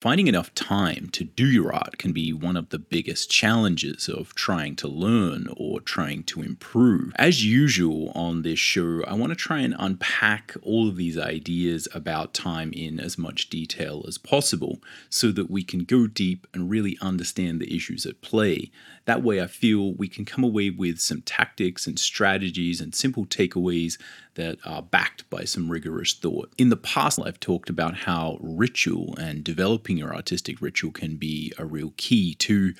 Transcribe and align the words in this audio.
Finding 0.00 0.28
enough 0.28 0.54
time 0.54 1.08
to 1.10 1.24
do 1.24 1.44
your 1.44 1.72
art 1.72 1.98
can 1.98 2.12
be 2.12 2.32
one 2.32 2.56
of 2.56 2.68
the 2.68 2.78
biggest 2.78 3.32
challenges 3.32 4.08
of 4.08 4.32
trying 4.36 4.76
to 4.76 4.86
learn 4.86 5.48
or 5.56 5.80
trying 5.80 6.22
to 6.22 6.40
improve. 6.40 7.12
As 7.16 7.44
usual 7.44 8.12
on 8.14 8.42
this 8.42 8.60
show, 8.60 9.02
I 9.08 9.14
want 9.14 9.30
to 9.30 9.36
try 9.36 9.58
and 9.58 9.74
unpack 9.76 10.54
all 10.62 10.88
of 10.88 10.94
these 10.94 11.18
ideas 11.18 11.88
about 11.92 12.32
time 12.32 12.72
in 12.72 13.00
as 13.00 13.18
much 13.18 13.50
detail 13.50 14.04
as 14.06 14.18
possible 14.18 14.80
so 15.10 15.32
that 15.32 15.50
we 15.50 15.64
can 15.64 15.80
go 15.80 16.06
deep 16.06 16.46
and 16.54 16.70
really 16.70 16.96
understand 17.00 17.60
the 17.60 17.74
issues 17.74 18.06
at 18.06 18.22
play. 18.22 18.70
That 19.06 19.24
way, 19.24 19.42
I 19.42 19.48
feel 19.48 19.94
we 19.94 20.06
can 20.06 20.24
come 20.24 20.44
away 20.44 20.70
with 20.70 21.00
some 21.00 21.22
tactics 21.22 21.88
and 21.88 21.98
strategies 21.98 22.80
and 22.80 22.94
simple 22.94 23.26
takeaways 23.26 23.98
that 24.34 24.58
are 24.64 24.82
backed 24.82 25.28
by 25.30 25.42
some 25.44 25.68
rigorous 25.68 26.12
thought. 26.12 26.52
In 26.56 26.68
the 26.68 26.76
past, 26.76 27.18
I've 27.18 27.40
talked 27.40 27.68
about 27.68 27.96
how 27.96 28.38
ritual 28.40 29.16
and 29.18 29.42
developing 29.42 29.87
your 29.96 30.14
artistic 30.14 30.60
ritual 30.60 30.92
can 30.92 31.16
be 31.16 31.52
a 31.58 31.64
real 31.64 31.94
key 31.96 32.34
to 32.34 32.74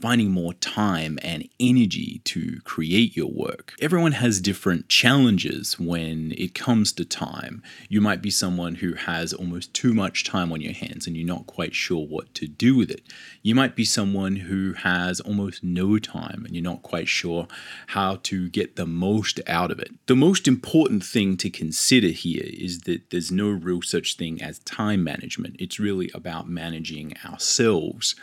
finding 0.00 0.30
more 0.30 0.52
time 0.54 1.18
and 1.22 1.48
energy 1.60 2.20
to 2.24 2.60
create 2.64 3.16
your 3.16 3.30
work. 3.30 3.74
Everyone 3.80 4.12
has 4.12 4.40
different 4.40 4.88
challenges 4.88 5.78
when 5.78 6.32
it 6.36 6.54
comes 6.54 6.92
to 6.92 7.04
time. 7.04 7.62
You 7.88 8.00
might 8.00 8.20
be 8.20 8.30
someone 8.30 8.76
who 8.76 8.94
has 8.94 9.32
almost 9.32 9.72
too 9.72 9.94
much 9.94 10.24
time 10.24 10.52
on 10.52 10.60
your 10.60 10.72
hands 10.72 11.06
and 11.06 11.16
you're 11.16 11.26
not 11.26 11.46
quite 11.46 11.74
sure 11.74 12.04
what 12.04 12.34
to 12.34 12.48
do 12.48 12.76
with 12.76 12.90
it. 12.90 13.02
You 13.42 13.54
might 13.54 13.76
be 13.76 13.84
someone 13.84 14.36
who 14.36 14.72
has 14.72 15.20
almost 15.20 15.62
no 15.62 15.98
time 15.98 16.44
and 16.44 16.54
you're 16.54 16.64
not 16.64 16.82
quite 16.82 17.08
sure 17.08 17.46
how 17.88 18.16
to 18.24 18.48
get 18.48 18.74
the 18.74 18.86
most 18.86 19.40
out 19.46 19.70
of 19.70 19.78
it. 19.78 19.92
The 20.06 20.16
most 20.16 20.48
important 20.48 21.04
thing 21.04 21.36
to 21.38 21.48
consider 21.48 22.08
here 22.08 22.44
is 22.44 22.80
that 22.82 23.10
there's 23.10 23.30
no 23.30 23.48
real 23.48 23.82
such 23.82 24.16
thing 24.16 24.42
as 24.42 24.58
time 24.60 25.04
management. 25.04 25.56
It's 25.60 25.78
really 25.78 26.10
about 26.12 26.48
managing 26.52 27.14
ourselves. 27.24 28.14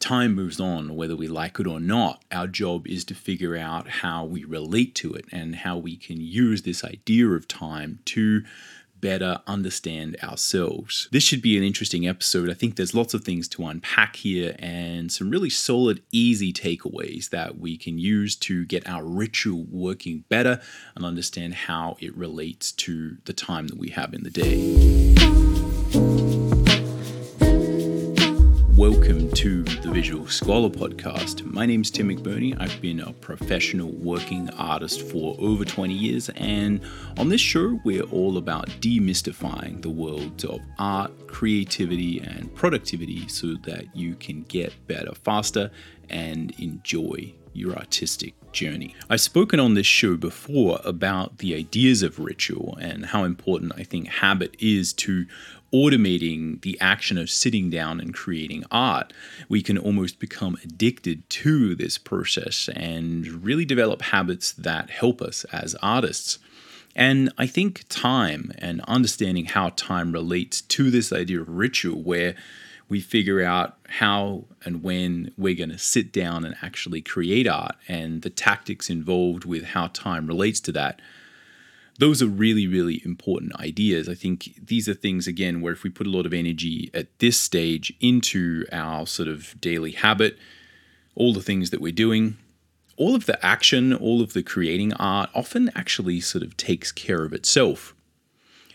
Time 0.00 0.34
moves 0.34 0.60
on, 0.60 0.94
whether 0.94 1.16
we 1.16 1.26
like 1.26 1.58
it 1.58 1.66
or 1.66 1.80
not. 1.80 2.22
Our 2.30 2.46
job 2.46 2.86
is 2.86 3.04
to 3.06 3.14
figure 3.14 3.56
out 3.56 3.88
how 3.88 4.24
we 4.24 4.44
relate 4.44 4.94
to 4.96 5.12
it 5.14 5.24
and 5.32 5.56
how 5.56 5.76
we 5.76 5.96
can 5.96 6.20
use 6.20 6.62
this 6.62 6.84
idea 6.84 7.28
of 7.28 7.48
time 7.48 7.98
to 8.06 8.42
better 9.00 9.40
understand 9.46 10.16
ourselves. 10.22 11.08
This 11.12 11.22
should 11.22 11.42
be 11.42 11.56
an 11.56 11.62
interesting 11.62 12.06
episode. 12.06 12.50
I 12.50 12.54
think 12.54 12.76
there's 12.76 12.94
lots 12.94 13.14
of 13.14 13.24
things 13.24 13.48
to 13.48 13.66
unpack 13.66 14.16
here 14.16 14.56
and 14.58 15.10
some 15.10 15.30
really 15.30 15.50
solid, 15.50 16.02
easy 16.12 16.52
takeaways 16.52 17.30
that 17.30 17.58
we 17.58 17.76
can 17.76 17.98
use 17.98 18.36
to 18.36 18.64
get 18.66 18.88
our 18.88 19.04
ritual 19.04 19.64
working 19.70 20.24
better 20.28 20.60
and 20.94 21.04
understand 21.04 21.54
how 21.54 21.96
it 22.00 22.16
relates 22.16 22.72
to 22.72 23.18
the 23.24 23.32
time 23.32 23.68
that 23.68 23.78
we 23.78 23.90
have 23.90 24.14
in 24.14 24.24
the 24.24 24.30
day. 24.30 26.57
Welcome 28.78 29.32
to 29.32 29.64
the 29.64 29.90
Visual 29.90 30.28
Scholar 30.28 30.68
Podcast. 30.68 31.44
My 31.44 31.66
name 31.66 31.80
is 31.80 31.90
Tim 31.90 32.10
McBurnie. 32.10 32.56
I've 32.60 32.80
been 32.80 33.00
a 33.00 33.12
professional 33.12 33.90
working 33.90 34.48
artist 34.50 35.02
for 35.02 35.34
over 35.40 35.64
20 35.64 35.92
years, 35.92 36.28
and 36.36 36.80
on 37.16 37.28
this 37.28 37.40
show, 37.40 37.80
we're 37.82 38.04
all 38.04 38.38
about 38.38 38.68
demystifying 38.80 39.82
the 39.82 39.90
world 39.90 40.44
of 40.44 40.60
art, 40.78 41.26
creativity, 41.26 42.20
and 42.20 42.54
productivity 42.54 43.26
so 43.26 43.54
that 43.64 43.96
you 43.96 44.14
can 44.14 44.44
get 44.44 44.72
better 44.86 45.12
faster 45.24 45.72
and 46.08 46.52
enjoy 46.60 47.34
your 47.54 47.74
artistic 47.74 48.34
journey. 48.52 48.94
I've 49.10 49.20
spoken 49.20 49.58
on 49.58 49.74
this 49.74 49.86
show 49.86 50.16
before 50.16 50.80
about 50.84 51.38
the 51.38 51.56
ideas 51.56 52.02
of 52.02 52.18
ritual 52.20 52.78
and 52.80 53.06
how 53.06 53.24
important 53.24 53.72
I 53.76 53.82
think 53.82 54.08
habit 54.08 54.54
is 54.60 54.92
to 54.94 55.26
automating 55.72 56.60
the 56.62 56.78
action 56.80 57.18
of 57.18 57.30
sitting 57.30 57.70
down 57.70 58.00
and 58.00 58.14
creating 58.14 58.64
art, 58.70 59.12
we 59.48 59.62
can 59.62 59.78
almost 59.78 60.18
become 60.18 60.56
addicted 60.64 61.28
to 61.30 61.74
this 61.74 61.98
process 61.98 62.68
and 62.74 63.26
really 63.44 63.64
develop 63.64 64.02
habits 64.02 64.52
that 64.52 64.90
help 64.90 65.20
us 65.20 65.44
as 65.52 65.74
artists. 65.82 66.38
And 66.96 67.32
I 67.38 67.46
think 67.46 67.84
time 67.88 68.52
and 68.58 68.80
understanding 68.88 69.44
how 69.44 69.70
time 69.70 70.12
relates 70.12 70.62
to 70.62 70.90
this 70.90 71.12
idea 71.12 71.40
of 71.40 71.48
ritual, 71.48 72.02
where 72.02 72.34
we 72.88 73.00
figure 73.00 73.42
out 73.42 73.76
how 73.88 74.44
and 74.64 74.82
when 74.82 75.32
we're 75.36 75.54
going 75.54 75.68
to 75.70 75.78
sit 75.78 76.12
down 76.12 76.44
and 76.44 76.56
actually 76.62 77.02
create 77.02 77.46
art 77.46 77.76
and 77.86 78.22
the 78.22 78.30
tactics 78.30 78.88
involved 78.88 79.44
with 79.44 79.64
how 79.64 79.88
time 79.88 80.26
relates 80.26 80.60
to 80.60 80.72
that 80.72 81.00
those 81.98 82.22
are 82.22 82.28
really, 82.28 82.66
really 82.66 83.02
important 83.04 83.54
ideas. 83.60 84.08
I 84.08 84.14
think 84.14 84.54
these 84.64 84.88
are 84.88 84.94
things, 84.94 85.26
again, 85.26 85.60
where 85.60 85.72
if 85.72 85.82
we 85.82 85.90
put 85.90 86.06
a 86.06 86.10
lot 86.10 86.26
of 86.26 86.32
energy 86.32 86.90
at 86.94 87.06
this 87.18 87.38
stage 87.38 87.92
into 88.00 88.64
our 88.72 89.06
sort 89.06 89.28
of 89.28 89.60
daily 89.60 89.92
habit, 89.92 90.38
all 91.16 91.32
the 91.32 91.42
things 91.42 91.70
that 91.70 91.80
we're 91.80 91.92
doing, 91.92 92.36
all 92.96 93.14
of 93.14 93.26
the 93.26 93.44
action, 93.44 93.92
all 93.92 94.22
of 94.22 94.32
the 94.32 94.42
creating 94.42 94.92
art 94.94 95.30
often 95.34 95.70
actually 95.74 96.20
sort 96.20 96.44
of 96.44 96.56
takes 96.56 96.92
care 96.92 97.24
of 97.24 97.32
itself. 97.32 97.94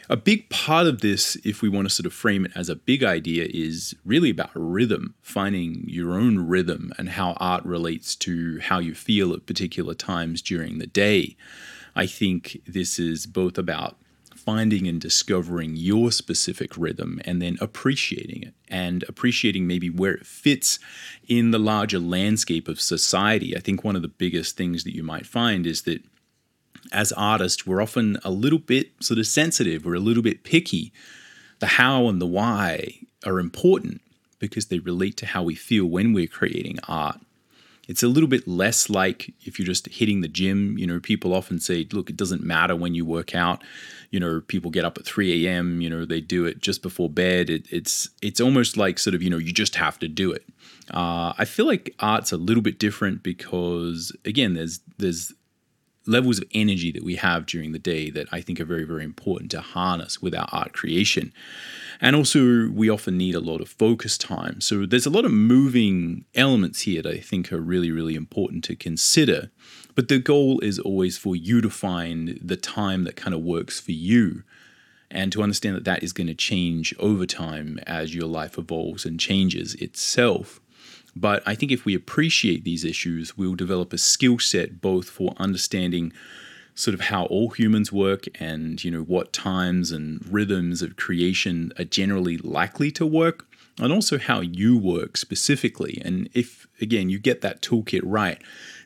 A 0.10 0.18
big 0.18 0.50
part 0.50 0.86
of 0.86 1.00
this, 1.00 1.38
if 1.46 1.62
we 1.62 1.70
want 1.70 1.88
to 1.88 1.94
sort 1.94 2.06
of 2.06 2.14
frame 2.14 2.46
it 2.46 2.52
as 2.56 2.68
a 2.68 2.76
big 2.76 3.06
idea, 3.06 3.48
is 3.50 3.96
really 4.04 4.30
about 4.30 4.52
rhythm, 4.54 5.16
finding 5.22 5.86
your 5.88 6.14
own 6.14 6.46
rhythm 6.48 6.92
and 6.98 7.10
how 7.10 7.34
art 7.38 7.64
relates 7.64 8.16
to 8.18 8.60
how 8.60 8.80
you 8.80 8.94
feel 8.94 9.34
at 9.34 9.46
particular 9.46 9.94
times 9.94 10.42
during 10.42 10.80
the 10.80 10.88
day. 10.88 11.38
I 11.96 12.06
think 12.06 12.62
this 12.66 13.00
is 13.00 13.26
both 13.26 13.58
about 13.58 13.98
finding 14.36 14.88
and 14.88 15.00
discovering 15.00 15.76
your 15.76 16.12
specific 16.12 16.76
rhythm 16.78 17.22
and 17.24 17.42
then 17.42 17.58
appreciating 17.62 18.44
it 18.44 18.54
and 18.68 19.04
appreciating 19.08 19.66
maybe 19.66 19.90
where 19.90 20.14
it 20.14 20.26
fits 20.26 20.80
in 21.28 21.52
the 21.52 21.60
larger 21.60 22.00
landscape 22.00 22.68
of 22.68 22.82
society. 22.82 23.56
I 23.56 23.62
think 23.62 23.84
one 23.84 23.96
of 23.96 24.02
the 24.02 24.10
biggest 24.10 24.58
things 24.58 24.84
that 24.84 24.96
you 24.96 25.04
might 25.04 25.26
find 25.26 25.66
is 25.66 25.84
that 25.84 26.04
as 26.92 27.14
artists, 27.14 27.66
we're 27.66 27.82
often 27.82 28.18
a 28.26 28.32
little 28.32 28.60
bit 28.60 28.92
sort 29.00 29.20
of 29.20 29.28
sensitive, 29.28 29.86
we're 29.86 29.94
a 29.94 30.00
little 30.00 30.24
bit 30.24 30.44
picky. 30.44 30.92
The 31.60 31.68
how 31.68 32.08
and 32.10 32.22
the 32.22 32.28
why 32.28 33.00
are 33.26 33.40
important 33.40 34.02
because 34.40 34.66
they 34.66 34.80
relate 34.80 35.16
to 35.18 35.26
how 35.26 35.44
we 35.44 35.56
feel 35.56 35.86
when 35.86 36.12
we're 36.12 36.28
creating 36.28 36.78
art. 36.86 37.22
It's 37.88 38.04
a 38.04 38.08
little 38.08 38.30
bit 38.30 38.48
less 38.48 38.90
like 38.90 39.34
if 39.42 39.60
you're 39.60 39.66
just 39.66 39.88
hitting 39.88 40.22
the 40.22 40.28
gym. 40.28 40.78
You 40.78 40.88
know, 40.88 41.00
people 41.00 41.34
often 41.34 41.60
say, 41.60 41.88
look, 41.92 42.10
it 42.10 42.16
doesn't 42.16 42.44
matter 42.44 42.76
when 42.76 42.96
you 42.96 43.06
work 43.06 43.36
out. 43.36 43.64
You 44.12 44.20
know, 44.20 44.42
people 44.42 44.72
get 44.72 44.86
up 44.86 44.98
at 44.98 45.06
3 45.06 45.46
a.m., 45.46 45.82
you 45.82 45.90
know, 45.90 46.06
they 46.06 46.22
do 46.22 46.46
it 46.46 46.62
just 46.62 46.82
before 46.82 47.10
bed. 47.10 47.50
It, 47.50 47.66
it's 47.72 48.10
it's 48.22 48.40
almost 48.40 48.78
like 48.78 49.00
sort 49.00 49.16
of, 49.16 49.22
you 49.24 49.30
know, 49.30 49.38
you 49.38 49.52
just 49.52 49.76
have 49.76 50.00
to 50.00 50.08
do 50.08 50.32
it. 50.32 50.46
Uh, 50.94 51.34
I 51.38 51.46
feel 51.46 51.66
like 51.66 51.96
art's 52.00 52.32
a 52.32 52.38
little 52.38 52.64
bit 52.64 52.80
different 52.80 53.24
because 53.24 54.16
again, 54.24 54.54
there's 54.54 54.80
there's 54.98 55.34
levels 56.06 56.40
of 56.40 56.46
energy 56.54 56.92
that 56.92 57.04
we 57.04 57.16
have 57.16 57.46
during 57.46 57.72
the 57.72 57.80
day 57.80 58.10
that 58.10 58.28
I 58.32 58.42
think 58.42 58.60
are 58.60 58.66
very, 58.66 58.84
very 58.84 59.04
important 59.04 59.52
to 59.52 59.62
harness 59.62 60.22
with 60.22 60.36
our 60.36 60.48
art 60.52 60.74
creation. 60.74 61.34
And 62.02 62.16
also, 62.16 62.70
we 62.70 62.90
often 62.90 63.18
need 63.18 63.36
a 63.36 63.40
lot 63.40 63.62
of 63.62 63.70
focus 63.70 64.18
time. 64.18 64.60
So, 64.60 64.86
there's 64.86 65.06
a 65.06 65.12
lot 65.12 65.26
of 65.26 65.32
moving 65.32 66.26
elements 66.36 66.82
here 66.82 67.02
that 67.02 67.14
I 67.14 67.20
think 67.20 67.54
are 67.54 67.62
really, 67.62 67.92
really 67.92 68.16
important 68.16 68.64
to 68.66 68.76
consider. 68.76 69.52
But 69.96 70.08
the 70.08 70.20
goal 70.20 70.60
is 70.60 70.80
always 70.80 71.18
for 71.18 71.36
you 71.36 71.62
to 71.62 71.70
find 71.70 72.40
the 72.42 72.58
time 72.58 73.04
that 73.04 73.16
kind 73.16 73.34
of 73.34 73.42
works 73.42 73.80
for 73.80 73.92
you 73.92 74.44
and 75.12 75.32
to 75.32 75.44
understand 75.44 75.76
that 75.76 75.86
that 75.86 76.04
is 76.04 76.12
going 76.12 76.28
to 76.28 76.34
change 76.34 76.94
over 76.98 77.26
time 77.26 77.80
as 77.86 78.16
your 78.16 78.28
life 78.28 78.58
evolves 78.58 79.06
and 79.06 79.20
changes 79.20 79.76
itself. 79.76 80.60
But 81.16 81.44
I 81.46 81.56
think 81.56 81.72
if 81.72 81.86
we 81.86 81.94
appreciate 81.96 82.64
these 82.64 82.84
issues, 82.84 83.38
we'll 83.38 83.56
develop 83.56 83.94
a 83.94 83.98
skill 83.98 84.40
set 84.40 84.82
both 84.82 85.10
for 85.10 85.34
understanding 85.38 86.12
sort 86.76 86.96
of 86.96 87.02
how 87.02 87.26
all 87.26 87.50
humans 87.50 87.92
work 87.92 88.26
and 88.40 88.84
you 88.84 88.90
know 88.90 89.04
what 89.04 89.32
times 89.32 89.92
and 89.92 90.26
rhythms 90.28 90.82
of 90.82 90.96
creation 90.96 91.72
are 91.78 91.84
generally 91.86 92.38
likely 92.38 92.90
to 92.90 93.06
work 93.06 93.46
and 93.80 93.94
also 93.94 94.18
how 94.18 94.42
you 94.42 94.78
work 94.78 95.16
specifically. 95.18 96.02
And 96.04 96.30
if 96.34 96.68
again 96.82 97.10
you 97.10 97.20
get 97.20 97.42
that 97.42 97.62
toolkit 97.62 98.02
right 98.04 98.42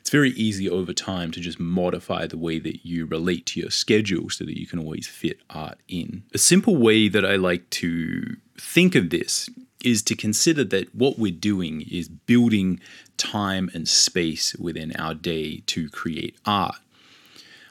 it's 0.08 0.10
very 0.10 0.30
easy 0.30 0.70
over 0.70 0.94
time 0.94 1.30
to 1.32 1.38
just 1.40 1.60
modify 1.60 2.26
the 2.26 2.38
way 2.38 2.58
that 2.58 2.86
you 2.86 3.04
relate 3.04 3.44
to 3.44 3.60
your 3.60 3.70
schedule 3.70 4.30
so 4.30 4.42
that 4.46 4.58
you 4.58 4.66
can 4.66 4.78
always 4.78 5.06
fit 5.06 5.38
art 5.50 5.78
in. 5.86 6.22
A 6.32 6.38
simple 6.38 6.76
way 6.76 7.08
that 7.08 7.26
i 7.26 7.36
like 7.36 7.68
to 7.70 8.36
think 8.56 8.94
of 8.94 9.10
this 9.10 9.50
is 9.84 10.02
to 10.02 10.16
consider 10.16 10.64
that 10.64 10.94
what 10.94 11.18
we're 11.18 11.32
doing 11.32 11.82
is 11.90 12.08
building 12.08 12.80
time 13.16 13.70
and 13.74 13.88
space 13.88 14.54
within 14.56 14.94
our 14.96 15.14
day 15.14 15.62
to 15.66 15.88
create 15.90 16.36
art. 16.44 16.76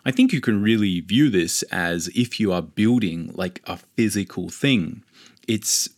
I 0.06 0.12
think 0.12 0.31
you 0.31 0.39
can 0.39 0.62
really 0.62 1.01
view 1.01 1.30
this 1.30 1.63
as 1.63 2.07
if 2.15 2.39
you 2.39 2.54
are 2.54 2.62
building 2.62 3.31
like 3.36 3.62
a 3.65 3.77
physical 3.77 4.50
thing. 4.50 5.04
It's 5.48 5.89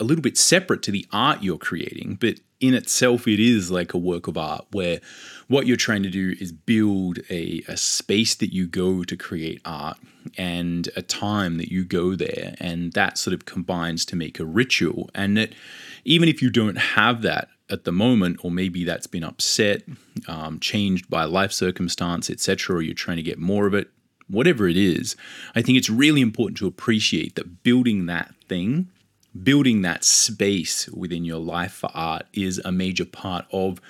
a 0.00 0.04
little 0.04 0.22
bit 0.22 0.36
separate 0.36 0.82
to 0.82 0.90
the 0.90 1.06
art 1.12 1.42
you're 1.42 1.58
creating, 1.58 2.16
but 2.20 2.40
in 2.60 2.74
itself, 2.74 3.28
it 3.28 3.40
is 3.40 3.70
like 3.70 3.92
a 3.92 3.98
work 3.98 4.26
of 4.26 4.38
art 4.38 4.64
where 4.72 5.00
what 5.48 5.66
you're 5.66 5.76
trying 5.76 6.02
to 6.02 6.10
do 6.10 6.34
is 6.40 6.50
build 6.50 7.18
a, 7.28 7.62
a 7.68 7.76
space 7.76 8.34
that 8.36 8.54
you 8.54 8.66
go 8.66 9.04
to 9.04 9.16
create 9.16 9.60
art 9.64 9.98
and 10.38 10.88
a 10.96 11.02
time 11.02 11.58
that 11.58 11.70
you 11.70 11.84
go 11.84 12.14
there. 12.14 12.54
And 12.58 12.92
that 12.94 13.18
sort 13.18 13.34
of 13.34 13.44
combines 13.44 14.04
to 14.06 14.16
make 14.16 14.40
a 14.40 14.44
ritual. 14.44 15.10
And 15.14 15.38
it 15.38 15.54
even 16.04 16.28
if 16.28 16.42
you 16.42 16.50
don't 16.50 16.76
have 16.76 17.22
that 17.22 17.48
at 17.70 17.84
the 17.84 17.92
moment, 17.92 18.40
or 18.42 18.50
maybe 18.50 18.84
that's 18.84 19.06
been 19.06 19.24
upset, 19.24 19.82
um, 20.28 20.60
changed 20.60 21.08
by 21.08 21.24
life 21.24 21.52
circumstance, 21.52 22.28
etc., 22.28 22.76
or 22.76 22.82
you're 22.82 22.94
trying 22.94 23.16
to 23.16 23.22
get 23.22 23.38
more 23.38 23.66
of 23.66 23.74
it, 23.74 23.90
whatever 24.28 24.68
it 24.68 24.76
is, 24.76 25.16
I 25.54 25.62
think 25.62 25.78
it's 25.78 25.90
really 25.90 26.20
important 26.20 26.58
to 26.58 26.66
appreciate 26.66 27.36
that 27.36 27.62
building 27.62 28.06
that 28.06 28.34
thing, 28.48 28.90
building 29.42 29.82
that 29.82 30.04
space 30.04 30.88
within 30.88 31.24
your 31.24 31.40
life 31.40 31.72
for 31.72 31.90
art 31.94 32.26
is 32.32 32.60
a 32.64 32.72
major 32.72 33.04
part 33.04 33.46
of 33.52 33.80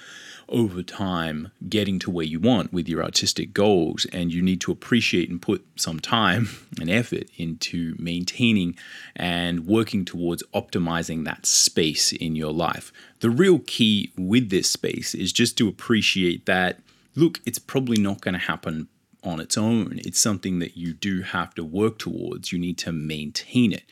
over 0.48 0.82
time 0.82 1.50
getting 1.68 1.98
to 1.98 2.10
where 2.10 2.24
you 2.24 2.38
want 2.38 2.72
with 2.72 2.88
your 2.88 3.02
artistic 3.02 3.54
goals 3.54 4.06
and 4.12 4.32
you 4.32 4.42
need 4.42 4.60
to 4.60 4.70
appreciate 4.70 5.30
and 5.30 5.40
put 5.40 5.64
some 5.76 5.98
time 5.98 6.48
and 6.80 6.90
effort 6.90 7.28
into 7.36 7.94
maintaining 7.98 8.76
and 9.16 9.66
working 9.66 10.04
towards 10.04 10.42
optimizing 10.54 11.24
that 11.24 11.46
space 11.46 12.12
in 12.12 12.36
your 12.36 12.52
life. 12.52 12.92
The 13.20 13.30
real 13.30 13.60
key 13.60 14.12
with 14.18 14.50
this 14.50 14.70
space 14.70 15.14
is 15.14 15.32
just 15.32 15.56
to 15.58 15.68
appreciate 15.68 16.46
that 16.46 16.80
look, 17.16 17.40
it's 17.46 17.58
probably 17.58 17.98
not 17.98 18.20
going 18.20 18.34
to 18.34 18.40
happen 18.40 18.88
on 19.22 19.40
its 19.40 19.56
own. 19.56 20.00
It's 20.04 20.20
something 20.20 20.58
that 20.58 20.76
you 20.76 20.92
do 20.92 21.22
have 21.22 21.54
to 21.54 21.64
work 21.64 21.98
towards. 21.98 22.52
You 22.52 22.58
need 22.58 22.76
to 22.78 22.92
maintain 22.92 23.72
it. 23.72 23.84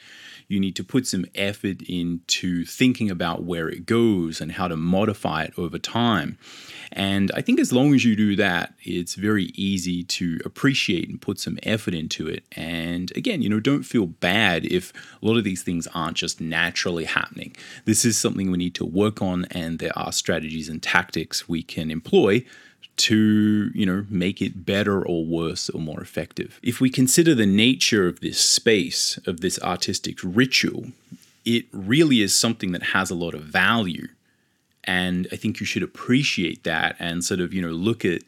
You 0.52 0.60
need 0.60 0.76
to 0.76 0.84
put 0.84 1.06
some 1.06 1.25
effort 1.34 1.81
into 1.88 2.66
thinking 2.66 3.10
about 3.10 3.44
where 3.44 3.70
it 3.70 3.87
goes 3.87 4.40
and 4.40 4.52
how 4.52 4.69
to 4.69 4.76
modify 4.76 5.44
it 5.44 5.54
over 5.56 5.78
time. 5.78 6.37
And 6.93 7.32
I 7.34 7.40
think 7.40 7.58
as 7.58 7.72
long 7.72 7.94
as 7.94 8.04
you 8.04 8.14
do 8.14 8.37
that, 8.37 8.75
it's 8.82 9.14
very 9.14 9.44
easy 9.54 10.04
to 10.04 10.38
appreciate 10.44 11.08
and 11.08 11.19
put 11.19 11.40
some 11.40 11.58
effort 11.62 11.94
into 11.94 12.26
it. 12.26 12.44
And 12.52 13.10
again, 13.16 13.40
you 13.40 13.49
know, 13.49 13.60
don't 13.60 13.82
feel 13.82 14.04
bad 14.06 14.66
if 14.66 14.93
a 15.22 15.26
lot 15.26 15.38
of 15.38 15.44
these 15.44 15.62
things 15.62 15.87
aren't 15.94 16.19
just 16.19 16.38
naturally 16.38 17.04
happening. 17.04 17.56
This 17.87 18.04
is 18.04 18.19
something 18.19 18.50
we 18.50 18.58
need 18.58 18.75
to 18.75 18.84
work 18.84 19.22
on, 19.22 19.46
and 19.46 19.78
there 19.78 19.96
are 19.96 20.12
strategies 20.12 20.69
and 20.69 20.82
tactics 20.82 21.49
we 21.49 21.62
can 21.62 21.90
employ 21.90 22.44
to, 22.96 23.70
you 23.75 23.87
know, 23.87 24.06
make 24.08 24.40
it 24.40 24.64
better 24.64 25.05
or 25.05 25.25
worse 25.25 25.70
or 25.70 25.81
more 25.81 26.00
effective. 26.00 26.61
If 26.62 26.81
we 26.81 26.90
consider 26.90 27.34
the 27.34 27.46
nature 27.46 28.06
of 28.06 28.20
this 28.20 28.38
space, 28.38 29.19
of 29.26 29.40
this 29.40 29.61
artistic 29.61 30.19
ritual, 30.23 30.87
it 31.44 31.67
really 31.73 32.20
is 32.20 32.38
something 32.38 32.73
that 32.73 32.82
has 32.82 33.11
a 33.11 33.14
lot 33.14 33.34
of 33.34 33.43
value. 33.43 34.08
And 34.84 35.29
I 35.32 35.37
think 35.37 35.61
you 35.61 35.67
should 35.67 35.82
appreciate 35.82 36.64
that 36.64 36.96
and 36.99 37.25
sort 37.25 37.40
of, 37.40 37.55
you 37.55 37.62
know, 37.62 37.70
look 37.70 38.05
at 38.05 38.23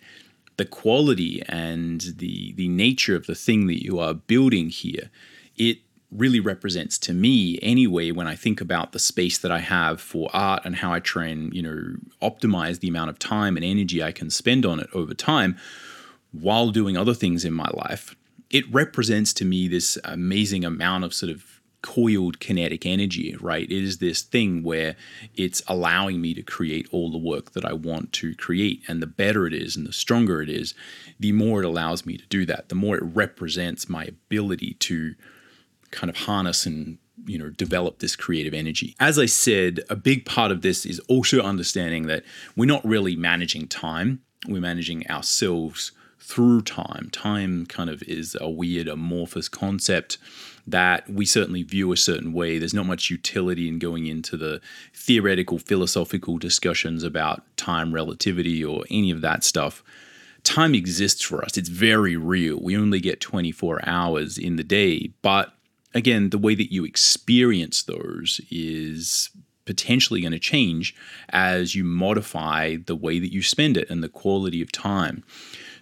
the 0.57 0.65
quality 0.65 1.43
and 1.49 2.00
the 2.19 2.53
the 2.53 2.69
nature 2.69 3.17
of 3.17 3.27
the 3.27 3.35
thing 3.35 3.67
that 3.67 3.83
you 3.83 3.99
are 3.99 4.15
building 4.15 4.69
here. 4.69 5.11
It 5.57 5.79
really 6.14 6.40
represents 6.40 6.96
to 6.99 7.12
me 7.12 7.58
anyway 7.61 8.11
when 8.12 8.26
I 8.26 8.37
think 8.37 8.61
about 8.61 8.93
the 8.93 8.99
space 8.99 9.37
that 9.38 9.50
I 9.50 9.58
have 9.58 10.00
for 10.00 10.31
art 10.32 10.62
and 10.64 10.76
how 10.76 10.93
I 10.93 11.00
try 11.00 11.26
and, 11.26 11.52
you 11.52 11.62
know, 11.62 11.96
optimize 12.22 12.81
the 12.81 12.88
amount 12.88 13.11
of 13.11 13.19
time 13.19 13.56
and 13.56 13.64
energy 13.64 14.02
I 14.02 14.12
can 14.12 14.31
spend 14.31 14.64
on 14.64 14.78
it 14.78 14.88
over 14.94 15.12
time 15.12 15.56
while 16.31 16.70
doing 16.70 16.96
other 16.96 17.14
things 17.14 17.44
in 17.44 17.52
my 17.52 17.69
life. 17.75 18.14
It 18.50 18.64
represents 18.72 19.32
to 19.34 19.44
me 19.44 19.66
this 19.66 19.99
amazing 20.05 20.64
amount 20.64 21.05
of 21.05 21.12
sort 21.12 21.31
of 21.31 21.61
coiled 21.82 22.40
kinetic 22.40 22.87
energy, 22.87 23.37
right? 23.40 23.70
It 23.70 23.84
is 23.84 23.99
this 23.99 24.22
thing 24.22 24.62
where 24.62 24.96
it's 25.34 25.62
allowing 25.69 26.20
me 26.20 26.32
to 26.32 26.43
create 26.43 26.88
all 26.93 27.11
the 27.11 27.19
work 27.19 27.52
that 27.52 27.64
I 27.64 27.75
want 27.75 28.12
to 28.14 28.34
create. 28.37 28.82
And 28.88 29.02
the 29.02 29.06
better 29.06 29.46
it 29.46 29.52
is 29.52 29.76
and 29.76 29.87
the 29.87 29.93
stronger 29.93 30.40
it 30.40 30.49
is, 30.49 30.75
the 31.20 31.32
more 31.32 31.62
it 31.62 31.66
allows 31.66 32.06
me 32.06 32.16
to 32.16 32.26
do 32.28 32.46
that, 32.46 32.70
the 32.70 32.75
more 32.75 32.96
it 32.96 33.02
represents 33.05 33.88
my 33.88 34.05
ability 34.05 34.75
to 34.81 35.14
kind 35.94 36.11
of 36.11 36.17
harness 36.17 36.67
and 36.67 36.99
you 37.26 37.38
know 37.38 37.49
develop 37.50 38.00
this 38.00 38.17
creative 38.17 38.52
energy. 38.52 38.94
As 39.00 39.19
i 39.19 39.26
said 39.26 39.81
a 39.88 39.96
big 39.96 40.26
part 40.26 40.50
of 40.50 40.62
this 40.62 40.85
is 40.85 41.00
also 41.08 41.41
understanding 41.41 42.06
that 42.06 42.25
we're 42.56 42.67
not 42.67 42.85
really 42.85 43.17
managing 43.17 43.69
time. 43.69 44.20
We're 44.46 44.61
managing 44.61 45.08
ourselves 45.08 45.93
through 46.19 46.62
time. 46.62 47.08
Time 47.12 47.67
kind 47.67 47.91
of 47.91 48.02
is 48.02 48.37
a 48.41 48.49
weird 48.49 48.88
amorphous 48.88 49.49
concept 49.49 50.19
that 50.67 51.08
we 51.08 51.26
certainly 51.26 51.62
view 51.62 51.93
a 51.93 51.97
certain 51.97 52.32
way. 52.32 52.58
There's 52.58 52.73
not 52.73 52.87
much 52.87 53.11
utility 53.11 53.69
in 53.69 53.79
going 53.79 54.06
into 54.06 54.37
the 54.37 54.61
theoretical 54.94 55.58
philosophical 55.58 56.38
discussions 56.38 57.05
about 57.05 57.44
time 57.56 57.93
relativity 57.93 58.64
or 58.64 58.85
any 58.90 59.11
of 59.11 59.20
that 59.20 59.44
stuff. 59.44 59.82
Time 60.43 60.75
exists 60.75 61.23
for 61.23 61.44
us. 61.44 61.58
It's 61.58 61.69
very 61.69 62.17
real. 62.17 62.58
We 62.61 62.76
only 62.76 63.00
get 63.00 63.20
24 63.20 63.87
hours 63.87 64.38
in 64.38 64.56
the 64.56 64.64
day 64.64 65.11
but 65.20 65.54
again, 65.94 66.31
the 66.31 66.38
way 66.38 66.55
that 66.55 66.73
you 66.73 66.85
experience 66.85 67.82
those 67.82 68.41
is 68.50 69.31
potentially 69.64 70.20
going 70.20 70.32
to 70.32 70.38
change 70.38 70.94
as 71.31 71.75
you 71.75 71.85
modify 71.85 72.76
the 72.76 72.96
way 72.96 73.19
that 73.19 73.32
you 73.32 73.43
spend 73.43 73.76
it 73.76 73.88
and 73.88 74.02
the 74.02 74.08
quality 74.08 74.61
of 74.61 74.70
time. 74.70 75.25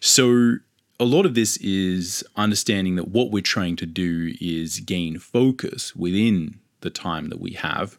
So, 0.00 0.56
a 1.00 1.04
lot 1.04 1.26
of 1.26 1.34
this 1.34 1.56
is 1.56 2.22
understanding 2.36 2.94
that 2.94 3.08
what 3.08 3.32
we're 3.32 3.42
trying 3.42 3.74
to 3.76 3.86
do 3.86 4.34
is 4.40 4.78
gain 4.78 5.18
focus 5.18 5.96
within 5.96 6.60
the 6.82 6.90
time 6.90 7.28
that 7.30 7.40
we 7.40 7.52
have 7.52 7.98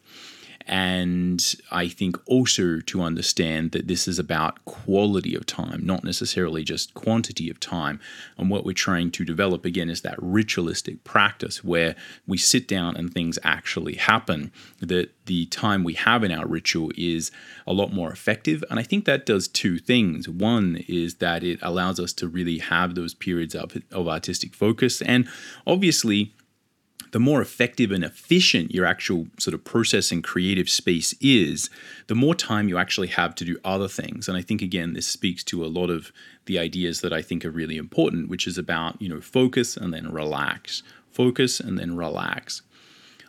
and 0.66 1.54
I 1.70 1.88
think 1.88 2.16
also 2.26 2.80
to 2.80 3.02
understand 3.02 3.72
that 3.72 3.86
this 3.86 4.08
is 4.08 4.18
about 4.18 4.64
quality 4.64 5.34
of 5.34 5.44
time, 5.44 5.84
not 5.84 6.04
necessarily 6.04 6.64
just 6.64 6.94
quantity 6.94 7.50
of 7.50 7.60
time. 7.60 8.00
And 8.38 8.48
what 8.48 8.64
we're 8.64 8.72
trying 8.72 9.10
to 9.12 9.24
develop 9.24 9.64
again 9.66 9.90
is 9.90 10.00
that 10.02 10.16
ritualistic 10.18 11.04
practice 11.04 11.62
where 11.62 11.94
we 12.26 12.38
sit 12.38 12.66
down 12.66 12.96
and 12.96 13.12
things 13.12 13.38
actually 13.44 13.96
happen, 13.96 14.52
that 14.80 15.10
the 15.26 15.46
time 15.46 15.84
we 15.84 15.94
have 15.94 16.24
in 16.24 16.32
our 16.32 16.46
ritual 16.46 16.92
is 16.96 17.30
a 17.66 17.72
lot 17.74 17.92
more 17.92 18.10
effective. 18.10 18.64
And 18.70 18.80
I 18.80 18.82
think 18.82 19.04
that 19.04 19.26
does 19.26 19.48
two 19.48 19.78
things. 19.78 20.28
One 20.28 20.82
is 20.88 21.16
that 21.16 21.44
it 21.44 21.58
allows 21.62 22.00
us 22.00 22.14
to 22.14 22.28
really 22.28 22.58
have 22.58 22.94
those 22.94 23.12
periods 23.12 23.54
of, 23.54 23.76
of 23.92 24.08
artistic 24.08 24.54
focus. 24.54 25.02
And 25.02 25.28
obviously, 25.66 26.32
the 27.14 27.20
more 27.20 27.40
effective 27.40 27.92
and 27.92 28.02
efficient 28.02 28.74
your 28.74 28.84
actual 28.84 29.28
sort 29.38 29.54
of 29.54 29.62
process 29.62 30.10
and 30.10 30.24
creative 30.24 30.68
space 30.68 31.14
is, 31.20 31.70
the 32.08 32.14
more 32.16 32.34
time 32.34 32.68
you 32.68 32.76
actually 32.76 33.06
have 33.06 33.36
to 33.36 33.44
do 33.44 33.56
other 33.64 33.86
things. 33.86 34.26
And 34.26 34.36
I 34.36 34.42
think 34.42 34.60
again, 34.60 34.94
this 34.94 35.06
speaks 35.06 35.44
to 35.44 35.64
a 35.64 35.70
lot 35.70 35.90
of 35.90 36.10
the 36.46 36.58
ideas 36.58 37.02
that 37.02 37.12
I 37.12 37.22
think 37.22 37.44
are 37.44 37.52
really 37.52 37.76
important, 37.76 38.28
which 38.28 38.48
is 38.48 38.58
about, 38.58 39.00
you 39.00 39.08
know, 39.08 39.20
focus 39.20 39.76
and 39.76 39.94
then 39.94 40.10
relax. 40.10 40.82
Focus 41.12 41.60
and 41.60 41.78
then 41.78 41.96
relax 41.96 42.62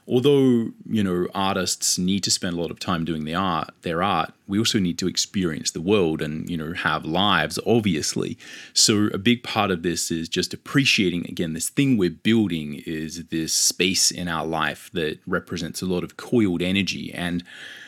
although 0.08 0.72
you 0.86 1.04
know 1.04 1.28
artists 1.34 1.98
need 1.98 2.24
to 2.24 2.32
spend 2.32 2.56
a 2.56 2.62
lot 2.62 2.72
of 2.72 2.80
time 2.80 3.06
doing 3.06 3.26
the 3.26 3.36
art 3.36 3.72
their 3.82 4.04
art 4.04 4.34
we 4.48 4.60
also 4.60 4.80
need 4.80 4.98
to 5.00 5.08
experience 5.08 5.72
the 5.72 5.82
world 5.82 6.22
and 6.22 6.50
you 6.50 6.58
know 6.58 6.74
have 6.74 7.06
lives 7.06 7.58
obviously. 7.66 8.38
So 8.74 9.10
a 9.14 9.18
big 9.18 9.44
part 9.44 9.72
of 9.72 9.84
this 9.84 10.12
is 10.12 10.30
just 10.30 10.54
appreciating 10.54 11.26
again 11.26 11.54
this 11.54 11.70
thing 11.70 11.98
we're 11.98 12.10
building 12.10 12.84
is 12.86 13.26
this 13.26 13.54
space 13.54 14.12
in 14.12 14.28
our 14.28 14.46
life 14.46 14.90
that 14.94 15.20
represents 15.26 15.82
a 15.82 15.86
lot 15.86 16.04
of 16.04 16.18
coiled 16.18 16.62
energy. 16.62 17.14
And 17.14 17.44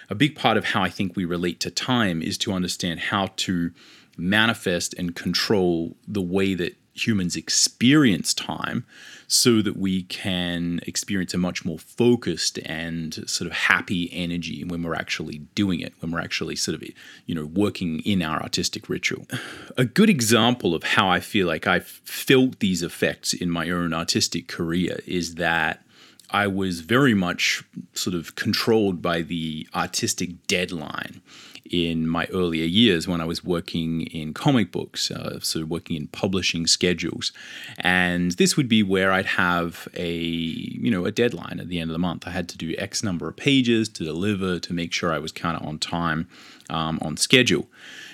a 0.09 0.15
big 0.15 0.35
part 0.35 0.57
of 0.57 0.65
how 0.65 0.81
i 0.83 0.89
think 0.89 1.15
we 1.15 1.25
relate 1.25 1.59
to 1.59 1.69
time 1.69 2.21
is 2.21 2.37
to 2.37 2.53
understand 2.53 2.99
how 2.99 3.27
to 3.35 3.71
manifest 4.17 4.93
and 4.93 5.15
control 5.15 5.95
the 6.07 6.21
way 6.21 6.53
that 6.53 6.75
humans 6.93 7.35
experience 7.35 8.33
time 8.33 8.85
so 9.27 9.61
that 9.61 9.75
we 9.75 10.03
can 10.03 10.79
experience 10.87 11.33
a 11.33 11.37
much 11.37 11.65
more 11.65 11.77
focused 11.77 12.57
and 12.65 13.29
sort 13.29 13.45
of 13.45 13.51
happy 13.51 14.09
energy 14.13 14.63
when 14.63 14.81
we're 14.81 14.95
actually 14.95 15.39
doing 15.53 15.81
it, 15.81 15.93
when 15.99 16.11
we're 16.11 16.21
actually 16.21 16.55
sort 16.55 16.75
of, 16.75 16.83
you 17.25 17.35
know, 17.35 17.45
working 17.45 17.99
in 17.99 18.21
our 18.21 18.41
artistic 18.41 18.87
ritual. 18.87 19.27
A 19.75 19.83
good 19.83 20.09
example 20.09 20.73
of 20.73 20.83
how 20.83 21.09
I 21.09 21.19
feel 21.19 21.45
like 21.45 21.67
I've 21.67 21.87
felt 21.87 22.59
these 22.59 22.81
effects 22.81 23.33
in 23.33 23.49
my 23.49 23.69
own 23.69 23.93
artistic 23.93 24.47
career 24.47 25.01
is 25.05 25.35
that 25.35 25.83
I 26.29 26.47
was 26.47 26.81
very 26.81 27.13
much 27.13 27.63
sort 27.93 28.15
of 28.15 28.35
controlled 28.35 29.01
by 29.01 29.21
the 29.21 29.67
artistic 29.75 30.47
deadline 30.47 31.21
in 31.71 32.07
my 32.07 32.25
earlier 32.33 32.65
years 32.65 33.07
when 33.07 33.21
I 33.21 33.25
was 33.25 33.43
working 33.43 34.01
in 34.07 34.33
comic 34.33 34.71
books, 34.71 35.11
uh, 35.11 35.39
so 35.41 35.65
working 35.65 35.95
in 35.95 36.07
publishing 36.07 36.67
schedules. 36.67 37.31
And 37.79 38.31
this 38.33 38.57
would 38.57 38.67
be 38.67 38.83
where 38.83 39.11
I'd 39.11 39.25
have 39.25 39.87
a, 39.95 40.13
you 40.13 40.91
know, 40.91 41.05
a 41.05 41.11
deadline 41.11 41.59
at 41.59 41.67
the 41.67 41.79
end 41.79 41.89
of 41.89 41.93
the 41.93 41.99
month. 41.99 42.27
I 42.27 42.31
had 42.31 42.49
to 42.49 42.57
do 42.57 42.75
X 42.77 43.03
number 43.03 43.27
of 43.27 43.35
pages 43.35 43.89
to 43.89 44.03
deliver 44.03 44.59
to 44.59 44.73
make 44.73 44.93
sure 44.93 45.13
I 45.13 45.19
was 45.19 45.31
kind 45.31 45.57
of 45.57 45.65
on 45.67 45.79
time, 45.79 46.27
um, 46.69 46.99
on 47.01 47.17
schedule. 47.17 47.67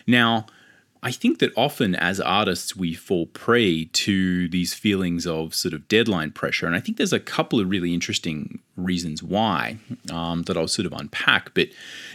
Now, 0.08 0.46
I 1.06 1.12
think 1.12 1.40
that 1.40 1.52
often 1.58 1.96
as 1.96 2.22
artists, 2.22 2.78
we 2.78 2.94
fall 2.94 3.26
prey 3.28 3.86
to 3.86 4.48
these 4.48 4.74
feelings 4.74 5.28
of 5.28 5.54
sort 5.54 5.74
of 5.74 5.90
deadline 5.90 6.32
pressure. 6.32 6.66
And 6.66 6.78
I 6.78 6.80
think 6.80 6.98
there's 6.98 7.12
a 7.12 7.20
couple 7.20 7.60
of 7.60 7.70
really 7.70 7.94
interesting 7.94 8.60
reasons 8.78 9.22
why 9.22 9.78
um, 10.10 10.44
that 10.44 10.56
I'll 10.56 10.70
sort 10.70 10.86
of 10.86 10.94
unpack. 10.94 11.54
But, 11.54 11.68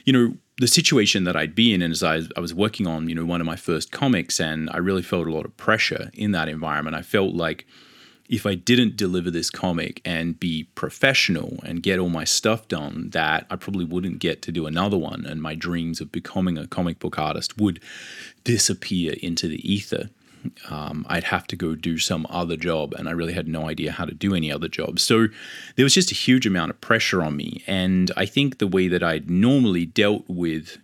you 0.06 0.12
know, 0.14 0.34
the 0.56 0.66
situation 0.66 1.24
that 1.24 1.36
I'd 1.36 1.54
be 1.54 1.74
in, 1.74 1.82
and 1.82 1.92
as 1.92 2.02
I, 2.02 2.22
I 2.34 2.40
was 2.40 2.54
working 2.54 2.86
on, 2.86 3.10
you 3.10 3.14
know, 3.14 3.26
one 3.26 3.42
of 3.42 3.46
my 3.46 3.56
first 3.56 3.92
comics, 3.92 4.40
and 4.40 4.70
I 4.72 4.78
really 4.78 5.02
felt 5.02 5.26
a 5.26 5.32
lot 5.32 5.44
of 5.44 5.54
pressure 5.58 6.10
in 6.14 6.32
that 6.32 6.48
environment. 6.48 6.96
I 6.96 7.02
felt 7.02 7.34
like 7.34 7.66
if 8.28 8.44
I 8.44 8.54
didn't 8.54 8.96
deliver 8.96 9.30
this 9.30 9.50
comic 9.50 10.00
and 10.04 10.38
be 10.38 10.64
professional 10.74 11.58
and 11.64 11.82
get 11.82 11.98
all 11.98 12.10
my 12.10 12.24
stuff 12.24 12.68
done, 12.68 13.10
that 13.10 13.46
I 13.50 13.56
probably 13.56 13.86
wouldn't 13.86 14.18
get 14.18 14.42
to 14.42 14.52
do 14.52 14.66
another 14.66 14.98
one, 14.98 15.24
and 15.24 15.40
my 15.40 15.54
dreams 15.54 16.00
of 16.00 16.12
becoming 16.12 16.58
a 16.58 16.66
comic 16.66 16.98
book 16.98 17.18
artist 17.18 17.58
would 17.58 17.80
disappear 18.44 19.14
into 19.22 19.48
the 19.48 19.60
ether. 19.70 20.10
Um, 20.68 21.04
I'd 21.08 21.24
have 21.24 21.46
to 21.48 21.56
go 21.56 21.74
do 21.74 21.98
some 21.98 22.26
other 22.28 22.56
job, 22.56 22.92
and 22.94 23.08
I 23.08 23.12
really 23.12 23.32
had 23.32 23.48
no 23.48 23.68
idea 23.68 23.92
how 23.92 24.04
to 24.04 24.14
do 24.14 24.34
any 24.34 24.52
other 24.52 24.68
job. 24.68 25.00
So 25.00 25.28
there 25.76 25.84
was 25.84 25.94
just 25.94 26.12
a 26.12 26.14
huge 26.14 26.46
amount 26.46 26.70
of 26.70 26.80
pressure 26.80 27.22
on 27.22 27.36
me. 27.36 27.64
And 27.66 28.12
I 28.16 28.26
think 28.26 28.58
the 28.58 28.66
way 28.66 28.88
that 28.88 29.02
I'd 29.02 29.30
normally 29.30 29.86
dealt 29.86 30.24
with 30.28 30.78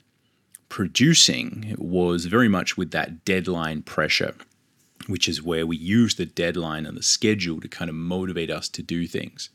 producing 0.68 1.76
was 1.78 2.24
very 2.24 2.48
much 2.48 2.76
with 2.76 2.90
that 2.90 3.24
deadline 3.24 3.82
pressure 3.82 4.34
which 5.06 5.28
is 5.28 5.42
where 5.42 5.66
we 5.66 5.76
use 5.76 6.14
the 6.14 6.26
deadline 6.26 6.86
and 6.86 6.96
the 6.96 7.02
schedule 7.02 7.60
to 7.60 7.68
kind 7.68 7.88
of 7.88 7.94
motivate 7.94 8.50
us 8.50 8.68
to 8.70 8.82
do 8.82 9.06
things. 9.06 9.50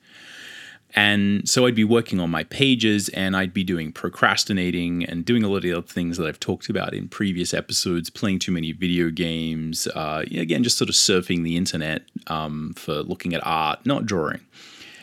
And 0.95 1.47
so 1.47 1.67
I'd 1.67 1.75
be 1.75 1.83
working 1.83 2.19
on 2.19 2.31
my 2.31 2.43
pages 2.45 3.09
and 3.09 3.37
I'd 3.37 3.53
be 3.53 3.63
doing 3.63 3.91
procrastinating 3.91 5.05
and 5.05 5.23
doing 5.23 5.43
a 5.43 5.47
lot 5.47 5.57
of 5.57 5.63
the 5.63 5.73
other 5.73 5.85
things 5.85 6.17
that 6.17 6.27
I've 6.27 6.39
talked 6.39 6.67
about 6.67 6.95
in 6.95 7.07
previous 7.07 7.53
episodes, 7.53 8.09
playing 8.09 8.39
too 8.39 8.51
many 8.51 8.71
video 8.71 9.11
games, 9.11 9.85
uh, 9.87 10.23
again, 10.31 10.63
just 10.63 10.77
sort 10.77 10.89
of 10.89 10.95
surfing 10.95 11.43
the 11.43 11.57
internet 11.57 12.03
um, 12.27 12.73
for 12.75 13.03
looking 13.03 13.35
at 13.35 13.45
art, 13.45 13.85
not 13.85 14.07
drawing. 14.07 14.41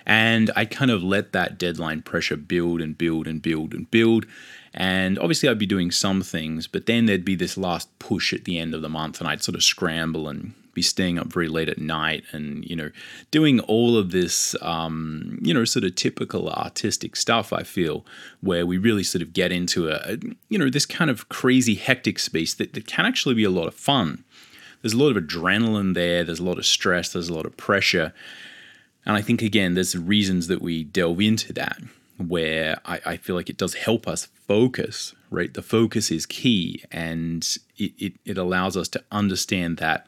And 0.07 0.51
I 0.57 0.65
kind 0.65 0.91
of 0.91 1.03
let 1.03 1.33
that 1.33 1.59
deadline 1.59 2.03
pressure 2.03 2.37
build 2.37 2.81
and 2.81 2.97
build 2.97 3.27
and 3.27 3.41
build 3.43 3.75
and 3.75 3.91
build. 3.91 4.27
And 4.77 5.19
obviously, 5.19 5.49
I'd 5.49 5.59
be 5.59 5.67
doing 5.67 5.91
some 5.91 6.21
things, 6.23 6.67
but 6.67 6.85
then 6.85 7.07
there'd 7.07 7.25
be 7.25 7.35
this 7.35 7.57
last 7.57 7.99
push 7.99 8.35
at 8.35 8.45
the 8.45 8.59
end 8.59 8.75
of 8.75 8.83
the 8.83 8.91
month, 8.91 9.21
and 9.21 9.29
I'd 9.29 9.43
sort 9.43 9.55
of 9.55 9.63
scramble 9.63 10.29
and 10.29 10.53
be 10.75 10.83
staying 10.83 11.19
up 11.19 11.33
very 11.33 11.49
late 11.49 11.71
at 11.71 11.79
night 11.79 12.23
and, 12.33 12.63
you 12.69 12.77
know, 12.77 12.91
doing 13.31 13.61
all 13.61 13.97
of 13.97 14.11
this, 14.11 14.55
um, 14.61 15.39
you 15.41 15.55
know, 15.55 15.65
sort 15.65 15.87
of 15.87 15.95
typical 15.95 16.51
artistic 16.51 17.17
stuff, 17.17 17.51
I 17.55 17.63
feel, 17.63 18.05
where 18.43 18.67
we 18.67 18.77
really 18.77 19.03
sort 19.03 19.23
of 19.23 19.33
get 19.33 19.51
into 19.51 19.89
a, 19.89 19.95
a 20.05 20.19
you 20.51 20.59
know, 20.59 20.69
this 20.69 20.85
kind 20.85 21.11
of 21.11 21.31
crazy, 21.31 21.77
hectic 21.77 22.19
space 22.19 22.53
that, 22.53 22.75
that 22.75 22.87
can 22.87 23.07
actually 23.07 23.35
be 23.35 23.45
a 23.45 23.51
lot 23.51 23.69
of 23.69 23.75
fun. 23.75 24.25
There's 24.83 24.93
a 24.93 24.99
lot 24.99 25.17
of 25.17 25.25
adrenaline 25.25 25.95
there, 25.95 26.23
there's 26.23 26.41
a 26.41 26.45
lot 26.45 26.59
of 26.59 26.67
stress, 26.67 27.11
there's 27.15 27.31
a 27.31 27.35
lot 27.35 27.47
of 27.47 27.57
pressure. 27.57 28.13
And 29.07 29.17
I 29.17 29.23
think, 29.23 29.41
again, 29.41 29.73
there's 29.73 29.97
reasons 29.97 30.49
that 30.49 30.61
we 30.61 30.85
delve 30.85 31.23
into 31.23 31.55
that 31.55 31.79
where 32.19 32.79
I, 32.85 33.01
I, 33.05 33.17
feel 33.17 33.37
like 33.37 33.51
it 33.51 33.59
does 33.59 33.75
help 33.75 34.09
us 34.09 34.27
focus, 34.47 35.15
right? 35.31 35.53
The 35.53 35.63
focus 35.63 36.11
is 36.11 36.25
key 36.25 36.83
and 36.91 37.47
it, 37.77 37.93
it, 37.99 38.13
it 38.25 38.39
allows 38.39 38.77
us 38.77 38.89
to 38.89 39.05
understand 39.11 39.77
that, 39.79 40.07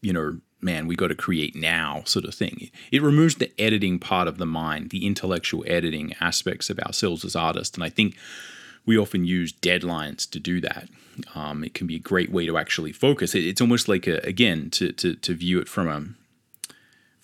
you 0.00 0.12
know, 0.12 0.38
man, 0.60 0.86
we 0.86 0.96
got 0.96 1.08
to 1.08 1.14
create 1.14 1.54
now 1.54 2.02
sort 2.06 2.24
of 2.24 2.34
thing. 2.34 2.70
It 2.90 3.02
removes 3.02 3.36
the 3.36 3.52
editing 3.60 3.98
part 3.98 4.28
of 4.28 4.38
the 4.38 4.46
mind, 4.46 4.90
the 4.90 5.06
intellectual 5.06 5.64
editing 5.66 6.14
aspects 6.20 6.70
of 6.70 6.78
ourselves 6.78 7.24
as 7.24 7.36
artists. 7.36 7.76
And 7.76 7.84
I 7.84 7.90
think 7.90 8.16
we 8.86 8.96
often 8.96 9.24
use 9.24 9.52
deadlines 9.52 10.28
to 10.30 10.40
do 10.40 10.60
that. 10.60 10.88
Um, 11.34 11.64
it 11.64 11.74
can 11.74 11.86
be 11.86 11.96
a 11.96 12.00
great 12.00 12.30
way 12.30 12.46
to 12.46 12.58
actually 12.58 12.92
focus. 12.92 13.34
It, 13.34 13.44
it's 13.44 13.60
almost 13.60 13.88
like, 13.88 14.06
a, 14.06 14.18
again, 14.24 14.70
to, 14.70 14.92
to, 14.92 15.14
to 15.14 15.34
view 15.34 15.60
it 15.60 15.68
from 15.68 15.88
a 15.88 16.04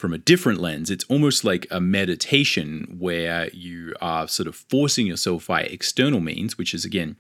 from 0.01 0.15
a 0.15 0.19
different 0.19 0.59
lens, 0.59 0.91
it's 0.91 1.05
almost 1.11 1.45
like 1.45 1.67
a 1.71 1.79
meditation 1.79 2.97
where 2.99 3.51
you 3.53 3.95
are 4.01 4.27
sort 4.27 4.47
of 4.47 4.57
forcing 4.57 5.07
yourself 5.07 5.47
by 5.47 5.61
external 5.61 6.21
means, 6.21 6.57
which 6.57 6.73
is 6.73 6.87
again 6.87 7.17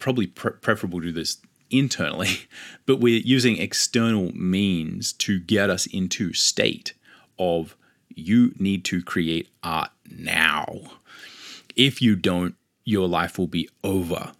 probably 0.00 0.26
pre- 0.26 0.50
preferable 0.60 1.00
to 1.00 1.12
this 1.12 1.38
internally, 1.70 2.48
but 2.86 2.98
we're 2.98 3.22
using 3.24 3.56
external 3.56 4.32
means 4.34 5.12
to 5.12 5.38
get 5.38 5.70
us 5.70 5.86
into 5.86 6.32
state 6.32 6.92
of 7.38 7.76
you 8.08 8.52
need 8.58 8.84
to 8.86 9.00
create 9.00 9.48
art 9.62 9.92
now. 10.10 10.66
If 11.76 12.02
you 12.02 12.16
don't, 12.16 12.56
your 12.84 13.06
life 13.06 13.38
will 13.38 13.46
be 13.46 13.68
over. 13.84 14.32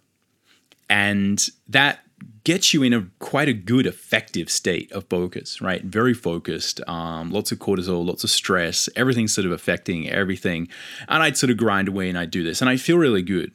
And 0.89 1.47
that 1.69 2.02
gets 2.43 2.73
you 2.73 2.83
in 2.83 2.93
a 2.93 3.07
quite 3.19 3.47
a 3.47 3.53
good 3.53 3.85
effective 3.85 4.49
state 4.49 4.91
of 4.91 5.05
focus 5.09 5.61
right 5.61 5.83
very 5.83 6.13
focused 6.13 6.81
um, 6.87 7.31
lots 7.31 7.51
of 7.51 7.59
cortisol 7.59 8.05
lots 8.05 8.23
of 8.23 8.29
stress 8.29 8.89
everything's 8.95 9.33
sort 9.33 9.45
of 9.45 9.51
affecting 9.51 10.09
everything 10.09 10.67
and 11.07 11.23
i'd 11.23 11.37
sort 11.37 11.49
of 11.49 11.57
grind 11.57 11.87
away 11.87 12.09
and 12.09 12.17
i'd 12.17 12.31
do 12.31 12.43
this 12.43 12.61
and 12.61 12.69
i 12.69 12.77
feel 12.77 12.97
really 12.97 13.21
good 13.21 13.51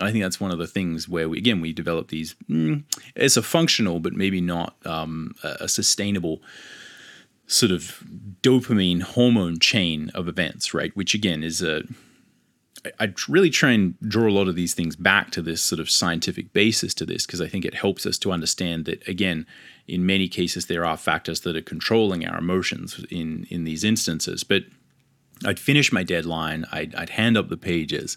I 0.00 0.10
think 0.10 0.24
that's 0.24 0.40
one 0.40 0.50
of 0.50 0.58
the 0.58 0.66
things 0.66 1.08
where 1.08 1.28
we 1.28 1.38
again 1.38 1.60
we 1.60 1.72
develop 1.72 2.08
these. 2.08 2.34
Mm, 2.48 2.84
it's 3.14 3.36
a 3.36 3.42
functional, 3.42 4.00
but 4.00 4.14
maybe 4.14 4.40
not 4.40 4.74
um, 4.86 5.34
a 5.42 5.68
sustainable 5.68 6.40
sort 7.46 7.72
of 7.72 8.02
dopamine 8.40 9.02
hormone 9.02 9.58
chain 9.58 10.10
of 10.14 10.28
events, 10.28 10.72
right? 10.72 10.96
Which 10.96 11.14
again 11.14 11.42
is 11.42 11.62
a 11.62 11.82
I 12.98 13.14
really 13.28 13.50
try 13.50 13.70
and 13.70 13.98
draw 14.00 14.28
a 14.28 14.32
lot 14.32 14.48
of 14.48 14.56
these 14.56 14.74
things 14.74 14.96
back 14.96 15.30
to 15.32 15.42
this 15.42 15.62
sort 15.62 15.78
of 15.78 15.88
scientific 15.88 16.52
basis 16.52 16.94
to 16.94 17.06
this 17.06 17.26
because 17.26 17.40
I 17.40 17.46
think 17.46 17.64
it 17.64 17.74
helps 17.74 18.06
us 18.06 18.18
to 18.18 18.32
understand 18.32 18.86
that 18.86 19.06
again, 19.06 19.46
in 19.86 20.04
many 20.04 20.28
cases 20.28 20.66
there 20.66 20.84
are 20.84 20.96
factors 20.96 21.40
that 21.40 21.56
are 21.56 21.62
controlling 21.62 22.26
our 22.26 22.38
emotions 22.38 23.04
in 23.10 23.46
in 23.50 23.64
these 23.64 23.84
instances. 23.84 24.42
But 24.42 24.64
I'd 25.44 25.58
finish 25.58 25.92
my 25.92 26.02
deadline, 26.02 26.66
I'd, 26.72 26.94
I'd 26.94 27.10
hand 27.10 27.36
up 27.36 27.48
the 27.48 27.56
pages, 27.56 28.16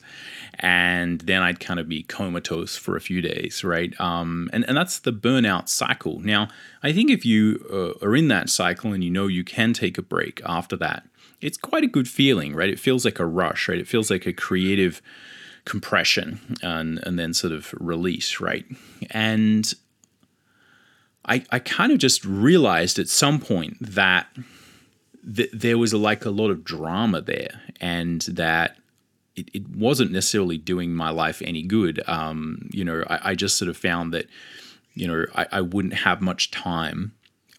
and 0.60 1.22
then 1.22 1.42
I'd 1.42 1.60
kind 1.60 1.80
of 1.80 1.90
be 1.90 2.04
comatose 2.04 2.78
for 2.78 2.96
a 2.96 3.02
few 3.02 3.22
days, 3.22 3.64
right? 3.64 4.00
Um, 4.00 4.50
and, 4.54 4.64
and 4.68 4.78
that's 4.78 5.00
the 5.00 5.14
burnout 5.14 5.68
cycle. 5.70 6.20
Now, 6.20 6.50
I 6.84 6.94
think 6.94 7.10
if 7.10 7.26
you 7.26 7.66
uh, 7.72 8.06
are 8.06 8.16
in 8.16 8.28
that 8.30 8.50
cycle 8.50 8.94
and 8.94 9.04
you 9.04 9.10
know 9.10 9.28
you 9.28 9.44
can 9.44 9.74
take 9.74 9.98
a 9.98 10.02
break 10.02 10.42
after 10.46 10.76
that, 10.78 11.08
it's 11.46 11.58
quite 11.58 11.84
a 11.84 11.88
good 11.88 12.10
feeling, 12.10 12.56
right? 12.56 12.70
It 12.70 12.80
feels 12.80 13.06
like 13.06 13.20
a 13.20 13.26
rush, 13.26 13.70
right? 13.70 13.78
It 13.78 13.88
feels 13.88 14.10
like 14.10 14.26
a 14.26 14.34
creative 14.34 15.00
compression 15.64 16.58
and, 16.64 17.00
and 17.04 17.20
then 17.20 17.36
sort 17.36 17.54
of 17.54 17.74
release, 17.80 18.40
right? 18.40 18.66
And 19.12 19.72
I, 21.24 21.46
I 21.52 21.60
kind 21.60 21.92
of 21.92 22.00
just 22.00 22.26
realized 22.26 22.98
at 22.98 23.10
some 23.10 23.40
point 23.40 23.78
that 23.80 24.28
th- 25.36 25.52
there 25.54 25.78
was 25.78 25.94
like 25.94 26.26
a 26.26 26.32
lot 26.32 26.50
of 26.50 26.64
drama 26.64 27.22
there 27.22 27.62
and 27.80 28.22
that 28.22 28.78
it, 29.36 29.50
it 29.54 29.70
wasn't 29.70 30.12
necessarily 30.12 30.58
doing 30.58 30.96
my 30.96 31.12
life 31.12 31.44
any 31.46 31.62
good. 31.62 32.02
Um, 32.08 32.70
you 32.72 32.84
know, 32.84 33.04
I, 33.08 33.32
I, 33.32 33.36
just 33.36 33.58
sort 33.58 33.70
of 33.70 33.78
found 33.78 34.14
that, 34.14 34.28
you 34.94 35.08
know, 35.08 35.26
I, 35.36 35.48
I 35.52 35.62
wouldn't 35.62 35.96
have 35.96 36.22
much 36.22 36.52
time 36.52 37.14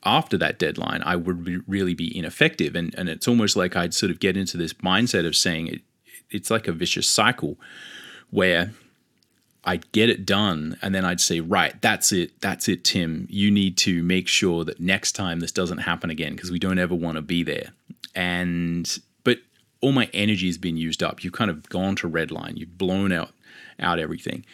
after 0.07 0.39
that 0.39 0.59
deadline, 0.59 1.03
I 1.05 1.17
would 1.17 1.45
be, 1.45 1.59
really 1.67 1.93
be 1.93 2.17
ineffective. 2.17 2.75
And, 2.75 2.95
and 2.97 3.09
it's 3.09 3.29
almost 3.29 3.57
like 3.57 3.77
I'd 3.77 3.93
sort 3.93 4.11
of 4.11 4.21
get 4.21 4.37
into 4.37 4.57
this 4.57 4.73
mindset 4.75 5.27
of 5.27 5.37
saying 5.37 5.67
it, 5.67 5.81
it's 6.31 6.51
like 6.51 6.69
a 6.69 6.73
vicious 6.73 7.07
cycle 7.07 7.59
where 8.31 8.73
I'd 9.65 9.91
get 9.93 10.09
it 10.09 10.25
done 10.25 10.79
and 10.81 10.95
then 10.95 11.05
I'd 11.05 11.21
say, 11.21 11.41
right, 11.41 11.81
that's 11.83 12.13
it. 12.13 12.41
That's 12.41 12.69
it, 12.69 12.85
Tim. 12.85 13.27
You 13.29 13.51
need 13.51 13.77
to 13.79 14.03
make 14.05 14.29
sure 14.29 14.65
that 14.65 14.81
next 14.81 15.13
time 15.13 15.41
this 15.41 15.53
doesn't 15.53 15.79
happen 15.79 16.09
again 16.09 16.35
because 16.37 16.53
we 16.53 16.61
don't 16.61 16.79
ever 16.79 16.95
want 16.95 17.17
to 17.17 17.23
be 17.23 17.43
there. 17.43 17.73
And, 18.15 18.99
but 19.25 19.39
all 19.81 19.93
my 19.93 20.09
energy 20.15 20.47
has 20.47 20.57
been 20.57 20.77
used 20.77 21.03
up. 21.03 21.25
You've 21.25 21.33
kind 21.33 21.51
of 21.51 21.69
gone 21.69 21.97
to 21.97 22.09
red 22.09 22.31
line, 22.31 22.57
you've 22.57 22.79
blown 22.79 23.11
out, 23.11 23.33
out 23.81 23.99
everything. 23.99 24.47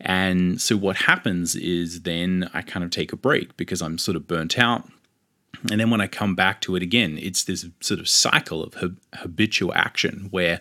And 0.00 0.60
so 0.60 0.76
what 0.76 0.96
happens 0.96 1.56
is 1.56 2.02
then 2.02 2.50
I 2.52 2.62
kind 2.62 2.84
of 2.84 2.90
take 2.90 3.12
a 3.12 3.16
break 3.16 3.56
because 3.56 3.80
I'm 3.80 3.98
sort 3.98 4.16
of 4.16 4.26
burnt 4.26 4.58
out. 4.58 4.88
And 5.70 5.80
then 5.80 5.90
when 5.90 6.00
I 6.00 6.06
come 6.06 6.34
back 6.34 6.60
to 6.62 6.76
it 6.76 6.82
again, 6.82 7.18
it's 7.20 7.44
this 7.44 7.66
sort 7.80 8.00
of 8.00 8.08
cycle 8.08 8.62
of 8.62 8.74
habitual 9.14 9.72
action 9.74 10.28
where, 10.30 10.60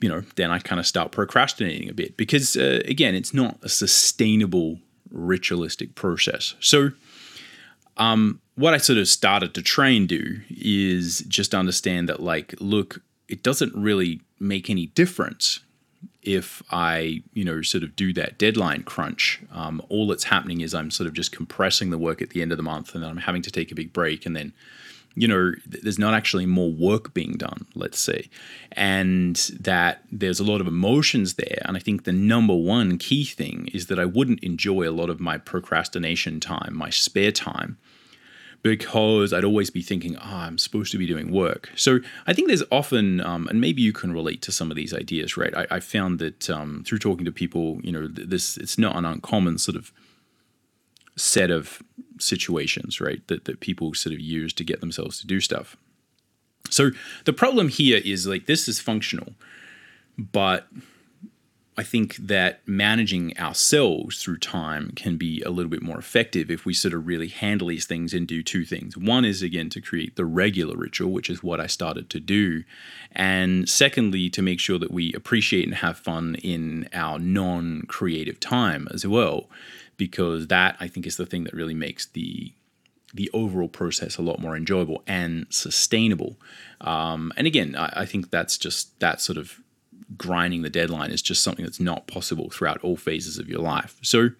you 0.00 0.08
know, 0.08 0.22
then 0.36 0.50
I 0.50 0.58
kind 0.58 0.80
of 0.80 0.86
start 0.86 1.12
procrastinating 1.12 1.88
a 1.88 1.94
bit 1.94 2.16
because, 2.16 2.56
uh, 2.56 2.80
again, 2.84 3.14
it's 3.14 3.34
not 3.34 3.58
a 3.62 3.68
sustainable 3.68 4.78
ritualistic 5.10 5.94
process. 5.94 6.54
So, 6.60 6.90
um, 7.96 8.40
what 8.54 8.74
I 8.74 8.78
sort 8.78 8.98
of 8.98 9.08
started 9.08 9.54
to 9.54 9.62
try 9.62 9.88
and 9.90 10.08
do 10.08 10.40
is 10.48 11.20
just 11.28 11.54
understand 11.54 12.08
that, 12.08 12.20
like, 12.20 12.54
look, 12.60 13.02
it 13.28 13.42
doesn't 13.42 13.74
really 13.74 14.20
make 14.38 14.70
any 14.70 14.86
difference 14.86 15.60
if 16.22 16.62
I, 16.70 17.22
you 17.32 17.44
know, 17.44 17.62
sort 17.62 17.82
of 17.82 17.96
do 17.96 18.12
that 18.12 18.38
deadline 18.38 18.82
crunch, 18.82 19.40
um, 19.52 19.82
all 19.88 20.06
that's 20.06 20.24
happening 20.24 20.60
is 20.60 20.74
I'm 20.74 20.90
sort 20.90 21.06
of 21.06 21.14
just 21.14 21.32
compressing 21.32 21.90
the 21.90 21.98
work 21.98 22.20
at 22.20 22.30
the 22.30 22.42
end 22.42 22.52
of 22.52 22.58
the 22.58 22.62
month, 22.62 22.94
and 22.94 23.02
then 23.02 23.10
I'm 23.10 23.16
having 23.18 23.42
to 23.42 23.50
take 23.50 23.72
a 23.72 23.74
big 23.74 23.92
break, 23.92 24.26
and 24.26 24.36
then, 24.36 24.52
you 25.14 25.26
know, 25.26 25.52
there's 25.66 25.98
not 25.98 26.14
actually 26.14 26.46
more 26.46 26.70
work 26.70 27.14
being 27.14 27.32
done, 27.32 27.66
let's 27.74 27.98
say, 27.98 28.28
and 28.72 29.36
that 29.60 30.02
there's 30.12 30.40
a 30.40 30.44
lot 30.44 30.60
of 30.60 30.66
emotions 30.66 31.34
there. 31.34 31.62
And 31.64 31.76
I 31.76 31.80
think 31.80 32.04
the 32.04 32.12
number 32.12 32.54
one 32.54 32.98
key 32.98 33.24
thing 33.24 33.68
is 33.72 33.86
that 33.86 33.98
I 33.98 34.04
wouldn't 34.04 34.44
enjoy 34.44 34.88
a 34.88 34.92
lot 34.92 35.10
of 35.10 35.20
my 35.20 35.38
procrastination 35.38 36.38
time, 36.38 36.76
my 36.76 36.90
spare 36.90 37.32
time, 37.32 37.78
because 38.62 39.32
I'd 39.32 39.44
always 39.44 39.70
be 39.70 39.82
thinking, 39.82 40.16
oh, 40.16 40.20
I'm 40.22 40.58
supposed 40.58 40.92
to 40.92 40.98
be 40.98 41.06
doing 41.06 41.32
work. 41.32 41.70
So 41.76 42.00
I 42.26 42.32
think 42.32 42.48
there's 42.48 42.62
often, 42.70 43.20
um, 43.20 43.48
and 43.48 43.60
maybe 43.60 43.80
you 43.80 43.92
can 43.92 44.12
relate 44.12 44.42
to 44.42 44.52
some 44.52 44.70
of 44.70 44.76
these 44.76 44.92
ideas, 44.92 45.36
right? 45.36 45.54
I, 45.56 45.66
I 45.70 45.80
found 45.80 46.18
that 46.18 46.50
um, 46.50 46.84
through 46.86 46.98
talking 46.98 47.24
to 47.24 47.32
people, 47.32 47.80
you 47.82 47.92
know, 47.92 48.06
this 48.06 48.56
it's 48.56 48.78
not 48.78 48.96
an 48.96 49.04
uncommon 49.04 49.58
sort 49.58 49.76
of 49.76 49.92
set 51.16 51.50
of 51.50 51.82
situations, 52.18 53.00
right? 53.00 53.26
That, 53.28 53.46
that 53.46 53.60
people 53.60 53.94
sort 53.94 54.12
of 54.12 54.20
use 54.20 54.52
to 54.54 54.64
get 54.64 54.80
themselves 54.80 55.20
to 55.20 55.26
do 55.26 55.40
stuff. 55.40 55.76
So 56.68 56.90
the 57.24 57.32
problem 57.32 57.68
here 57.68 58.00
is 58.04 58.26
like 58.26 58.46
this 58.46 58.68
is 58.68 58.78
functional, 58.78 59.32
but 60.18 60.68
I 61.76 61.82
think 61.82 62.16
that 62.16 62.60
managing 62.66 63.38
ourselves 63.38 64.22
through 64.22 64.38
time 64.38 64.90
can 64.96 65.16
be 65.16 65.40
a 65.42 65.50
little 65.50 65.70
bit 65.70 65.82
more 65.82 65.98
effective 65.98 66.50
if 66.50 66.66
we 66.66 66.74
sort 66.74 66.92
of 66.92 67.06
really 67.06 67.28
handle 67.28 67.68
these 67.68 67.86
things 67.86 68.12
and 68.12 68.26
do 68.26 68.42
two 68.42 68.64
things. 68.64 68.96
One 68.96 69.24
is, 69.24 69.40
again, 69.40 69.70
to 69.70 69.80
create 69.80 70.16
the 70.16 70.24
regular 70.24 70.76
ritual, 70.76 71.12
which 71.12 71.30
is 71.30 71.42
what 71.42 71.60
I 71.60 71.66
started 71.66 72.10
to 72.10 72.20
do. 72.20 72.64
And 73.12 73.68
secondly, 73.68 74.28
to 74.30 74.42
make 74.42 74.60
sure 74.60 74.78
that 74.78 74.90
we 74.90 75.12
appreciate 75.14 75.64
and 75.64 75.76
have 75.76 75.98
fun 75.98 76.34
in 76.42 76.88
our 76.92 77.18
non 77.18 77.82
creative 77.88 78.40
time 78.40 78.88
as 78.92 79.06
well, 79.06 79.48
because 79.96 80.48
that 80.48 80.76
I 80.80 80.88
think 80.88 81.06
is 81.06 81.16
the 81.16 81.26
thing 81.26 81.44
that 81.44 81.54
really 81.54 81.74
makes 81.74 82.04
the 82.06 82.52
the 83.12 83.30
overall 83.32 83.68
process 83.68 84.18
a 84.18 84.22
lot 84.22 84.38
more 84.38 84.56
enjoyable 84.56 85.02
and 85.06 85.46
sustainable. 85.50 86.36
Um, 86.80 87.32
and 87.36 87.46
again, 87.46 87.74
I, 87.74 87.92
I, 87.96 88.06
think 88.06 88.30
that's 88.30 88.56
just 88.56 88.98
that 89.00 89.20
sort 89.20 89.36
of 89.36 89.59
grinding 90.16 90.62
the 90.62 90.70
deadline 90.70 91.10
is 91.10 91.22
just 91.22 91.42
something 91.42 91.64
that's 91.64 91.80
not 91.80 92.06
possible 92.06 92.50
throughout 92.50 92.82
all 92.82 92.96
phases 92.96 93.38
of 93.38 93.48
your 93.48 93.60
life. 93.60 93.98
So, 94.02 94.30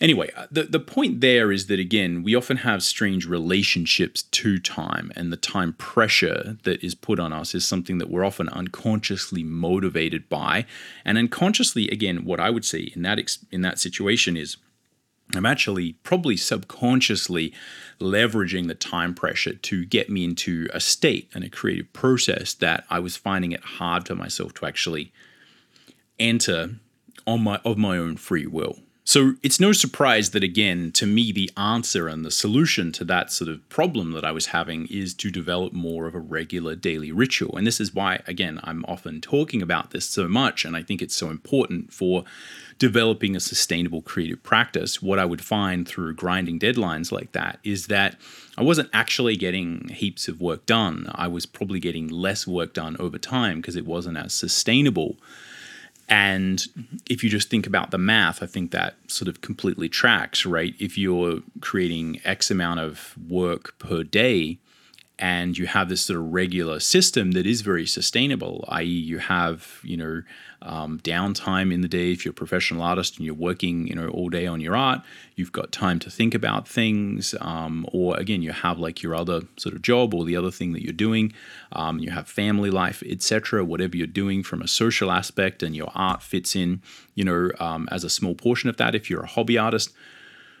anyway, 0.00 0.30
uh, 0.36 0.46
the, 0.50 0.64
the 0.64 0.80
point 0.80 1.20
there 1.20 1.52
is 1.52 1.66
that, 1.66 1.80
again, 1.80 2.22
we 2.22 2.34
often 2.34 2.58
have 2.58 2.82
strange 2.82 3.26
relationships 3.26 4.22
to 4.22 4.58
time, 4.58 5.12
and 5.16 5.32
the 5.32 5.36
time 5.36 5.72
pressure 5.74 6.56
that 6.64 6.82
is 6.82 6.94
put 6.94 7.18
on 7.18 7.32
us 7.32 7.54
is 7.54 7.64
something 7.64 7.98
that 7.98 8.10
we're 8.10 8.24
often 8.24 8.48
unconsciously 8.50 9.42
motivated 9.42 10.28
by. 10.28 10.66
And 11.04 11.18
unconsciously, 11.18 11.88
again, 11.88 12.24
what 12.24 12.40
I 12.40 12.50
would 12.50 12.64
say 12.64 12.92
in 12.94 13.02
that, 13.02 13.18
ex- 13.18 13.44
in 13.50 13.62
that 13.62 13.78
situation 13.78 14.36
is 14.36 14.56
I'm 15.34 15.46
actually 15.46 15.94
probably 16.02 16.36
subconsciously 16.36 17.52
leveraging 18.00 18.66
the 18.66 18.74
time 18.74 19.14
pressure 19.14 19.54
to 19.54 19.84
get 19.84 20.08
me 20.08 20.24
into 20.24 20.68
a 20.72 20.80
state 20.80 21.28
and 21.34 21.44
a 21.44 21.50
creative 21.50 21.92
process 21.92 22.54
that 22.54 22.84
I 22.88 22.98
was 22.98 23.16
finding 23.16 23.52
it 23.52 23.60
hard 23.60 24.06
for 24.06 24.14
myself 24.14 24.54
to 24.54 24.66
actually 24.66 25.12
enter 26.18 26.76
on 27.26 27.42
my 27.42 27.60
of 27.64 27.76
my 27.76 27.98
own 27.98 28.16
free 28.16 28.46
will. 28.46 28.78
So 29.08 29.36
it's 29.42 29.58
no 29.58 29.72
surprise 29.72 30.32
that, 30.32 30.44
again, 30.44 30.92
to 30.92 31.06
me, 31.06 31.32
the 31.32 31.50
answer 31.56 32.08
and 32.08 32.26
the 32.26 32.30
solution 32.30 32.92
to 32.92 33.04
that 33.04 33.32
sort 33.32 33.48
of 33.48 33.66
problem 33.70 34.12
that 34.12 34.22
I 34.22 34.32
was 34.32 34.48
having 34.48 34.86
is 34.88 35.14
to 35.14 35.30
develop 35.30 35.72
more 35.72 36.06
of 36.06 36.14
a 36.14 36.20
regular 36.20 36.76
daily 36.76 37.10
ritual. 37.10 37.56
And 37.56 37.66
this 37.66 37.80
is 37.80 37.94
why, 37.94 38.20
again, 38.26 38.60
I'm 38.64 38.84
often 38.84 39.22
talking 39.22 39.62
about 39.62 39.92
this 39.92 40.04
so 40.04 40.28
much. 40.28 40.66
And 40.66 40.76
I 40.76 40.82
think 40.82 41.00
it's 41.00 41.16
so 41.16 41.30
important 41.30 41.90
for 41.90 42.24
developing 42.78 43.34
a 43.34 43.40
sustainable 43.40 44.02
creative 44.02 44.42
practice. 44.42 45.00
What 45.00 45.18
I 45.18 45.24
would 45.24 45.42
find 45.42 45.88
through 45.88 46.14
grinding 46.16 46.58
deadlines 46.58 47.10
like 47.10 47.32
that 47.32 47.60
is 47.64 47.86
that 47.86 48.20
I 48.58 48.62
wasn't 48.62 48.90
actually 48.92 49.36
getting 49.36 49.88
heaps 49.88 50.28
of 50.28 50.42
work 50.42 50.66
done. 50.66 51.10
I 51.14 51.28
was 51.28 51.46
probably 51.46 51.80
getting 51.80 52.08
less 52.08 52.46
work 52.46 52.74
done 52.74 52.94
over 53.00 53.16
time 53.16 53.62
because 53.62 53.74
it 53.74 53.86
wasn't 53.86 54.18
as 54.18 54.34
sustainable 54.34 55.16
and 56.08 56.64
if 57.08 57.22
you 57.22 57.28
just 57.28 57.50
think 57.50 57.66
about 57.66 57.90
the 57.90 57.98
math, 57.98 58.42
I 58.42 58.46
think 58.46 58.70
that 58.70 58.96
sort 59.08 59.28
of 59.28 59.40
completely 59.40 59.88
tracks, 59.88 60.46
right? 60.46 60.74
If 60.78 60.96
you're 60.96 61.40
creating 61.60 62.20
X 62.24 62.50
amount 62.50 62.80
of 62.80 63.14
work 63.28 63.78
per 63.78 64.02
day, 64.02 64.58
and 65.18 65.58
you 65.58 65.66
have 65.66 65.88
this 65.88 66.02
sort 66.02 66.18
of 66.18 66.32
regular 66.32 66.78
system 66.78 67.32
that 67.32 67.46
is 67.46 67.60
very 67.62 67.86
sustainable, 67.86 68.64
i.e., 68.68 68.84
you 68.84 69.18
have 69.18 69.80
you 69.82 69.96
know 69.96 70.22
um, 70.62 71.00
downtime 71.00 71.72
in 71.72 71.80
the 71.80 71.88
day 71.88 72.12
if 72.12 72.24
you're 72.24 72.30
a 72.30 72.34
professional 72.34 72.82
artist 72.82 73.16
and 73.16 73.24
you're 73.24 73.34
working 73.34 73.86
you 73.86 73.94
know 73.94 74.08
all 74.08 74.28
day 74.28 74.46
on 74.46 74.60
your 74.60 74.76
art, 74.76 75.00
you've 75.34 75.52
got 75.52 75.72
time 75.72 75.98
to 75.98 76.10
think 76.10 76.34
about 76.34 76.68
things, 76.68 77.34
um, 77.40 77.86
or 77.92 78.16
again 78.16 78.42
you 78.42 78.52
have 78.52 78.78
like 78.78 79.02
your 79.02 79.14
other 79.14 79.42
sort 79.56 79.74
of 79.74 79.82
job 79.82 80.14
or 80.14 80.24
the 80.24 80.36
other 80.36 80.50
thing 80.50 80.72
that 80.72 80.82
you're 80.82 80.92
doing, 80.92 81.32
um, 81.72 81.98
you 81.98 82.10
have 82.10 82.28
family 82.28 82.70
life, 82.70 83.02
etc. 83.06 83.64
Whatever 83.64 83.96
you're 83.96 84.06
doing 84.06 84.42
from 84.42 84.62
a 84.62 84.68
social 84.68 85.10
aspect, 85.10 85.62
and 85.62 85.74
your 85.74 85.90
art 85.94 86.22
fits 86.22 86.54
in, 86.54 86.80
you 87.14 87.24
know, 87.24 87.50
um, 87.58 87.88
as 87.90 88.04
a 88.04 88.10
small 88.10 88.34
portion 88.34 88.70
of 88.70 88.76
that. 88.76 88.94
If 88.94 89.10
you're 89.10 89.22
a 89.22 89.26
hobby 89.26 89.58
artist, 89.58 89.92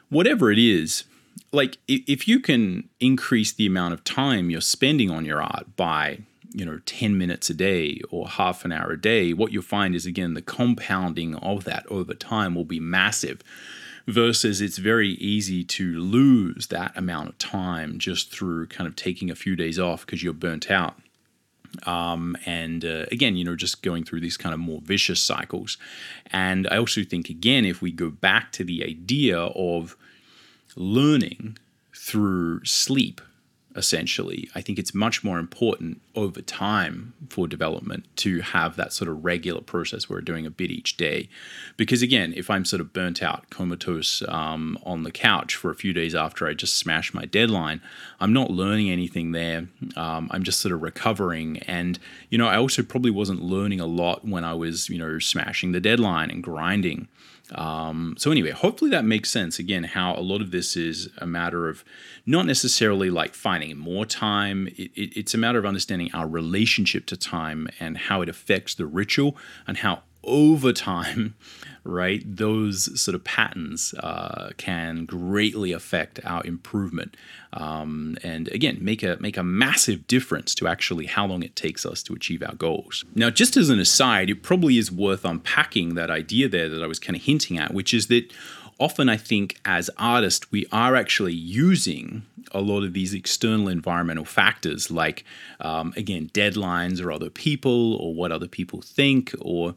whatever 0.08 0.50
it 0.50 0.58
is 0.58 1.04
like 1.52 1.78
if 1.86 2.28
you 2.28 2.40
can 2.40 2.88
increase 3.00 3.52
the 3.52 3.66
amount 3.66 3.94
of 3.94 4.04
time 4.04 4.50
you're 4.50 4.60
spending 4.60 5.10
on 5.10 5.24
your 5.24 5.42
art 5.42 5.76
by 5.76 6.18
you 6.52 6.64
know 6.64 6.80
10 6.86 7.16
minutes 7.18 7.50
a 7.50 7.54
day 7.54 8.00
or 8.10 8.28
half 8.28 8.64
an 8.64 8.72
hour 8.72 8.92
a 8.92 9.00
day 9.00 9.32
what 9.32 9.52
you'll 9.52 9.62
find 9.62 9.94
is 9.94 10.06
again 10.06 10.34
the 10.34 10.42
compounding 10.42 11.34
of 11.36 11.64
that 11.64 11.86
over 11.88 12.14
time 12.14 12.54
will 12.54 12.64
be 12.64 12.80
massive 12.80 13.42
versus 14.06 14.60
it's 14.60 14.78
very 14.78 15.10
easy 15.10 15.62
to 15.62 15.98
lose 16.00 16.68
that 16.68 16.96
amount 16.96 17.28
of 17.28 17.36
time 17.38 17.98
just 17.98 18.30
through 18.30 18.66
kind 18.66 18.88
of 18.88 18.96
taking 18.96 19.30
a 19.30 19.34
few 19.34 19.54
days 19.54 19.78
off 19.78 20.06
because 20.06 20.22
you're 20.22 20.32
burnt 20.32 20.70
out 20.70 20.96
um, 21.86 22.36
and 22.46 22.84
uh, 22.84 23.04
again, 23.12 23.36
you 23.36 23.44
know, 23.44 23.56
just 23.56 23.82
going 23.82 24.04
through 24.04 24.20
these 24.20 24.36
kind 24.36 24.54
of 24.54 24.60
more 24.60 24.80
vicious 24.82 25.20
cycles. 25.20 25.76
And 26.32 26.66
I 26.68 26.78
also 26.78 27.04
think, 27.04 27.28
again, 27.28 27.64
if 27.64 27.82
we 27.82 27.92
go 27.92 28.10
back 28.10 28.52
to 28.52 28.64
the 28.64 28.84
idea 28.84 29.38
of 29.38 29.96
learning 30.78 31.58
through 31.94 32.64
sleep 32.64 33.20
essentially 33.76 34.48
i 34.54 34.60
think 34.60 34.78
it's 34.78 34.94
much 34.94 35.22
more 35.22 35.38
important 35.38 36.00
over 36.16 36.42
time 36.42 37.14
for 37.30 37.46
development 37.46 38.04
to 38.16 38.40
have 38.40 38.74
that 38.74 38.92
sort 38.92 39.08
of 39.08 39.24
regular 39.24 39.60
process 39.60 40.08
where 40.08 40.16
we're 40.16 40.22
doing 40.22 40.44
a 40.44 40.50
bit 40.50 40.70
each 40.70 40.96
day. 40.96 41.28
Because 41.76 42.02
again 42.02 42.34
if 42.36 42.50
i'm 42.50 42.64
sort 42.64 42.80
of 42.80 42.92
burnt 42.92 43.22
out 43.22 43.48
comatose 43.50 44.22
um, 44.28 44.78
on 44.84 45.04
the 45.04 45.12
couch 45.12 45.54
for 45.54 45.70
a 45.70 45.74
few 45.76 45.92
days 45.92 46.14
after 46.14 46.46
i 46.46 46.54
just 46.54 46.76
smashed 46.76 47.14
my 47.14 47.24
deadline 47.24 47.80
i'm 48.20 48.32
not 48.32 48.50
learning 48.50 48.90
anything 48.90 49.32
there. 49.32 49.68
Um, 49.96 50.28
i'm 50.32 50.42
just 50.42 50.60
sort 50.60 50.72
of 50.72 50.82
recovering. 50.82 51.58
And 51.58 51.98
you 52.30 52.38
know 52.38 52.48
i 52.48 52.56
also 52.56 52.82
probably 52.82 53.12
wasn't 53.12 53.42
learning 53.42 53.80
a 53.80 53.86
lot 53.86 54.26
when 54.26 54.44
i 54.44 54.54
was 54.54 54.88
you 54.88 54.98
know 54.98 55.18
smashing 55.18 55.72
the 55.72 55.80
deadline 55.80 56.30
and 56.30 56.42
grinding 56.42 57.06
um, 57.54 58.14
so 58.18 58.30
anyway, 58.30 58.50
hopefully 58.50 58.90
that 58.90 59.04
makes 59.04 59.30
sense. 59.30 59.58
Again, 59.58 59.84
how 59.84 60.14
a 60.14 60.20
lot 60.20 60.40
of 60.40 60.50
this 60.50 60.76
is 60.76 61.08
a 61.18 61.26
matter 61.26 61.68
of 61.68 61.84
not 62.26 62.46
necessarily 62.46 63.10
like 63.10 63.34
finding 63.34 63.76
more 63.78 64.04
time. 64.04 64.68
It, 64.76 64.90
it, 64.94 65.16
it's 65.16 65.34
a 65.34 65.38
matter 65.38 65.58
of 65.58 65.64
understanding 65.64 66.10
our 66.12 66.28
relationship 66.28 67.06
to 67.06 67.16
time 67.16 67.68
and 67.80 67.96
how 67.96 68.20
it 68.20 68.28
affects 68.28 68.74
the 68.74 68.86
ritual 68.86 69.36
and 69.66 69.78
how 69.78 70.02
over 70.28 70.72
time, 70.72 71.34
right, 71.84 72.22
those 72.24 73.00
sort 73.00 73.14
of 73.14 73.24
patterns 73.24 73.94
uh, 73.94 74.50
can 74.56 75.04
greatly 75.04 75.72
affect 75.72 76.20
our 76.24 76.44
improvement, 76.44 77.16
um, 77.52 78.16
and 78.22 78.48
again, 78.48 78.78
make 78.80 79.02
a 79.02 79.16
make 79.20 79.36
a 79.36 79.42
massive 79.42 80.06
difference 80.06 80.54
to 80.56 80.68
actually 80.68 81.06
how 81.06 81.26
long 81.26 81.42
it 81.42 81.56
takes 81.56 81.86
us 81.86 82.02
to 82.04 82.12
achieve 82.12 82.42
our 82.42 82.54
goals. 82.54 83.04
Now, 83.14 83.30
just 83.30 83.56
as 83.56 83.70
an 83.70 83.80
aside, 83.80 84.30
it 84.30 84.42
probably 84.42 84.78
is 84.78 84.92
worth 84.92 85.24
unpacking 85.24 85.94
that 85.94 86.10
idea 86.10 86.48
there 86.48 86.68
that 86.68 86.82
I 86.82 86.86
was 86.86 86.98
kind 86.98 87.16
of 87.16 87.22
hinting 87.22 87.58
at, 87.58 87.72
which 87.72 87.94
is 87.94 88.08
that 88.08 88.32
often 88.78 89.08
I 89.08 89.16
think 89.16 89.60
as 89.64 89.90
artists, 89.98 90.50
we 90.52 90.66
are 90.70 90.94
actually 90.94 91.34
using 91.34 92.22
a 92.52 92.60
lot 92.60 92.82
of 92.82 92.92
these 92.92 93.12
external 93.12 93.68
environmental 93.68 94.24
factors, 94.24 94.90
like, 94.90 95.24
um, 95.60 95.92
again, 95.96 96.30
deadlines 96.32 97.02
or 97.02 97.12
other 97.12 97.30
people 97.30 97.94
or 97.96 98.14
what 98.14 98.32
other 98.32 98.48
people 98.48 98.80
think 98.80 99.34
or 99.40 99.74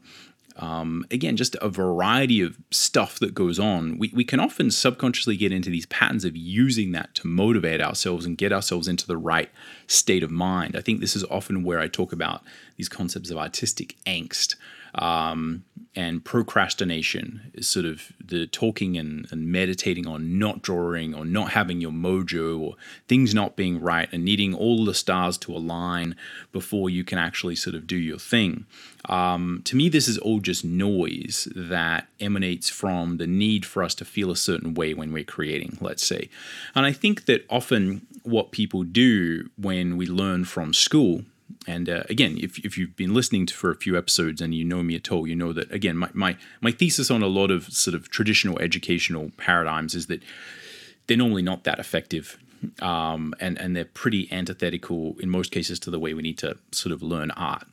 um, 0.56 1.06
again, 1.10 1.36
just 1.36 1.56
a 1.60 1.68
variety 1.68 2.40
of 2.40 2.58
stuff 2.70 3.18
that 3.18 3.34
goes 3.34 3.58
on. 3.58 3.98
We, 3.98 4.12
we 4.14 4.24
can 4.24 4.40
often 4.40 4.70
subconsciously 4.70 5.36
get 5.36 5.52
into 5.52 5.70
these 5.70 5.86
patterns 5.86 6.24
of 6.24 6.36
using 6.36 6.92
that 6.92 7.14
to 7.16 7.26
motivate 7.26 7.80
ourselves 7.80 8.26
and 8.26 8.36
get 8.36 8.52
ourselves 8.52 8.88
into 8.88 9.06
the 9.06 9.16
right 9.16 9.50
state 9.86 10.22
of 10.22 10.30
mind. 10.30 10.76
I 10.76 10.80
think 10.80 11.00
this 11.00 11.16
is 11.16 11.24
often 11.24 11.64
where 11.64 11.80
I 11.80 11.88
talk 11.88 12.12
about 12.12 12.42
these 12.76 12.88
concepts 12.88 13.30
of 13.30 13.38
artistic 13.38 13.96
angst. 14.06 14.56
Um, 14.94 15.64
and 15.94 16.24
procrastination 16.24 17.50
is 17.52 17.68
sort 17.68 17.84
of 17.84 18.12
the 18.24 18.46
talking 18.46 18.96
and, 18.96 19.26
and, 19.30 19.52
meditating 19.52 20.06
on 20.06 20.38
not 20.38 20.62
drawing 20.62 21.14
or 21.14 21.26
not 21.26 21.50
having 21.50 21.82
your 21.82 21.90
mojo 21.90 22.58
or 22.58 22.76
things 23.08 23.34
not 23.34 23.56
being 23.56 23.78
right 23.78 24.08
and 24.10 24.24
needing 24.24 24.54
all 24.54 24.86
the 24.86 24.94
stars 24.94 25.36
to 25.36 25.54
align 25.54 26.16
before 26.50 26.88
you 26.88 27.04
can 27.04 27.18
actually 27.18 27.54
sort 27.54 27.76
of 27.76 27.86
do 27.86 27.96
your 27.96 28.18
thing. 28.18 28.64
Um, 29.06 29.60
to 29.64 29.76
me, 29.76 29.90
this 29.90 30.08
is 30.08 30.16
all 30.18 30.40
just 30.40 30.64
noise 30.64 31.46
that 31.54 32.06
emanates 32.20 32.70
from 32.70 33.18
the 33.18 33.26
need 33.26 33.66
for 33.66 33.82
us 33.82 33.94
to 33.96 34.04
feel 34.04 34.30
a 34.30 34.36
certain 34.36 34.72
way 34.72 34.94
when 34.94 35.12
we're 35.12 35.24
creating, 35.24 35.76
let's 35.80 36.06
say. 36.06 36.30
And 36.74 36.86
I 36.86 36.92
think 36.92 37.26
that 37.26 37.44
often 37.50 38.06
what 38.22 38.50
people 38.50 38.82
do 38.82 39.50
when 39.58 39.96
we 39.96 40.06
learn 40.06 40.44
from 40.44 40.72
school 40.72 41.24
and 41.66 41.88
uh, 41.88 42.02
again, 42.08 42.38
if, 42.40 42.58
if 42.64 42.76
you've 42.76 42.96
been 42.96 43.14
listening 43.14 43.46
to 43.46 43.54
for 43.54 43.70
a 43.70 43.76
few 43.76 43.96
episodes 43.96 44.40
and 44.40 44.54
you 44.54 44.64
know 44.64 44.82
me 44.82 44.96
at 44.96 45.10
all, 45.10 45.26
you 45.26 45.34
know 45.34 45.52
that 45.52 45.70
again, 45.72 45.96
my, 45.96 46.10
my 46.12 46.36
my 46.60 46.70
thesis 46.70 47.10
on 47.10 47.22
a 47.22 47.26
lot 47.26 47.50
of 47.50 47.72
sort 47.72 47.94
of 47.94 48.10
traditional 48.10 48.58
educational 48.58 49.30
paradigms 49.36 49.94
is 49.94 50.06
that 50.06 50.22
they're 51.06 51.16
normally 51.16 51.42
not 51.42 51.64
that 51.64 51.78
effective, 51.78 52.38
um, 52.80 53.34
and 53.40 53.58
and 53.58 53.76
they're 53.76 53.84
pretty 53.84 54.30
antithetical 54.32 55.16
in 55.20 55.30
most 55.30 55.52
cases 55.52 55.78
to 55.80 55.90
the 55.90 55.98
way 55.98 56.14
we 56.14 56.22
need 56.22 56.38
to 56.38 56.56
sort 56.70 56.92
of 56.92 57.02
learn 57.02 57.30
art. 57.32 57.66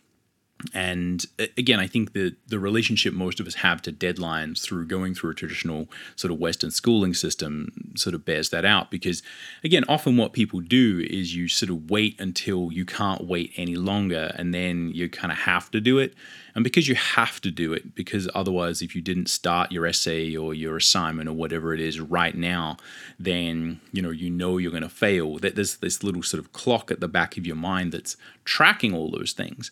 And 0.74 1.26
uh, 1.40 1.46
again, 1.58 1.80
I 1.80 1.88
think 1.88 2.14
that 2.14 2.36
the 2.48 2.60
relationship 2.60 3.14
most 3.14 3.40
of 3.40 3.48
us 3.48 3.56
have 3.56 3.82
to 3.84 3.94
deadlines 3.94 4.62
through 4.62 4.88
going 4.88 5.16
through 5.16 5.32
a 5.32 5.36
traditional 5.36 5.88
sort 6.18 6.32
of 6.34 6.40
Western 6.40 6.70
schooling 6.70 7.14
system 7.14 7.94
sort 7.96 8.14
of 8.14 8.26
bears 8.26 8.50
that 8.50 8.66
out. 8.66 8.92
Because 8.92 9.24
again, 9.64 9.86
often 9.88 10.18
what 10.18 10.34
people 10.34 10.60
do 10.60 11.06
is 11.10 11.34
you 11.34 11.48
sort 11.48 11.70
of 11.70 11.90
wait 11.90 12.20
until 12.20 12.72
you 12.74 12.86
can't 12.86 13.26
wait 13.26 13.54
any 13.56 13.76
longer, 13.76 14.34
and 14.36 14.54
then 14.54 14.92
you 14.94 15.10
kind 15.10 15.32
of 15.32 15.40
have 15.40 15.72
to 15.72 15.80
do 15.80 15.98
it. 15.98 16.14
And 16.56 16.64
because 16.64 16.90
you 16.90 16.96
have 16.96 17.40
to 17.42 17.52
do 17.52 17.72
it, 17.72 17.96
because 17.96 18.28
otherwise, 18.36 18.82
if 18.82 18.96
you 18.96 19.02
didn't 19.02 19.30
start 19.30 19.72
your 19.72 19.86
essay 19.86 20.36
or 20.36 20.54
your 20.54 20.76
assignment 20.76 21.30
or 21.30 21.34
whatever 21.34 21.74
it 21.74 21.80
is 21.80 22.02
right 22.02 22.36
now, 22.36 22.76
then 23.18 23.80
you 23.94 24.02
know 24.02 24.10
you 24.10 24.30
know 24.30 24.58
you're 24.58 24.72
going 24.72 24.84
to 24.84 24.90
fail. 24.90 25.38
That 25.38 25.56
there's 25.56 25.78
this 25.78 26.04
little 26.04 26.24
sort 26.24 26.44
of 26.44 26.52
clock 26.52 26.92
at 26.92 27.00
the 27.00 27.08
back 27.08 27.38
of 27.38 27.48
your 27.48 27.56
mind 27.56 27.94
that's 27.94 28.18
tracking 28.44 28.94
all 28.94 29.10
those 29.10 29.32
things. 29.32 29.72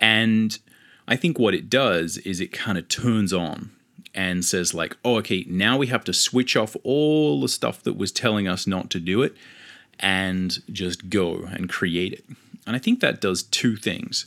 And 0.00 0.58
I 1.08 1.16
think 1.16 1.38
what 1.38 1.54
it 1.54 1.70
does 1.70 2.18
is 2.18 2.40
it 2.40 2.52
kind 2.52 2.78
of 2.78 2.88
turns 2.88 3.32
on 3.32 3.70
and 4.14 4.44
says, 4.44 4.72
like, 4.72 4.96
oh, 5.04 5.16
okay, 5.16 5.44
now 5.48 5.76
we 5.76 5.88
have 5.88 6.04
to 6.04 6.12
switch 6.12 6.56
off 6.56 6.76
all 6.82 7.40
the 7.40 7.48
stuff 7.48 7.82
that 7.82 7.96
was 7.96 8.10
telling 8.10 8.48
us 8.48 8.66
not 8.66 8.90
to 8.90 9.00
do 9.00 9.22
it 9.22 9.36
and 10.00 10.58
just 10.72 11.10
go 11.10 11.44
and 11.50 11.68
create 11.68 12.12
it. 12.12 12.24
And 12.66 12.74
I 12.74 12.78
think 12.78 13.00
that 13.00 13.20
does 13.20 13.42
two 13.42 13.76
things. 13.76 14.26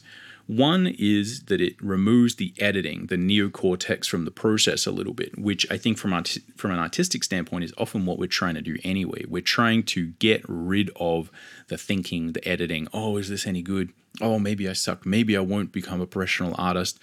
One 0.50 0.88
is 0.98 1.44
that 1.44 1.62
it 1.62 1.80
removes 1.80 2.38
the 2.38 2.56
editing, 2.58 3.06
the 3.06 3.18
neocortex 3.18 4.08
from 4.08 4.26
the 4.26 4.32
process 4.32 4.88
a 4.88 4.92
little 4.92 5.14
bit, 5.14 5.38
which 5.38 5.72
I 5.72 5.78
think 5.78 6.00
from, 6.00 6.12
art- 6.12 6.40
from 6.58 6.72
an 6.72 6.80
artistic 6.80 7.24
standpoint 7.24 7.66
is 7.66 7.74
often 7.78 8.08
what 8.08 8.18
we're 8.18 8.26
trying 8.26 8.56
to 8.56 8.62
do 8.64 8.76
anyway. 8.84 9.26
We're 9.28 9.44
trying 9.44 9.84
to 9.84 10.08
get 10.18 10.42
rid 10.48 10.90
of 10.96 11.30
the 11.68 11.78
thinking, 11.78 12.32
the 12.32 12.48
editing. 12.48 12.88
Oh, 12.92 13.18
is 13.18 13.30
this 13.30 13.46
any 13.46 13.62
good? 13.62 13.94
Oh, 14.22 14.40
maybe 14.40 14.68
I 14.68 14.74
suck. 14.74 15.06
Maybe 15.06 15.38
I 15.38 15.42
won't 15.42 15.72
become 15.72 16.02
a 16.02 16.08
professional 16.08 16.56
artist. 16.58 16.98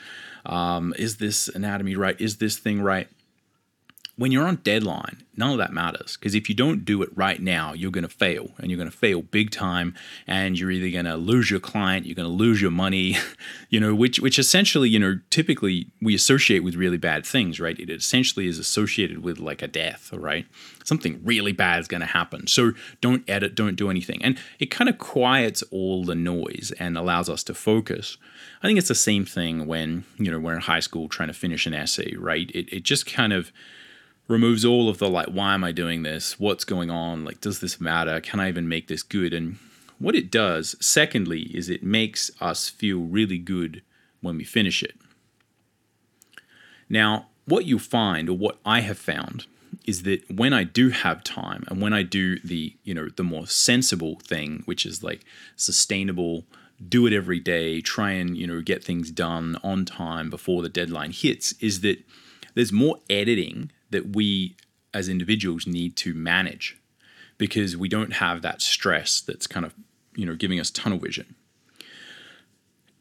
Um, 0.44 0.92
is 0.98 1.18
this 1.18 1.46
anatomy 1.46 1.94
right? 1.94 2.20
Is 2.20 2.38
this 2.38 2.58
thing 2.58 2.82
right? 2.82 3.06
When 4.18 4.32
you're 4.32 4.46
on 4.46 4.56
deadline, 4.56 5.22
none 5.36 5.50
of 5.50 5.58
that 5.58 5.72
matters 5.72 6.16
because 6.16 6.34
if 6.34 6.48
you 6.48 6.54
don't 6.54 6.86
do 6.86 7.02
it 7.02 7.10
right 7.14 7.40
now, 7.40 7.74
you're 7.74 7.90
going 7.90 8.02
to 8.02 8.08
fail 8.08 8.50
and 8.58 8.70
you're 8.70 8.78
going 8.78 8.90
to 8.90 8.96
fail 8.96 9.20
big 9.20 9.50
time 9.50 9.94
and 10.26 10.58
you're 10.58 10.70
either 10.70 10.90
going 10.90 11.04
to 11.04 11.16
lose 11.16 11.50
your 11.50 11.60
client, 11.60 12.06
you're 12.06 12.14
going 12.14 12.28
to 12.28 12.34
lose 12.34 12.62
your 12.62 12.70
money, 12.70 13.18
you 13.68 13.78
know, 13.78 13.94
which 13.94 14.18
which 14.18 14.38
essentially, 14.38 14.88
you 14.88 14.98
know, 14.98 15.20
typically 15.28 15.90
we 16.00 16.14
associate 16.14 16.60
with 16.60 16.76
really 16.76 16.96
bad 16.96 17.26
things, 17.26 17.60
right? 17.60 17.78
It 17.78 17.90
essentially 17.90 18.48
is 18.48 18.58
associated 18.58 19.22
with 19.22 19.38
like 19.38 19.60
a 19.60 19.68
death, 19.68 20.10
right? 20.14 20.46
Something 20.82 21.20
really 21.22 21.52
bad 21.52 21.80
is 21.80 21.88
going 21.88 22.00
to 22.00 22.06
happen. 22.06 22.46
So 22.46 22.72
don't 23.02 23.28
edit, 23.28 23.54
don't 23.54 23.76
do 23.76 23.90
anything. 23.90 24.22
And 24.22 24.38
it 24.58 24.70
kind 24.70 24.88
of 24.88 24.96
quiets 24.96 25.62
all 25.70 26.04
the 26.04 26.14
noise 26.14 26.72
and 26.78 26.96
allows 26.96 27.28
us 27.28 27.42
to 27.44 27.54
focus. 27.54 28.16
I 28.62 28.66
think 28.66 28.78
it's 28.78 28.88
the 28.88 28.94
same 28.94 29.26
thing 29.26 29.66
when, 29.66 30.04
you 30.16 30.30
know, 30.30 30.38
we're 30.38 30.54
in 30.54 30.62
high 30.62 30.80
school 30.80 31.08
trying 31.08 31.28
to 31.28 31.34
finish 31.34 31.66
an 31.66 31.74
essay, 31.74 32.14
right? 32.16 32.50
It 32.54 32.72
it 32.72 32.82
just 32.82 33.04
kind 33.04 33.34
of 33.34 33.52
removes 34.28 34.64
all 34.64 34.88
of 34.88 34.98
the 34.98 35.08
like 35.08 35.28
why 35.28 35.54
am 35.54 35.64
i 35.64 35.72
doing 35.72 36.02
this? 36.02 36.38
What's 36.38 36.64
going 36.64 36.90
on? 36.90 37.24
Like 37.24 37.40
does 37.40 37.60
this 37.60 37.80
matter? 37.80 38.20
Can 38.20 38.40
i 38.40 38.48
even 38.48 38.68
make 38.68 38.88
this 38.88 39.02
good? 39.02 39.32
And 39.32 39.58
what 39.98 40.14
it 40.14 40.30
does 40.30 40.76
secondly 40.80 41.42
is 41.56 41.68
it 41.68 41.82
makes 41.82 42.30
us 42.40 42.68
feel 42.68 43.00
really 43.00 43.38
good 43.38 43.82
when 44.20 44.36
we 44.36 44.44
finish 44.44 44.82
it. 44.82 44.96
Now 46.88 47.26
what 47.46 47.64
you 47.64 47.78
find 47.78 48.28
or 48.28 48.36
what 48.36 48.58
i 48.66 48.80
have 48.80 48.98
found 48.98 49.46
is 49.86 50.02
that 50.02 50.22
when 50.30 50.52
i 50.52 50.62
do 50.62 50.90
have 50.90 51.24
time 51.24 51.64
and 51.68 51.80
when 51.80 51.92
i 51.92 52.02
do 52.02 52.38
the 52.40 52.76
you 52.84 52.92
know 52.92 53.08
the 53.16 53.24
more 53.24 53.46
sensible 53.46 54.18
thing 54.24 54.62
which 54.66 54.84
is 54.84 55.02
like 55.02 55.24
sustainable 55.54 56.44
do 56.88 57.06
it 57.06 57.12
every 57.12 57.40
day 57.40 57.80
try 57.80 58.10
and 58.10 58.36
you 58.36 58.46
know 58.46 58.60
get 58.60 58.84
things 58.84 59.10
done 59.10 59.56
on 59.62 59.84
time 59.84 60.28
before 60.28 60.60
the 60.60 60.68
deadline 60.68 61.12
hits 61.12 61.52
is 61.60 61.80
that 61.80 62.04
there's 62.54 62.72
more 62.72 62.98
editing 63.08 63.70
that 63.96 64.14
we 64.14 64.54
as 64.92 65.08
individuals 65.08 65.66
need 65.66 65.96
to 65.96 66.12
manage 66.12 66.78
because 67.38 67.78
we 67.78 67.88
don't 67.88 68.12
have 68.14 68.42
that 68.42 68.60
stress 68.60 69.22
that's 69.22 69.46
kind 69.46 69.64
of 69.64 69.74
you 70.14 70.26
know 70.26 70.34
giving 70.34 70.60
us 70.60 70.70
tunnel 70.70 70.98
vision. 70.98 71.34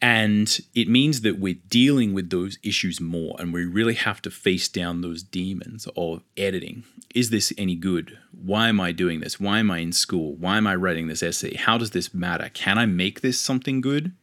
And 0.02 0.60
it 0.74 0.88
means 0.88 1.22
that 1.22 1.40
we're 1.40 1.60
dealing 1.68 2.14
with 2.14 2.30
those 2.30 2.60
issues 2.64 3.02
more 3.02 3.36
and 3.40 3.52
we 3.52 3.66
really 3.66 3.96
have 3.96 4.22
to 4.22 4.32
face 4.32 4.70
down 4.70 5.02
those 5.02 5.22
demons 5.22 5.86
of 5.98 6.22
editing. 6.38 6.84
Is 7.14 7.30
this 7.30 7.52
any 7.58 7.76
good? 7.76 8.18
Why 8.32 8.70
am 8.70 8.80
i 8.80 8.94
doing 8.94 9.20
this? 9.20 9.38
Why 9.38 9.60
am 9.60 9.70
i 9.70 9.80
in 9.80 9.92
school? 9.92 10.36
Why 10.36 10.56
am 10.56 10.68
i 10.68 10.76
writing 10.76 11.08
this 11.08 11.24
essay? 11.24 11.56
How 11.56 11.78
does 11.78 11.92
this 11.92 12.14
matter? 12.14 12.50
Can 12.54 12.78
i 12.78 12.86
make 12.86 13.20
this 13.20 13.38
something 13.38 13.82
good? 13.82 14.14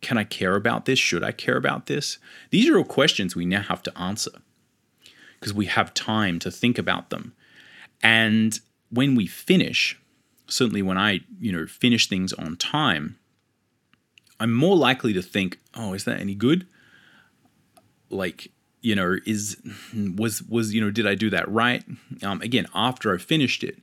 Can 0.00 0.18
i 0.18 0.24
care 0.24 0.56
about 0.56 0.86
this? 0.86 0.98
Should 0.98 1.22
i 1.22 1.30
care 1.30 1.56
about 1.56 1.86
this? 1.86 2.18
These 2.50 2.68
are 2.68 2.76
all 2.76 2.84
questions 2.84 3.36
we 3.36 3.46
now 3.46 3.62
have 3.62 3.84
to 3.84 3.96
answer 3.96 4.32
because 5.46 5.54
we 5.54 5.66
have 5.66 5.94
time 5.94 6.40
to 6.40 6.50
think 6.50 6.76
about 6.76 7.10
them. 7.10 7.32
And 8.02 8.58
when 8.90 9.14
we 9.14 9.28
finish, 9.28 9.96
certainly 10.48 10.82
when 10.82 10.98
I, 10.98 11.20
you 11.38 11.52
know, 11.52 11.66
finish 11.66 12.08
things 12.08 12.32
on 12.32 12.56
time, 12.56 13.16
I'm 14.40 14.52
more 14.52 14.76
likely 14.76 15.12
to 15.12 15.22
think, 15.22 15.60
"Oh, 15.72 15.94
is 15.94 16.02
that 16.02 16.18
any 16.18 16.34
good?" 16.34 16.66
Like, 18.10 18.50
you 18.80 18.96
know, 18.96 19.18
is 19.24 19.56
was 20.16 20.42
was 20.42 20.74
you 20.74 20.80
know, 20.80 20.90
did 20.90 21.06
I 21.06 21.14
do 21.14 21.30
that 21.30 21.48
right? 21.48 21.84
Um, 22.24 22.42
again, 22.42 22.66
after 22.74 23.14
I 23.14 23.18
finished 23.18 23.62
it. 23.62 23.78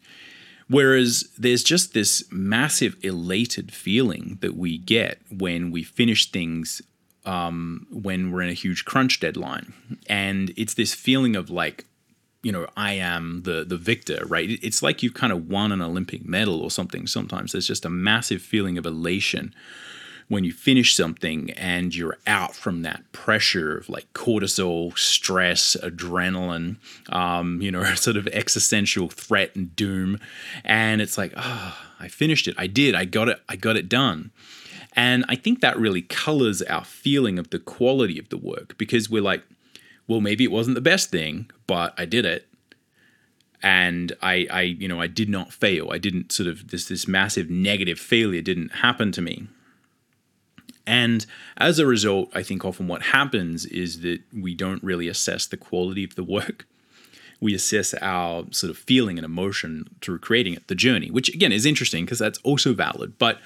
Whereas 0.68 1.30
there's 1.38 1.64
just 1.64 1.94
this 1.94 2.26
massive 2.30 2.98
elated 3.04 3.72
feeling 3.72 4.38
that 4.42 4.58
we 4.58 4.78
get 4.78 5.22
when 5.30 5.72
we 5.72 5.84
finish 5.84 6.30
things 6.30 6.82
um, 7.26 7.88
when 7.92 8.32
we're 8.32 8.42
in 8.42 8.50
a 8.50 8.54
huge 8.54 8.86
crunch 8.86 9.20
deadline, 9.20 9.74
and 10.08 10.54
it's 10.58 10.74
this 10.74 10.94
feeling 10.94 11.36
of 11.36 11.50
like, 11.50 11.86
you 12.42 12.52
know, 12.52 12.68
I 12.76 12.94
am 12.94 13.44
the 13.44 13.64
the 13.64 13.78
victor, 13.78 14.24
right? 14.28 14.50
It's 14.62 14.82
like 14.82 15.02
you've 15.04 15.14
kind 15.14 15.34
of 15.34 15.50
won 15.50 15.72
an 15.72 15.82
Olympic 15.82 16.26
medal 16.26 16.62
or 16.62 16.72
something. 16.72 17.08
Sometimes 17.08 17.52
there's 17.52 17.68
just 17.68 17.86
a 17.86 17.90
massive 17.90 18.42
feeling 18.42 18.78
of 18.78 18.86
elation 18.86 19.54
when 20.28 20.44
you 20.44 20.52
finish 20.52 20.96
something 20.96 21.52
and 21.52 21.96
you're 21.96 22.18
out 22.26 22.56
from 22.56 22.82
that 22.82 23.04
pressure 23.12 23.78
of 23.78 23.90
like 23.90 24.12
cortisol, 24.14 24.98
stress, 24.98 25.76
adrenaline, 25.84 26.78
um, 27.10 27.62
you 27.62 27.72
know, 27.72 27.84
sort 27.96 28.18
of 28.18 28.28
existential 28.28 29.10
threat 29.10 29.56
and 29.56 29.76
doom. 29.76 30.20
And 30.64 31.02
it's 31.02 31.18
like, 31.18 31.34
oh, 31.36 31.78
I 32.00 32.08
finished 32.08 32.48
it. 32.48 32.56
I 32.58 32.68
did. 32.68 32.96
I 32.96 33.06
got 33.06 33.30
it. 33.30 33.42
I 33.48 33.56
got 33.56 33.76
it 33.76 33.90
done. 33.90 34.32
And 34.96 35.26
I 35.28 35.36
think 35.36 35.62
that 35.62 35.78
really 35.78 36.04
colors 36.04 36.62
our 36.64 36.86
feeling 36.86 37.40
of 37.40 37.50
the 37.50 37.60
quality 37.60 38.20
of 38.20 38.30
the 38.30 38.38
work 38.38 38.78
because 38.78 39.10
we're 39.10 39.24
like, 39.24 39.44
well, 40.08 40.22
maybe 40.22 40.44
it 40.44 40.52
wasn't 40.52 40.76
the 40.76 40.82
best 40.82 41.10
thing, 41.10 41.50
but 41.68 41.94
I 41.98 42.06
did 42.06 42.26
it. 42.26 42.48
And 43.62 44.12
I, 44.22 44.46
I, 44.52 44.62
you 44.62 44.88
know, 44.88 45.00
I 45.00 45.08
did 45.08 45.30
not 45.30 45.54
fail. 45.54 45.90
I 45.92 45.98
didn't 45.98 46.32
sort 46.32 46.48
of 46.48 46.70
this 46.70 46.88
this 46.90 47.08
massive 47.08 47.50
negative 47.50 47.98
failure 47.98 48.42
didn't 48.42 48.74
happen 48.74 49.12
to 49.14 49.22
me. 49.22 49.48
And 50.86 51.26
as 51.58 51.80
a 51.80 51.86
result, 51.86 52.30
I 52.36 52.44
think 52.44 52.66
often 52.66 52.88
what 52.88 53.04
happens 53.04 53.66
is 53.66 54.02
that 54.02 54.20
we 54.34 54.54
don't 54.54 54.84
really 54.84 55.08
assess 55.08 55.48
the 55.48 55.56
quality 55.56 56.04
of 56.04 56.16
the 56.16 56.26
work. 56.26 56.68
We 57.40 57.54
assess 57.54 57.94
our 57.96 58.46
sort 58.52 58.70
of 58.70 58.78
feeling 58.78 59.18
and 59.18 59.26
emotion 59.26 59.86
through 60.02 60.20
creating 60.20 60.54
it, 60.54 60.68
the 60.68 60.76
journey, 60.76 61.10
which 61.10 61.34
again 61.34 61.52
is 61.54 61.66
interesting 61.66 62.04
because 62.06 62.20
that's 62.20 62.40
also 62.40 62.74
valid. 62.74 63.18
But 63.18 63.40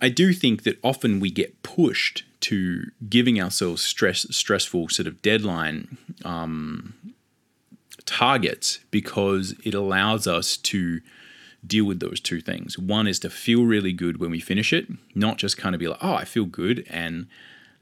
I 0.00 0.08
do 0.08 0.32
think 0.32 0.64
that 0.64 0.78
often 0.82 1.20
we 1.20 1.30
get 1.30 1.62
pushed 1.62 2.24
to 2.40 2.90
giving 3.08 3.40
ourselves 3.40 3.82
stress, 3.82 4.26
stressful 4.30 4.88
sort 4.90 5.06
of 5.06 5.22
deadline 5.22 5.96
um, 6.24 6.94
targets 8.04 8.80
because 8.90 9.54
it 9.64 9.74
allows 9.74 10.26
us 10.26 10.56
to 10.58 11.00
deal 11.66 11.84
with 11.84 12.00
those 12.00 12.20
two 12.20 12.40
things. 12.40 12.78
One 12.78 13.06
is 13.06 13.18
to 13.20 13.30
feel 13.30 13.64
really 13.64 13.92
good 13.92 14.18
when 14.18 14.30
we 14.30 14.38
finish 14.38 14.72
it, 14.72 14.86
not 15.14 15.38
just 15.38 15.56
kind 15.56 15.74
of 15.74 15.78
be 15.78 15.88
like, 15.88 15.98
oh, 16.02 16.14
I 16.14 16.24
feel 16.24 16.44
good 16.44 16.86
and 16.90 17.26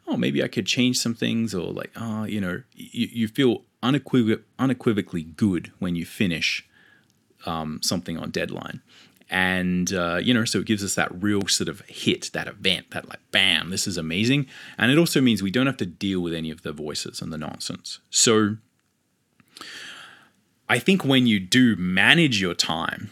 oh, 0.07 0.16
maybe 0.16 0.42
I 0.42 0.48
could 0.48 0.66
change 0.66 0.98
some 0.98 1.14
things 1.14 1.55
or 1.55 1.72
like, 1.72 1.90
oh, 1.96 2.24
you 2.24 2.40
know, 2.40 2.62
you, 2.74 3.09
you 3.12 3.29
feel 3.29 3.62
unequivoc- 3.83 4.42
unequivocally 4.59 5.22
good 5.22 5.72
when 5.79 5.96
you 5.96 6.05
finish 6.07 6.66
um, 7.44 7.81
something 7.83 8.16
on 8.16 8.31
deadline 8.31 8.81
and 9.30 9.92
uh, 9.92 10.18
you 10.22 10.34
know 10.34 10.44
so 10.44 10.58
it 10.60 10.66
gives 10.66 10.84
us 10.84 10.94
that 10.94 11.10
real 11.22 11.46
sort 11.48 11.68
of 11.68 11.80
hit 11.82 12.30
that 12.32 12.46
event 12.46 12.90
that 12.90 13.08
like 13.08 13.20
bam 13.30 13.70
this 13.70 13.87
is 13.87 13.96
amazing. 13.96 14.46
And 14.78 14.90
it 14.90 14.98
also 14.98 15.20
means 15.20 15.42
we 15.42 15.50
don't 15.50 15.66
have 15.66 15.76
to 15.78 15.87
deal 15.87 16.20
with 16.20 16.34
any 16.34 16.50
of 16.50 16.62
the 16.62 16.72
voices 16.72 17.20
and 17.20 17.32
the 17.32 17.38
nonsense. 17.38 18.00
So 18.10 18.56
i 20.68 20.78
think 20.78 21.04
when 21.04 21.26
you 21.26 21.38
do 21.38 21.76
manage 21.76 22.40
your 22.40 22.54
time 22.54 23.10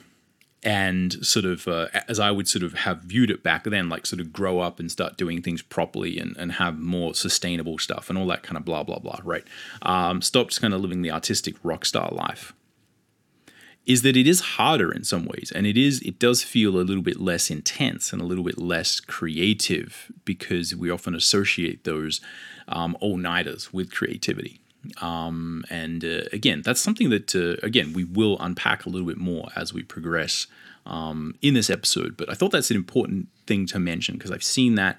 and 0.62 1.24
sort 1.26 1.44
of 1.44 1.66
uh, 1.68 1.88
as 2.08 2.20
i 2.20 2.30
would 2.30 2.48
sort 2.48 2.62
of 2.62 2.72
have 2.74 3.02
viewed 3.02 3.30
it 3.30 3.42
back 3.42 3.64
then 3.64 3.88
like 3.88 4.06
sort 4.06 4.20
of 4.20 4.32
grow 4.32 4.60
up 4.60 4.78
and 4.78 4.90
start 4.90 5.16
doing 5.16 5.42
things 5.42 5.60
properly 5.60 6.18
and, 6.18 6.36
and 6.36 6.52
have 6.52 6.78
more 6.78 7.14
sustainable 7.14 7.78
stuff 7.78 8.08
and 8.08 8.18
all 8.18 8.26
that 8.26 8.42
kind 8.42 8.56
of 8.56 8.64
blah 8.64 8.82
blah 8.82 8.98
blah 8.98 9.18
right? 9.24 9.44
Um, 9.82 10.22
stop 10.22 10.48
just 10.48 10.60
kind 10.60 10.74
of 10.74 10.80
living 10.80 11.02
the 11.02 11.10
artistic 11.10 11.56
rock 11.62 11.84
star 11.84 12.10
life 12.12 12.52
is 13.84 14.02
that 14.02 14.16
it 14.16 14.26
is 14.26 14.40
harder 14.40 14.92
in 14.92 15.02
some 15.04 15.24
ways 15.24 15.52
and 15.54 15.66
it 15.66 15.76
is 15.76 16.00
it 16.02 16.18
does 16.18 16.42
feel 16.42 16.76
a 16.76 16.82
little 16.82 17.02
bit 17.02 17.20
less 17.20 17.50
intense 17.50 18.12
and 18.12 18.22
a 18.22 18.24
little 18.24 18.44
bit 18.44 18.58
less 18.58 19.00
creative 19.00 20.10
because 20.24 20.74
we 20.74 20.90
often 20.90 21.14
associate 21.14 21.84
those 21.84 22.20
um, 22.68 22.96
all-nighters 23.00 23.72
with 23.72 23.92
creativity. 23.92 24.60
Um, 25.00 25.64
and 25.70 26.04
uh, 26.04 26.22
again 26.32 26.62
that's 26.62 26.80
something 26.80 27.10
that 27.10 27.34
uh, 27.36 27.64
again 27.64 27.92
we 27.92 28.04
will 28.04 28.36
unpack 28.40 28.84
a 28.84 28.88
little 28.88 29.06
bit 29.06 29.18
more 29.18 29.48
as 29.54 29.72
we 29.72 29.82
progress 29.82 30.48
um, 30.86 31.36
in 31.40 31.54
this 31.54 31.70
episode 31.70 32.16
but 32.16 32.28
i 32.28 32.34
thought 32.34 32.50
that's 32.50 32.72
an 32.72 32.76
important 32.76 33.28
thing 33.46 33.64
to 33.66 33.78
mention 33.78 34.16
because 34.16 34.32
i've 34.32 34.42
seen 34.42 34.74
that 34.74 34.98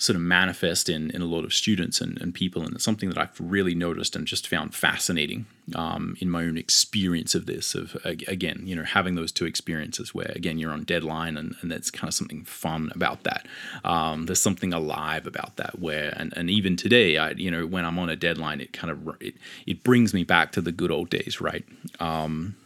sort 0.00 0.16
of 0.16 0.22
manifest 0.22 0.88
in, 0.88 1.10
in 1.10 1.20
a 1.20 1.26
lot 1.26 1.44
of 1.44 1.52
students 1.52 2.00
and, 2.00 2.18
and 2.22 2.32
people. 2.32 2.62
And 2.62 2.74
it's 2.74 2.82
something 2.82 3.10
that 3.10 3.18
I've 3.18 3.38
really 3.38 3.74
noticed 3.74 4.16
and 4.16 4.26
just 4.26 4.48
found 4.48 4.74
fascinating 4.74 5.44
um, 5.74 6.16
in 6.20 6.30
my 6.30 6.44
own 6.44 6.56
experience 6.56 7.34
of 7.34 7.44
this, 7.44 7.74
of 7.74 7.98
again, 8.06 8.62
you 8.64 8.74
know, 8.74 8.82
having 8.82 9.14
those 9.14 9.30
two 9.30 9.44
experiences 9.44 10.14
where, 10.14 10.32
again, 10.34 10.58
you're 10.58 10.72
on 10.72 10.84
deadline 10.84 11.36
and, 11.36 11.54
and 11.60 11.70
that's 11.70 11.90
kind 11.90 12.08
of 12.08 12.14
something 12.14 12.44
fun 12.44 12.90
about 12.94 13.24
that. 13.24 13.46
Um, 13.84 14.24
there's 14.24 14.40
something 14.40 14.72
alive 14.72 15.26
about 15.26 15.56
that 15.56 15.78
where, 15.78 16.14
and, 16.16 16.32
and 16.34 16.48
even 16.48 16.76
today, 16.76 17.18
I, 17.18 17.32
you 17.32 17.50
know, 17.50 17.66
when 17.66 17.84
I'm 17.84 17.98
on 17.98 18.08
a 18.08 18.16
deadline, 18.16 18.62
it 18.62 18.72
kind 18.72 18.90
of, 18.90 19.16
it, 19.20 19.34
it 19.66 19.84
brings 19.84 20.14
me 20.14 20.24
back 20.24 20.52
to 20.52 20.62
the 20.62 20.72
good 20.72 20.90
old 20.90 21.10
days, 21.10 21.42
right? 21.42 21.66
Um, 22.00 22.56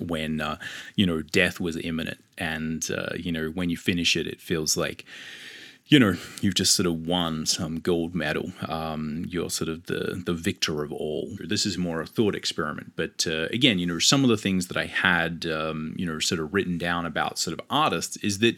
when 0.00 0.40
uh, 0.40 0.56
you 0.96 1.06
know 1.06 1.20
death 1.20 1.60
was 1.60 1.76
imminent 1.76 2.18
and 2.38 2.88
uh, 2.90 3.14
you 3.16 3.30
know 3.30 3.48
when 3.48 3.70
you 3.70 3.76
finish 3.76 4.16
it 4.16 4.26
it 4.26 4.40
feels 4.40 4.76
like 4.76 5.04
you 5.86 5.98
know, 5.98 6.14
you've 6.40 6.54
just 6.54 6.74
sort 6.74 6.86
of 6.86 7.06
won 7.06 7.44
some 7.44 7.78
gold 7.78 8.14
medal. 8.14 8.52
Um, 8.66 9.26
you're 9.28 9.50
sort 9.50 9.68
of 9.68 9.84
the 9.86 10.22
the 10.24 10.32
victor 10.32 10.82
of 10.82 10.92
all. 10.92 11.36
This 11.38 11.66
is 11.66 11.76
more 11.76 12.00
a 12.00 12.06
thought 12.06 12.34
experiment, 12.34 12.92
but 12.96 13.26
uh, 13.26 13.48
again, 13.50 13.78
you 13.78 13.86
know, 13.86 13.98
some 13.98 14.24
of 14.24 14.30
the 14.30 14.36
things 14.38 14.68
that 14.68 14.76
I 14.76 14.86
had, 14.86 15.46
um, 15.46 15.94
you 15.98 16.06
know, 16.06 16.18
sort 16.20 16.40
of 16.40 16.54
written 16.54 16.78
down 16.78 17.04
about 17.04 17.38
sort 17.38 17.58
of 17.58 17.64
artists 17.70 18.16
is 18.18 18.38
that. 18.38 18.56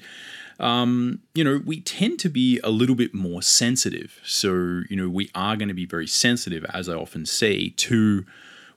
Um, 0.59 1.21
you 1.35 1.45
know, 1.45 1.61
we 1.67 1.83
tend 1.83 2.19
to 2.21 2.31
be 2.31 2.61
a 2.65 2.71
little 2.71 2.95
bit 2.95 3.13
more 3.13 3.43
sensitive. 3.43 4.19
So, 4.25 4.85
you 4.89 4.97
know, 4.97 5.07
we 5.07 5.31
are 5.35 5.55
going 5.55 5.69
to 5.69 5.75
be 5.75 5.85
very 5.85 6.07
sensitive, 6.07 6.65
as 6.73 6.89
I 6.89 6.95
often 6.95 7.27
say, 7.27 7.69
to 7.77 8.25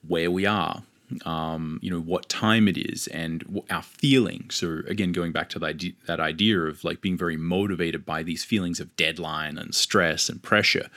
where 0.05 0.29
we 0.29 0.45
are, 0.45 0.83
um, 1.25 1.79
you 1.81 1.89
know 1.89 1.99
what 1.99 2.29
time 2.29 2.67
it 2.67 2.77
is 2.77 3.07
and 3.07 3.61
our 3.69 3.83
feelings. 3.83 4.55
So 4.55 4.81
again 4.87 5.11
going 5.11 5.31
back 5.31 5.49
to 5.49 5.59
that 5.59 5.65
idea, 5.65 5.93
that 6.07 6.19
idea 6.19 6.59
of 6.61 6.83
like 6.83 7.01
being 7.01 7.17
very 7.17 7.37
motivated 7.37 8.05
by 8.05 8.23
these 8.23 8.43
feelings 8.43 8.79
of 8.79 8.95
deadline 8.95 9.57
and 9.57 9.73
stress 9.73 10.29
and 10.29 10.41
pressure 10.41 10.89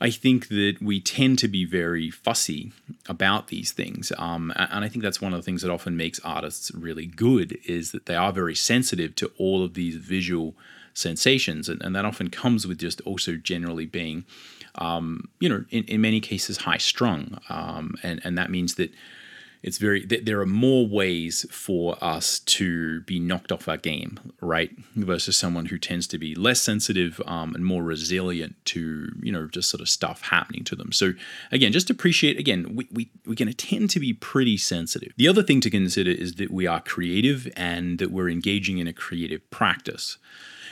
I 0.00 0.10
think 0.10 0.48
that 0.48 0.76
we 0.80 1.00
tend 1.00 1.38
to 1.40 1.48
be 1.48 1.64
very 1.64 2.10
fussy 2.10 2.72
about 3.08 3.48
these 3.48 3.72
things, 3.72 4.12
um, 4.18 4.52
and 4.56 4.84
I 4.84 4.88
think 4.88 5.02
that's 5.02 5.20
one 5.20 5.32
of 5.32 5.38
the 5.38 5.42
things 5.42 5.62
that 5.62 5.70
often 5.70 5.96
makes 5.96 6.20
artists 6.20 6.70
really 6.72 7.06
good 7.06 7.58
is 7.64 7.92
that 7.92 8.06
they 8.06 8.14
are 8.14 8.32
very 8.32 8.54
sensitive 8.54 9.14
to 9.16 9.30
all 9.38 9.64
of 9.64 9.74
these 9.74 9.96
visual 9.96 10.54
sensations, 10.92 11.68
and, 11.68 11.82
and 11.82 11.94
that 11.96 12.04
often 12.04 12.28
comes 12.28 12.66
with 12.66 12.78
just 12.78 13.00
also 13.02 13.36
generally 13.36 13.86
being, 13.86 14.24
um, 14.76 15.28
you 15.40 15.48
know, 15.48 15.64
in, 15.70 15.84
in 15.84 16.00
many 16.00 16.20
cases 16.20 16.58
high 16.58 16.78
strung, 16.78 17.38
um, 17.48 17.94
and 18.02 18.20
and 18.24 18.36
that 18.36 18.50
means 18.50 18.74
that 18.74 18.92
it's 19.66 19.78
very 19.78 20.06
there 20.06 20.40
are 20.40 20.46
more 20.46 20.86
ways 20.86 21.44
for 21.50 22.02
us 22.02 22.38
to 22.38 23.00
be 23.00 23.18
knocked 23.18 23.50
off 23.50 23.66
our 23.66 23.76
game 23.76 24.18
right 24.40 24.70
versus 24.94 25.36
someone 25.36 25.66
who 25.66 25.76
tends 25.76 26.06
to 26.06 26.18
be 26.18 26.36
less 26.36 26.60
sensitive 26.60 27.20
um, 27.26 27.52
and 27.52 27.66
more 27.66 27.82
resilient 27.82 28.54
to 28.66 29.10
you 29.20 29.32
know 29.32 29.48
just 29.48 29.68
sort 29.68 29.80
of 29.80 29.88
stuff 29.88 30.22
happening 30.22 30.62
to 30.62 30.76
them. 30.76 30.92
So 30.92 31.14
again 31.50 31.72
just 31.72 31.90
appreciate 31.90 32.38
again 32.38 32.76
we, 32.76 33.10
we, 33.26 33.34
going 33.34 33.48
to 33.48 33.54
tend 33.54 33.90
to 33.90 34.00
be 34.00 34.12
pretty 34.12 34.56
sensitive. 34.56 35.12
The 35.16 35.26
other 35.26 35.42
thing 35.42 35.60
to 35.62 35.70
consider 35.70 36.12
is 36.12 36.34
that 36.34 36.52
we 36.52 36.68
are 36.68 36.80
creative 36.80 37.52
and 37.56 37.98
that 37.98 38.12
we're 38.12 38.30
engaging 38.30 38.78
in 38.78 38.86
a 38.86 38.92
creative 38.92 39.50
practice. 39.50 40.16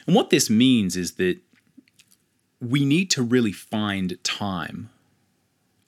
And 0.07 0.15
what 0.15 0.31
this 0.31 0.49
means 0.49 0.97
is 0.97 1.15
that 1.15 1.39
we 2.61 2.85
need 2.85 3.11
to 3.11 3.23
really 3.23 3.53
find 3.53 4.23
time 4.23 4.91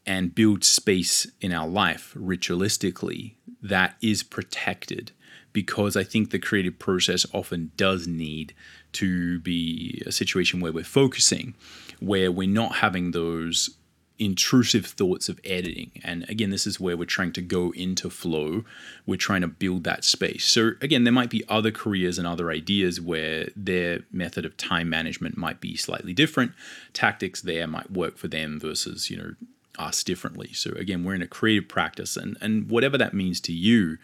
and 0.07 0.35
build 0.35 0.65
space 0.65 1.27
in 1.41 1.53
our 1.53 1.67
life 1.67 2.15
ritualistically 2.17 3.35
that 3.63 3.97
is 4.01 4.23
protected 4.23 5.13
because 5.53 5.97
I 5.97 6.05
think 6.05 6.31
the 6.31 6.39
creative 6.39 6.79
process 6.79 7.25
often 7.33 7.73
does 7.77 8.07
need 8.07 8.55
to 8.93 9.41
be 9.41 10.03
a 10.07 10.13
situation 10.13 10.61
where 10.61 10.73
we're 10.73 10.85
focusing, 10.85 11.55
where 11.99 12.31
we're 12.31 12.47
not 12.47 12.77
having 12.77 13.13
those 13.13 13.71
intrusive 14.19 14.87
thoughts 14.87 15.29
of 15.29 15.41
editing. 15.45 15.93
And 16.05 16.29
again, 16.29 16.51
this 16.51 16.67
is 16.67 16.81
where 16.81 16.97
we're 16.97 17.05
trying 17.05 17.33
to 17.33 17.43
go 17.43 17.71
into 17.73 18.11
flow. 18.11 18.65
We're 19.07 19.17
trying 19.17 19.43
to 19.43 19.49
build 19.49 19.85
that 19.85 20.05
space. 20.05 20.45
So, 20.45 20.73
again, 20.81 21.05
there 21.05 21.13
might 21.13 21.31
be 21.31 21.45
other 21.49 21.71
careers 21.71 22.19
and 22.19 22.27
other 22.27 22.51
ideas 22.51 23.01
where 23.01 23.49
their 23.57 24.01
method 24.13 24.45
of 24.45 24.57
time 24.57 24.89
management 24.89 25.37
might 25.37 25.61
be 25.61 25.77
slightly 25.77 26.13
different. 26.13 26.53
Tactics 26.93 27.41
there 27.41 27.67
might 27.67 27.91
work 27.91 28.19
for 28.19 28.29
them 28.29 28.59
versus, 28.61 29.11
you 29.11 29.17
know, 29.17 29.35
us 29.79 30.03
differently. 30.05 30.53
So 30.53 30.71
again, 30.73 31.05
we're 31.05 31.15
in 31.15 31.23
a 31.23 31.27
creative 31.27 31.69
practice, 31.69 32.17
and 32.17 32.37
and 32.41 32.71
whatever 32.71 32.99
that 32.99 33.15
means 33.15 33.41
to 33.43 33.53
you. 33.53 33.99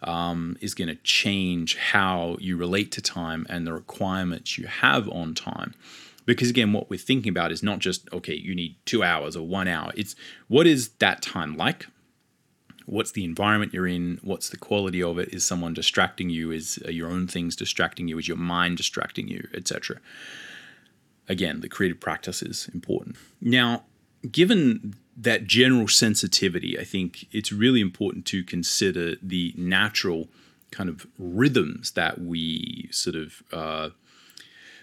Um, 0.00 0.56
is 0.60 0.74
going 0.74 0.86
to 0.86 0.94
change 0.94 1.76
how 1.76 2.36
you 2.38 2.56
relate 2.56 2.92
to 2.92 3.02
time 3.02 3.44
and 3.48 3.66
the 3.66 3.72
requirements 3.72 4.56
you 4.56 4.68
have 4.68 5.08
on 5.08 5.34
time. 5.34 5.74
Because 6.24 6.50
again, 6.50 6.72
what 6.72 6.88
we're 6.88 6.98
thinking 7.00 7.30
about 7.30 7.50
is 7.50 7.64
not 7.64 7.80
just, 7.80 8.06
okay, 8.12 8.34
you 8.34 8.54
need 8.54 8.76
two 8.84 9.02
hours 9.02 9.34
or 9.34 9.44
one 9.44 9.66
hour. 9.66 9.90
It's 9.96 10.14
what 10.46 10.68
is 10.68 10.90
that 11.00 11.20
time 11.20 11.56
like? 11.56 11.86
What's 12.84 13.12
the 13.12 13.24
environment 13.24 13.72
you're 13.72 13.86
in? 13.86 14.18
What's 14.22 14.50
the 14.50 14.58
quality 14.58 15.02
of 15.02 15.18
it? 15.18 15.32
Is 15.32 15.44
someone 15.44 15.74
distracting 15.74 16.28
you? 16.28 16.50
Is 16.50 16.78
your 16.86 17.10
own 17.10 17.28
things 17.28 17.56
distracting 17.56 18.08
you? 18.08 18.18
Is 18.18 18.28
your 18.28 18.36
mind 18.36 18.76
distracting 18.76 19.26
you, 19.28 19.48
etc.? 19.54 20.00
Again, 21.28 21.60
the 21.60 21.68
creative 21.68 21.98
practice 21.98 22.42
is 22.42 22.68
important. 22.74 23.16
Now, 23.40 23.84
given 24.30 24.96
that 25.20 25.46
general 25.46 25.88
sensitivity, 25.88 26.78
I 26.78 26.84
think 26.84 27.26
it's 27.32 27.52
really 27.52 27.80
important 27.80 28.24
to 28.26 28.44
consider 28.44 29.16
the 29.20 29.52
natural 29.56 30.28
kind 30.70 30.88
of 30.88 31.06
rhythms 31.18 31.92
that 31.92 32.20
we 32.20 32.88
sort 32.92 33.16
of 33.16 33.42
uh, 33.52 33.90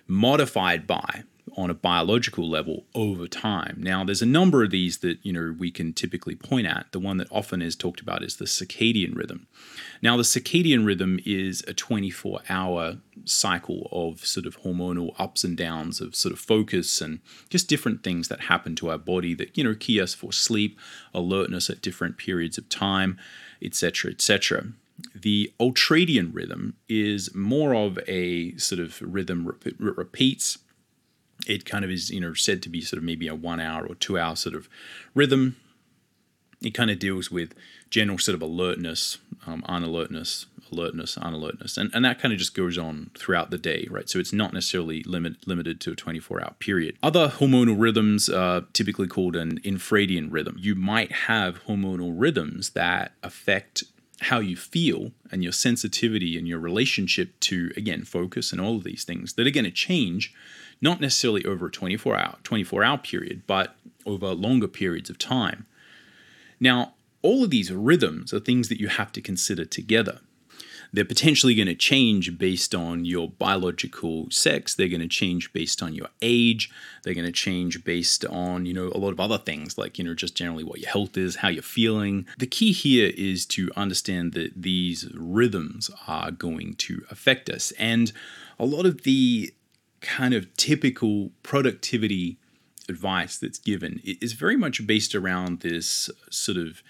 modified 0.08 0.86
by 0.86 1.24
on 1.58 1.70
a 1.70 1.74
biological 1.74 2.50
level 2.50 2.86
over 2.94 3.28
time. 3.28 3.78
Now, 3.80 4.04
there's 4.04 4.22
a 4.22 4.26
number 4.26 4.63
of 4.63 4.72
these 4.72 4.98
that 5.00 5.18
you 5.24 5.32
know 5.32 5.56
we 5.58 5.72
can 5.72 5.94
typically 5.94 6.36
point 6.36 6.68
at. 6.68 6.88
The 6.91 7.00
one 7.00 7.18
that 7.18 7.32
often 7.32 7.62
is 7.62 7.76
talked 7.76 8.02
about 8.02 8.24
is 8.24 8.36
the 8.36 8.46
circadian 8.46 9.15
rhythm. 9.15 9.48
Now, 10.02 10.18
the 10.18 10.24
circadian 10.24 10.86
rhythm 10.86 11.20
is 11.26 11.62
a 11.62 11.74
24-hour 11.74 12.98
cycle 13.24 13.88
of 13.91 14.26
sort 14.26 14.46
of 14.46 14.62
hormonal 14.62 15.15
ups 15.18 15.44
and 15.44 15.56
downs 15.56 16.02
of 16.02 16.15
sort 16.15 16.34
of 16.34 16.39
focus 16.39 17.02
and 17.02 17.20
just 17.50 17.70
different 17.70 18.04
things 18.04 18.28
that 18.28 18.41
happen 18.41 18.76
to 18.76 18.89
our 18.89 18.98
body 18.98 19.34
that 19.34 19.58
you 19.58 19.63
know 19.63 19.76
key 19.76 20.02
us 20.02 20.13
for 20.13 20.32
sleep, 20.32 20.80
alertness 21.13 21.70
at 21.70 21.82
different 21.82 22.18
periods 22.18 22.58
of 22.58 22.68
time, 22.70 23.18
etc., 23.62 24.12
etc. 24.12 24.68
The 25.13 25.54
ultradian 25.60 26.34
rhythm 26.34 26.76
is 26.88 27.34
more 27.36 27.76
of 27.76 28.00
a 28.08 28.56
sort 28.58 28.80
of 28.80 29.02
rhythm 29.02 29.58
that 29.62 29.78
repeats 29.80 30.60
it 31.48 31.66
kind 31.66 31.86
of 31.86 31.92
is 31.92 32.10
you 32.10 32.20
know 32.20 32.34
said 32.34 32.62
to 32.64 32.70
be 32.70 32.82
sort 32.82 32.98
of 32.98 33.04
maybe 33.04 33.28
a 33.28 33.36
one 33.36 33.60
hour 33.60 33.86
or 33.86 33.96
two 33.96 34.18
hour 34.18 34.36
sort 34.36 34.56
of 34.56 34.70
rhythm. 35.14 35.56
It 36.62 36.74
kind 36.74 36.90
of 36.90 37.00
deals 37.00 37.30
with 37.30 37.54
general 37.90 38.18
sort 38.18 38.36
of 38.36 38.42
alertness 38.42 39.18
um, 39.46 39.64
unalertness 39.68 40.46
alertness 40.72 41.16
unalertness 41.18 41.78
and, 41.78 41.92
and 41.94 42.04
that 42.04 42.20
kind 42.20 42.34
of 42.34 42.40
just 42.40 42.56
goes 42.56 42.78
on 42.78 43.12
throughout 43.18 43.52
the 43.52 43.58
day 43.58 43.88
right? 43.92 44.10
So 44.10 44.18
it's 44.20 44.34
not 44.34 44.54
necessarily 44.54 45.04
limit, 45.04 45.48
limited 45.48 45.80
to 45.82 45.92
a 45.92 45.96
24 45.96 46.42
hour 46.42 46.56
period. 46.60 46.98
Other 47.04 47.28
hormonal 47.28 47.76
rhythms 47.78 48.30
are 48.30 48.62
typically 48.74 49.08
called 49.08 49.36
an 49.36 49.60
infradian 49.62 50.30
rhythm. 50.32 50.58
You 50.60 50.76
might 50.76 51.12
have 51.12 51.64
hormonal 51.66 52.14
rhythms 52.16 52.72
that 52.72 53.12
affect 53.22 53.84
how 54.22 54.40
you 54.40 54.56
feel 54.56 55.12
and 55.32 55.44
your 55.44 55.52
sensitivity 55.52 56.38
and 56.38 56.48
your 56.48 56.60
relationship 56.60 57.40
to 57.42 57.72
again 57.76 58.04
focus 58.04 58.52
and 58.52 58.62
all 58.62 58.78
of 58.78 58.84
these 58.84 59.04
things 59.04 59.34
that 59.34 59.46
are 59.46 59.52
going 59.52 59.66
to 59.66 59.72
change 59.72 60.34
not 60.82 61.02
necessarily 61.02 61.46
over 61.46 61.68
a 61.68 61.72
24 61.72 62.18
hour 62.18 62.36
24 62.44 62.84
hour 62.84 62.98
period, 62.98 63.44
but 63.48 63.76
over 64.06 64.34
longer 64.34 64.68
periods 64.68 65.10
of 65.10 65.18
time. 65.18 65.66
Now, 66.60 66.94
all 67.22 67.44
of 67.44 67.50
these 67.50 67.72
rhythms 67.72 68.34
are 68.34 68.40
things 68.40 68.70
that 68.70 68.80
you 68.80 68.88
have 68.88 69.12
to 69.14 69.22
consider 69.22 69.66
together. 69.66 70.20
They're 70.94 71.04
potentially 71.04 71.56
going 71.56 71.68
to 71.68 71.76
change 71.76 72.38
based 72.38 72.74
on 72.74 73.04
your 73.04 73.30
biological 73.30 74.28
sex. 74.32 74.76
They're 74.76 74.88
going 74.88 75.02
to 75.02 75.08
change 75.08 75.52
based 75.52 75.84
on 75.84 75.94
your 75.94 76.08
age. 76.22 76.72
They're 77.04 77.14
going 77.14 77.26
to 77.26 77.34
change 77.34 77.84
based 77.84 78.24
on, 78.26 78.66
you 78.66 78.74
know, 78.74 78.92
a 78.96 78.98
lot 78.98 79.12
of 79.12 79.20
other 79.20 79.38
things 79.38 79.78
like, 79.78 79.98
you 79.98 80.06
know, 80.06 80.14
just 80.14 80.36
generally 80.36 80.64
what 80.64 80.80
your 80.80 80.90
health 80.90 81.18
is, 81.18 81.38
how 81.38 81.50
you're 81.50 81.64
feeling. 81.64 82.26
The 82.38 82.48
key 82.48 82.72
here 82.72 83.12
is 83.18 83.46
to 83.48 83.72
understand 83.76 84.34
that 84.34 84.62
these 84.62 85.10
rhythms 85.16 85.90
are 86.08 86.32
going 86.32 86.76
to 86.76 87.04
affect 87.10 87.50
us. 87.50 87.74
And 87.78 88.14
a 88.58 88.66
lot 88.66 88.86
of 88.86 89.02
the 89.02 89.54
kind 90.06 90.34
of 90.34 90.56
typical 90.56 91.32
productivity 91.44 92.38
advice 92.88 93.38
that's 93.38 93.58
given 93.58 94.00
is 94.04 94.34
very 94.34 94.56
much 94.56 94.86
based 94.86 95.15
around 95.15 95.62
this 95.62 96.10
sort 96.30 96.58
of 96.58 96.84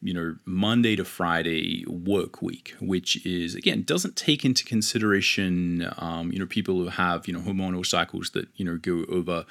you 0.00 0.14
know, 0.14 0.36
Monday 0.44 0.94
to 0.94 1.04
Friday 1.04 1.84
work 1.88 2.40
week, 2.40 2.74
which 2.80 3.24
is 3.26 3.54
again 3.54 3.82
doesn't 3.82 4.14
take 4.14 4.44
into 4.44 4.64
consideration, 4.64 5.92
um, 5.98 6.30
you 6.30 6.38
know, 6.38 6.46
people 6.46 6.76
who 6.76 6.88
have 6.88 7.26
you 7.26 7.34
know 7.34 7.40
hormonal 7.40 7.84
cycles 7.84 8.30
that 8.30 8.48
you 8.56 8.64
know 8.64 8.76
go 8.76 9.04
over 9.08 9.44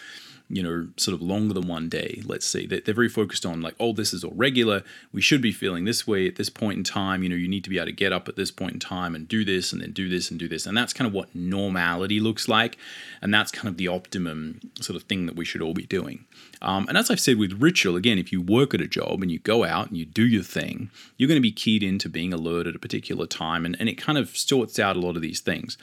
you 0.49 0.63
know, 0.63 0.87
sort 0.95 1.13
of 1.13 1.21
longer 1.21 1.53
than 1.53 1.67
one 1.67 1.89
day, 1.89 2.21
let's 2.25 2.45
say, 2.45 2.65
that 2.67 2.85
they're 2.85 2.95
very 2.95 3.09
focused 3.09 3.45
on 3.45 3.61
like, 3.61 3.75
oh, 3.79 3.91
this 3.91 4.13
is 4.13 4.23
all 4.23 4.33
regular. 4.33 4.81
We 5.11 5.21
should 5.21 5.41
be 5.41 5.51
feeling 5.51 5.83
this 5.83 6.07
way 6.07 6.25
at 6.25 6.37
this 6.37 6.49
point 6.49 6.77
in 6.77 6.83
time. 6.85 7.21
You 7.21 7.29
know, 7.29 7.35
you 7.35 7.49
need 7.49 7.65
to 7.65 7.69
be 7.69 7.77
able 7.77 7.87
to 7.87 7.91
get 7.91 8.13
up 8.13 8.29
at 8.29 8.37
this 8.37 8.49
point 8.49 8.73
in 8.73 8.79
time 8.79 9.13
and 9.13 9.27
do 9.27 9.43
this 9.43 9.73
and 9.73 9.81
then 9.81 9.91
do 9.91 10.07
this 10.07 10.31
and 10.31 10.39
do 10.39 10.47
this. 10.47 10.65
And 10.65 10.77
that's 10.77 10.93
kind 10.93 11.07
of 11.07 11.13
what 11.13 11.35
normality 11.35 12.21
looks 12.21 12.47
like. 12.47 12.77
And 13.21 13.33
that's 13.33 13.51
kind 13.51 13.67
of 13.67 13.75
the 13.75 13.89
optimum 13.89 14.61
sort 14.79 14.95
of 14.95 15.03
thing 15.03 15.25
that 15.25 15.35
we 15.35 15.43
should 15.43 15.61
all 15.61 15.73
be 15.73 15.85
doing. 15.85 16.25
Um, 16.61 16.87
and 16.87 16.97
as 16.97 17.11
I've 17.11 17.19
said 17.19 17.37
with 17.37 17.61
ritual, 17.61 17.97
again, 17.97 18.17
if 18.17 18.31
you 18.31 18.41
work 18.41 18.73
at 18.73 18.81
a 18.81 18.87
job 18.87 19.21
and 19.21 19.29
you 19.29 19.39
go 19.39 19.65
out 19.65 19.89
and 19.89 19.97
you 19.97 20.05
do 20.05 20.25
your 20.25 20.43
thing, 20.43 20.89
you're 21.17 21.27
going 21.27 21.37
to 21.37 21.41
be 21.41 21.51
keyed 21.51 21.83
into 21.83 22.07
being 22.07 22.33
alert 22.33 22.67
at 22.67 22.75
a 22.75 22.79
particular 22.79 23.27
time. 23.27 23.65
And, 23.65 23.75
and 23.79 23.89
it 23.89 23.95
kind 23.95 24.17
of 24.17 24.37
sorts 24.37 24.79
out 24.79 24.95
a 24.95 24.99
lot 24.99 25.17
of 25.17 25.21
these 25.21 25.41
things. 25.41 25.77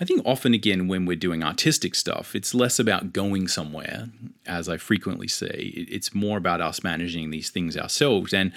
I 0.00 0.04
think 0.04 0.22
often, 0.24 0.54
again, 0.54 0.86
when 0.86 1.06
we're 1.06 1.16
doing 1.16 1.42
artistic 1.42 1.94
stuff, 1.94 2.36
it's 2.36 2.54
less 2.54 2.78
about 2.78 3.12
going 3.12 3.48
somewhere, 3.48 4.08
as 4.46 4.68
I 4.68 4.76
frequently 4.76 5.26
say. 5.26 5.72
It's 5.74 6.14
more 6.14 6.38
about 6.38 6.60
us 6.60 6.84
managing 6.84 7.30
these 7.30 7.50
things 7.50 7.76
ourselves. 7.76 8.32
And 8.32 8.52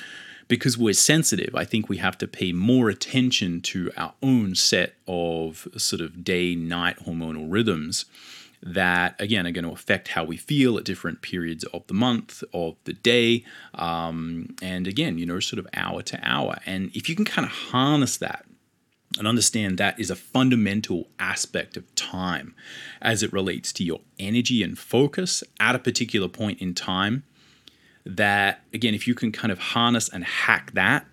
because 0.47 0.77
we're 0.77 0.93
sensitive, 0.93 1.55
I 1.55 1.65
think 1.65 1.89
we 1.89 1.97
have 1.97 2.17
to 2.19 2.27
pay 2.27 2.51
more 2.51 2.89
attention 2.89 3.61
to 3.61 3.91
our 3.97 4.13
own 4.21 4.53
set 4.53 4.93
of 5.07 5.67
sort 5.77 6.01
of 6.01 6.23
day 6.23 6.53
night 6.55 6.97
hormonal 7.05 7.47
rhythms 7.49 8.05
that, 8.61 9.15
again, 9.19 9.47
are 9.47 9.51
going 9.51 9.65
to 9.65 9.71
affect 9.71 10.09
how 10.09 10.23
we 10.23 10.37
feel 10.37 10.77
at 10.77 10.83
different 10.83 11.23
periods 11.23 11.63
of 11.73 11.87
the 11.87 11.95
month, 11.95 12.43
of 12.53 12.75
the 12.83 12.93
day, 12.93 13.43
um, 13.73 14.55
and 14.61 14.85
again, 14.85 15.17
you 15.17 15.25
know, 15.25 15.39
sort 15.39 15.57
of 15.57 15.67
hour 15.73 16.03
to 16.03 16.19
hour. 16.21 16.59
And 16.67 16.91
if 16.95 17.09
you 17.09 17.15
can 17.15 17.25
kind 17.25 17.47
of 17.47 17.51
harness 17.51 18.17
that 18.17 18.45
and 19.17 19.27
understand 19.27 19.77
that 19.77 19.99
is 19.99 20.09
a 20.09 20.15
fundamental 20.15 21.09
aspect 21.19 21.77
of 21.77 21.93
time 21.95 22.55
as 23.01 23.23
it 23.23 23.33
relates 23.33 23.71
to 23.73 23.83
your 23.83 24.01
energy 24.19 24.63
and 24.63 24.77
focus 24.77 25.43
at 25.59 25.75
a 25.75 25.79
particular 25.79 26.27
point 26.27 26.61
in 26.61 26.73
time. 26.73 27.23
That, 28.05 28.63
again, 28.73 28.95
if 28.95 29.07
you 29.07 29.13
can 29.13 29.31
kind 29.31 29.51
of 29.51 29.59
harness 29.59 30.09
and 30.09 30.23
hack 30.23 30.71
that, 30.73 31.05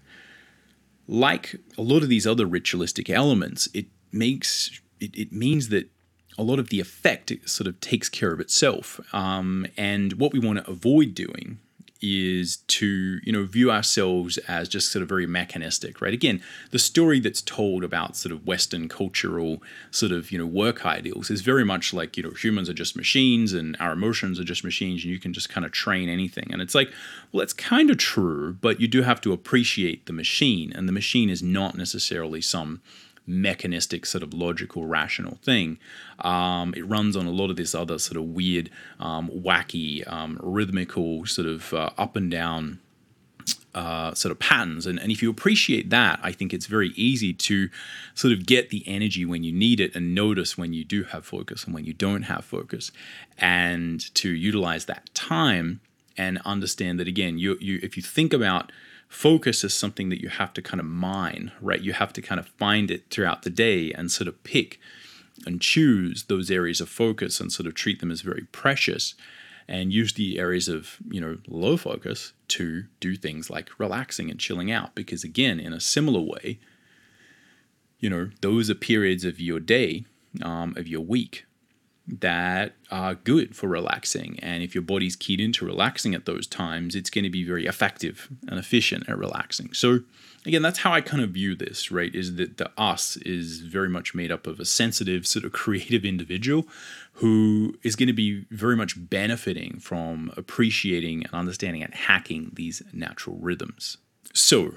like 1.07 1.57
a 1.77 1.83
lot 1.83 2.03
of 2.03 2.09
these 2.09 2.27
other 2.27 2.47
ritualistic 2.47 3.11
elements, 3.11 3.69
it 3.75 3.87
makes 4.13 4.81
it, 5.01 5.15
it 5.17 5.33
means 5.33 5.69
that 5.69 5.91
a 6.39 6.43
lot 6.43 6.59
of 6.59 6.69
the 6.69 6.81
effect 6.81 7.33
sort 7.45 7.67
of 7.67 7.81
takes 7.81 8.09
care 8.09 8.33
of 8.33 8.41
itself. 8.41 9.01
Um, 9.13 9.67
and 9.77 10.15
what 10.15 10.33
we 10.33 10.39
want 10.39 10.65
to 10.65 10.71
avoid 10.71 11.15
doing 11.15 11.59
is 12.01 12.59
to 12.69 13.19
you 13.23 13.33
know 13.33 13.45
view 13.45 13.71
ourselves 13.71 14.39
as 14.49 14.69
just 14.69 14.93
sort 14.93 15.03
of 15.03 15.09
very 15.09 15.27
mechanistic 15.27 16.01
right? 16.01 16.15
Again 16.15 16.41
the 16.71 16.79
story 16.79 17.21
that's 17.21 17.43
told 17.43 17.85
about 17.85 18.17
sort 18.17 18.33
of 18.33 18.47
western 18.47 18.89
cultural 18.89 19.63
sort 19.91 20.13
of 20.13 20.31
you 20.31 20.39
know 20.39 20.47
work 20.47 20.87
ideals 20.87 21.31
is 21.31 21.41
very 21.41 21.65
much 21.65 21.93
like 21.93 22.17
you 22.17 22.23
know 22.23 22.31
humans 22.31 22.69
are 22.69 22.75
just 22.75 22.97
machines 22.97 23.53
and 23.53 23.77
our 23.81 23.93
emotions 23.93 24.39
are 24.39 24.45
just 24.45 24.65
machines 24.65 25.03
and 25.05 25.13
you 25.13 25.19
can 25.19 25.33
just 25.33 25.49
kind 25.49 25.65
of 25.65 25.73
train 25.73 26.09
anything. 26.09 26.49
And 26.53 26.63
it's 26.63 26.75
like 26.75 26.91
well 27.33 27.41
that's 27.41 27.53
kind 27.53 27.91
of 27.91 27.99
true 27.99 28.57
but 28.61 28.81
you 28.81 28.89
do 28.89 29.03
have 29.03 29.21
to 29.23 29.33
appreciate 29.33 30.07
the 30.07 30.13
machine 30.13 30.73
and 30.73 30.89
the 30.89 30.93
machine 30.93 31.31
is 31.31 31.43
not 31.43 31.77
necessarily 31.77 32.41
some 32.41 32.81
mechanistic, 33.29 34.07
sort 34.07 34.23
of 34.23 34.33
logical, 34.35 34.87
rational 34.87 35.37
thing. 35.43 35.79
Um, 36.21 36.75
it 36.77 36.83
runs 36.83 37.17
on 37.17 37.27
a 37.27 37.31
lot 37.31 37.51
of 37.51 37.57
this 37.57 37.75
other 37.75 37.99
sort 37.99 38.17
of 38.17 38.25
weird, 38.25 38.71
um, 38.99 39.29
wacky, 39.29 40.11
um, 40.11 40.39
rhythmical, 40.43 41.27
sort 41.27 41.47
of 41.47 41.73
uh, 41.75 41.91
up 41.99 42.17
and 42.17 42.31
down. 42.31 42.81
Uh, 43.75 44.13
sort 44.13 44.33
of 44.33 44.39
patterns. 44.39 44.87
And, 44.87 44.99
and 44.99 45.13
if 45.13 45.23
you 45.23 45.31
appreciate 45.31 45.89
that, 45.91 46.19
I 46.23 46.33
think 46.33 46.53
it's 46.53 46.67
very 46.67 46.89
easy 46.97 47.33
to 47.35 47.69
sort 48.15 48.33
of 48.33 48.45
get 48.45 48.71
the 48.71 48.83
energy 48.87 49.25
when 49.25 49.45
you 49.45 49.53
need 49.53 49.79
it 49.79 49.95
and 49.95 50.15
notice 50.15 50.59
when 50.59 50.73
you 50.73 50.85
do 50.85 51.05
have 51.05 51.25
focus 51.25 51.65
and 51.65 51.73
when 51.73 51.85
you 51.85 51.93
don't 51.93 52.23
have 52.23 52.45
focus, 52.45 52.91
and 53.39 54.13
to 54.17 54.31
utilize 54.31 54.87
that 54.87 55.15
time 55.15 55.81
and 56.17 56.41
understand 56.45 56.99
that 56.99 57.07
again, 57.07 57.39
you, 57.39 57.57
you 57.61 57.79
if 57.83 57.97
you 57.97 58.03
think 58.03 58.33
about 58.33 58.73
focus 59.09 59.65
is 59.65 59.75
something 59.75 60.11
that 60.11 60.21
you 60.21 60.29
have 60.29 60.53
to 60.55 60.63
kind 60.63 60.81
of 60.81 60.87
mine, 60.87 61.53
right? 61.61 61.81
You 61.81 61.95
have 61.95 62.13
to 62.13 62.23
kind 62.23 62.39
of 62.39 62.47
find 62.47 62.91
it 62.91 63.11
throughout 63.11 63.43
the 63.43 63.51
day 63.51 63.93
and 63.93 64.11
sort 64.11 64.29
of 64.29 64.43
pick 64.45 64.79
and 65.47 65.61
choose 65.61 66.25
those 66.25 66.51
areas 66.51 66.81
of 66.81 66.89
focus 66.89 67.41
and 67.41 67.51
sort 67.51 67.67
of 67.67 67.75
treat 67.75 68.01
them 68.01 68.11
as 68.11 68.21
very 68.21 68.47
precious 68.53 69.15
and 69.67 69.93
use 69.93 70.15
the 70.15 70.39
areas 70.39 70.69
of, 70.69 70.97
you 71.11 71.21
know, 71.21 71.39
low 71.47 71.77
focus 71.77 72.33
to 72.49 72.85
do 73.01 73.17
things 73.17 73.51
like 73.51 73.79
relaxing 73.79 74.31
and 74.31 74.41
chilling 74.41 74.71
out 74.71 74.95
because 74.95 75.25
again, 75.25 75.59
in 75.59 75.73
a 75.73 75.81
similar 75.81 76.21
way, 76.21 76.59
you 77.99 78.09
know, 78.09 78.31
those 78.41 78.71
are 78.71 78.75
periods 78.75 79.25
of 79.25 79.41
your 79.41 79.61
day, 79.61 80.05
um, 80.43 80.75
of 80.77 80.87
your 80.87 81.01
week 81.01 81.45
that 82.09 82.73
are 82.91 83.15
good 83.15 83.55
for 83.55 83.69
relaxing. 83.69 84.39
And 84.41 84.63
if 84.63 84.75
your 84.75 84.83
body's 84.83 85.15
keyed 85.15 85.41
into 85.41 85.67
relaxing 85.67 86.15
at 86.15 86.25
those 86.25 86.47
times, 86.47 86.95
it's 86.95 87.11
going 87.11 87.25
to 87.25 87.31
be 87.31 87.45
very 87.45 87.67
effective 87.67 88.29
and 88.49 88.59
efficient 88.59 89.09
at 89.09 89.19
relaxing. 89.19 89.75
So, 89.75 90.01
again, 90.47 90.63
that's 90.63 90.79
how 90.79 90.93
I 90.93 91.03
kind 91.03 91.23
of 91.23 91.31
view 91.31 91.55
this, 91.55 91.91
right? 91.91 92.15
Is 92.15 92.37
that 92.37 92.57
the 92.57 92.71
us 92.79 93.17
is 93.19 93.61
very 93.61 93.91
much 93.91 94.15
made 94.15 94.33
up 94.33 94.47
of 94.47 94.59
a 94.59 94.65
sensitive, 94.65 95.27
sort 95.27 95.45
of 95.45 95.53
creative 95.65 96.05
individual 96.05 96.67
who 97.13 97.77
is 97.83 97.95
going 97.95 98.07
to 98.07 98.13
be 98.13 98.47
very 98.51 98.77
much 98.77 98.95
benefiting 99.11 99.79
from 99.79 100.33
appreciating 100.37 101.25
and 101.25 101.35
understanding 101.35 101.83
and 101.83 101.95
hacking 101.95 102.53
these 102.55 102.83
natural 102.93 103.37
rhythms. 103.37 103.99
So, 104.33 104.75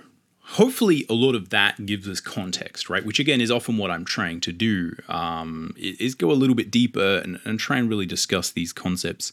hopefully 0.52 1.06
a 1.10 1.14
lot 1.14 1.34
of 1.34 1.50
that 1.50 1.86
gives 1.86 2.08
us 2.10 2.20
context 2.20 2.90
right? 2.90 3.06
Which 3.06 3.20
again 3.20 3.42
is 3.42 3.52
often 3.52 3.78
what 3.78 3.92
i'm 3.92 4.06
trying 4.06 4.42
to 4.42 4.52
do 4.52 4.96
um, 5.08 5.74
is 5.78 6.16
go 6.16 6.32
a 6.32 6.34
little 6.34 6.56
bit 6.56 6.70
deeper 6.70 7.18
and, 7.24 7.40
and 7.46 7.60
try 7.60 7.78
and 7.78 7.90
really 7.90 8.06
discuss 8.06 8.52
these 8.52 8.74
concepts. 8.74 9.32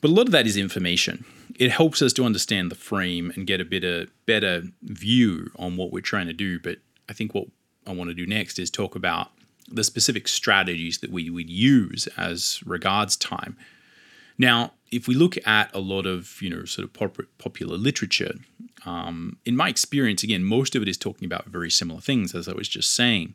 But 0.00 0.10
a 0.10 0.14
lot 0.14 0.26
of 0.26 0.32
that 0.32 0.46
is 0.46 0.56
information. 0.56 1.24
It 1.56 1.70
helps 1.70 2.02
us 2.02 2.12
to 2.14 2.24
understand 2.24 2.70
the 2.70 2.74
frame 2.74 3.32
and 3.36 3.46
get 3.46 3.60
a 3.60 3.64
better 3.64 4.06
better 4.26 4.64
view 4.82 5.50
on 5.56 5.76
what 5.76 5.92
we're 5.92 6.00
trying 6.00 6.26
to 6.26 6.32
do. 6.32 6.58
But 6.58 6.78
i 7.08 7.12
think 7.12 7.34
what 7.34 7.46
i 7.86 7.92
want 7.92 8.10
to 8.10 8.14
do 8.14 8.26
next 8.26 8.58
is 8.58 8.70
talk 8.70 8.94
about 8.96 9.30
the 9.68 9.84
specific 9.84 10.28
strategies 10.28 10.98
that 10.98 11.10
we 11.10 11.30
would 11.30 11.48
use 11.48 12.08
as 12.16 12.60
regards 12.66 13.16
time. 13.16 13.56
Now 14.36 14.72
if 14.92 15.08
we 15.08 15.14
look 15.14 15.36
at 15.46 15.74
a 15.74 15.80
lot 15.80 16.06
of 16.06 16.40
you 16.40 16.50
know 16.50 16.64
sort 16.64 16.84
of 16.84 16.92
pop- 16.92 17.26
popular 17.38 17.76
literature, 17.76 18.34
um, 18.84 19.38
in 19.44 19.56
my 19.56 19.68
experience, 19.68 20.22
again, 20.22 20.44
most 20.44 20.76
of 20.76 20.82
it 20.82 20.88
is 20.88 20.96
talking 20.96 21.26
about 21.26 21.46
very 21.46 21.70
similar 21.70 22.00
things, 22.00 22.34
as 22.34 22.46
I 22.46 22.52
was 22.52 22.68
just 22.68 22.94
saying. 22.94 23.34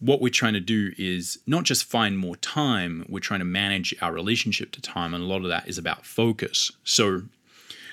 What 0.00 0.22
we're 0.22 0.30
trying 0.30 0.54
to 0.54 0.60
do 0.60 0.92
is 0.96 1.38
not 1.46 1.64
just 1.64 1.84
find 1.84 2.18
more 2.18 2.36
time, 2.36 3.04
we're 3.06 3.20
trying 3.20 3.40
to 3.40 3.44
manage 3.44 3.94
our 4.00 4.12
relationship 4.12 4.72
to 4.72 4.80
time, 4.80 5.12
and 5.12 5.22
a 5.22 5.26
lot 5.26 5.42
of 5.42 5.48
that 5.48 5.68
is 5.68 5.76
about 5.76 6.06
focus. 6.06 6.72
So 6.84 7.24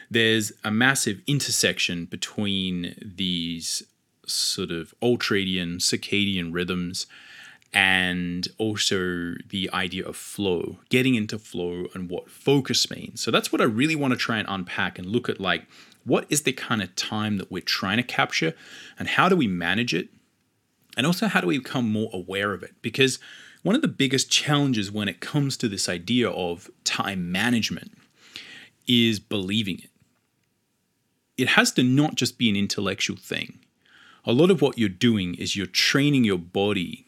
there's 0.10 0.54
a 0.64 0.72
massive 0.72 1.22
intersection 1.28 2.06
between 2.06 2.96
these 3.02 3.84
sort 4.26 4.72
of 4.72 4.94
ultradian 5.02 5.78
circadian 5.78 6.54
rhythms 6.54 7.08
and 7.74 8.48
also 8.58 9.36
the 9.50 9.70
idea 9.74 10.06
of 10.06 10.16
flow, 10.16 10.78
getting 10.90 11.16
into 11.16 11.38
flow 11.38 11.88
and 11.94 12.10
what 12.10 12.30
focus 12.30 12.90
means. 12.90 13.22
So 13.22 13.32
that's 13.32 13.52
what 13.52 13.62
I 13.62 13.66
really 13.66 13.96
want 13.96 14.14
to 14.14 14.18
try 14.18 14.38
and 14.38 14.48
unpack 14.50 14.98
and 14.98 15.08
look 15.08 15.30
at 15.30 15.40
like 15.40 15.66
what 16.06 16.26
is 16.30 16.44
the 16.44 16.54
kind 16.54 16.82
of 16.82 16.96
time 16.96 17.38
that 17.38 17.52
we're 17.52 17.62
trying 17.62 17.98
to 17.98 18.04
capture 18.04 18.54
and 18.98 19.10
how 19.10 19.28
do 19.28 19.36
we 19.36 19.48
manage 19.48 19.94
it? 19.94 20.10
And 20.96 21.06
also 21.06 21.28
how 21.28 21.42
do 21.42 21.48
we 21.48 21.58
become 21.58 21.92
more 21.92 22.10
aware 22.14 22.54
of 22.54 22.64
it? 22.64 22.76
Because 22.82 23.20
one 23.62 23.76
of 23.76 23.82
the 23.82 23.90
biggest 23.90 24.32
challenges 24.32 24.92
when 24.92 25.10
it 25.10 25.20
comes 25.20 25.58
to 25.58 25.68
this 25.68 25.90
idea 25.90 26.30
of 26.30 26.70
time 26.86 27.32
management 27.32 27.92
is 28.88 29.20
believing 29.20 29.80
it. 29.80 29.90
It 31.38 31.50
has 31.50 31.72
to 31.74 31.84
not 31.84 32.16
just 32.16 32.38
be 32.38 32.50
an 32.50 32.56
intellectual 32.56 33.18
thing. 33.18 33.60
A 34.24 34.32
lot 34.32 34.50
of 34.50 34.62
what 34.62 34.78
you're 34.78 34.90
doing 34.90 35.36
is 35.36 35.56
you're 35.56 35.68
training 35.68 36.24
your 36.24 36.38
body 36.38 37.07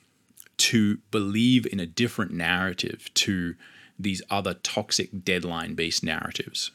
to 0.69 0.99
believe 1.09 1.65
in 1.71 1.79
a 1.79 1.85
different 1.87 2.31
narrative 2.31 3.09
to 3.15 3.55
these 3.97 4.21
other 4.29 4.53
toxic 4.53 5.23
deadline 5.23 5.73
based 5.73 6.03
narratives. 6.03 6.69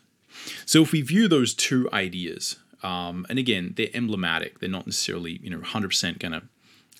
So 0.66 0.82
if 0.82 0.90
we 0.90 1.00
view 1.00 1.28
those 1.28 1.54
two 1.54 1.88
ideas, 1.92 2.56
um, 2.82 3.24
and 3.28 3.38
again, 3.38 3.74
they're 3.76 3.94
emblematic, 3.94 4.58
they're 4.58 4.68
not 4.68 4.86
necessarily 4.86 5.38
you 5.42 5.48
know 5.48 5.60
100% 5.60 6.18
going 6.18 6.32
to 6.32 6.42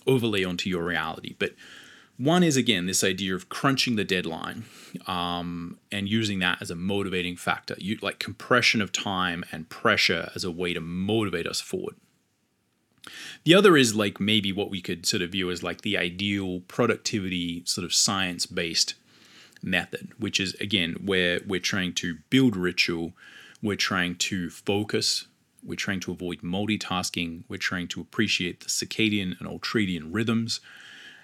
overlay 0.07 0.45
onto 0.45 0.71
your 0.71 0.85
reality, 0.85 1.35
but 1.41 1.55
one 2.17 2.45
is 2.45 2.57
again 2.57 2.87
this 2.87 3.03
idea 3.03 3.35
of 3.35 3.49
crunching 3.49 3.97
the 3.97 4.05
deadline 4.05 4.63
um, 5.09 5.79
and 5.91 6.09
using 6.09 6.39
that 6.39 6.63
as 6.63 6.71
a 6.71 6.77
motivating 6.77 7.35
factor, 7.37 7.75
you, 7.79 7.99
like 8.03 8.21
compression 8.21 8.81
of 8.81 8.93
time 8.93 9.45
and 9.51 9.69
pressure 9.69 10.31
as 10.37 10.45
a 10.45 10.51
way 10.53 10.73
to 10.73 10.81
motivate 10.81 11.49
us 11.49 11.61
forward. 11.61 11.97
The 13.45 13.55
other 13.55 13.77
is 13.77 13.95
like 13.95 14.19
maybe 14.21 14.53
what 14.53 14.71
we 14.71 14.81
could 14.81 15.07
sort 15.07 15.23
of 15.23 15.31
view 15.31 15.51
as 15.51 15.63
like 15.63 15.83
the 15.83 15.99
ideal 15.99 16.61
productivity 16.69 17.63
sort 17.67 17.85
of 17.85 17.93
science 17.95 18.47
based 18.47 18.95
method, 19.63 20.13
which 20.19 20.41
is 20.41 20.55
again 20.55 20.95
where 21.05 21.41
we're 21.47 21.61
trying 21.61 21.93
to 21.95 22.19
build 22.31 22.57
ritual, 22.57 23.13
we're 23.63 23.77
trying 23.77 24.17
to 24.17 24.51
focus, 24.51 25.27
We're 25.65 25.77
trying 25.77 26.01
to 26.01 26.13
avoid 26.13 26.43
multitasking. 26.43 27.45
We're 27.49 27.57
trying 27.57 27.89
to 27.89 28.01
appreciate 28.01 28.61
the 28.61 28.69
circadian 28.69 29.41
and 29.41 29.49
ultradian 29.49 30.11
rhythms. 30.13 30.61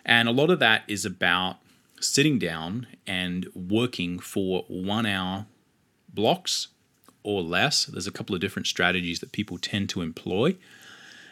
And 0.04 0.28
a 0.28 0.32
lot 0.32 0.50
of 0.50 0.58
that 0.60 0.84
is 0.88 1.04
about 1.04 1.58
sitting 2.00 2.38
down 2.38 2.86
and 3.06 3.46
working 3.54 4.18
for 4.18 4.64
one 4.68 5.04
hour 5.04 5.46
blocks 6.08 6.68
or 7.22 7.42
less. 7.42 7.84
There's 7.84 8.06
a 8.06 8.12
couple 8.12 8.34
of 8.34 8.40
different 8.40 8.66
strategies 8.66 9.20
that 9.20 9.32
people 9.32 9.58
tend 9.58 9.90
to 9.90 10.00
employ. 10.00 10.56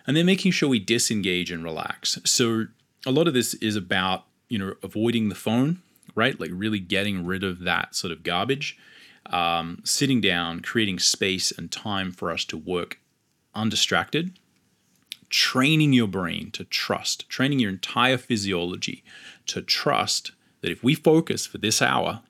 And 0.09 0.17
then 0.17 0.27
making 0.27 0.53
sure 0.53 0.71
we 0.71 0.79
disengage 0.79 1.53
and 1.53 1.63
relax. 1.63 2.19
So 2.25 2.67
a 3.07 3.13
lot 3.13 3.29
of 3.29 3.35
this 3.35 3.53
is 3.55 3.77
about, 3.77 4.25
you 4.49 4.59
know, 4.59 4.75
avoiding 4.83 5.29
the 5.29 5.35
phone, 5.35 5.83
right? 6.15 6.41
Like 6.41 6.51
really 6.53 6.81
getting 6.81 7.27
rid 7.27 7.45
of 7.45 7.61
that 7.61 7.95
sort 7.95 8.11
of 8.11 8.23
garbage. 8.23 8.79
Um, 9.27 9.83
sitting 9.85 10.23
down, 10.23 10.61
creating 10.61 10.99
space 10.99 11.53
and 11.53 11.71
time 11.71 12.11
for 12.11 12.31
us 12.31 12.47
to 12.47 12.57
work 12.57 12.99
undistracted, 13.55 14.39
training 15.29 15.93
your 15.93 16.09
brain 16.09 16.51
to 16.53 16.65
trust, 16.65 17.29
training 17.29 17.59
your 17.59 17.69
entire 17.69 18.17
physiology 18.17 19.05
to 19.47 19.61
trust 19.61 20.33
that 20.63 20.71
if 20.71 20.83
we 20.83 20.95
focus 20.95 21.45
for 21.45 21.59
this 21.59 21.83
hour, 21.83 22.23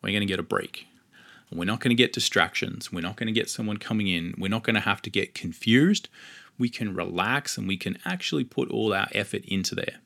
we're 0.00 0.10
going 0.10 0.20
to 0.20 0.26
get 0.26 0.38
a 0.38 0.44
break. 0.44 0.86
We're 1.52 1.64
not 1.64 1.80
going 1.80 1.90
to 1.90 2.02
get 2.02 2.12
distractions. 2.12 2.92
We're 2.92 3.00
not 3.00 3.16
going 3.16 3.28
to 3.28 3.32
get 3.32 3.48
someone 3.48 3.76
coming 3.76 4.08
in. 4.08 4.34
We're 4.36 4.48
not 4.48 4.64
going 4.64 4.74
to 4.74 4.80
have 4.80 5.00
to 5.02 5.10
get 5.10 5.34
confused. 5.34 6.08
We 6.58 6.68
can 6.68 6.94
relax 6.94 7.58
and 7.58 7.66
we 7.66 7.76
can 7.76 7.98
actually 8.04 8.44
put 8.44 8.70
all 8.70 8.92
our 8.92 9.08
effort 9.12 9.44
into 9.44 9.74
there. 9.74 10.00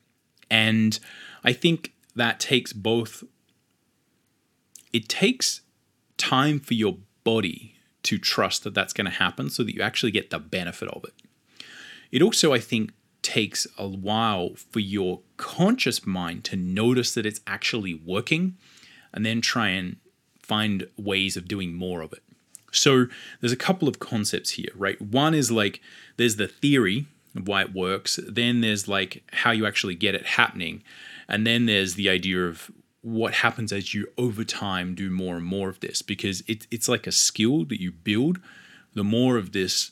And 0.49 0.99
I 1.43 1.53
think 1.53 1.93
that 2.15 2.39
takes 2.39 2.73
both, 2.73 3.23
it 4.91 5.07
takes 5.07 5.61
time 6.17 6.59
for 6.59 6.73
your 6.73 6.97
body 7.23 7.75
to 8.03 8.17
trust 8.17 8.63
that 8.63 8.73
that's 8.73 8.93
going 8.93 9.05
to 9.05 9.11
happen 9.11 9.49
so 9.49 9.63
that 9.63 9.75
you 9.75 9.81
actually 9.81 10.11
get 10.11 10.29
the 10.29 10.39
benefit 10.39 10.89
of 10.89 11.03
it. 11.03 11.13
It 12.11 12.21
also, 12.21 12.53
I 12.53 12.59
think, 12.59 12.91
takes 13.21 13.67
a 13.77 13.87
while 13.87 14.55
for 14.55 14.79
your 14.79 15.21
conscious 15.37 16.05
mind 16.05 16.43
to 16.45 16.55
notice 16.55 17.13
that 17.13 17.25
it's 17.25 17.41
actually 17.45 17.93
working 17.93 18.57
and 19.13 19.25
then 19.25 19.41
try 19.41 19.69
and 19.69 19.97
find 20.41 20.87
ways 20.97 21.37
of 21.37 21.47
doing 21.47 21.73
more 21.73 22.01
of 22.01 22.13
it. 22.13 22.23
So 22.71 23.07
there's 23.39 23.51
a 23.51 23.57
couple 23.57 23.87
of 23.87 23.99
concepts 23.99 24.51
here, 24.51 24.71
right? 24.75 25.01
One 25.01 25.33
is 25.33 25.51
like 25.51 25.81
there's 26.17 26.35
the 26.35 26.47
theory 26.47 27.07
of 27.35 27.47
why 27.47 27.61
it 27.61 27.73
works, 27.73 28.19
then 28.27 28.61
there's 28.61 28.87
like 28.87 29.23
how 29.31 29.51
you 29.51 29.65
actually 29.65 29.95
get 29.95 30.15
it 30.15 30.25
happening, 30.25 30.83
and 31.27 31.45
then 31.45 31.65
there's 31.65 31.95
the 31.95 32.09
idea 32.09 32.45
of 32.45 32.71
what 33.01 33.35
happens 33.35 33.71
as 33.71 33.93
you 33.93 34.07
over 34.17 34.43
time 34.43 34.93
do 34.93 35.09
more 35.09 35.37
and 35.37 35.45
more 35.45 35.69
of 35.69 35.79
this 35.79 36.01
because 36.01 36.43
it, 36.47 36.67
it's 36.69 36.89
like 36.89 37.07
a 37.07 37.11
skill 37.11 37.63
that 37.65 37.81
you 37.81 37.91
build. 37.91 38.39
The 38.93 39.03
more 39.03 39.37
of 39.37 39.51
this 39.51 39.91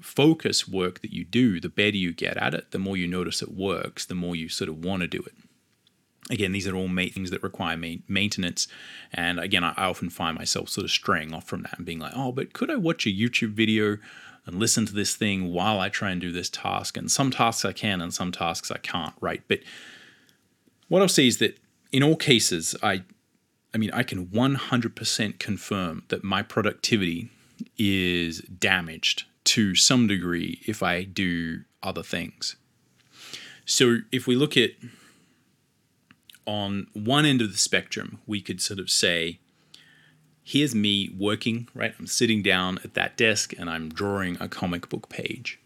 focus 0.00 0.66
work 0.66 1.02
that 1.02 1.12
you 1.12 1.24
do, 1.24 1.60
the 1.60 1.68
better 1.68 1.96
you 1.96 2.12
get 2.12 2.36
at 2.36 2.54
it, 2.54 2.70
the 2.70 2.78
more 2.78 2.96
you 2.96 3.06
notice 3.06 3.42
it 3.42 3.52
works, 3.52 4.06
the 4.06 4.14
more 4.14 4.36
you 4.36 4.48
sort 4.48 4.70
of 4.70 4.84
want 4.84 5.02
to 5.02 5.08
do 5.08 5.18
it. 5.18 5.34
Again, 6.30 6.52
these 6.52 6.68
are 6.68 6.76
all 6.76 6.88
things 6.88 7.30
that 7.30 7.42
require 7.42 7.76
maintenance. 7.76 8.68
And 9.12 9.40
again, 9.40 9.64
I 9.64 9.72
often 9.76 10.10
find 10.10 10.36
myself 10.36 10.68
sort 10.68 10.84
of 10.84 10.90
straying 10.90 11.32
off 11.32 11.44
from 11.44 11.62
that 11.62 11.78
and 11.78 11.86
being 11.86 11.98
like, 11.98 12.12
oh, 12.14 12.32
but 12.32 12.52
could 12.52 12.70
I 12.70 12.76
watch 12.76 13.06
a 13.06 13.10
YouTube 13.10 13.52
video 13.52 13.96
and 14.44 14.58
listen 14.58 14.84
to 14.86 14.92
this 14.92 15.16
thing 15.16 15.52
while 15.52 15.80
I 15.80 15.88
try 15.88 16.10
and 16.10 16.20
do 16.20 16.30
this 16.30 16.50
task? 16.50 16.96
And 16.96 17.10
some 17.10 17.30
tasks 17.30 17.64
I 17.64 17.72
can 17.72 18.02
and 18.02 18.12
some 18.12 18.30
tasks 18.30 18.70
I 18.70 18.78
can't, 18.78 19.14
right? 19.20 19.42
But 19.48 19.60
what 20.88 21.00
I'll 21.00 21.08
say 21.08 21.26
is 21.26 21.38
that 21.38 21.58
in 21.92 22.02
all 22.02 22.16
cases, 22.16 22.76
I, 22.82 23.04
I 23.74 23.78
mean, 23.78 23.90
I 23.92 24.02
can 24.02 24.26
100% 24.26 25.38
confirm 25.38 26.02
that 26.08 26.24
my 26.24 26.42
productivity 26.42 27.30
is 27.78 28.40
damaged 28.42 29.24
to 29.44 29.74
some 29.74 30.06
degree 30.06 30.60
if 30.66 30.82
I 30.82 31.04
do 31.04 31.62
other 31.82 32.02
things. 32.02 32.56
So 33.64 33.98
if 34.12 34.26
we 34.26 34.36
look 34.36 34.56
at 34.56 34.70
on 36.48 36.86
one 36.94 37.26
end 37.26 37.42
of 37.42 37.52
the 37.52 37.58
spectrum, 37.58 38.20
we 38.26 38.40
could 38.40 38.62
sort 38.62 38.80
of 38.80 38.88
say, 38.88 39.38
here's 40.42 40.74
me 40.74 41.10
working, 41.16 41.68
right? 41.74 41.94
I'm 41.98 42.06
sitting 42.06 42.42
down 42.42 42.78
at 42.82 42.94
that 42.94 43.18
desk 43.18 43.52
and 43.58 43.68
I'm 43.68 43.90
drawing 43.90 44.38
a 44.40 44.48
comic 44.48 44.88
book 44.88 45.10
page. 45.10 45.60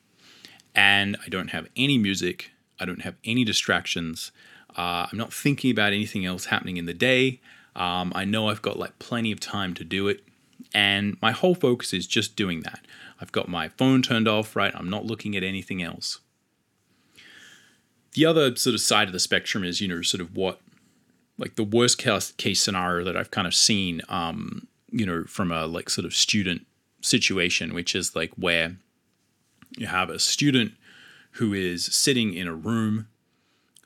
And 0.75 1.17
I 1.25 1.29
don't 1.29 1.51
have 1.51 1.69
any 1.77 1.99
music, 1.99 2.51
I 2.81 2.85
don't 2.85 3.03
have 3.03 3.15
any 3.25 3.45
distractions. 3.45 4.33
Uh, 4.77 5.07
I'm 5.11 5.19
not 5.19 5.33
thinking 5.33 5.71
about 5.71 5.93
anything 5.93 6.27
else 6.27 6.47
happening 6.47 6.79
in 6.79 6.87
the 6.87 6.95
day. 6.95 7.41
Um, 7.77 8.13
I 8.17 8.25
know 8.25 8.49
I've 8.49 8.63
got 8.63 8.77
like 8.77 8.99
plenty 8.99 9.31
of 9.31 9.39
time 9.39 9.75
to 9.75 9.85
do 9.85 10.09
it. 10.09 10.25
And 10.75 11.17
my 11.23 11.31
whole 11.31 11.55
focus 11.55 11.93
is 11.93 12.09
just 12.09 12.35
doing 12.35 12.63
that. 12.63 12.81
I've 13.21 13.31
got 13.31 13.47
my 13.47 13.69
phone 13.69 14.03
turned 14.03 14.27
off, 14.27 14.57
right? 14.57 14.75
I'm 14.75 14.91
not 14.91 15.05
looking 15.05 15.37
at 15.37 15.45
anything 15.45 15.81
else. 15.81 16.19
The 18.15 18.27
other 18.27 18.57
sort 18.57 18.75
of 18.75 18.81
side 18.81 19.07
of 19.07 19.13
the 19.13 19.21
spectrum 19.21 19.63
is, 19.63 19.81
you 19.81 19.87
know, 19.87 20.03
sort 20.03 20.21
of 20.21 20.35
what 20.35 20.59
like 21.39 21.57
the 21.57 21.65
worst 21.65 21.99
case, 21.99 22.61
scenario 22.61 23.05
that 23.05 23.17
I've 23.17 23.31
kind 23.31 23.47
of 23.47 23.55
seen, 23.55 24.03
um, 24.09 24.67
you 24.91 25.07
know, 25.07 25.25
from 25.25 25.51
a 25.51 25.67
like 25.67 25.91
sort 25.91 26.05
of 26.05 26.15
student 26.15 26.67
situation, 27.01 27.75
which 27.75 27.95
is 27.95 28.15
like 28.15 28.33
where 28.37 28.77
you 29.77 29.87
have 29.87 30.11
a 30.11 30.19
student 30.19 30.73
who 31.33 31.53
is 31.53 31.87
sitting 31.87 32.35
in 32.35 32.47
a 32.47 32.55
room 32.55 33.09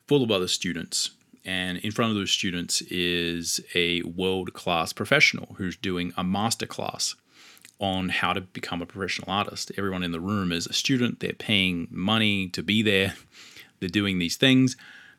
full 0.07 0.23
of 0.23 0.31
other 0.31 0.49
students, 0.49 1.11
and 1.45 1.79
in 1.79 1.93
front 1.93 2.11
of 2.11 2.17
those 2.17 2.31
students 2.31 2.83
is 2.83 3.61
a 3.75 4.03
world 4.03 4.53
class 4.53 4.93
professional 4.93 5.55
who's 5.57 5.77
doing 5.77 6.13
a 6.17 6.25
master 6.25 6.67
class 6.67 7.15
on 7.79 8.09
how 8.09 8.33
to 8.33 8.41
become 8.41 8.83
a 8.83 8.87
professional 8.87 9.31
artist. 9.31 9.71
Everyone 9.77 10.03
in 10.03 10.13
the 10.13 10.21
room 10.21 10.51
is 10.51 10.67
a 10.67 10.73
student, 10.73 11.21
they're 11.21 11.33
paying 11.33 11.87
money 11.91 12.49
to 12.49 12.63
be 12.63 12.83
there, 12.83 13.15
they're 13.81 13.89
doing 13.89 14.19
these 14.19 14.37
things. 14.37 14.77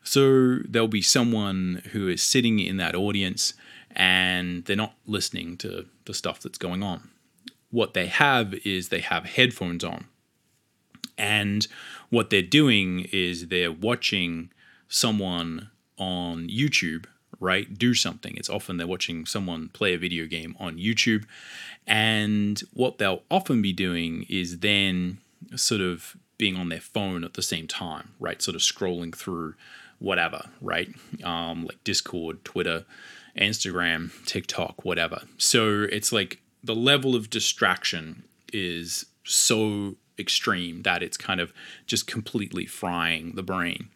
So 0.07 0.59
there'll 0.59 0.87
be 0.87 1.01
someone 1.01 1.81
who 1.91 2.07
is 2.07 2.23
sitting 2.23 2.59
in 2.59 2.77
that 2.77 2.95
audience 2.95 3.53
and 3.91 4.63
they're 4.63 4.77
not 4.77 4.93
listening 5.05 5.57
to 5.57 5.85
the 6.05 6.13
stuff 6.13 6.39
that's 6.39 6.57
going 6.57 6.81
on. 6.81 7.09
What 7.71 7.93
they 7.93 8.07
have 8.07 8.53
is 8.65 8.87
they 8.87 9.01
have 9.01 9.25
headphones 9.25 9.83
on. 9.83 10.05
And 11.17 11.67
what 12.09 12.29
they're 12.29 12.41
doing 12.41 13.09
is 13.11 13.47
they're 13.47 13.71
watching 13.71 14.49
someone 14.87 15.71
on 15.97 16.47
YouTube, 16.47 17.05
right, 17.41 17.77
do 17.77 17.93
something. 17.93 18.33
It's 18.37 18.49
often 18.49 18.77
they're 18.77 18.87
watching 18.87 19.25
someone 19.25 19.67
play 19.73 19.93
a 19.93 19.97
video 19.97 20.25
game 20.25 20.55
on 20.57 20.77
YouTube. 20.77 21.25
And 21.85 22.61
what 22.71 22.97
they'll 22.97 23.23
often 23.29 23.61
be 23.61 23.73
doing 23.73 24.25
is 24.29 24.59
then 24.59 25.17
sort 25.57 25.81
of 25.81 26.15
being 26.37 26.55
on 26.55 26.69
their 26.69 26.79
phone 26.79 27.25
at 27.25 27.33
the 27.33 27.41
same 27.41 27.67
time, 27.67 28.13
right? 28.21 28.41
Sort 28.41 28.55
of 28.55 28.61
scrolling 28.61 29.13
through 29.13 29.55
whatever, 29.99 30.45
right? 30.61 30.89
Um, 31.23 31.65
like 31.65 31.83
Discord, 31.83 32.43
Twitter, 32.43 32.85
Instagram, 33.37 34.11
TikTok, 34.25 34.85
whatever. 34.85 35.21
So 35.37 35.83
it's 35.91 36.11
like 36.11 36.39
the 36.63 36.75
level 36.75 37.15
of 37.15 37.29
distraction 37.29 38.23
is 38.53 39.05
so 39.23 39.95
extreme 40.19 40.81
that 40.83 41.03
it's 41.03 41.17
kind 41.17 41.39
of 41.39 41.53
just 41.85 42.07
completely 42.07 42.65
frying 42.65 43.33
the 43.35 43.43
brain. 43.43 43.89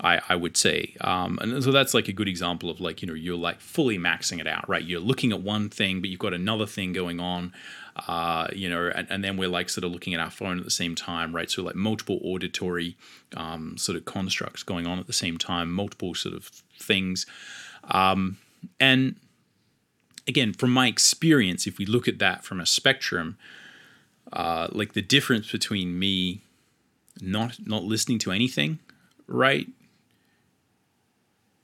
I, 0.00 0.20
I 0.28 0.34
would 0.34 0.56
say. 0.56 0.96
Um, 1.00 1.38
and 1.40 1.62
so 1.62 1.70
that's 1.70 1.94
like 1.94 2.08
a 2.08 2.12
good 2.12 2.26
example 2.26 2.68
of 2.68 2.80
like, 2.80 3.00
you 3.00 3.06
know, 3.06 3.14
you're 3.14 3.36
like 3.36 3.60
fully 3.60 3.96
maxing 3.96 4.40
it 4.40 4.46
out, 4.46 4.68
right? 4.68 4.82
You're 4.82 5.00
looking 5.00 5.32
at 5.32 5.40
one 5.40 5.70
thing, 5.70 6.00
but 6.00 6.10
you've 6.10 6.18
got 6.18 6.34
another 6.34 6.66
thing 6.66 6.92
going 6.92 7.20
on, 7.20 7.52
uh, 7.96 8.48
you 8.52 8.68
know, 8.68 8.90
and, 8.94 9.06
and 9.10 9.22
then 9.22 9.36
we're 9.36 9.48
like 9.48 9.68
sort 9.68 9.84
of 9.84 9.92
looking 9.92 10.14
at 10.14 10.20
our 10.20 10.30
phone 10.30 10.58
at 10.58 10.64
the 10.64 10.70
same 10.70 10.94
time, 10.94 11.34
right? 11.34 11.50
So 11.50 11.62
like 11.62 11.76
multiple 11.76 12.18
auditory 12.24 12.96
um, 13.36 13.76
sort 13.78 13.96
of 13.96 14.04
constructs 14.04 14.62
going 14.62 14.86
on 14.86 14.98
at 14.98 15.06
the 15.06 15.12
same 15.12 15.38
time, 15.38 15.70
multiple 15.72 16.14
sort 16.14 16.34
of 16.34 16.46
things. 16.78 17.24
Um, 17.84 18.38
and 18.80 19.16
again, 20.26 20.52
from 20.52 20.70
my 20.70 20.88
experience, 20.88 21.66
if 21.66 21.78
we 21.78 21.86
look 21.86 22.08
at 22.08 22.18
that 22.18 22.44
from 22.44 22.60
a 22.60 22.66
spectrum, 22.66 23.36
uh, 24.32 24.68
like 24.72 24.94
the 24.94 25.02
difference 25.02 25.52
between 25.52 25.98
me 25.98 26.40
not 27.20 27.58
not 27.64 27.84
listening 27.84 28.18
to 28.18 28.32
anything, 28.32 28.80
right, 29.28 29.68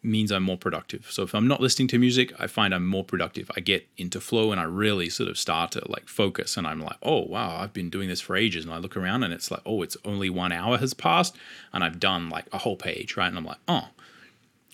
means 0.03 0.33
I'm 0.33 0.43
more 0.43 0.57
productive. 0.57 1.07
So 1.11 1.23
if 1.23 1.35
I'm 1.35 1.47
not 1.47 1.61
listening 1.61 1.89
to 1.89 1.99
music, 1.99 2.33
I 2.39 2.47
find 2.47 2.75
I'm 2.75 2.87
more 2.87 3.05
productive. 3.05 3.51
I 3.57 3.61
get 3.61 3.87
into 3.99 4.21
flow 4.21 4.51
and 4.51 4.61
I 4.61 4.65
really 4.65 5.11
sort 5.11 5.29
of 5.29 5.39
start 5.39 5.73
to 5.73 5.83
like 5.91 6.09
focus 6.09 6.57
and 6.57 6.67
I'm 6.67 6.81
like, 6.81 6.97
oh 7.03 7.21
wow, 7.21 7.57
I've 7.57 7.75
been 7.75 7.91
doing 7.91 8.09
this 8.09 8.21
for 8.21 8.35
ages. 8.35 8.65
And 8.65 8.73
I 8.73 8.79
look 8.79 8.97
around 8.97 9.25
and 9.25 9.33
it's 9.33 9.51
like, 9.51 9.61
oh, 9.67 9.83
it's 9.83 9.99
only 10.05 10.31
one 10.31 10.53
hour 10.53 10.79
has 10.79 10.95
passed 10.95 11.37
and 11.73 11.85
I've 11.85 12.01
done 12.01 12.31
like 12.31 12.47
a 12.53 12.59
whole 12.59 12.77
page, 12.77 13.17
right? 13.17 13.29
And 13.29 13.37
I'm 13.37 13.45
like, 13.45 13.59
oh, 13.69 13.89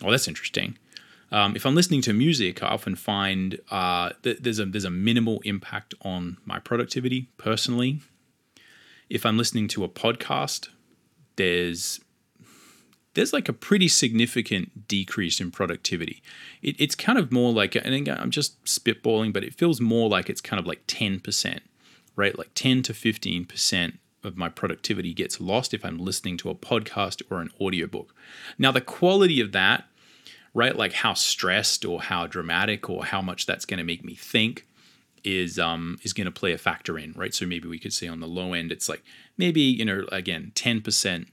well, 0.00 0.12
that's 0.12 0.28
interesting. 0.28 0.78
Um, 1.32 1.56
if 1.56 1.66
I'm 1.66 1.74
listening 1.74 2.02
to 2.02 2.12
music, 2.12 2.62
I 2.62 2.68
often 2.68 2.94
find 2.94 3.58
uh, 3.70 4.10
that 4.22 4.44
there's 4.44 4.60
a 4.60 4.66
there's 4.66 4.84
a 4.84 4.90
minimal 4.90 5.40
impact 5.44 5.94
on 6.02 6.36
my 6.44 6.60
productivity 6.60 7.28
personally. 7.36 8.00
If 9.10 9.26
I'm 9.26 9.36
listening 9.36 9.66
to 9.68 9.84
a 9.84 9.88
podcast, 9.88 10.68
there's 11.34 12.00
there's 13.16 13.32
like 13.32 13.48
a 13.48 13.54
pretty 13.54 13.88
significant 13.88 14.86
decrease 14.86 15.40
in 15.40 15.50
productivity. 15.50 16.22
It, 16.60 16.76
it's 16.78 16.94
kind 16.94 17.18
of 17.18 17.32
more 17.32 17.50
like, 17.50 17.74
and 17.74 18.08
I'm 18.08 18.30
just 18.30 18.62
spitballing, 18.64 19.32
but 19.32 19.42
it 19.42 19.54
feels 19.54 19.80
more 19.80 20.08
like 20.10 20.28
it's 20.28 20.42
kind 20.42 20.60
of 20.60 20.66
like 20.66 20.86
10%, 20.86 21.60
right? 22.14 22.36
Like 22.36 22.50
10 22.54 22.82
to 22.82 22.92
15% 22.92 23.98
of 24.22 24.36
my 24.36 24.50
productivity 24.50 25.14
gets 25.14 25.40
lost 25.40 25.72
if 25.72 25.82
I'm 25.82 25.98
listening 25.98 26.36
to 26.38 26.50
a 26.50 26.54
podcast 26.54 27.22
or 27.30 27.40
an 27.40 27.50
audiobook. 27.58 28.14
Now, 28.58 28.70
the 28.70 28.82
quality 28.82 29.40
of 29.40 29.52
that, 29.52 29.84
right, 30.52 30.76
like 30.76 30.92
how 30.92 31.14
stressed 31.14 31.86
or 31.86 32.02
how 32.02 32.26
dramatic 32.26 32.90
or 32.90 33.06
how 33.06 33.22
much 33.22 33.46
that's 33.46 33.64
going 33.64 33.78
to 33.78 33.84
make 33.84 34.04
me 34.04 34.14
think, 34.14 34.66
is 35.24 35.58
um, 35.58 35.98
is 36.04 36.12
going 36.12 36.26
to 36.26 36.30
play 36.30 36.52
a 36.52 36.58
factor 36.58 36.98
in, 36.98 37.12
right? 37.16 37.34
So 37.34 37.46
maybe 37.46 37.66
we 37.66 37.80
could 37.80 37.92
say 37.92 38.06
on 38.06 38.20
the 38.20 38.28
low 38.28 38.52
end, 38.52 38.70
it's 38.70 38.88
like 38.88 39.02
maybe 39.36 39.60
you 39.60 39.84
know 39.84 40.04
again 40.12 40.52
ten 40.54 40.80
percent 40.80 41.26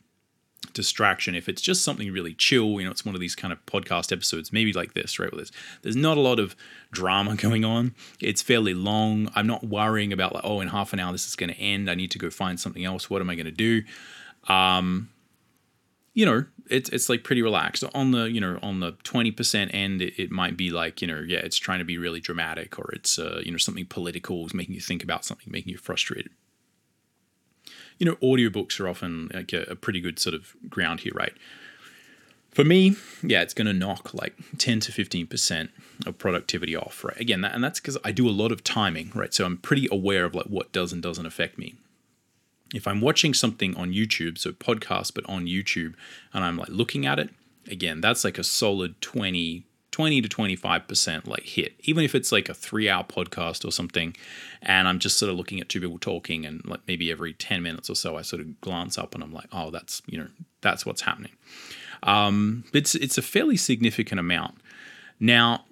distraction. 0.74 1.36
If 1.36 1.49
it's 1.49 1.61
just 1.61 1.84
something 1.84 2.11
really 2.11 2.34
chill 2.34 2.80
you 2.80 2.86
know 2.86 2.91
it's 2.91 3.05
one 3.05 3.16
of 3.16 3.22
these 3.22 3.36
kind 3.36 3.51
of 3.51 3.64
podcast 3.66 4.11
episodes 4.11 4.53
maybe 4.53 4.74
like 4.74 4.93
this 4.93 5.20
right 5.20 5.30
there's 5.34 5.51
there's 5.82 5.95
not 5.95 6.18
a 6.18 6.22
lot 6.22 6.39
of 6.39 6.55
drama 6.91 7.36
going 7.45 7.66
on. 7.66 7.93
It's 8.20 8.41
fairly 8.41 8.74
long. 8.74 9.32
I'm 9.36 9.47
not 9.47 9.64
worrying 9.64 10.14
about 10.14 10.34
like 10.34 10.43
oh 10.45 10.61
in 10.61 10.70
half 10.70 10.93
an 10.93 10.99
hour 10.99 11.11
this 11.11 11.28
is 11.28 11.36
going 11.36 11.51
to 11.51 11.59
end. 11.59 11.89
I 11.89 11.95
need 11.95 12.11
to 12.11 12.20
go 12.20 12.30
find 12.30 12.59
something 12.59 12.86
else. 12.86 13.09
What 13.09 13.22
am 13.22 13.30
i 13.30 13.36
going 13.36 13.45
to 13.45 13.51
do? 13.51 13.84
Um 14.47 15.09
you 16.14 16.26
know 16.26 16.45
it's 16.70 16.89
it's 16.89 17.09
like 17.09 17.24
pretty 17.24 17.41
relaxed. 17.41 17.84
On 17.93 18.11
the 18.11 18.26
you 18.32 18.39
know 18.39 18.59
on 18.61 18.80
the 18.80 18.93
20% 18.93 19.74
end 19.74 20.01
it, 20.01 20.22
it 20.22 20.32
might 20.32 20.55
be 20.55 20.70
like 20.70 21.01
you 21.01 21.07
know 21.07 21.24
yeah 21.28 21.39
it's 21.39 21.57
trying 21.57 21.80
to 21.80 21.86
be 21.86 21.97
really 21.97 22.20
dramatic 22.20 22.80
or 22.80 22.91
it's 22.93 23.20
uh, 23.20 23.41
you 23.43 23.51
know 23.51 23.57
something 23.57 23.86
political 23.86 24.45
is 24.45 24.53
making 24.53 24.76
you 24.76 24.82
think 24.82 25.03
about 25.03 25.26
something 25.26 25.47
making 25.51 25.72
you 25.72 25.78
frustrated 25.78 26.32
you 28.04 28.10
know, 28.10 28.18
audiobooks 28.18 28.82
are 28.82 28.89
often 28.89 29.32
like 29.34 29.54
a, 29.54 29.62
a 29.70 29.76
pretty 29.78 30.01
good 30.01 30.20
sort 30.20 30.36
of 30.36 30.58
ground 30.70 30.99
here, 30.99 31.14
right? 31.16 31.32
For 32.51 32.66
me, 32.66 32.97
yeah, 33.24 33.41
it's 33.41 33.54
going 33.54 33.68
to 33.68 33.72
knock 33.72 34.14
like 34.14 34.36
10 34.58 34.82
to 34.82 34.91
15% 34.91 35.70
of 36.06 36.18
productivity 36.18 36.76
off, 36.76 37.01
right? 37.06 37.18
Again, 37.18 37.39
that, 37.41 37.56
and 37.56 37.64
that's 37.64 37.80
because 37.80 37.97
I 38.04 38.12
do 38.12 38.28
a 38.28 38.32
lot 38.32 38.51
of 38.51 38.62
timing, 38.62 39.12
right? 39.16 39.34
So 39.34 39.45
I'm 39.45 39.56
pretty 39.56 39.88
aware 39.89 40.26
of 40.26 40.36
like 40.36 40.47
what 40.47 40.74
does 40.74 40.91
and 40.91 41.01
doesn't 41.01 41.26
affect 41.26 41.58
me. 41.58 41.76
If 42.74 42.88
I'm 42.88 42.99
watching 42.99 43.34
something 43.34 43.74
on 43.78 43.93
YouTube, 43.93 44.38
so 44.38 44.51
podcast, 44.51 45.14
but 45.16 45.26
on 45.30 45.45
YouTube, 45.45 45.93
and 46.34 46.43
I'm 46.43 46.58
like 46.58 46.70
looking 46.70 47.06
at 47.06 47.20
it, 47.20 47.30
again, 47.70 48.01
that's 48.01 48.26
like 48.26 48.38
a 48.38 48.43
solid 48.43 48.99
20, 48.99 49.64
20 49.94 50.24
to 50.24 50.28
25% 50.28 51.28
like 51.28 51.44
hit, 51.44 51.76
even 51.82 52.04
if 52.04 52.16
it's 52.16 52.32
like 52.32 52.50
a 52.50 52.54
three 52.54 52.89
hour 52.89 53.04
podcast 53.04 53.64
or 53.64 53.72
something. 53.72 54.16
And 54.64 54.88
I'm 54.88 54.98
just 54.98 55.18
sort 55.18 55.30
of 55.30 55.38
looking 55.38 55.62
at 55.62 55.70
two 55.70 55.80
people 55.80 56.00
talking, 56.00 56.46
and 56.46 56.66
like 56.66 56.82
maybe 56.88 57.12
every 57.12 57.34
10 57.34 57.62
minutes 57.62 57.89
or 57.89 57.96
so, 57.96 58.18
I 58.18 58.24
sort 58.24 58.41
of 58.41 58.60
glance 58.60 58.98
up 58.98 59.14
and 59.14 59.24
I'm 59.24 59.32
like, 59.32 59.48
oh, 59.54 59.70
that's, 59.70 60.02
you 60.08 60.18
know, 60.18 60.28
that's 60.62 60.84
what's 60.86 61.02
happening. 61.02 61.32
Um, 62.02 62.66
it's, 62.74 62.96
it's 62.96 63.20
a 63.20 63.22
fairly 63.22 63.56
significant 63.56 64.20
amount. 64.20 64.58
Now, 65.20 65.64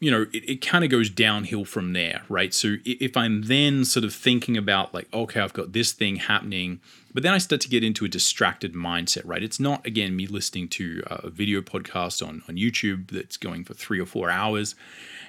you 0.00 0.10
know, 0.10 0.22
it, 0.32 0.50
it 0.50 0.66
kind 0.66 0.82
of 0.82 0.90
goes 0.90 1.10
downhill 1.10 1.66
from 1.66 1.92
there, 1.92 2.22
right? 2.30 2.54
So 2.54 2.76
if 2.84 3.14
I'm 3.14 3.42
then 3.42 3.84
sort 3.84 4.04
of 4.04 4.14
thinking 4.14 4.56
about 4.56 4.94
like, 4.94 5.06
okay, 5.12 5.40
I've 5.40 5.52
got 5.52 5.74
this 5.74 5.92
thing 5.92 6.16
happening, 6.16 6.80
but 7.14 7.22
then 7.22 7.34
I 7.34 7.38
start 7.38 7.60
to 7.62 7.68
get 7.68 7.84
into 7.84 8.04
a 8.04 8.08
distracted 8.08 8.74
mindset, 8.74 9.22
right? 9.24 9.42
It's 9.42 9.60
not, 9.60 9.86
again, 9.86 10.16
me 10.16 10.26
listening 10.26 10.68
to 10.68 11.02
a 11.06 11.30
video 11.30 11.60
podcast 11.60 12.26
on, 12.26 12.42
on 12.48 12.56
YouTube 12.56 13.10
that's 13.10 13.36
going 13.36 13.64
for 13.64 13.74
three 13.74 14.00
or 14.00 14.06
four 14.06 14.30
hours. 14.30 14.74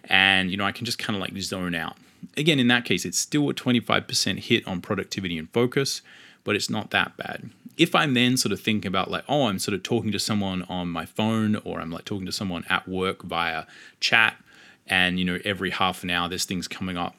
And, 0.05 0.49
you 0.49 0.57
know, 0.57 0.65
I 0.65 0.71
can 0.71 0.85
just 0.85 0.99
kind 0.99 1.15
of 1.15 1.21
like 1.21 1.37
zone 1.41 1.75
out. 1.75 1.97
Again, 2.37 2.59
in 2.59 2.67
that 2.69 2.85
case, 2.85 3.03
it's 3.03 3.19
still 3.19 3.49
a 3.49 3.53
25% 3.53 4.39
hit 4.39 4.65
on 4.65 4.81
productivity 4.81 5.37
and 5.37 5.49
focus, 5.51 6.01
but 6.43 6.55
it's 6.55 6.69
not 6.69 6.91
that 6.91 7.17
bad. 7.17 7.49
If 7.77 7.95
I'm 7.95 8.13
then 8.13 8.37
sort 8.37 8.53
of 8.53 8.61
thinking 8.61 8.87
about 8.87 9.11
like, 9.11 9.25
oh, 9.27 9.47
I'm 9.47 9.59
sort 9.59 9.75
of 9.75 9.83
talking 9.83 10.11
to 10.11 10.19
someone 10.19 10.63
on 10.63 10.89
my 10.89 11.05
phone 11.05 11.57
or 11.65 11.81
I'm 11.81 11.91
like 11.91 12.05
talking 12.05 12.25
to 12.27 12.31
someone 12.31 12.63
at 12.69 12.87
work 12.87 13.23
via 13.23 13.65
chat, 13.99 14.37
and, 14.85 15.17
you 15.17 15.25
know, 15.25 15.39
every 15.45 15.69
half 15.69 16.03
an 16.03 16.09
hour 16.09 16.27
this 16.27 16.45
thing's 16.45 16.67
coming 16.67 16.97
up 16.97 17.15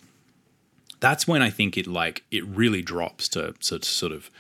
that's 1.01 1.27
when 1.27 1.43
I 1.43 1.51
think 1.51 1.77
it 1.77 1.87
like 1.87 2.25
it 2.31 2.45
really 2.47 2.83
drops 2.83 3.29
to, 3.31 3.55
sort 3.61 4.13
of 4.13 4.31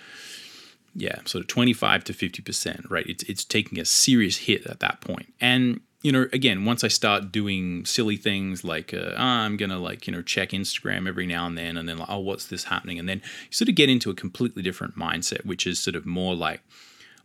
yeah, 0.96 1.18
sort 1.24 1.42
of 1.42 1.48
25 1.48 2.04
to 2.04 2.12
50%, 2.12 2.90
right? 2.90 3.06
It's 3.06 3.24
it's 3.24 3.44
taking 3.44 3.80
a 3.80 3.84
serious 3.84 4.38
hit 4.38 4.66
at 4.66 4.80
that 4.80 5.00
point. 5.00 5.32
And 5.40 5.80
you 6.02 6.12
know, 6.12 6.26
again, 6.32 6.66
once 6.66 6.84
I 6.84 6.88
start 6.88 7.32
doing 7.32 7.86
silly 7.86 8.16
things 8.16 8.62
like 8.62 8.92
uh, 8.92 9.12
oh, 9.16 9.16
I'm 9.16 9.56
gonna 9.56 9.78
like 9.78 10.06
you 10.06 10.12
know 10.12 10.22
check 10.22 10.50
Instagram 10.50 11.08
every 11.08 11.26
now 11.26 11.46
and 11.46 11.56
then, 11.56 11.76
and 11.76 11.88
then 11.88 11.98
like 11.98 12.10
oh, 12.10 12.20
what's 12.20 12.46
this 12.46 12.64
happening? 12.64 12.98
And 12.98 13.08
then 13.08 13.18
you 13.46 13.52
sort 13.52 13.68
of 13.68 13.74
get 13.74 13.88
into 13.88 14.10
a 14.10 14.14
completely 14.14 14.62
different 14.62 14.96
mindset, 14.96 15.44
which 15.46 15.66
is 15.66 15.80
sort 15.80 15.96
of 15.96 16.06
more 16.06 16.34
like 16.34 16.60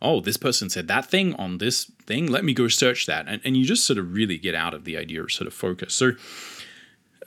oh, 0.02 0.20
this 0.20 0.38
person 0.38 0.70
said 0.70 0.88
that 0.88 1.04
thing 1.04 1.34
on 1.34 1.58
this 1.58 1.84
thing. 2.06 2.26
Let 2.26 2.42
me 2.42 2.54
go 2.54 2.68
search 2.68 3.06
that, 3.06 3.26
and 3.28 3.40
and 3.44 3.56
you 3.56 3.64
just 3.64 3.84
sort 3.84 3.98
of 3.98 4.14
really 4.14 4.38
get 4.38 4.54
out 4.54 4.74
of 4.74 4.84
the 4.84 4.96
idea 4.96 5.22
of 5.22 5.30
sort 5.30 5.46
of 5.46 5.54
focus. 5.54 5.94
So 5.94 6.12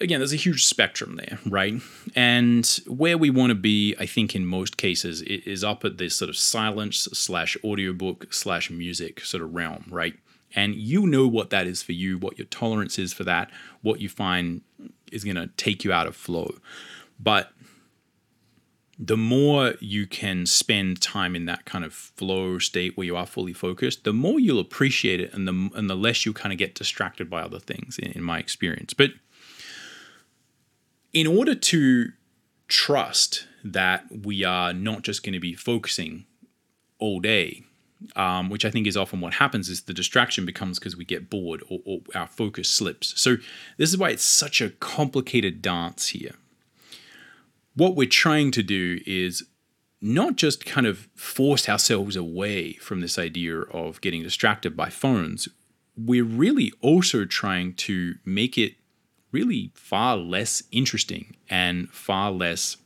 again, 0.01 0.19
there's 0.19 0.33
a 0.33 0.37
huge 0.37 0.65
spectrum 0.65 1.15
there, 1.17 1.39
right? 1.47 1.75
And 2.15 2.65
where 2.87 3.17
we 3.17 3.29
want 3.29 3.51
to 3.51 3.55
be, 3.55 3.95
I 3.99 4.05
think, 4.05 4.35
in 4.35 4.45
most 4.45 4.77
cases, 4.77 5.21
is 5.21 5.63
up 5.63 5.85
at 5.85 5.97
this 5.97 6.15
sort 6.15 6.29
of 6.29 6.37
silence 6.37 7.07
slash 7.13 7.57
audiobook 7.63 8.33
slash 8.33 8.69
music 8.69 9.21
sort 9.21 9.43
of 9.43 9.53
realm, 9.53 9.85
right? 9.89 10.15
And 10.55 10.75
you 10.75 11.07
know 11.07 11.27
what 11.27 11.49
that 11.49 11.67
is 11.67 11.81
for 11.81 11.93
you, 11.93 12.17
what 12.17 12.37
your 12.37 12.45
tolerance 12.47 12.99
is 12.99 13.13
for 13.13 13.23
that, 13.23 13.49
what 13.81 14.01
you 14.01 14.09
find 14.09 14.61
is 15.11 15.23
going 15.23 15.35
to 15.35 15.47
take 15.57 15.83
you 15.83 15.91
out 15.91 16.07
of 16.07 16.15
flow. 16.15 16.55
But 17.19 17.51
the 18.99 19.17
more 19.17 19.73
you 19.79 20.05
can 20.05 20.45
spend 20.45 21.01
time 21.01 21.35
in 21.35 21.45
that 21.45 21.65
kind 21.65 21.83
of 21.83 21.93
flow 21.93 22.59
state 22.59 22.95
where 22.95 23.05
you 23.05 23.15
are 23.15 23.25
fully 23.25 23.53
focused, 23.53 24.03
the 24.03 24.13
more 24.13 24.39
you'll 24.39 24.59
appreciate 24.59 25.19
it 25.19 25.33
and 25.33 25.47
the 25.47 25.69
and 25.75 25.89
the 25.89 25.95
less 25.95 26.25
you 26.25 26.33
kind 26.33 26.53
of 26.53 26.59
get 26.59 26.75
distracted 26.75 27.29
by 27.29 27.41
other 27.41 27.59
things 27.59 27.97
in, 27.97 28.11
in 28.11 28.23
my 28.23 28.37
experience. 28.37 28.93
But 28.93 29.11
in 31.13 31.27
order 31.27 31.55
to 31.55 32.11
trust 32.67 33.47
that 33.63 34.05
we 34.11 34.43
are 34.43 34.73
not 34.73 35.03
just 35.03 35.23
going 35.23 35.33
to 35.33 35.39
be 35.39 35.53
focusing 35.53 36.25
all 36.99 37.19
day, 37.19 37.63
um, 38.15 38.49
which 38.49 38.65
I 38.65 38.71
think 38.71 38.87
is 38.87 38.97
often 38.97 39.21
what 39.21 39.35
happens, 39.35 39.69
is 39.69 39.83
the 39.83 39.93
distraction 39.93 40.45
becomes 40.45 40.79
because 40.79 40.97
we 40.97 41.05
get 41.05 41.29
bored 41.29 41.63
or, 41.69 41.79
or 41.85 41.99
our 42.15 42.27
focus 42.27 42.67
slips. 42.67 43.19
So, 43.21 43.37
this 43.77 43.89
is 43.89 43.97
why 43.97 44.09
it's 44.09 44.23
such 44.23 44.59
a 44.61 44.71
complicated 44.71 45.61
dance 45.61 46.09
here. 46.09 46.35
What 47.75 47.95
we're 47.95 48.07
trying 48.07 48.51
to 48.51 48.63
do 48.63 48.99
is 49.05 49.43
not 50.01 50.35
just 50.35 50.65
kind 50.65 50.85
of 50.85 51.07
force 51.15 51.69
ourselves 51.69 52.15
away 52.15 52.73
from 52.73 52.99
this 52.99 53.17
idea 53.17 53.61
of 53.61 54.01
getting 54.01 54.21
distracted 54.21 54.75
by 54.75 54.89
phones, 54.89 55.47
we're 55.95 56.25
really 56.25 56.73
also 56.81 57.23
trying 57.23 57.73
to 57.75 58.15
make 58.25 58.57
it 58.57 58.75
really 59.33 59.71
far 59.73 60.15
less 60.15 60.63
interesting 60.71 61.35
and 61.49 61.89
far 61.89 62.31
less 62.31 62.77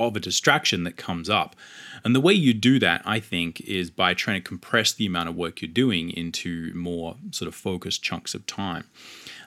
of 0.00 0.14
a 0.14 0.20
distraction 0.20 0.84
that 0.84 0.96
comes 0.96 1.28
up. 1.30 1.56
And 2.04 2.14
the 2.14 2.20
way 2.20 2.32
you 2.32 2.54
do 2.54 2.78
that, 2.78 3.02
I 3.04 3.18
think, 3.18 3.60
is 3.62 3.90
by 3.90 4.14
trying 4.14 4.40
to 4.40 4.48
compress 4.48 4.92
the 4.92 5.06
amount 5.06 5.28
of 5.28 5.36
work 5.36 5.60
you're 5.60 5.70
doing 5.70 6.10
into 6.10 6.72
more 6.74 7.16
sort 7.30 7.48
of 7.48 7.54
focused 7.54 8.02
chunks 8.02 8.34
of 8.34 8.46
time. 8.46 8.84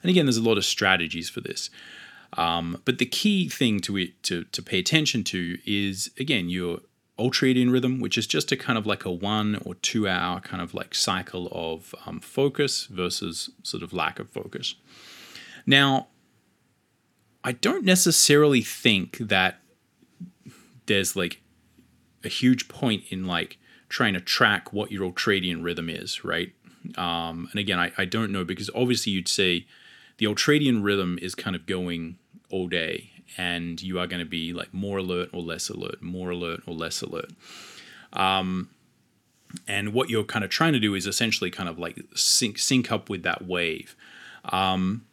And 0.03 0.09
again, 0.09 0.25
there's 0.25 0.37
a 0.37 0.43
lot 0.43 0.57
of 0.57 0.65
strategies 0.65 1.29
for 1.29 1.41
this. 1.41 1.69
Um, 2.33 2.81
but 2.85 2.97
the 2.97 3.05
key 3.05 3.49
thing 3.49 3.79
to 3.81 3.97
it 3.97 4.23
to, 4.23 4.45
to 4.45 4.61
pay 4.61 4.79
attention 4.79 5.23
to 5.25 5.57
is 5.65 6.11
again 6.17 6.49
your 6.49 6.79
ultradian 7.19 7.71
rhythm, 7.71 7.99
which 7.99 8.17
is 8.17 8.25
just 8.25 8.51
a 8.51 8.57
kind 8.57 8.77
of 8.77 8.85
like 8.85 9.05
a 9.05 9.11
one 9.11 9.61
or 9.65 9.75
two 9.75 10.07
hour 10.07 10.39
kind 10.39 10.61
of 10.61 10.73
like 10.73 10.95
cycle 10.95 11.49
of 11.51 11.93
um, 12.05 12.19
focus 12.19 12.85
versus 12.85 13.49
sort 13.63 13.83
of 13.83 13.93
lack 13.93 14.17
of 14.17 14.29
focus. 14.29 14.75
Now, 15.65 16.07
I 17.43 17.53
don't 17.53 17.85
necessarily 17.85 18.61
think 18.61 19.17
that 19.17 19.59
there's 20.85 21.15
like 21.15 21.41
a 22.23 22.27
huge 22.27 22.67
point 22.67 23.03
in 23.09 23.25
like 23.25 23.57
trying 23.89 24.13
to 24.13 24.21
track 24.21 24.71
what 24.71 24.91
your 24.91 25.11
ultradian 25.11 25.63
rhythm 25.63 25.89
is, 25.89 26.23
right? 26.23 26.53
Um, 26.97 27.47
and 27.51 27.59
again, 27.59 27.79
I, 27.79 27.91
I 27.97 28.05
don't 28.05 28.31
know 28.31 28.43
because 28.43 28.69
obviously 28.75 29.13
you'd 29.13 29.27
say 29.27 29.67
the 30.17 30.25
ultradian 30.25 30.83
rhythm 30.83 31.19
is 31.21 31.35
kind 31.35 31.55
of 31.55 31.65
going 31.65 32.17
all 32.49 32.67
day 32.67 33.11
and 33.37 33.81
you 33.81 33.99
are 33.99 34.07
going 34.07 34.19
to 34.19 34.29
be 34.29 34.53
like 34.53 34.73
more 34.73 34.97
alert 34.97 35.29
or 35.33 35.41
less 35.41 35.69
alert, 35.69 36.01
more 36.01 36.31
alert 36.31 36.61
or 36.67 36.73
less 36.73 37.01
alert. 37.01 37.31
Um, 38.13 38.69
and 39.67 39.93
what 39.93 40.09
you're 40.09 40.23
kind 40.23 40.45
of 40.45 40.51
trying 40.51 40.73
to 40.73 40.79
do 40.79 40.95
is 40.95 41.07
essentially 41.07 41.51
kind 41.51 41.69
of 41.69 41.77
like 41.77 41.99
sync, 42.15 42.57
sync 42.57 42.91
up 42.91 43.09
with 43.09 43.23
that 43.23 43.45
wave. 43.45 43.95
Um, 44.45 45.05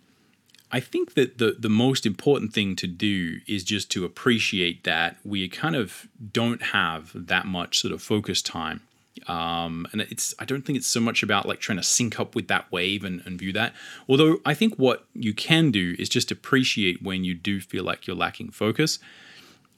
I 0.71 0.81
think 0.81 1.15
that 1.15 1.39
the 1.39 1.57
the 1.59 1.71
most 1.71 2.05
important 2.05 2.53
thing 2.53 2.77
to 2.77 2.87
do 2.87 3.41
is 3.47 3.65
just 3.65 3.91
to 3.93 4.05
appreciate 4.05 4.85
that 4.85 5.17
we 5.25 5.49
kind 5.49 5.75
of 5.75 6.09
don't 6.33 6.63
have 6.63 7.11
that 7.15 7.47
much 7.47 7.81
sort 7.81 7.93
of 7.93 8.03
focus 8.03 8.43
time. 8.43 8.83
Um, 9.27 9.87
and 9.93 10.03
it's 10.03 10.35
I 10.39 10.45
don't 10.45 10.65
think 10.65 10.77
it's 10.77 10.87
so 10.87 11.01
much 11.01 11.23
about 11.23 11.47
like 11.47 11.59
trying 11.59 11.79
to 11.79 11.85
sync 11.85 12.21
up 12.21 12.35
with 12.35 12.49
that 12.49 12.71
wave 12.71 13.03
and, 13.03 13.23
and 13.25 13.39
view 13.39 13.53
that. 13.55 13.75
Although 14.09 14.39
I 14.45 14.55
think 14.55 14.75
what 14.77 15.07
you 15.15 15.33
can 15.33 15.71
do 15.71 15.97
is 15.99 16.09
just 16.09 16.31
appreciate 16.31 17.03
when 17.03 17.25
you 17.25 17.35
do 17.35 17.61
feel 17.61 17.85
like 17.85 18.07
you're 18.07 18.17
lacking 18.17 18.51
focus 18.51 18.99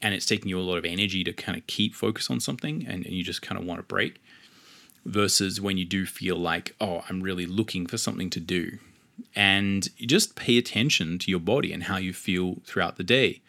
and 0.01 0.13
it's 0.13 0.25
taking 0.25 0.49
you 0.49 0.59
a 0.59 0.61
lot 0.61 0.77
of 0.77 0.85
energy 0.85 1.23
to 1.23 1.31
kind 1.31 1.57
of 1.57 1.65
keep 1.67 1.95
focus 1.95 2.29
on 2.29 2.39
something 2.39 2.85
and, 2.87 3.05
and 3.05 3.15
you 3.15 3.23
just 3.23 3.41
kind 3.41 3.59
of 3.59 3.65
want 3.65 3.79
to 3.79 3.83
break 3.83 4.21
versus 5.05 5.59
when 5.61 5.77
you 5.77 5.85
do 5.85 6.05
feel 6.05 6.35
like, 6.35 6.75
oh, 6.79 7.03
I'm 7.09 7.21
really 7.21 7.45
looking 7.45 7.87
for 7.87 7.97
something 7.97 8.29
to 8.31 8.39
do 8.39 8.77
and 9.35 9.89
just 9.97 10.35
pay 10.35 10.57
attention 10.57 11.17
to 11.19 11.31
your 11.31 11.39
body 11.39 11.71
and 11.73 11.83
how 11.83 11.97
you 11.97 12.13
feel 12.13 12.57
throughout 12.65 12.97
the 12.97 13.03
day. 13.03 13.41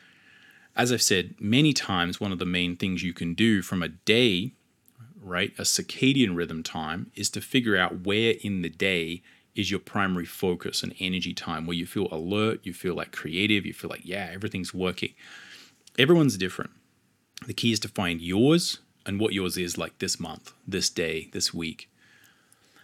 as 0.74 0.92
I've 0.92 1.02
said 1.02 1.34
many 1.38 1.72
times, 1.72 2.20
one 2.20 2.32
of 2.32 2.38
the 2.38 2.46
main 2.46 2.76
things 2.76 3.02
you 3.02 3.12
can 3.12 3.34
do 3.34 3.62
from 3.62 3.82
a 3.82 3.88
day, 3.88 4.52
right, 5.20 5.52
a 5.58 5.62
circadian 5.62 6.34
rhythm 6.34 6.62
time, 6.62 7.10
is 7.14 7.28
to 7.30 7.40
figure 7.40 7.76
out 7.76 8.06
where 8.06 8.34
in 8.42 8.62
the 8.62 8.70
day 8.70 9.22
is 9.54 9.70
your 9.70 9.80
primary 9.80 10.24
focus 10.24 10.82
and 10.82 10.94
energy 10.98 11.34
time, 11.34 11.66
where 11.66 11.76
you 11.76 11.84
feel 11.84 12.08
alert, 12.10 12.60
you 12.62 12.72
feel 12.72 12.94
like 12.94 13.12
creative, 13.12 13.66
you 13.66 13.74
feel 13.74 13.90
like, 13.90 14.04
yeah, 14.04 14.30
everything's 14.32 14.72
working. 14.72 15.12
Everyone's 15.98 16.38
different. 16.38 16.70
The 17.46 17.52
key 17.52 17.72
is 17.72 17.80
to 17.80 17.88
find 17.88 18.22
yours 18.22 18.78
and 19.04 19.20
what 19.20 19.34
yours 19.34 19.58
is 19.58 19.76
like 19.76 19.98
this 19.98 20.18
month, 20.18 20.52
this 20.66 20.88
day, 20.88 21.28
this 21.32 21.52
week, 21.52 21.90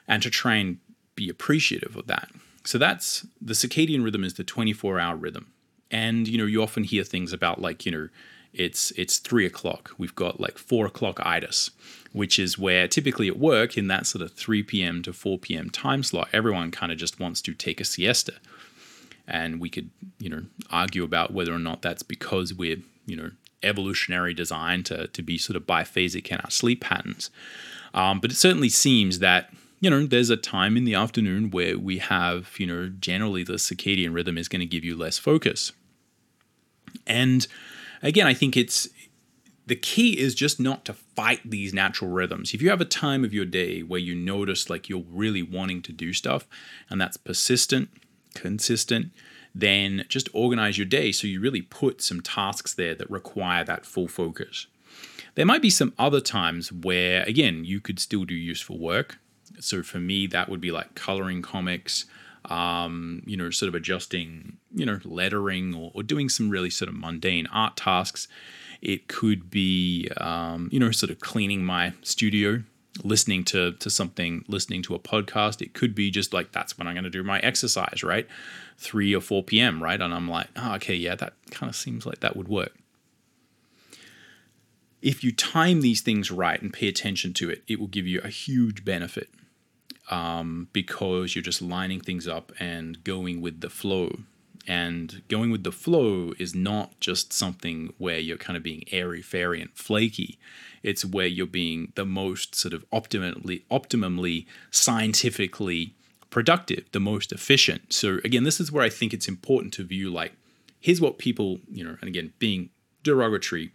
and 0.07 0.23
to 0.23 0.29
try 0.29 0.57
and 0.57 0.79
be 1.15 1.31
appreciative 1.31 1.97
of 1.97 2.07
that. 2.09 2.29
So 2.69 2.77
that's 2.77 3.27
the 3.41 3.55
circadian 3.55 4.05
rhythm 4.05 4.23
is 4.25 4.35
the 4.35 4.45
24 4.45 5.01
hour 5.01 5.17
rhythm. 5.17 5.47
And, 5.91 6.29
you 6.29 6.37
know, 6.37 6.45
you 6.45 6.63
often 6.63 6.85
hear 6.85 7.03
things 7.03 7.33
about 7.33 7.63
like, 7.63 7.87
you 7.87 7.93
know, 7.93 8.09
it's 8.53 8.91
it's 8.91 9.17
three 9.17 9.47
o'clock. 9.47 9.93
We've 9.97 10.15
got 10.15 10.39
like 10.39 10.59
four 10.59 10.85
o'clock 10.85 11.19
itis, 11.25 11.71
which 12.13 12.39
is 12.39 12.59
where 12.59 12.87
typically 12.87 13.27
at 13.27 13.39
work 13.39 13.79
in 13.79 13.89
that 13.89 14.07
sort 14.07 14.21
of 14.21 14.35
3 14.35 14.63
p.m. 14.65 15.03
to 15.05 15.15
4 15.15 15.39
p.m. 15.39 15.71
time 15.71 16.03
slot, 16.03 16.29
everyone 16.35 16.71
kind 16.71 16.93
of 16.93 16.99
just 16.99 17.19
wants 17.19 17.41
to 17.41 17.55
take 17.55 17.81
a 17.81 17.87
siesta. 17.87 18.35
And 19.27 19.61
we 19.61 19.71
could, 19.71 19.89
you 20.19 20.29
know, 20.29 20.43
argue 20.71 21.05
about 21.05 21.33
whether 21.33 21.55
or 21.55 21.59
not 21.59 21.81
that's 21.81 22.03
because 22.03 22.53
we're, 22.53 22.83
you 23.07 23.17
know, 23.17 23.31
evolutionary 23.63 24.35
designed 24.35 24.85
to, 24.87 25.07
to 25.07 25.23
be 25.23 25.39
sort 25.39 25.57
of 25.57 25.63
biphasic 25.63 26.27
in 26.29 26.37
our 26.41 26.51
sleep 26.51 26.83
patterns. 26.83 27.31
Um, 27.95 28.21
but 28.21 28.31
it 28.31 28.37
certainly 28.37 28.69
seems 28.69 29.21
that, 29.21 29.55
you 29.81 29.91
know, 29.91 30.07
there's 30.07 30.31
a 30.31 30.37
time 30.37 30.77
in 30.77 30.85
the 30.85 30.95
afternoon 30.95 31.51
where 31.51 31.79
we 31.79 31.99
have, 31.99 32.51
you 32.59 32.67
know, 32.67 32.89
generally 32.89 33.45
the 33.45 33.55
circadian 33.55 34.15
rhythm 34.15 34.37
is 34.37 34.49
going 34.49 34.61
to 34.61 34.67
give 34.67 34.85
you 34.85 34.97
less 34.97 35.19
focus. 35.19 35.73
And 37.07 37.47
again, 38.03 38.27
I 38.27 38.35
think 38.35 38.57
it's 38.57 38.89
the 39.67 39.77
key 39.77 40.19
is 40.19 40.35
just 40.35 40.59
not 40.59 40.85
to 40.87 40.95
fight 40.95 41.41
these 41.45 41.75
natural 41.75 42.11
rhythms. 42.11 42.55
If 42.55 42.63
you 42.63 42.71
have 42.71 42.81
a 42.81 42.87
time 42.87 43.23
of 43.23 43.35
your 43.35 43.45
day 43.45 43.83
where 43.83 44.01
you 44.01 44.15
notice 44.15 44.71
like 44.71 44.89
you're 44.89 45.05
really 45.11 45.43
wanting 45.43 45.83
to 45.83 45.93
do 45.93 46.13
stuff 46.13 46.49
and 46.89 47.01
that's 47.01 47.19
persistent, 47.19 47.91
consistent, 48.35 49.13
then 49.55 50.05
just 50.09 50.29
organize 50.33 50.79
your 50.79 50.87
day 50.87 51.13
so 51.13 51.27
you 51.27 51.41
really 51.41 51.63
put 51.63 52.01
some 52.01 52.21
tasks 52.21 52.75
there 52.75 52.95
that 52.95 53.11
require 53.11 53.63
that 53.65 53.85
full 53.85 54.09
focus. 54.09 54.67
There 55.35 55.47
might 55.47 55.63
be 55.63 55.71
some 55.71 55.93
other 55.99 56.21
times 56.21 56.73
where, 56.73 57.23
again, 57.25 57.65
you 57.65 57.81
could 57.81 57.99
still 58.01 58.25
do 58.25 58.35
useful 58.35 58.79
work. 58.79 59.19
So 59.61 59.83
for 59.83 59.99
me, 59.99 60.27
that 60.29 60.49
would 60.49 60.61
be 60.61 60.71
like 60.71 60.95
coloring 60.95 61.43
comics, 61.43 62.07
um, 62.47 63.23
you 63.27 63.37
know, 63.37 63.51
sort 63.51 63.69
of 63.69 63.75
adjusting, 63.75 64.57
you 64.75 64.87
know, 64.87 65.01
lettering 65.05 65.75
or, 65.75 65.91
or, 65.95 66.03
doing 66.03 66.29
some 66.29 66.51
really 66.51 66.71
sort 66.71 66.89
of 66.89 66.95
mundane 66.95 67.47
art 67.49 67.77
tasks. 67.77 68.29
It 68.81 69.09
could 69.09 69.51
be, 69.51 70.09
um, 70.17 70.69
you 70.73 70.81
know, 70.81 70.91
sort 70.91 71.11
of 71.11 71.21
cleaning 71.21 71.65
my 71.65 71.93
studio, 72.03 72.63
listening 73.03 73.45
to 73.45 73.73
to 73.73 73.91
something, 73.91 74.45
listening 74.49 74.83
to 74.85 74.95
a 74.95 74.99
podcast. 74.99 75.61
It 75.61 75.75
could 75.75 75.95
be 75.95 76.11
just 76.11 76.33
like 76.33 76.53
that's 76.53 76.79
when 76.79 76.87
I'm 76.87 76.95
going 76.95 77.05
to 77.05 77.11
do 77.11 77.23
my 77.23 77.41
exercise, 77.41 78.03
right? 78.03 78.27
3 78.79 79.15
or 79.15 79.21
4 79.21 79.43
p.m., 79.43 79.83
right? 79.83 80.01
And 80.01 80.15
I'm 80.15 80.29
like, 80.29 80.49
oh, 80.57 80.75
okay, 80.77 80.95
yeah, 80.95 81.17
that 81.17 81.35
kind 81.51 81.69
of 81.69 81.77
seems 81.77 82.07
like 82.07 82.21
that 82.21 82.37
would 82.37 82.49
work. 82.49 82.75
If 85.03 85.23
you 85.23 85.33
time 85.33 85.81
these 85.81 86.01
things 86.01 86.31
right 86.31 86.61
and 86.61 86.73
pay 86.73 86.89
attention 86.89 87.33
to 87.35 87.51
it, 87.51 87.63
it 87.69 87.79
will 87.79 87.87
give 87.89 88.07
you 88.07 88.21
a 88.23 88.29
huge 88.29 88.85
benefit 88.85 89.29
um, 90.09 90.69
because 90.73 91.35
you're 91.35 91.43
just 91.43 91.63
lining 91.63 92.01
things 92.01 92.27
up 92.27 92.53
and 92.59 93.03
going 93.05 93.41
with 93.41 93.61
the 93.61 93.71
flow. 93.71 94.11
And 94.67 95.23
going 95.29 95.51
with 95.51 95.65
the 95.65 95.73
flow 95.73 96.35
is 96.39 96.55
not 96.55 97.01
just 97.01 97.33
something 97.33 97.95
where 97.97 98.19
you're 98.19 98.37
kind 98.37 98.57
of 98.57 98.63
being 98.63 98.85
airy 98.93 99.23
fairy 99.23 99.63
and 99.63 99.71
flaky. 99.73 100.39
It's 100.83 101.05
where 101.05 101.27
you're 101.27 101.47
being 101.47 101.93
the 101.95 102.05
most 102.05 102.55
sort 102.55 102.75
of 102.75 102.89
optimally, 102.91 103.63
optimally 103.71 104.47
scientifically 104.71 105.95
productive, 106.29 106.85
the 106.93 107.01
most 107.01 107.33
efficient. 107.33 107.95
So 107.95 108.19
again, 108.25 108.45
this 108.45 108.61
is 108.61 108.71
where 108.71 108.85
I 108.85 108.91
think 108.91 109.15
it's 109.15 109.29
important 109.29 109.73
to 109.75 109.85
view 109.85 110.11
like, 110.11 110.33
here's 110.81 111.01
what 111.01 111.19
people, 111.19 111.61
you 111.71 111.83
know, 111.83 111.97
and 112.01 112.09
again, 112.09 112.35
being 112.39 112.69
derogatory 113.03 113.73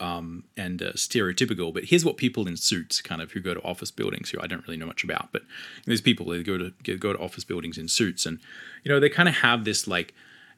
um, 0.00 0.44
and 0.56 0.82
uh, 0.82 0.92
stereotypical, 0.92 1.72
but 1.72 1.84
here's 1.84 2.04
what 2.04 2.16
people 2.16 2.46
in 2.46 2.56
suits 2.56 3.00
kind 3.00 3.22
of 3.22 3.32
who 3.32 3.40
go 3.40 3.54
to 3.54 3.62
office 3.62 3.90
buildings 3.90 4.30
who 4.30 4.40
I 4.40 4.46
don't 4.46 4.66
really 4.66 4.76
know 4.76 4.86
much 4.86 5.04
about, 5.04 5.32
but 5.32 5.42
there's 5.84 6.00
people 6.00 6.26
that 6.26 6.44
go 6.44 6.58
to 6.58 6.70
go 6.96 7.12
to 7.12 7.18
office 7.18 7.44
buildings 7.44 7.78
in 7.78 7.88
suits, 7.88 8.26
and 8.26 8.38
you 8.82 8.90
know 8.90 9.00
they 9.00 9.08
kind 9.08 9.28
of 9.28 9.36
have 9.36 9.64
this 9.64 9.86
like 9.86 10.14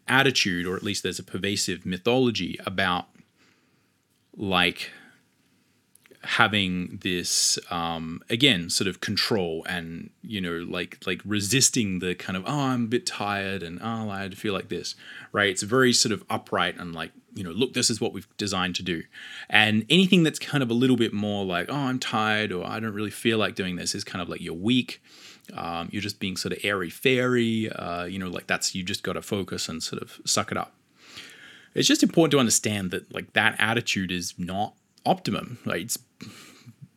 attitude, 0.06 0.66
or 0.66 0.76
at 0.76 0.82
least 0.82 1.02
there's 1.02 1.18
a 1.18 1.24
pervasive 1.24 1.84
mythology 1.86 2.58
about 2.66 3.06
like 4.36 4.90
having 6.22 6.98
this 7.02 7.58
um, 7.70 8.22
again 8.28 8.68
sort 8.68 8.88
of 8.88 9.00
control 9.00 9.64
and 9.68 10.10
you 10.22 10.40
know 10.40 10.66
like 10.68 10.98
like 11.06 11.20
resisting 11.24 12.00
the 12.00 12.14
kind 12.14 12.36
of 12.36 12.44
oh 12.46 12.60
I'm 12.60 12.84
a 12.84 12.88
bit 12.88 13.06
tired 13.06 13.62
and 13.62 13.78
oh 13.82 14.10
I 14.10 14.28
feel 14.30 14.52
like 14.52 14.68
this 14.68 14.94
right? 15.32 15.48
It's 15.48 15.62
very 15.62 15.92
sort 15.92 16.12
of 16.12 16.24
upright 16.28 16.76
and 16.78 16.94
like 16.94 17.12
you 17.38 17.44
know 17.44 17.50
look 17.50 17.72
this 17.72 17.88
is 17.88 18.00
what 18.00 18.12
we've 18.12 18.28
designed 18.36 18.74
to 18.74 18.82
do 18.82 19.02
and 19.48 19.86
anything 19.88 20.22
that's 20.22 20.38
kind 20.38 20.62
of 20.62 20.70
a 20.70 20.74
little 20.74 20.96
bit 20.96 21.12
more 21.12 21.44
like 21.44 21.70
oh 21.70 21.74
I'm 21.74 21.98
tired 21.98 22.52
or 22.52 22.66
I 22.66 22.80
don't 22.80 22.92
really 22.92 23.10
feel 23.10 23.38
like 23.38 23.54
doing 23.54 23.76
this 23.76 23.94
is 23.94 24.04
kind 24.04 24.20
of 24.20 24.28
like 24.28 24.40
you're 24.40 24.54
weak 24.54 25.02
um, 25.54 25.88
you're 25.90 26.02
just 26.02 26.20
being 26.20 26.36
sort 26.36 26.52
of 26.52 26.58
airy 26.62 26.90
fairy 26.90 27.70
uh, 27.70 28.04
you 28.04 28.18
know 28.18 28.28
like 28.28 28.46
that's 28.46 28.74
you 28.74 28.82
just 28.82 29.02
got 29.02 29.14
to 29.14 29.22
focus 29.22 29.68
and 29.68 29.82
sort 29.82 30.02
of 30.02 30.20
suck 30.24 30.50
it 30.50 30.58
up 30.58 30.74
it's 31.74 31.88
just 31.88 32.02
important 32.02 32.32
to 32.32 32.38
understand 32.38 32.90
that 32.90 33.12
like 33.14 33.32
that 33.34 33.54
attitude 33.58 34.10
is 34.10 34.34
not 34.38 34.74
optimum. 35.08 35.58
Right? 35.64 35.82
It's 35.82 35.98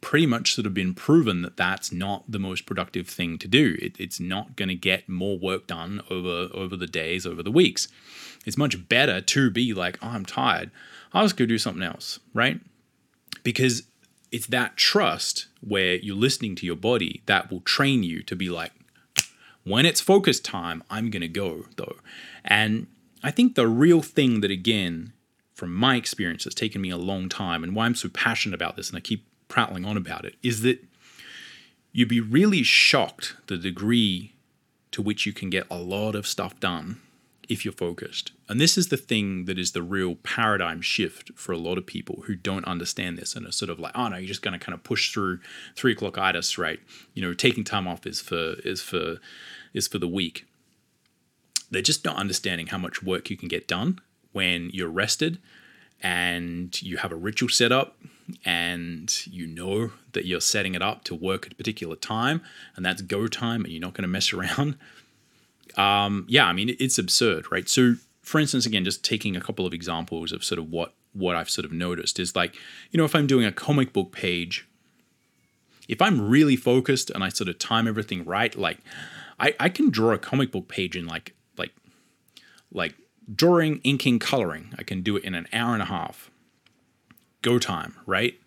pretty 0.02 0.26
much 0.26 0.56
sort 0.56 0.66
of 0.66 0.74
been 0.74 0.94
proven 0.94 1.44
that 1.44 1.56
that's 1.56 1.92
not 1.92 2.30
the 2.30 2.40
most 2.40 2.66
productive 2.66 3.08
thing 3.08 3.38
to 3.38 3.48
do. 3.48 3.78
It, 3.80 3.96
it's 4.00 4.20
not 4.20 4.56
going 4.56 4.70
to 4.70 4.76
get 4.76 5.08
more 5.08 5.38
work 5.38 5.68
done 5.68 6.02
over 6.10 6.50
over 6.54 6.76
the 6.76 6.88
days, 6.88 7.26
over 7.26 7.44
the 7.44 7.52
weeks. 7.52 7.88
It's 8.46 8.58
much 8.58 8.90
better 8.90 9.22
to 9.22 9.52
be 9.52 9.74
like, 9.74 10.00
oh, 10.02 10.10
I'm 10.10 10.26
tired. 10.26 10.72
I'll 11.14 11.26
just 11.26 11.38
go 11.38 11.46
do 11.46 11.60
something 11.60 11.84
else, 11.84 12.20
right? 12.34 12.60
Because 13.44 13.84
it's 14.32 14.48
that 14.48 14.78
trust 14.78 15.48
where 15.62 15.96
you're 15.96 16.16
listening 16.16 16.56
to 16.56 16.66
your 16.66 16.76
body 16.76 17.22
that 17.28 17.52
will 17.52 17.62
train 17.62 18.02
you 18.02 18.24
to 18.24 18.36
be 18.36 18.50
like, 18.50 18.72
when 19.64 19.86
it's 19.86 20.02
focus 20.02 20.40
time, 20.40 20.84
I'm 20.90 21.12
going 21.12 21.22
to 21.22 21.28
go 21.28 21.66
though. 21.76 21.98
And 22.44 22.88
I 23.22 23.30
think 23.30 23.54
the 23.54 23.68
real 23.68 24.02
thing 24.02 24.42
that, 24.42 24.50
again, 24.50 25.14
from 25.54 25.76
my 25.76 25.96
experience 25.96 26.44
that's 26.44 26.56
taken 26.56 26.82
me 26.82 26.90
a 26.90 26.98
long 26.98 27.30
time 27.30 27.64
and 27.64 27.76
why 27.76 27.86
I'm 27.86 27.94
so 27.94 28.10
passionate 28.10 28.56
about 28.56 28.76
this 28.76 28.90
and 28.90 28.98
I 28.98 29.02
keep 29.02 29.28
prattling 29.52 29.86
on 29.86 29.98
about 29.98 30.24
it 30.24 30.36
is 30.42 30.62
that 30.62 30.82
you'd 31.92 32.08
be 32.08 32.22
really 32.22 32.64
shocked 32.64 33.36
the 33.48 33.58
degree 33.58 34.34
to 34.92 35.02
which 35.02 35.26
you 35.26 35.34
can 35.34 35.50
get 35.50 35.68
a 35.70 35.78
lot 35.78 36.16
of 36.16 36.26
stuff 36.26 36.58
done 36.62 37.02
if 37.50 37.66
you're 37.66 37.74
focused. 37.74 38.32
And 38.48 38.62
this 38.62 38.78
is 38.78 38.88
the 38.88 38.96
thing 38.96 39.44
that 39.46 39.60
is 39.60 39.74
the 39.74 39.82
real 39.82 40.16
paradigm 40.16 40.80
shift 40.82 41.32
for 41.36 41.52
a 41.52 41.58
lot 41.58 41.78
of 41.78 41.86
people 41.86 42.24
who 42.28 42.36
don't 42.36 42.64
understand 42.64 43.18
this 43.18 43.36
and 43.36 43.46
are 43.46 43.52
sort 43.52 43.70
of 43.70 43.78
like, 43.78 43.92
oh 43.94 44.08
no, 44.08 44.16
you're 44.16 44.28
just 44.28 44.42
going 44.42 44.58
to 44.58 44.66
kind 44.66 44.74
of 44.74 44.84
push 44.86 45.12
through 45.14 45.40
three 45.76 45.92
o'clock 45.92 46.18
itis, 46.18 46.58
right? 46.58 46.80
You 47.14 47.22
know, 47.22 47.34
taking 47.34 47.66
time 47.66 47.90
off 47.90 48.08
is 48.08 48.22
for 48.22 48.56
is 48.64 48.82
for 48.82 49.18
is 49.74 49.86
for 49.86 50.00
the 50.00 50.08
weak. 50.08 50.46
They're 51.70 51.82
just 51.82 52.06
not 52.06 52.16
understanding 52.16 52.68
how 52.68 52.78
much 52.78 53.04
work 53.04 53.30
you 53.30 53.36
can 53.36 53.50
get 53.50 53.68
done 53.68 54.00
when 54.32 54.70
you're 54.72 54.90
rested 54.90 55.40
and 56.02 56.82
you 56.82 56.98
have 56.98 57.12
a 57.12 57.16
ritual 57.18 57.50
set 57.50 57.74
up 57.74 57.98
and 58.46 59.26
you 59.28 59.48
know 59.48 59.92
that 60.14 60.26
you're 60.26 60.42
setting 60.42 60.76
it 60.76 60.82
up 60.82 61.04
to 61.04 61.16
work 61.16 61.46
at 61.46 61.54
a 61.54 61.56
particular 61.56 61.96
time 61.96 62.42
and 62.76 62.86
that's 62.86 63.02
go 63.02 63.28
time 63.28 63.64
and 63.64 63.74
you're 63.74 63.82
not 63.82 63.94
going 63.94 64.04
to 64.04 64.08
mess 64.08 64.34
around 64.34 64.78
um, 65.78 66.26
yeah 66.28 66.46
i 66.46 66.54
mean 66.54 66.76
it's 66.80 66.98
absurd 66.98 67.52
right 67.52 67.68
so 67.68 67.96
for 68.22 68.40
instance 68.40 68.66
again 68.66 68.84
just 68.84 69.04
taking 69.04 69.36
a 69.36 69.42
couple 69.42 69.66
of 69.66 69.74
examples 69.74 70.32
of 70.32 70.44
sort 70.44 70.60
of 70.60 70.70
what 70.70 70.94
what 71.14 71.36
i've 71.36 71.50
sort 71.50 71.66
of 71.66 71.72
noticed 71.72 72.20
is 72.20 72.36
like 72.36 72.56
you 72.92 72.98
know 72.98 73.06
if 73.06 73.16
i'm 73.16 73.28
doing 73.28 73.46
a 73.46 73.52
comic 73.52 73.92
book 73.94 74.12
page 74.12 74.68
if 75.88 76.02
i'm 76.02 76.30
really 76.30 76.56
focused 76.56 77.10
and 77.10 77.24
i 77.24 77.30
sort 77.30 77.50
of 77.50 77.58
time 77.60 77.88
everything 77.88 78.24
right 78.24 78.56
like 78.56 78.80
i, 79.40 79.54
I 79.60 79.70
can 79.70 79.90
draw 79.90 80.14
a 80.14 80.18
comic 80.18 80.52
book 80.52 80.68
page 80.68 80.96
in 80.96 81.06
like 81.06 81.36
like 81.58 81.72
like 82.72 82.96
drawing, 83.34 83.80
inking, 83.84 84.20
coloring. 84.20 84.74
I 84.78 84.84
can 84.84 85.02
do 85.02 85.18
it 85.18 85.24
in 85.24 85.36
an 85.36 85.48
hour 85.54 85.74
and 85.74 85.82
a 85.82 85.86
half. 85.86 86.31
Go 87.42 87.60
time, 87.60 87.96
right? 88.06 88.40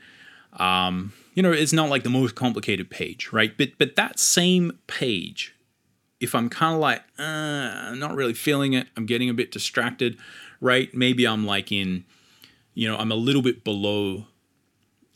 Um, 0.54 1.12
you 1.34 1.42
know, 1.42 1.52
it's 1.52 1.72
not 1.72 1.90
like 1.90 2.04
the 2.04 2.10
most 2.10 2.34
complicated 2.34 2.90
page, 2.90 3.30
right? 3.32 3.56
But 3.56 3.70
but 3.78 3.96
that 3.96 4.18
same 4.18 4.78
page, 4.86 5.54
if 6.20 6.34
I'm 6.34 6.48
kind 6.48 6.74
of 6.74 6.80
like, 6.80 7.02
uh, 7.18 7.22
I'm 7.22 7.98
not 7.98 8.14
really 8.14 8.34
feeling 8.34 8.72
it, 8.72 8.86
I'm 8.96 9.06
getting 9.06 9.28
a 9.28 9.34
bit 9.34 9.50
distracted, 9.50 10.16
right? 10.60 10.94
Maybe 10.94 11.26
I'm 11.26 11.44
like 11.44 11.72
in, 11.72 12.04
you 12.74 12.88
know, 12.88 12.96
I'm 12.96 13.10
a 13.10 13.16
little 13.16 13.42
bit 13.42 13.64
below, 13.64 14.26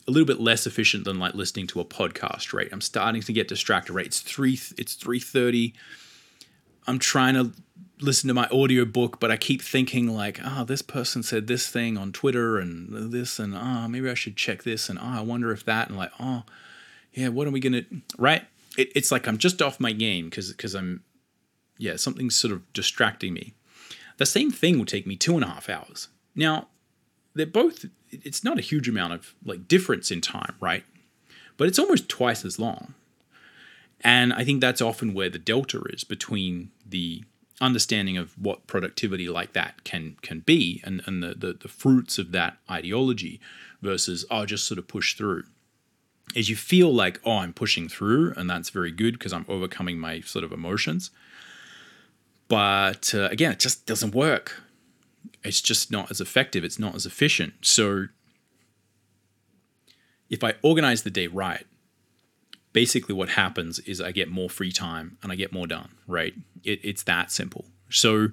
a 0.07 0.11
little 0.11 0.27
bit 0.27 0.41
less 0.41 0.67
efficient 0.67 1.05
than 1.05 1.19
like 1.19 1.35
listening 1.35 1.69
to 1.69 1.81
a 1.81 1.85
podcast, 1.85 2.53
right? 2.53 2.69
I'm 2.73 2.81
starting 2.81 3.23
to 3.23 3.33
get 3.33 3.47
distracted, 3.47 3.93
right? 3.93 4.07
It's 4.07 4.21
three, 4.21 4.59
it's 4.77 4.95
three 4.95 5.21
thirty. 5.21 5.75
I'm 6.89 6.99
trying 6.99 7.35
to 7.35 7.53
listen 8.01 8.29
to 8.29 8.35
my 8.35 8.49
audiobook, 8.49 9.21
but 9.21 9.31
I 9.31 9.37
keep 9.37 9.63
thinking 9.63 10.09
like, 10.09 10.41
ah, 10.43 10.61
oh, 10.61 10.65
this 10.65 10.83
person 10.83 11.23
said 11.23 11.47
this 11.47 11.69
thing 11.69 11.97
on 11.97 12.13
Twitter 12.13 12.59
and 12.59 13.13
this 13.13 13.39
and 13.39 13.55
ah, 13.57 13.85
oh, 13.85 13.89
maybe 13.89 14.11
I 14.11 14.15
should 14.15 14.37
check 14.37 14.63
this 14.63 14.89
and 14.89 14.99
ah, 14.99 15.17
oh, 15.17 15.19
I 15.19 15.23
wonder 15.23 15.51
if 15.53 15.65
that 15.65 15.89
and 15.89 15.97
like, 15.97 16.13
oh, 16.21 16.45
yeah, 17.13 17.29
what 17.29 17.47
are 17.47 17.51
we 17.51 17.61
gonna 17.61 17.83
right? 18.17 18.45
It, 18.77 18.93
it's 18.95 19.11
like 19.11 19.27
I'm 19.27 19.39
just 19.39 19.63
off 19.63 19.81
my 19.81 19.93
game 19.93 20.27
because 20.27 20.53
because 20.53 20.75
I'm 20.75 21.03
yeah, 21.79 21.97
something's 21.97 22.37
sort 22.37 22.53
of 22.53 22.73
distracting 22.73 23.35
me. 23.35 23.55
The 24.19 24.27
same 24.27 24.51
thing 24.51 24.79
will 24.79 24.85
take 24.85 25.07
me 25.07 25.17
two 25.17 25.35
and 25.35 25.45
a 25.45 25.49
half 25.49 25.69
hours. 25.69 26.09
Now, 26.35 26.69
they're 27.35 27.47
both 27.47 27.87
it's 28.11 28.45
not 28.45 28.59
a 28.59 28.63
huge 28.63 28.89
amount 28.89 29.13
of 29.13 29.35
like 29.45 29.69
difference 29.69 30.11
in 30.11 30.21
time, 30.21 30.55
right? 30.61 30.85
But 31.57 31.69
it's 31.69 31.79
almost 31.79 32.09
twice 32.09 32.45
as 32.45 32.59
long. 32.59 32.95
And 34.03 34.33
I 34.33 34.45
think 34.45 34.61
that's 34.61 34.81
often 34.81 35.13
where 35.13 35.29
the 35.29 35.41
delta 35.41 35.83
is 35.91 36.05
between 36.05 36.71
the 36.87 37.25
understanding 37.61 38.17
of 38.17 38.39
what 38.39 38.67
productivity 38.67 39.29
like 39.29 39.53
that 39.53 39.85
can 39.85 40.17
can 40.23 40.41
be 40.41 40.81
and, 40.85 41.03
and 41.07 41.23
the, 41.23 41.35
the, 41.35 41.53
the 41.55 41.69
fruits 41.69 42.19
of 42.19 42.33
that 42.33 42.59
ideology 42.71 43.41
versus 43.83 44.25
oh 44.31 44.47
just 44.47 44.67
sort 44.67 44.79
of 44.79 44.87
push 44.87 45.15
through. 45.15 45.45
Is 46.35 46.49
you 46.49 46.57
feel 46.57 46.93
like 46.93 47.21
oh 47.25 47.39
i'm 47.39 47.53
pushing 47.53 47.89
through 47.89 48.33
and 48.37 48.49
that's 48.49 48.71
very 48.71 48.91
good 48.91 49.15
because 49.15 49.33
i'm 49.33 49.47
overcoming 49.49 49.99
my 49.99 50.21
sort 50.21 50.45
of 50.45 50.53
emotions. 50.53 51.11
But 52.49 53.13
uh, 53.15 53.29
again 53.31 53.53
it 53.53 53.59
just 53.59 53.87
doesn't 53.87 54.15
work. 54.15 54.63
It's 55.45 55.61
just 55.61 55.91
not 55.91 56.11
as 56.11 56.21
effective. 56.21 56.65
It's 56.65 56.79
not 56.79 56.95
as 56.95 57.07
efficient. 57.07 57.55
So 57.63 58.07
if 60.31 60.45
i 60.45 60.55
organize 60.63 61.03
the 61.03 61.11
day 61.11 61.27
right 61.27 61.67
basically 62.73 63.15
what 63.15 63.31
happens 63.31 63.79
is 63.81 64.01
I 64.01 64.13
get 64.13 64.31
more 64.31 64.51
free 64.51 64.73
time 64.73 65.19
and 65.23 65.33
I 65.33 65.35
get 65.35 65.53
more 65.53 65.67
done, 65.67 65.91
right? 66.07 66.35
It, 66.65 66.81
it's 66.83 67.03
that 67.05 67.31
simple. 67.31 67.67
So, 67.91 68.29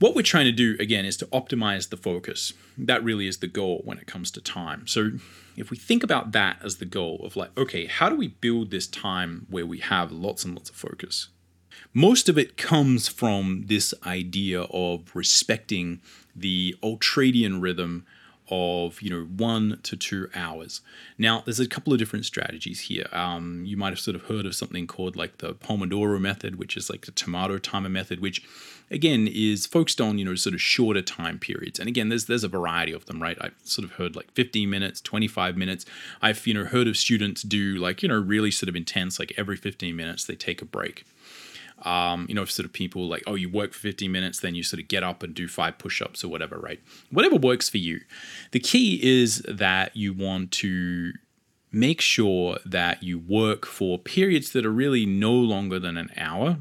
what 0.00 0.16
we're 0.16 0.22
trying 0.22 0.46
to 0.46 0.52
do 0.52 0.76
again 0.80 1.04
is 1.04 1.16
to 1.18 1.26
optimize 1.26 1.88
the 1.88 1.96
focus. 1.96 2.52
That 2.76 3.04
really 3.04 3.28
is 3.28 3.38
the 3.38 3.46
goal 3.46 3.80
when 3.84 3.96
it 3.98 4.06
comes 4.06 4.30
to 4.32 4.40
time. 4.40 4.86
So, 4.86 5.12
if 5.56 5.70
we 5.70 5.76
think 5.76 6.02
about 6.02 6.32
that 6.32 6.58
as 6.64 6.76
the 6.76 6.84
goal 6.84 7.20
of 7.24 7.36
like, 7.36 7.56
okay, 7.56 7.86
how 7.86 8.08
do 8.08 8.16
we 8.16 8.28
build 8.28 8.70
this 8.70 8.86
time 8.86 9.46
where 9.48 9.66
we 9.66 9.78
have 9.78 10.10
lots 10.10 10.44
and 10.44 10.54
lots 10.54 10.70
of 10.70 10.76
focus? 10.76 11.28
Most 11.92 12.28
of 12.28 12.36
it 12.36 12.56
comes 12.56 13.06
from 13.08 13.64
this 13.66 13.94
idea 14.04 14.62
of 14.62 15.14
respecting 15.14 16.00
the 16.34 16.76
ultradian 16.82 17.62
rhythm 17.62 18.04
of 18.50 19.00
you 19.00 19.10
know 19.10 19.24
one 19.24 19.80
to 19.82 19.96
two 19.96 20.28
hours. 20.34 20.80
Now, 21.18 21.42
there's 21.44 21.60
a 21.60 21.68
couple 21.68 21.92
of 21.92 21.98
different 21.98 22.24
strategies 22.24 22.80
here. 22.80 23.06
Um, 23.12 23.64
you 23.64 23.76
might 23.76 23.90
have 23.90 24.00
sort 24.00 24.14
of 24.14 24.22
heard 24.22 24.46
of 24.46 24.54
something 24.54 24.86
called 24.86 25.16
like 25.16 25.38
the 25.38 25.54
Pomodoro 25.54 26.20
method, 26.20 26.56
which 26.56 26.76
is 26.76 26.90
like 26.90 27.06
the 27.06 27.12
tomato 27.12 27.58
timer 27.58 27.88
method, 27.88 28.20
which 28.20 28.42
again 28.90 29.26
is 29.30 29.66
focused 29.66 30.00
on 30.00 30.18
you 30.18 30.24
know 30.24 30.34
sort 30.34 30.54
of 30.54 30.60
shorter 30.60 31.02
time 31.02 31.38
periods. 31.38 31.78
And 31.78 31.88
again, 31.88 32.08
there's 32.08 32.26
there's 32.26 32.44
a 32.44 32.48
variety 32.48 32.92
of 32.92 33.06
them, 33.06 33.22
right? 33.22 33.38
I've 33.40 33.54
sort 33.64 33.84
of 33.84 33.92
heard 33.92 34.16
like 34.16 34.30
15 34.32 34.68
minutes, 34.68 35.00
25 35.00 35.56
minutes. 35.56 35.86
I've 36.20 36.46
you 36.46 36.54
know 36.54 36.64
heard 36.64 36.86
of 36.86 36.96
students 36.96 37.42
do 37.42 37.76
like 37.76 38.02
you 38.02 38.08
know 38.08 38.18
really 38.18 38.50
sort 38.50 38.68
of 38.68 38.76
intense, 38.76 39.18
like 39.18 39.32
every 39.36 39.56
15 39.56 39.94
minutes 39.96 40.24
they 40.24 40.36
take 40.36 40.60
a 40.60 40.66
break. 40.66 41.04
Um, 41.84 42.26
you 42.28 42.34
know, 42.34 42.44
sort 42.46 42.64
of 42.64 42.72
people 42.72 43.08
like, 43.08 43.22
oh, 43.26 43.34
you 43.34 43.50
work 43.50 43.74
for 43.74 43.80
15 43.80 44.10
minutes, 44.10 44.40
then 44.40 44.54
you 44.54 44.62
sort 44.62 44.80
of 44.80 44.88
get 44.88 45.02
up 45.02 45.22
and 45.22 45.34
do 45.34 45.46
five 45.46 45.76
push 45.76 46.00
ups 46.00 46.24
or 46.24 46.28
whatever, 46.28 46.58
right? 46.58 46.80
Whatever 47.10 47.36
works 47.36 47.68
for 47.68 47.78
you. 47.78 48.00
The 48.52 48.60
key 48.60 49.00
is 49.02 49.44
that 49.48 49.94
you 49.94 50.14
want 50.14 50.50
to 50.52 51.12
make 51.70 52.00
sure 52.00 52.58
that 52.64 53.02
you 53.02 53.18
work 53.18 53.66
for 53.66 53.98
periods 53.98 54.52
that 54.52 54.64
are 54.64 54.70
really 54.70 55.04
no 55.04 55.32
longer 55.32 55.78
than 55.78 55.96
an 55.96 56.10
hour 56.16 56.58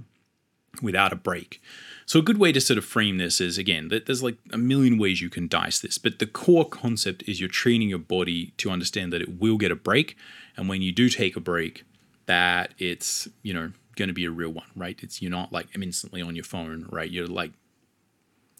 without 0.82 1.13
a 1.13 1.15
break. 1.15 1.61
So, 2.05 2.19
a 2.19 2.24
good 2.24 2.38
way 2.38 2.51
to 2.51 2.59
sort 2.59 2.78
of 2.78 2.86
frame 2.86 3.17
this 3.17 3.39
is 3.39 3.57
again, 3.57 3.89
there's 3.89 4.24
like 4.24 4.38
a 4.51 4.57
million 4.57 4.97
ways 4.97 5.21
you 5.21 5.30
can 5.30 5.47
dice 5.47 5.80
this, 5.80 5.97
but 5.97 6.19
the 6.19 6.26
core 6.26 6.67
concept 6.67 7.24
is 7.28 7.39
you're 7.39 7.49
training 7.49 7.89
your 7.89 7.99
body 7.99 8.53
to 8.57 8.71
understand 8.71 9.13
that 9.13 9.21
it 9.21 9.39
will 9.39 9.57
get 9.57 9.71
a 9.71 9.76
break. 9.76 10.17
And 10.57 10.67
when 10.67 10.82
you 10.82 10.91
do 10.91 11.09
take 11.09 11.36
a 11.36 11.39
break, 11.39 11.86
that 12.26 12.74
it's, 12.78 13.28
you 13.41 13.53
know, 13.53 13.71
going 13.95 14.07
to 14.07 14.13
be 14.13 14.25
a 14.25 14.31
real 14.31 14.51
one, 14.51 14.67
right? 14.75 14.97
It's 15.01 15.21
you're 15.21 15.31
not 15.31 15.51
like 15.51 15.67
instantly 15.75 16.21
on 16.21 16.35
your 16.35 16.45
phone, 16.45 16.87
right? 16.91 17.09
You're 17.09 17.27
like 17.27 17.51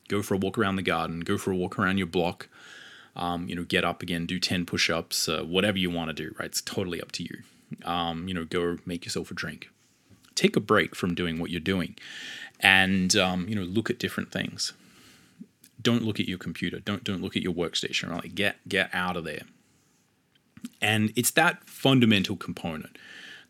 go 0.08 0.22
for 0.22 0.34
a 0.36 0.38
walk 0.38 0.58
around 0.58 0.76
the 0.76 0.82
garden, 0.82 1.22
go 1.22 1.38
for 1.38 1.52
a 1.52 1.56
walk 1.56 1.80
around 1.80 1.98
your 1.98 2.08
block, 2.08 2.48
um, 3.16 3.48
you 3.48 3.56
know, 3.56 3.64
get 3.64 3.84
up 3.84 4.02
again, 4.02 4.26
do 4.26 4.40
10 4.40 4.66
push 4.66 4.90
ups, 4.90 5.30
uh, 5.30 5.44
whatever 5.44 5.78
you 5.78 5.90
want 5.90 6.10
to 6.10 6.14
do, 6.14 6.36
right? 6.40 6.48
It's 6.48 6.62
totally 6.62 7.02
up 7.02 7.12
to 7.14 7.24
you. 7.24 7.44
Um, 7.86 8.28
you 8.28 8.34
know, 8.34 8.46
go 8.46 8.78
make 8.86 9.06
yourself 9.06 9.32
a 9.32 9.34
drink. 9.34 9.70
Take 10.36 10.56
a 10.56 10.60
break 10.60 10.96
from 10.96 11.16
doing 11.16 11.40
what 11.40 11.52
you're 11.52 11.60
doing 11.60 11.96
and, 12.60 13.16
um, 13.16 13.48
you 13.48 13.56
know, 13.56 13.64
look 13.64 13.90
at 13.90 14.00
different 14.00 14.32
things. 14.32 14.74
Don't 15.82 16.04
look 16.04 16.20
at 16.20 16.28
your 16.28 16.38
computer. 16.38 16.80
Don't, 16.80 17.04
don't 17.04 17.22
look 17.22 17.36
at 17.36 17.44
your 17.44 17.54
workstation, 17.54 18.10
right? 18.10 18.34
Get, 18.34 18.58
get 18.68 18.90
out 18.94 19.18
of 19.18 19.26
there. 19.26 19.42
And 20.82 21.12
it's 21.16 21.32
that 21.32 21.68
fundamental 21.68 22.36
component 22.38 22.98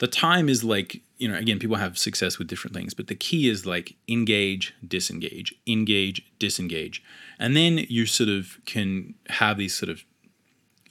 the 0.03 0.07
time 0.07 0.49
is 0.49 0.65
like 0.65 0.99
you 1.17 1.29
know 1.29 1.37
again 1.37 1.59
people 1.59 1.77
have 1.77 1.97
success 1.97 2.37
with 2.37 2.49
different 2.49 2.75
things 2.75 2.93
but 2.93 3.07
the 3.07 3.15
key 3.15 3.47
is 3.47 3.65
like 3.65 3.95
engage 4.09 4.73
disengage 4.85 5.55
engage 5.65 6.25
disengage. 6.39 7.01
And 7.39 7.55
then 7.55 7.85
you 7.87 8.05
sort 8.05 8.27
of 8.27 8.57
can 8.65 9.15
have 9.29 9.57
these 9.57 9.73
sort 9.73 9.89
of 9.89 10.03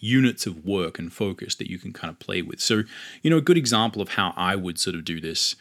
units 0.00 0.46
of 0.46 0.64
work 0.64 0.98
and 0.98 1.12
focus 1.12 1.54
that 1.56 1.68
you 1.70 1.78
can 1.78 1.92
kind 1.92 2.10
of 2.10 2.18
play 2.20 2.40
with. 2.40 2.58
So 2.58 2.84
you 3.22 3.28
know 3.28 3.36
a 3.36 3.42
good 3.42 3.58
example 3.58 4.00
of 4.00 4.08
how 4.10 4.32
i 4.34 4.56
would 4.56 4.78
sort 4.78 4.96
of 4.96 5.04
do 5.04 5.20
this 5.20 5.56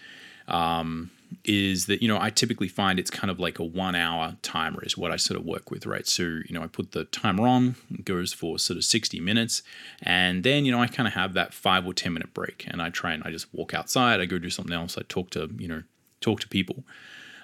um, 0.47 1.11
is 1.43 1.85
that 1.85 2.01
you 2.01 2.07
know 2.07 2.19
I 2.19 2.29
typically 2.29 2.67
find 2.67 2.99
it's 2.99 3.09
kind 3.09 3.31
of 3.31 3.39
like 3.39 3.59
a 3.59 3.63
one 3.63 3.95
hour 3.95 4.37
timer 4.41 4.83
is 4.83 4.97
what 4.97 5.11
I 5.11 5.15
sort 5.15 5.39
of 5.39 5.45
work 5.45 5.71
with, 5.71 5.85
right? 5.85 6.07
So 6.07 6.23
you 6.23 6.51
know 6.51 6.61
I 6.61 6.67
put 6.67 6.91
the 6.91 7.05
timer 7.05 7.47
on, 7.47 7.75
it 7.91 8.05
goes 8.05 8.33
for 8.33 8.59
sort 8.59 8.77
of 8.77 8.83
60 8.83 9.19
minutes, 9.19 9.63
and 10.01 10.43
then 10.43 10.65
you 10.65 10.71
know 10.71 10.79
I 10.81 10.87
kind 10.87 11.07
of 11.07 11.13
have 11.13 11.33
that 11.33 11.53
five 11.53 11.85
or 11.85 11.93
10 11.93 12.13
minute 12.13 12.33
break, 12.33 12.65
and 12.67 12.81
I 12.81 12.89
try 12.89 13.13
and 13.13 13.23
I 13.23 13.31
just 13.31 13.53
walk 13.53 13.73
outside, 13.73 14.19
I 14.19 14.25
go 14.25 14.39
do 14.39 14.49
something 14.49 14.73
else, 14.73 14.97
I 14.97 15.03
talk 15.07 15.29
to 15.31 15.49
you 15.57 15.67
know 15.67 15.83
talk 16.19 16.39
to 16.41 16.47
people, 16.47 16.83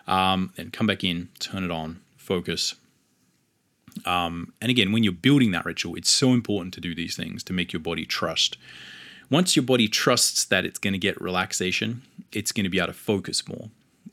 um, 0.07 0.53
and 0.57 0.73
come 0.73 0.87
back 0.87 1.03
in, 1.03 1.29
turn 1.39 1.63
it 1.63 1.71
on, 1.71 2.01
focus. 2.17 2.75
Um, 4.05 4.53
and 4.61 4.69
again, 4.69 4.91
when 4.91 5.03
you're 5.03 5.11
building 5.11 5.49
that 5.51 5.65
ritual, 5.65 5.95
it's 5.95 6.11
so 6.11 6.33
important 6.33 6.73
to 6.75 6.81
do 6.81 6.93
these 6.93 7.15
things 7.15 7.43
to 7.45 7.53
make 7.53 7.73
your 7.73 7.79
body 7.79 8.05
trust 8.05 8.57
once 9.29 9.55
your 9.55 9.63
body 9.63 9.87
trusts 9.87 10.45
that 10.45 10.65
it's 10.65 10.79
going 10.79 10.93
to 10.93 10.99
get 10.99 11.19
relaxation, 11.21 12.01
it's 12.31 12.51
going 12.51 12.63
to 12.63 12.69
be 12.69 12.77
able 12.77 12.87
to 12.87 12.93
focus 12.93 13.47
more. 13.47 13.69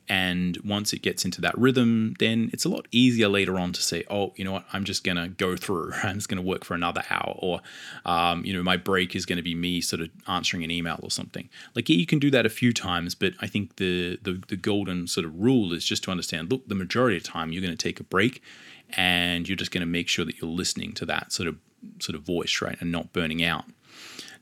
And 0.09 0.59
once 0.64 0.92
it 0.92 1.00
gets 1.00 1.24
into 1.24 1.40
that 1.40 1.57
rhythm, 1.57 2.14
then 2.18 2.50
it's 2.52 2.64
a 2.64 2.68
lot 2.68 2.86
easier 2.90 3.28
later 3.28 3.59
on 3.59 3.72
to 3.72 3.80
say, 3.80 4.05
oh, 4.11 4.32
you 4.36 4.44
know 4.44 4.52
what, 4.52 4.66
I'm 4.72 4.84
just 4.84 5.02
going 5.02 5.16
to 5.16 5.28
go 5.28 5.57
through. 5.57 5.92
I'm 6.02 6.16
just 6.16 6.28
going 6.28 6.42
to 6.42 6.46
work 6.46 6.64
for 6.64 6.74
another 6.74 7.02
hour. 7.11 7.34
Or, 7.38 7.61
um, 8.05 8.44
you 8.44 8.52
know, 8.52 8.62
my 8.62 8.76
break 8.76 9.16
is 9.16 9.24
going 9.24 9.38
to 9.38 9.42
be 9.42 9.55
me 9.55 9.80
sort 9.80 10.02
of 10.02 10.11
answering 10.28 10.62
an 10.62 10.70
email 10.70 11.00
or 11.02 11.11
something. 11.11 11.48
Like, 11.74 11.88
yeah, 11.88 11.96
you 11.96 12.07
can 12.07 12.18
do 12.18 12.30
that 12.30 12.44
a 12.44 12.50
few 12.50 12.72
times, 12.72 13.14
but 13.14 13.32
I 13.40 13.46
think 13.46 13.76
the, 13.76 14.18
the, 14.22 14.42
the 14.48 14.57
golden 14.57 15.07
sort 15.07 15.24
of 15.24 15.38
rule 15.38 15.72
is 15.72 15.84
just 15.84 16.05
to 16.05 16.11
understand 16.11 16.50
look, 16.50 16.68
the 16.68 16.74
majority 16.74 17.16
of 17.16 17.22
time 17.22 17.52
you're 17.52 17.62
going 17.62 17.76
to 17.76 17.82
take 17.82 18.00
a 18.00 18.05
break 18.05 18.42
and 18.90 19.48
you're 19.48 19.57
just 19.57 19.70
going 19.70 19.80
to 19.80 19.86
make 19.86 20.09
sure 20.09 20.24
that 20.24 20.40
you're 20.40 20.50
listening 20.50 20.92
to 20.92 21.07
that 21.07 21.32
sort 21.32 21.48
of 21.48 21.57
sort 21.98 22.16
of 22.16 22.22
voice, 22.22 22.61
right? 22.62 22.76
And 22.80 22.90
not 22.90 23.12
burning 23.12 23.44
out. 23.44 23.64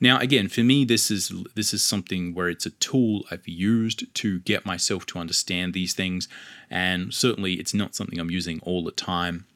Now, 0.03 0.19
again, 0.19 0.49
for 0.49 0.65
me, 0.65 0.85
this 0.85 1.13
is 1.13 1.33
this 1.55 1.73
is 1.73 1.81
something 1.81 2.35
where 2.35 2.49
it's 2.49 2.67
a 2.67 2.71
tool 2.71 3.25
I've 3.31 3.47
used 3.47 4.13
to 4.17 4.41
get 4.41 4.67
myself 4.67 5.07
to 5.07 5.21
understand 5.21 5.75
these 5.75 5.95
things, 5.95 6.27
and 6.69 7.15
certainly 7.15 7.55
it's 7.55 7.73
not 7.73 7.95
something 7.95 8.19
I'm 8.19 8.29
using 8.29 8.59
all 8.65 8.83
the 8.83 8.91
time. 8.91 9.47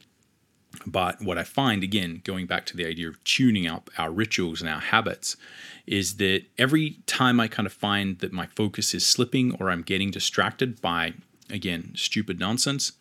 But 0.86 1.20
what 1.20 1.36
I 1.36 1.42
find, 1.42 1.82
again, 1.82 2.20
going 2.22 2.47
back 2.47 2.64
to 2.66 2.76
the 2.76 2.86
idea 2.86 3.09
of 3.09 3.22
tuning 3.24 3.66
up 3.66 3.90
our 3.99 4.12
rituals 4.12 4.61
and 4.61 4.70
our 4.70 4.78
habits, 4.78 5.36
is 5.84 6.18
that 6.18 6.44
every 6.57 6.99
time 7.07 7.40
I 7.40 7.49
kind 7.49 7.66
of 7.66 7.72
find 7.72 8.20
that 8.20 8.32
my 8.32 8.47
focus 8.47 8.94
is 8.94 9.05
slipping 9.05 9.57
or 9.59 9.68
I'm 9.68 9.82
getting 9.82 10.12
distracted 10.12 10.80
by, 10.80 11.14
again, 11.51 11.90
stupid 11.97 12.38
nonsense, 12.38 12.92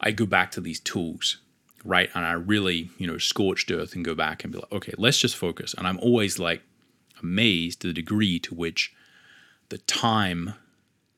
I 0.00 0.10
go 0.10 0.26
back 0.26 0.50
to 0.52 0.60
these 0.60 0.80
tools 0.80 1.36
right? 1.84 2.10
And 2.14 2.24
I 2.24 2.32
really, 2.32 2.90
you 2.98 3.06
know, 3.06 3.18
scorched 3.18 3.70
earth 3.70 3.94
and 3.94 4.04
go 4.04 4.14
back 4.14 4.44
and 4.44 4.52
be 4.52 4.58
like, 4.58 4.72
okay, 4.72 4.94
let's 4.98 5.18
just 5.18 5.36
focus. 5.36 5.74
And 5.76 5.86
I'm 5.86 5.98
always 6.00 6.38
like 6.38 6.62
amazed 7.22 7.80
to 7.80 7.88
the 7.88 7.92
degree 7.94 8.38
to 8.40 8.54
which 8.54 8.92
the 9.68 9.78
time 9.78 10.54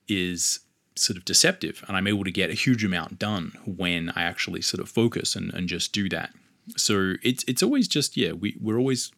is 0.08 0.60
sort 0.94 1.16
of 1.16 1.24
deceptive 1.24 1.82
and 1.88 1.96
I'm 1.96 2.06
able 2.06 2.24
to 2.24 2.30
get 2.30 2.50
a 2.50 2.54
huge 2.54 2.84
amount 2.84 3.18
done 3.18 3.52
when 3.64 4.10
I 4.10 4.22
actually 4.22 4.60
sort 4.60 4.80
of 4.82 4.88
focus 4.88 5.34
and, 5.34 5.52
and 5.54 5.68
just 5.68 5.92
do 5.92 6.08
that. 6.10 6.30
So 6.76 7.14
it's 7.22 7.44
it's 7.48 7.62
always 7.62 7.88
just, 7.88 8.16
yeah, 8.16 8.32
we, 8.32 8.56
we're 8.60 8.78
always 8.78 9.10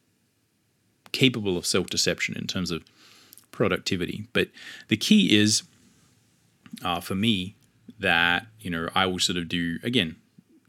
capable 1.13 1.59
of 1.59 1.67
self-deception 1.67 2.37
in 2.37 2.47
terms 2.47 2.71
of 2.71 2.85
productivity. 3.51 4.29
But 4.33 4.49
the 4.89 4.97
key 4.97 5.37
is 5.39 5.63
uh, 6.83 7.01
for 7.01 7.15
me 7.15 7.57
that, 7.99 8.47
you 8.61 8.71
know, 8.71 8.89
I 8.95 9.07
will 9.07 9.19
sort 9.19 9.37
of 9.37 9.49
do 9.49 9.79
again 9.83 10.17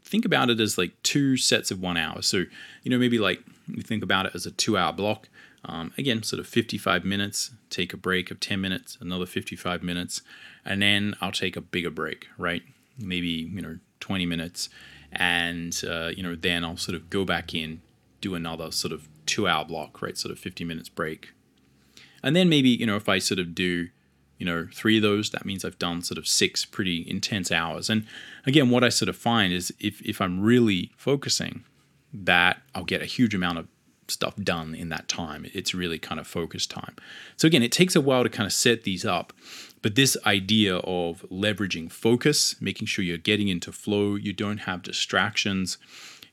think 0.06 0.24
about 0.24 0.50
it 0.50 0.60
as 0.60 0.78
like 0.78 0.92
two 1.02 1.36
sets 1.36 1.70
of 1.70 1.80
one 1.80 1.96
hour. 1.96 2.22
So, 2.22 2.44
you 2.82 2.90
know, 2.90 2.98
maybe 2.98 3.18
like 3.18 3.42
you 3.68 3.82
think 3.82 4.02
about 4.02 4.26
it 4.26 4.34
as 4.34 4.46
a 4.46 4.50
two 4.50 4.78
hour 4.78 4.92
block. 4.92 5.28
Um, 5.64 5.92
again, 5.98 6.22
sort 6.22 6.38
of 6.38 6.46
55 6.46 7.04
minutes, 7.04 7.50
take 7.70 7.92
a 7.92 7.96
break 7.96 8.30
of 8.30 8.38
10 8.38 8.60
minutes, 8.60 8.96
another 9.00 9.26
55 9.26 9.82
minutes, 9.82 10.22
and 10.64 10.80
then 10.80 11.16
I'll 11.20 11.32
take 11.32 11.56
a 11.56 11.60
bigger 11.60 11.90
break, 11.90 12.28
right? 12.38 12.62
maybe 12.98 13.28
you 13.28 13.62
know 13.62 13.78
20 14.00 14.26
minutes, 14.26 14.68
and 15.12 15.82
uh, 15.88 16.08
you 16.08 16.22
know 16.22 16.34
then 16.34 16.64
I'll 16.64 16.76
sort 16.76 16.94
of 16.94 17.10
go 17.10 17.24
back 17.24 17.54
in, 17.54 17.80
do 18.20 18.34
another 18.34 18.70
sort 18.70 18.92
of 18.92 19.08
two 19.26 19.46
hour 19.48 19.64
block, 19.64 20.02
right? 20.02 20.16
Sort 20.16 20.32
of 20.32 20.38
50 20.38 20.64
minutes 20.64 20.88
break, 20.88 21.32
and 22.22 22.34
then 22.34 22.48
maybe 22.48 22.70
you 22.70 22.86
know 22.86 22.96
if 22.96 23.08
I 23.08 23.18
sort 23.18 23.38
of 23.38 23.54
do 23.54 23.88
you 24.38 24.46
know 24.46 24.68
three 24.72 24.96
of 24.96 25.02
those 25.02 25.30
that 25.30 25.44
means 25.44 25.64
i've 25.64 25.78
done 25.78 26.02
sort 26.02 26.18
of 26.18 26.26
six 26.26 26.64
pretty 26.64 27.04
intense 27.08 27.50
hours. 27.50 27.90
And 27.90 28.06
again 28.46 28.70
what 28.70 28.84
i 28.84 28.88
sort 28.88 29.08
of 29.08 29.16
find 29.16 29.52
is 29.52 29.72
if, 29.80 30.00
if 30.02 30.20
i'm 30.20 30.40
really 30.40 30.92
focusing 30.96 31.64
that 32.12 32.62
i'll 32.74 32.84
get 32.84 33.02
a 33.02 33.06
huge 33.06 33.34
amount 33.34 33.58
of 33.58 33.68
stuff 34.08 34.36
done 34.36 34.72
in 34.72 34.88
that 34.88 35.08
time. 35.08 35.46
It's 35.52 35.74
really 35.74 35.98
kind 35.98 36.20
of 36.20 36.28
focus 36.28 36.64
time. 36.64 36.94
So 37.36 37.48
again 37.48 37.62
it 37.62 37.72
takes 37.72 37.96
a 37.96 38.00
while 38.00 38.22
to 38.22 38.28
kind 38.28 38.46
of 38.46 38.52
set 38.52 38.84
these 38.84 39.04
up 39.04 39.32
but 39.86 39.94
this 39.94 40.16
idea 40.26 40.78
of 40.78 41.24
leveraging 41.30 41.92
focus, 41.92 42.60
making 42.60 42.88
sure 42.88 43.04
you're 43.04 43.18
getting 43.18 43.46
into 43.46 43.70
flow, 43.70 44.16
you 44.16 44.32
don't 44.32 44.58
have 44.58 44.82
distractions, 44.82 45.78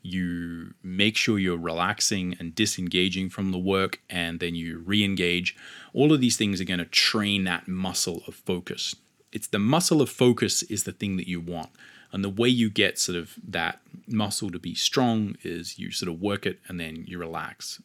you 0.03 0.73
make 0.83 1.15
sure 1.15 1.39
you're 1.39 1.57
relaxing 1.57 2.35
and 2.39 2.53
disengaging 2.53 3.29
from 3.29 3.51
the 3.51 3.57
work, 3.57 4.01
and 4.09 4.39
then 4.39 4.53
you 4.53 4.79
re 4.79 5.03
engage. 5.03 5.55
All 5.93 6.13
of 6.13 6.21
these 6.21 6.37
things 6.37 6.61
are 6.61 6.65
going 6.65 6.79
to 6.79 6.85
train 6.85 7.45
that 7.45 7.67
muscle 7.67 8.21
of 8.27 8.35
focus. 8.35 8.95
It's 9.31 9.47
the 9.47 9.59
muscle 9.59 10.01
of 10.01 10.09
focus 10.09 10.61
is 10.63 10.83
the 10.83 10.91
thing 10.91 11.17
that 11.17 11.27
you 11.27 11.39
want. 11.39 11.69
And 12.11 12.23
the 12.23 12.29
way 12.29 12.49
you 12.49 12.69
get 12.69 12.99
sort 12.99 13.17
of 13.17 13.33
that 13.47 13.79
muscle 14.05 14.51
to 14.51 14.59
be 14.59 14.75
strong 14.75 15.35
is 15.41 15.79
you 15.79 15.89
sort 15.89 16.11
of 16.11 16.21
work 16.21 16.45
it 16.45 16.59
and 16.67 16.79
then 16.79 17.05
you 17.07 17.17
relax, 17.17 17.81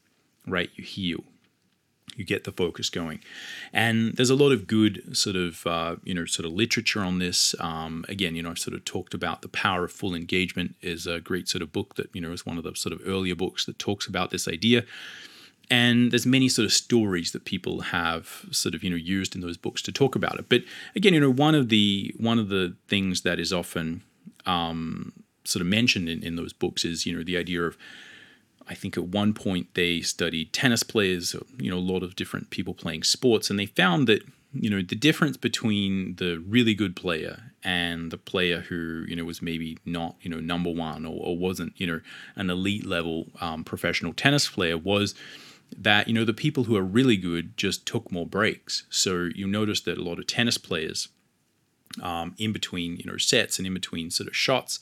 right? 0.47 0.69
You 0.75 0.85
heal 0.85 1.25
you 2.19 2.25
get 2.25 2.45
the 2.45 2.53
focus 2.53 2.91
going. 2.91 3.21
And 3.73 4.15
there's 4.17 4.31
a 4.31 4.35
lot 4.35 4.53
of 4.53 4.67
good 4.67 5.17
sort 5.17 5.37
of 5.37 5.67
uh, 5.67 5.97
you 6.05 6.13
know 6.13 6.27
sort 6.27 6.45
of 6.45 6.53
literature 6.53 7.01
on 7.01 7.19
this. 7.19 7.55
Um, 7.61 8.05
again, 8.09 8.35
you 8.35 8.43
know, 8.43 8.51
I've 8.51 8.59
sort 8.59 8.75
of 8.75 8.85
talked 8.85 9.15
about 9.15 9.43
the 9.43 9.49
power 9.49 9.85
of 9.85 9.93
full 9.93 10.15
engagement 10.15 10.75
is 10.83 11.07
a 11.07 11.21
great 11.21 11.49
sort 11.49 11.63
of 11.63 11.73
book 11.73 11.95
that 11.95 12.15
you 12.15 12.21
know 12.21 12.33
is 12.33 12.45
one 12.45 12.59
of 12.59 12.65
the 12.65 12.75
sort 12.75 12.93
of 12.93 13.01
earlier 13.07 13.35
books 13.35 13.65
that 13.65 13.79
talks 13.79 14.07
about 14.07 14.31
this 14.31 14.49
idea. 14.49 14.85
And 15.71 16.11
there's 16.11 16.25
many 16.27 16.49
sort 16.49 16.65
of 16.65 16.73
stories 16.73 17.33
that 17.33 17.45
people 17.45 17.83
have 17.83 18.47
sort 18.51 18.75
of 18.75 18.83
you 18.83 18.91
know 18.91 18.97
used 18.97 19.35
in 19.35 19.41
those 19.41 19.57
books 19.57 19.81
to 19.83 19.93
talk 19.93 20.17
about 20.17 20.39
it. 20.39 20.49
But 20.49 20.63
again, 20.97 21.15
you 21.15 21.21
know, 21.21 21.31
one 21.31 21.55
of 21.55 21.69
the 21.69 22.15
one 22.19 22.39
of 22.39 22.49
the 22.49 22.77
things 22.89 23.23
that 23.23 23.39
is 23.39 23.53
often 23.53 24.03
um, 24.45 25.13
sort 25.45 25.61
of 25.61 25.67
mentioned 25.69 26.09
in, 26.09 26.23
in 26.23 26.37
those 26.37 26.53
books 26.53 26.85
is 26.85 27.07
you 27.07 27.17
know 27.17 27.23
the 27.23 27.37
idea 27.37 27.63
of 27.63 27.79
I 28.69 28.75
think 28.75 28.97
at 28.97 29.05
one 29.05 29.33
point 29.35 29.75
they 29.75 30.01
studied 30.01 30.53
tennis 30.53 30.83
players, 30.83 31.35
you 31.59 31.71
know, 31.71 31.79
a 31.79 31.81
lot 31.81 32.03
of 32.03 32.17
different 32.17 32.51
people 32.51 32.75
playing 32.75 33.03
sports, 33.03 33.51
and 33.51 33.59
they 33.59 33.67
found 33.67 34.07
that 34.09 34.23
you 34.53 34.71
know 34.71 34.81
the 34.83 34.97
difference 34.97 35.37
between 35.37 36.17
the 36.17 36.39
really 36.47 36.75
good 36.75 36.97
player 36.97 37.53
and 37.63 38.11
the 38.11 38.17
player 38.17 38.61
who 38.61 39.05
you 39.07 39.15
know 39.15 39.25
was 39.25 39.43
maybe 39.43 39.77
not 39.85 40.17
you 40.23 40.31
know 40.31 40.41
number 40.41 40.71
one 40.71 41.05
or, 41.05 41.17
or 41.21 41.37
wasn't 41.37 41.73
you 41.77 41.87
know 41.87 42.01
an 42.37 42.49
elite 42.49 42.87
level 42.87 43.27
um, 43.41 43.63
professional 43.63 44.15
tennis 44.15 44.49
player 44.49 44.79
was 44.79 45.15
that 45.77 46.09
you 46.09 46.15
know 46.15 46.25
the 46.25 46.33
people 46.33 46.65
who 46.65 46.77
are 46.77 46.83
really 46.83 47.17
good 47.17 47.57
just 47.57 47.87
took 47.87 48.11
more 48.11 48.27
breaks. 48.27 48.85
So 48.91 49.29
you 49.35 49.47
notice 49.47 49.81
that 49.83 49.99
a 49.99 50.03
lot 50.03 50.19
of 50.19 50.27
tennis 50.27 50.59
players, 50.59 51.09
um, 52.03 52.35
in 52.39 52.53
between 52.53 52.97
you 52.97 53.05
know 53.11 53.19
sets 53.19 53.59
and 53.59 53.67
in 53.67 53.75
between 53.75 54.11
sort 54.11 54.29
of 54.29 54.37
shots, 54.37 54.79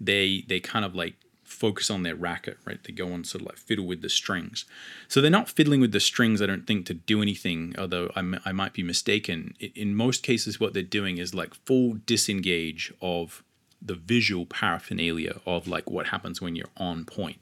they 0.00 0.44
they 0.48 0.60
kind 0.60 0.84
of 0.84 0.94
like 0.94 1.14
focus 1.56 1.90
on 1.90 2.02
their 2.02 2.14
racket, 2.14 2.58
right? 2.66 2.82
They 2.82 2.92
go 2.92 3.12
on 3.12 3.24
sort 3.24 3.42
of 3.42 3.46
like 3.48 3.56
fiddle 3.56 3.86
with 3.86 4.02
the 4.02 4.10
strings. 4.10 4.66
So 5.08 5.20
they're 5.20 5.30
not 5.30 5.48
fiddling 5.48 5.80
with 5.80 5.92
the 5.92 6.00
strings, 6.00 6.42
I 6.42 6.46
don't 6.46 6.66
think, 6.66 6.84
to 6.86 6.94
do 6.94 7.22
anything, 7.22 7.74
although 7.78 8.10
I, 8.14 8.20
might 8.52 8.74
be 8.74 8.82
mistaken. 8.82 9.54
In 9.74 9.94
most 9.94 10.22
cases, 10.22 10.60
what 10.60 10.74
they're 10.74 10.82
doing 10.82 11.18
is 11.18 11.34
like 11.34 11.54
full 11.54 11.98
disengage 12.04 12.92
of 13.00 13.42
the 13.80 13.94
visual 13.94 14.44
paraphernalia 14.46 15.40
of 15.46 15.66
like 15.66 15.90
what 15.90 16.08
happens 16.08 16.40
when 16.40 16.56
you're 16.56 16.66
on 16.76 17.04
point. 17.04 17.40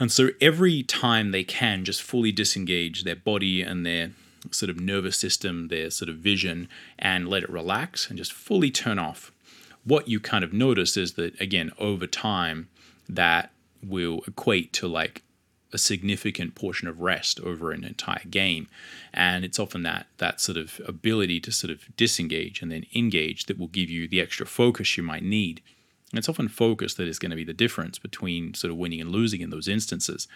And 0.00 0.10
so 0.10 0.30
every 0.40 0.82
time 0.82 1.30
they 1.30 1.44
can 1.44 1.84
just 1.84 2.02
fully 2.02 2.32
disengage 2.32 3.04
their 3.04 3.16
body 3.16 3.62
and 3.62 3.84
their 3.86 4.10
sort 4.50 4.70
of 4.70 4.80
nervous 4.80 5.16
system, 5.16 5.68
their 5.68 5.90
sort 5.90 6.08
of 6.08 6.16
vision, 6.16 6.68
and 6.98 7.28
let 7.28 7.42
it 7.42 7.50
relax 7.50 8.08
and 8.08 8.18
just 8.18 8.32
fully 8.32 8.70
turn 8.70 8.98
off. 8.98 9.32
What 9.88 10.06
you 10.06 10.20
kind 10.20 10.44
of 10.44 10.52
notice 10.52 10.98
is 10.98 11.14
that, 11.14 11.40
again, 11.40 11.72
over 11.78 12.06
time, 12.06 12.68
that 13.08 13.52
will 13.82 14.20
equate 14.26 14.70
to 14.74 14.86
like 14.86 15.22
a 15.72 15.78
significant 15.78 16.54
portion 16.54 16.88
of 16.88 17.00
rest 17.00 17.40
over 17.40 17.72
an 17.72 17.84
entire 17.84 18.24
game. 18.28 18.68
And 19.14 19.46
it's 19.46 19.58
often 19.58 19.82
that 19.84 20.06
that 20.18 20.42
sort 20.42 20.58
of 20.58 20.78
ability 20.86 21.40
to 21.40 21.52
sort 21.52 21.70
of 21.70 21.84
disengage 21.96 22.60
and 22.60 22.70
then 22.70 22.84
engage 22.94 23.46
that 23.46 23.58
will 23.58 23.68
give 23.68 23.88
you 23.88 24.06
the 24.06 24.20
extra 24.20 24.44
focus 24.44 24.98
you 24.98 25.02
might 25.02 25.22
need. 25.22 25.62
And 26.12 26.18
it's 26.18 26.28
often 26.28 26.48
focus 26.48 26.92
that 26.94 27.08
is 27.08 27.18
going 27.18 27.30
to 27.30 27.36
be 27.36 27.44
the 27.44 27.54
difference 27.54 27.98
between 27.98 28.52
sort 28.52 28.70
of 28.70 28.76
winning 28.76 29.00
and 29.00 29.10
losing 29.10 29.40
in 29.40 29.48
those 29.48 29.68
instances. 29.68 30.28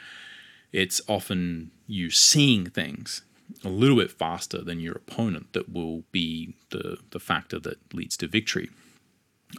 It's 0.73 1.03
often 1.09 1.73
you 1.87 2.09
seeing 2.11 2.71
things 2.71 3.21
a 3.63 3.69
little 3.69 3.97
bit 3.97 4.11
faster 4.11 4.63
than 4.63 4.81
your 4.81 4.95
opponent 4.95 5.53
that 5.53 5.71
will 5.71 6.05
be 6.11 6.55
the 6.71 6.97
the 7.11 7.21
factor 7.21 7.59
that 7.59 7.93
leads 7.93 8.17
to 8.17 8.27
victory 8.27 8.71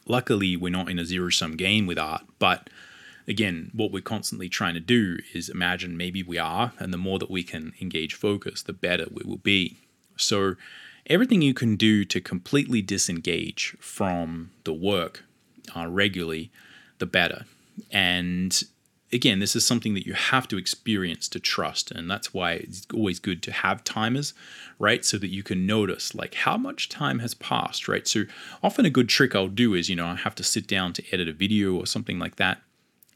luckily 0.07 0.55
we're 0.55 0.69
not 0.69 0.89
in 0.89 0.99
a 0.99 1.05
zero 1.05 1.29
sum 1.29 1.55
game 1.55 1.85
with 1.85 1.97
art 1.97 2.23
but 2.39 2.69
again, 3.27 3.71
what 3.73 3.91
we're 3.91 4.01
constantly 4.01 4.49
trying 4.49 4.73
to 4.73 4.79
do 4.79 5.17
is 5.33 5.49
imagine 5.49 5.97
maybe 5.97 6.23
we 6.23 6.37
are, 6.37 6.73
and 6.79 6.93
the 6.93 6.97
more 6.97 7.19
that 7.19 7.31
we 7.31 7.43
can 7.43 7.73
engage 7.81 8.13
focus, 8.13 8.61
the 8.61 8.73
better 8.73 9.05
we 9.11 9.23
will 9.23 9.37
be. 9.37 9.77
So, 10.17 10.55
everything 11.07 11.41
you 11.41 11.53
can 11.53 11.75
do 11.75 12.05
to 12.05 12.21
completely 12.21 12.81
disengage 12.81 13.75
from 13.79 14.51
the 14.63 14.73
work 14.73 15.23
uh, 15.75 15.87
regularly, 15.87 16.51
the 16.99 17.05
better. 17.05 17.45
And 17.91 18.61
again, 19.13 19.39
this 19.39 19.55
is 19.55 19.65
something 19.65 19.93
that 19.93 20.05
you 20.05 20.13
have 20.13 20.47
to 20.49 20.57
experience 20.57 21.27
to 21.29 21.39
trust. 21.39 21.91
And 21.91 22.09
that's 22.09 22.33
why 22.33 22.53
it's 22.53 22.87
always 22.93 23.19
good 23.19 23.43
to 23.43 23.51
have 23.51 23.83
timers, 23.83 24.33
right? 24.79 25.05
So 25.05 25.17
that 25.19 25.27
you 25.27 25.43
can 25.43 25.65
notice 25.65 26.15
like 26.15 26.33
how 26.33 26.57
much 26.57 26.89
time 26.89 27.19
has 27.19 27.33
passed, 27.33 27.87
right? 27.87 28.07
So 28.07 28.23
often 28.61 28.85
a 28.85 28.89
good 28.89 29.09
trick 29.09 29.35
I'll 29.35 29.47
do 29.47 29.73
is, 29.73 29.89
you 29.89 29.95
know, 29.95 30.07
I 30.07 30.15
have 30.15 30.35
to 30.35 30.43
sit 30.43 30.67
down 30.67 30.93
to 30.93 31.03
edit 31.11 31.27
a 31.27 31.33
video 31.33 31.75
or 31.75 31.85
something 31.85 32.19
like 32.19 32.37
that 32.37 32.59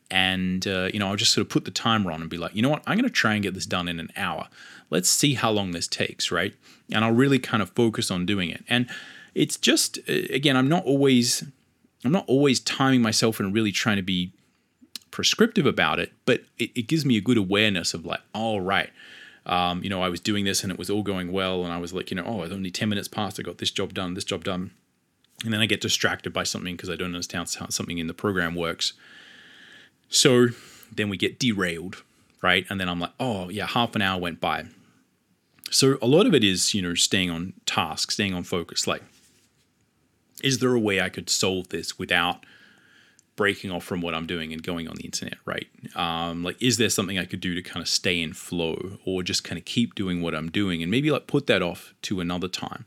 and 0.09 0.65
uh, 0.67 0.89
you 0.93 0.99
know 0.99 1.09
i'll 1.09 1.15
just 1.15 1.33
sort 1.33 1.45
of 1.45 1.49
put 1.49 1.65
the 1.65 1.71
timer 1.71 2.11
on 2.11 2.21
and 2.21 2.29
be 2.29 2.37
like 2.37 2.55
you 2.55 2.61
know 2.61 2.69
what 2.69 2.81
i'm 2.87 2.97
going 2.97 3.03
to 3.03 3.09
try 3.09 3.33
and 3.33 3.43
get 3.43 3.53
this 3.53 3.65
done 3.65 3.87
in 3.87 3.99
an 3.99 4.09
hour 4.15 4.47
let's 4.89 5.09
see 5.09 5.33
how 5.33 5.51
long 5.51 5.71
this 5.71 5.87
takes 5.87 6.31
right 6.31 6.53
and 6.93 7.03
i'll 7.03 7.11
really 7.11 7.39
kind 7.39 7.61
of 7.61 7.69
focus 7.71 8.09
on 8.09 8.25
doing 8.25 8.49
it 8.49 8.63
and 8.69 8.89
it's 9.35 9.57
just 9.57 9.99
uh, 10.09 10.13
again 10.29 10.55
i'm 10.55 10.69
not 10.69 10.85
always 10.85 11.43
i'm 12.05 12.11
not 12.11 12.23
always 12.27 12.61
timing 12.61 13.01
myself 13.01 13.39
and 13.39 13.53
really 13.53 13.71
trying 13.71 13.97
to 13.97 14.01
be 14.01 14.31
prescriptive 15.17 15.65
about 15.65 15.97
it 15.97 16.13
but 16.25 16.41
it, 16.59 16.69
it 16.75 16.87
gives 16.87 17.03
me 17.03 17.17
a 17.17 17.21
good 17.21 17.37
awareness 17.37 17.95
of 17.95 18.05
like 18.05 18.21
all 18.33 18.61
right 18.61 18.91
um, 19.47 19.83
you 19.83 19.89
know 19.89 20.03
i 20.03 20.09
was 20.09 20.19
doing 20.19 20.45
this 20.45 20.61
and 20.61 20.71
it 20.71 20.77
was 20.77 20.89
all 20.89 21.01
going 21.01 21.31
well 21.31 21.63
and 21.63 21.73
i 21.73 21.77
was 21.77 21.91
like 21.91 22.11
you 22.11 22.15
know 22.15 22.23
oh 22.23 22.43
it's 22.43 22.53
only 22.53 22.69
10 22.69 22.87
minutes 22.87 23.07
past 23.07 23.39
i 23.39 23.43
got 23.43 23.57
this 23.57 23.71
job 23.71 23.93
done 23.95 24.13
this 24.13 24.23
job 24.23 24.43
done 24.43 24.69
and 25.43 25.51
then 25.51 25.59
i 25.59 25.65
get 25.65 25.81
distracted 25.81 26.31
by 26.31 26.43
something 26.43 26.75
because 26.75 26.89
i 26.89 26.95
don't 26.95 27.07
understand 27.07 27.51
how 27.59 27.67
something 27.69 27.97
in 27.97 28.05
the 28.05 28.13
program 28.13 28.53
works 28.53 28.93
so 30.09 30.47
then 30.91 31.09
we 31.09 31.17
get 31.17 31.39
derailed, 31.39 32.03
right? 32.41 32.65
And 32.69 32.79
then 32.79 32.89
I'm 32.89 32.99
like, 32.99 33.13
oh, 33.19 33.49
yeah, 33.49 33.67
half 33.67 33.95
an 33.95 34.01
hour 34.01 34.19
went 34.19 34.39
by. 34.39 34.65
So 35.69 35.97
a 36.01 36.07
lot 36.07 36.25
of 36.25 36.33
it 36.33 36.43
is, 36.43 36.73
you 36.73 36.81
know, 36.81 36.93
staying 36.93 37.29
on 37.29 37.53
task, 37.65 38.11
staying 38.11 38.33
on 38.33 38.43
focus. 38.43 38.87
Like, 38.87 39.03
is 40.41 40.59
there 40.59 40.73
a 40.73 40.79
way 40.79 41.01
I 41.01 41.09
could 41.09 41.29
solve 41.29 41.69
this 41.69 41.99
without 41.99 42.45
breaking 43.37 43.71
off 43.71 43.85
from 43.85 44.01
what 44.01 44.13
I'm 44.13 44.25
doing 44.25 44.51
and 44.51 44.61
going 44.61 44.89
on 44.89 44.97
the 44.97 45.05
internet, 45.05 45.37
right? 45.45 45.67
Um, 45.95 46.43
like, 46.43 46.61
is 46.61 46.77
there 46.77 46.89
something 46.89 47.17
I 47.17 47.23
could 47.23 47.39
do 47.39 47.55
to 47.55 47.61
kind 47.61 47.81
of 47.81 47.87
stay 47.87 48.19
in 48.21 48.33
flow 48.33 48.97
or 49.05 49.23
just 49.23 49.45
kind 49.45 49.57
of 49.57 49.63
keep 49.63 49.95
doing 49.95 50.21
what 50.21 50.35
I'm 50.35 50.51
doing 50.51 50.81
and 50.81 50.91
maybe 50.91 51.09
like 51.11 51.27
put 51.27 51.47
that 51.47 51.61
off 51.61 51.93
to 52.01 52.19
another 52.19 52.49
time 52.49 52.85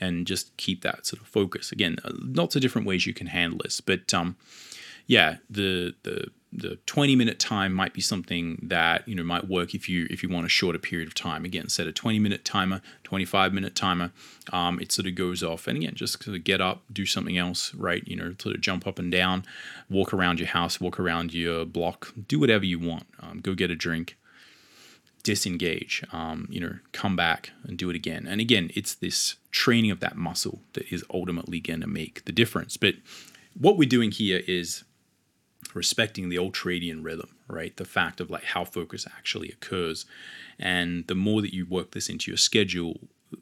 and 0.00 0.26
just 0.26 0.56
keep 0.56 0.82
that 0.82 1.04
sort 1.04 1.20
of 1.20 1.28
focus? 1.28 1.72
Again, 1.72 1.98
uh, 2.04 2.12
lots 2.14 2.56
of 2.56 2.62
different 2.62 2.86
ways 2.86 3.06
you 3.06 3.12
can 3.12 3.26
handle 3.26 3.58
this, 3.62 3.82
but 3.82 4.14
um, 4.14 4.36
yeah, 5.06 5.36
the 5.50 5.94
the 6.04 6.28
the 6.52 6.76
20 6.86 7.14
minute 7.14 7.38
time 7.38 7.74
might 7.74 7.92
be 7.92 8.00
something 8.00 8.58
that 8.62 9.06
you 9.06 9.14
know 9.14 9.22
might 9.22 9.48
work 9.48 9.74
if 9.74 9.88
you 9.88 10.06
if 10.10 10.22
you 10.22 10.28
want 10.28 10.46
a 10.46 10.48
shorter 10.48 10.78
period 10.78 11.06
of 11.06 11.14
time. 11.14 11.44
Again 11.44 11.68
set 11.68 11.86
a 11.86 11.92
20 11.92 12.18
minute 12.18 12.44
timer 12.44 12.80
25 13.04 13.52
minute 13.52 13.74
timer 13.74 14.12
um, 14.52 14.80
it 14.80 14.90
sort 14.90 15.06
of 15.06 15.14
goes 15.14 15.42
off. 15.42 15.66
And 15.66 15.76
again 15.76 15.94
just 15.94 16.22
sort 16.22 16.36
of 16.36 16.44
get 16.44 16.60
up 16.60 16.82
do 16.92 17.04
something 17.04 17.36
else 17.36 17.74
right? 17.74 18.06
You 18.06 18.16
know 18.16 18.34
sort 18.38 18.54
of 18.54 18.60
jump 18.60 18.86
up 18.86 18.98
and 18.98 19.12
down 19.12 19.44
walk 19.90 20.14
around 20.14 20.40
your 20.40 20.48
house 20.48 20.80
walk 20.80 20.98
around 20.98 21.34
your 21.34 21.64
block 21.64 22.14
do 22.26 22.40
whatever 22.40 22.64
you 22.64 22.78
want. 22.78 23.06
Um, 23.20 23.40
go 23.40 23.54
get 23.54 23.70
a 23.70 23.76
drink 23.76 24.16
disengage 25.24 26.02
um, 26.12 26.46
you 26.48 26.60
know 26.60 26.78
come 26.92 27.14
back 27.14 27.50
and 27.64 27.76
do 27.76 27.90
it 27.90 27.96
again. 27.96 28.26
And 28.26 28.40
again 28.40 28.70
it's 28.74 28.94
this 28.94 29.36
training 29.50 29.90
of 29.90 30.00
that 30.00 30.16
muscle 30.16 30.62
that 30.72 30.90
is 30.90 31.04
ultimately 31.12 31.60
going 31.60 31.80
to 31.80 31.86
make 31.86 32.24
the 32.24 32.32
difference. 32.32 32.78
But 32.78 32.94
what 33.52 33.76
we're 33.76 33.88
doing 33.88 34.12
here 34.12 34.42
is 34.46 34.84
respecting 35.74 36.28
the 36.28 36.36
ultradian 36.36 37.04
rhythm, 37.04 37.36
right? 37.48 37.76
The 37.76 37.84
fact 37.84 38.20
of 38.20 38.30
like 38.30 38.44
how 38.44 38.64
focus 38.64 39.06
actually 39.06 39.48
occurs. 39.48 40.06
And 40.58 41.06
the 41.06 41.14
more 41.14 41.42
that 41.42 41.54
you 41.54 41.66
work 41.66 41.92
this 41.92 42.08
into 42.08 42.30
your 42.30 42.38
schedule, 42.38 43.00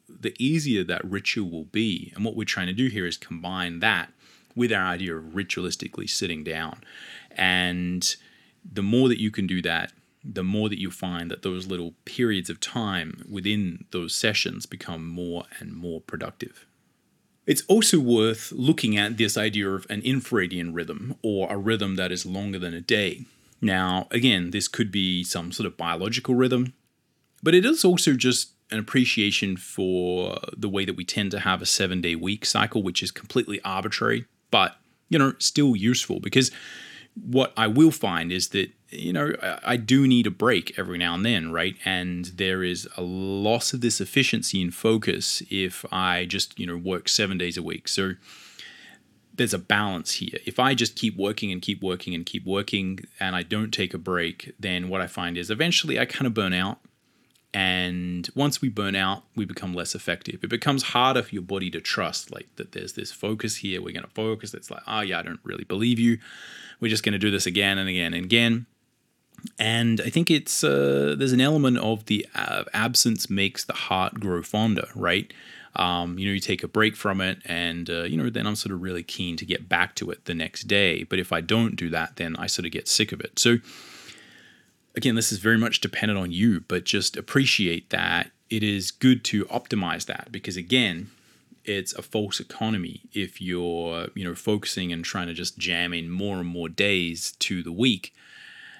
the 0.09 0.35
easier 0.39 0.83
that 0.83 1.05
ritual 1.05 1.49
will 1.49 1.65
be. 1.65 2.11
And 2.15 2.25
what 2.25 2.35
we're 2.35 2.45
trying 2.45 2.67
to 2.67 2.73
do 2.73 2.87
here 2.87 3.05
is 3.05 3.17
combine 3.17 3.79
that 3.79 4.11
with 4.55 4.73
our 4.73 4.87
idea 4.87 5.15
of 5.15 5.35
ritualistically 5.35 6.09
sitting 6.09 6.43
down. 6.43 6.81
And 7.31 8.15
the 8.69 8.81
more 8.81 9.07
that 9.07 9.21
you 9.21 9.31
can 9.31 9.47
do 9.47 9.61
that, 9.61 9.93
the 10.23 10.43
more 10.43 10.67
that 10.67 10.79
you 10.79 10.91
find 10.91 11.31
that 11.31 11.43
those 11.43 11.67
little 11.67 11.93
periods 12.03 12.49
of 12.49 12.59
time 12.59 13.23
within 13.29 13.85
those 13.91 14.13
sessions 14.13 14.65
become 14.65 15.07
more 15.07 15.45
and 15.59 15.73
more 15.73 16.01
productive. 16.01 16.65
It's 17.47 17.63
also 17.69 17.99
worth 17.99 18.51
looking 18.51 18.97
at 18.97 19.17
this 19.17 19.37
idea 19.37 19.69
of 19.69 19.87
an 19.89 20.01
infradian 20.01 20.75
rhythm 20.75 21.15
or 21.23 21.49
a 21.49 21.57
rhythm 21.57 21.95
that 21.95 22.11
is 22.11 22.25
longer 22.25 22.59
than 22.59 22.73
a 22.73 22.81
day. 22.81 23.25
Now, 23.61 24.07
again, 24.11 24.51
this 24.51 24.67
could 24.67 24.91
be 24.91 25.23
some 25.23 25.53
sort 25.53 25.65
of 25.65 25.77
biological 25.77 26.35
rhythm, 26.35 26.73
but 27.41 27.55
it 27.55 27.65
is 27.65 27.85
also 27.85 28.13
just 28.13 28.51
an 28.69 28.79
appreciation 28.79 29.55
for 29.55 30.37
the 30.55 30.67
way 30.67 30.83
that 30.83 30.97
we 30.97 31.05
tend 31.05 31.31
to 31.31 31.39
have 31.39 31.61
a 31.61 31.65
seven 31.65 32.01
day 32.01 32.15
week 32.15 32.45
cycle, 32.45 32.83
which 32.83 33.01
is 33.01 33.11
completely 33.11 33.61
arbitrary, 33.63 34.25
but 34.51 34.75
you 35.09 35.17
know, 35.17 35.33
still 35.39 35.73
useful 35.73 36.19
because 36.19 36.51
what 37.15 37.53
I 37.55 37.67
will 37.67 37.91
find 37.91 38.31
is 38.31 38.49
that 38.49 38.71
you 38.89 39.11
know 39.11 39.33
I 39.41 39.77
do 39.77 40.07
need 40.07 40.27
a 40.27 40.31
break 40.31 40.77
every 40.77 40.97
now 40.97 41.13
and 41.13 41.25
then, 41.25 41.51
right? 41.51 41.75
And 41.85 42.25
there 42.25 42.63
is 42.63 42.87
a 42.97 43.01
loss 43.01 43.73
of 43.73 43.81
this 43.81 43.99
efficiency 43.99 44.61
and 44.61 44.73
focus 44.73 45.43
if 45.49 45.85
I 45.91 46.25
just 46.25 46.57
you 46.59 46.65
know 46.65 46.77
work 46.77 47.09
seven 47.09 47.37
days 47.37 47.57
a 47.57 47.63
week. 47.63 47.87
So 47.87 48.13
there's 49.37 49.53
a 49.53 49.59
balance 49.59 50.13
here. 50.13 50.39
If 50.45 50.59
I 50.59 50.73
just 50.73 50.95
keep 50.95 51.15
working 51.15 51.51
and 51.51 51.61
keep 51.61 51.81
working 51.81 52.13
and 52.13 52.25
keep 52.25 52.45
working 52.45 52.99
and 53.19 53.35
I 53.35 53.43
don't 53.43 53.71
take 53.71 53.93
a 53.93 53.99
break, 53.99 54.53
then 54.59 54.89
what 54.89 54.99
I 54.99 55.07
find 55.07 55.37
is 55.37 55.49
eventually 55.51 55.99
I 55.99 56.05
kind 56.05 56.25
of 56.25 56.33
burn 56.33 56.53
out. 56.53 56.79
And 57.53 58.27
once 58.35 58.61
we 58.61 58.69
burn 58.69 58.95
out, 58.95 59.23
we 59.35 59.45
become 59.45 59.73
less 59.73 59.95
effective. 59.95 60.43
It 60.43 60.49
becomes 60.49 60.83
harder 60.83 61.23
for 61.23 61.33
your 61.33 61.43
body 61.43 61.71
to 61.71 61.79
trust, 61.79 62.31
like 62.31 62.47
that 62.57 62.73
there's 62.73 62.93
this 62.93 63.11
focus 63.11 63.57
here. 63.57 63.81
We're 63.81 63.93
going 63.93 64.03
to 64.03 64.11
focus. 64.11 64.53
It's 64.53 64.69
like, 64.69 64.83
oh, 64.85 65.01
yeah, 65.01 65.19
I 65.19 65.21
don't 65.23 65.39
really 65.43 65.63
believe 65.63 65.97
you. 65.97 66.19
We're 66.79 66.89
just 66.89 67.03
going 67.03 67.13
to 67.13 67.19
do 67.19 67.31
this 67.31 67.45
again 67.45 67.77
and 67.77 67.89
again 67.89 68.13
and 68.13 68.25
again. 68.25 68.65
And 69.59 70.01
I 70.01 70.09
think 70.09 70.29
it's 70.29 70.63
uh, 70.63 71.15
there's 71.17 71.31
an 71.31 71.41
element 71.41 71.77
of 71.77 72.05
the 72.05 72.25
uh, 72.35 72.63
absence 72.73 73.29
makes 73.29 73.65
the 73.65 73.73
heart 73.73 74.19
grow 74.19 74.41
fonder, 74.41 74.87
right? 74.95 75.31
Um, 75.75 76.17
you 76.17 76.27
know, 76.27 76.33
you 76.33 76.39
take 76.39 76.63
a 76.63 76.67
break 76.67 76.95
from 76.95 77.21
it, 77.21 77.39
and 77.45 77.89
uh, 77.89 78.03
you 78.03 78.17
know, 78.17 78.29
then 78.29 78.47
I'm 78.47 78.55
sort 78.55 78.73
of 78.73 78.81
really 78.81 79.03
keen 79.03 79.37
to 79.37 79.45
get 79.45 79.69
back 79.69 79.95
to 79.95 80.09
it 80.11 80.25
the 80.25 80.33
next 80.33 80.63
day. 80.63 81.03
But 81.03 81.19
if 81.19 81.31
I 81.31 81.41
don't 81.41 81.75
do 81.75 81.89
that, 81.89 82.15
then 82.15 82.35
I 82.37 82.47
sort 82.47 82.65
of 82.65 82.71
get 82.71 82.87
sick 82.87 83.11
of 83.11 83.21
it. 83.21 83.37
So 83.39 83.57
again, 84.95 85.15
this 85.15 85.31
is 85.31 85.37
very 85.37 85.57
much 85.57 85.79
dependent 85.79 86.19
on 86.19 86.31
you, 86.31 86.61
but 86.61 86.83
just 86.83 87.15
appreciate 87.15 87.91
that 87.91 88.31
it 88.49 88.63
is 88.63 88.91
good 88.91 89.23
to 89.25 89.45
optimize 89.45 90.05
that 90.07 90.29
because 90.31 90.57
again, 90.57 91.11
it's 91.63 91.93
a 91.93 92.01
false 92.01 92.39
economy 92.39 93.01
if 93.13 93.41
you're 93.41 94.07
you 94.15 94.23
know 94.23 94.33
focusing 94.33 94.91
and 94.91 95.05
trying 95.05 95.27
to 95.27 95.33
just 95.33 95.57
jam 95.57 95.93
in 95.93 96.09
more 96.09 96.37
and 96.39 96.47
more 96.47 96.69
days 96.69 97.33
to 97.39 97.61
the 97.61 97.71
week 97.71 98.13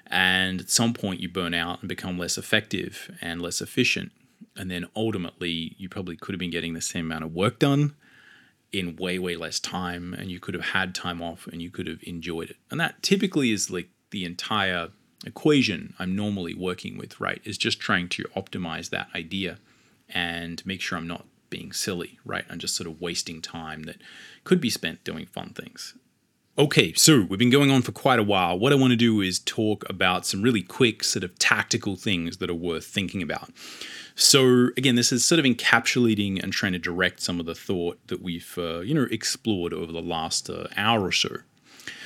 and 0.10 0.62
at 0.62 0.70
some 0.70 0.94
point 0.94 1.20
you 1.20 1.30
burn 1.30 1.54
out 1.54 1.80
and 1.80 1.90
become 1.90 2.18
less 2.18 2.38
effective 2.38 3.12
and 3.22 3.42
less 3.42 3.62
efficient 3.62 4.12
and 4.56 4.72
then 4.72 4.88
ultimately 4.96 5.76
you 5.78 5.90
probably 5.90 6.16
could 6.16 6.34
have 6.34 6.40
been 6.40 6.52
getting 6.52 6.74
the 6.74 6.82
same 6.82 7.06
amount 7.06 7.24
of 7.24 7.34
work 7.34 7.60
done 7.60 7.96
in 8.72 8.96
way 8.96 9.18
way 9.18 9.36
less 9.36 9.60
time 9.60 10.14
and 10.14 10.30
you 10.30 10.40
could 10.40 10.54
have 10.54 10.66
had 10.66 10.94
time 10.94 11.22
off 11.22 11.48
and 11.48 11.62
you 11.62 11.70
could 11.70 11.88
have 11.88 12.04
enjoyed 12.04 12.50
it 12.50 12.58
and 12.70 12.80
that 12.80 13.02
typically 13.02 13.52
is 13.52 13.70
like 13.70 13.90
the 14.12 14.26
entire 14.26 14.90
equation 15.26 15.94
i'm 16.00 16.16
normally 16.16 16.54
working 16.54 16.98
with 16.98 17.20
right 17.20 17.42
is 17.44 17.58
just 17.58 17.80
trying 17.80 18.08
to 18.08 18.24
optimize 18.36 18.90
that 18.90 19.08
idea 19.16 19.58
and 20.10 20.66
make 20.66 20.82
sure 20.82 20.98
i'm 20.98 21.08
not 21.08 21.26
being 21.50 21.72
silly, 21.72 22.20
right? 22.26 22.46
I'm 22.50 22.60
just 22.60 22.76
sort 22.76 22.88
of 22.88 23.02
wasting 23.02 23.42
time 23.42 23.84
that 23.84 23.98
could 24.44 24.62
be 24.62 24.70
spent 24.70 25.04
doing 25.04 25.26
fun 25.26 25.50
things. 25.50 25.96
Okay, 26.60 26.92
so 26.94 27.22
we've 27.30 27.38
been 27.38 27.52
going 27.52 27.70
on 27.70 27.84
for 27.84 27.92
quite 27.92 28.18
a 28.18 28.24
while. 28.24 28.58
What 28.58 28.74
I 28.74 28.76
want 28.78 28.90
to 28.90 28.98
do 28.98 29.22
is 29.22 29.38
talk 29.38 29.88
about 29.88 30.26
some 30.26 30.42
really 30.42 30.64
quick, 30.64 31.04
sort 31.04 31.24
of 31.24 31.38
tactical 31.38 31.96
things 31.96 32.38
that 32.38 32.50
are 32.50 32.56
worth 32.56 32.84
thinking 32.84 33.22
about. 33.22 33.52
So, 34.16 34.70
again, 34.76 34.96
this 34.96 35.12
is 35.12 35.24
sort 35.24 35.38
of 35.38 35.46
encapsulating 35.46 36.42
and 36.42 36.52
trying 36.52 36.72
to 36.72 36.80
direct 36.80 37.22
some 37.22 37.40
of 37.40 37.46
the 37.46 37.54
thought 37.54 38.00
that 38.08 38.24
we've, 38.24 38.58
uh, 38.58 38.80
you 38.80 38.96
know, 38.96 39.06
explored 39.12 39.72
over 39.72 39.92
the 39.92 40.02
last 40.02 40.50
uh, 40.50 40.66
hour 40.76 41.04
or 41.04 41.12
so. 41.12 41.38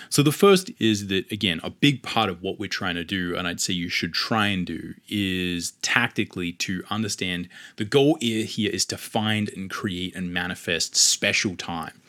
So 0.09 0.21
the 0.21 0.33
first 0.33 0.69
is 0.79 1.07
that, 1.07 1.31
again, 1.31 1.61
a 1.63 1.69
big 1.69 2.03
part 2.03 2.29
of 2.29 2.41
what 2.41 2.59
we're 2.59 2.67
trying 2.67 2.95
to 2.95 3.05
do, 3.05 3.33
and 3.37 3.47
I'd 3.47 3.61
say 3.61 3.71
you 3.71 3.87
should 3.87 4.11
try 4.11 4.47
and 4.47 4.67
do, 4.67 4.95
is 5.07 5.71
tactically 5.81 6.51
to 6.51 6.83
understand 6.89 7.47
the 7.77 7.85
goal 7.85 8.17
here 8.19 8.69
is 8.73 8.83
to 8.87 8.97
find 8.97 9.49
and 9.55 9.69
create 9.69 10.13
and 10.13 10.33
manifest 10.33 10.97
special 10.97 11.55
time. 11.55 12.00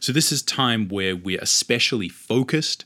So 0.00 0.12
this 0.12 0.30
is 0.32 0.42
time 0.42 0.88
where 0.88 1.16
we're 1.16 1.40
especially 1.40 2.08
focused 2.08 2.84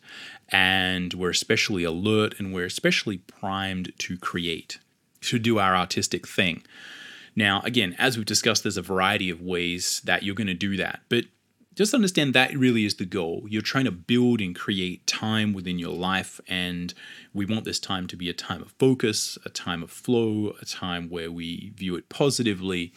and 0.49 1.15
we're 1.15 1.31
especially 1.31 1.85
alert 1.85 2.39
and 2.39 2.53
we're 2.53 2.67
especially 2.67 3.19
primed 3.19 3.93
to 3.99 4.19
create, 4.19 4.79
to 5.23 5.39
do 5.39 5.59
our 5.59 5.77
artistic 5.77 6.27
thing. 6.27 6.63
Now, 7.35 7.63
again, 7.65 7.97
as 7.99 8.17
we've 8.17 8.27
discussed, 8.27 8.63
there's 8.63 8.77
a 8.77 8.83
variety 8.83 9.31
of 9.31 9.41
ways 9.41 10.03
that 10.05 10.23
you're 10.23 10.35
going 10.35 10.47
to 10.49 10.55
do 10.55 10.77
that. 10.77 11.01
But 11.09 11.25
just 11.75 11.95
understand 11.95 12.35
that 12.35 12.55
really 12.55 12.85
is 12.85 12.97
the 12.97 13.07
goal. 13.07 13.47
You're 13.49 13.63
trying 13.63 13.87
to 13.87 13.91
build 13.91 14.43
and 14.43 14.55
create 14.55 15.07
time 15.07 15.55
within 15.55 15.79
your 15.79 15.95
life, 15.95 16.39
and 16.47 16.93
we 17.33 17.47
want 17.47 17.65
this 17.65 17.81
time 17.81 18.07
to 18.09 18.17
be 18.17 18.29
a 18.29 18.35
time 18.35 18.61
of 18.61 18.73
focus, 18.73 19.39
a 19.47 19.49
time 19.49 19.83
of 19.83 19.91
flow, 19.91 20.55
a 20.61 20.67
time 20.67 21.09
where 21.09 21.33
we 21.33 21.73
view 21.75 21.97
it 21.97 22.11
positively. 22.11 22.93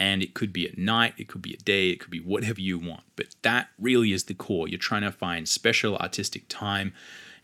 And 0.00 0.22
it 0.22 0.32
could 0.32 0.52
be 0.52 0.66
at 0.66 0.78
night, 0.78 1.14
it 1.18 1.26
could 1.26 1.42
be 1.42 1.54
a 1.54 1.56
day, 1.56 1.90
it 1.90 1.98
could 1.98 2.10
be 2.10 2.20
whatever 2.20 2.60
you 2.60 2.78
want. 2.78 3.02
But 3.16 3.34
that 3.42 3.68
really 3.80 4.12
is 4.12 4.24
the 4.24 4.34
core. 4.34 4.68
You're 4.68 4.78
trying 4.78 5.02
to 5.02 5.10
find 5.10 5.48
special 5.48 5.96
artistic 5.96 6.44
time 6.48 6.94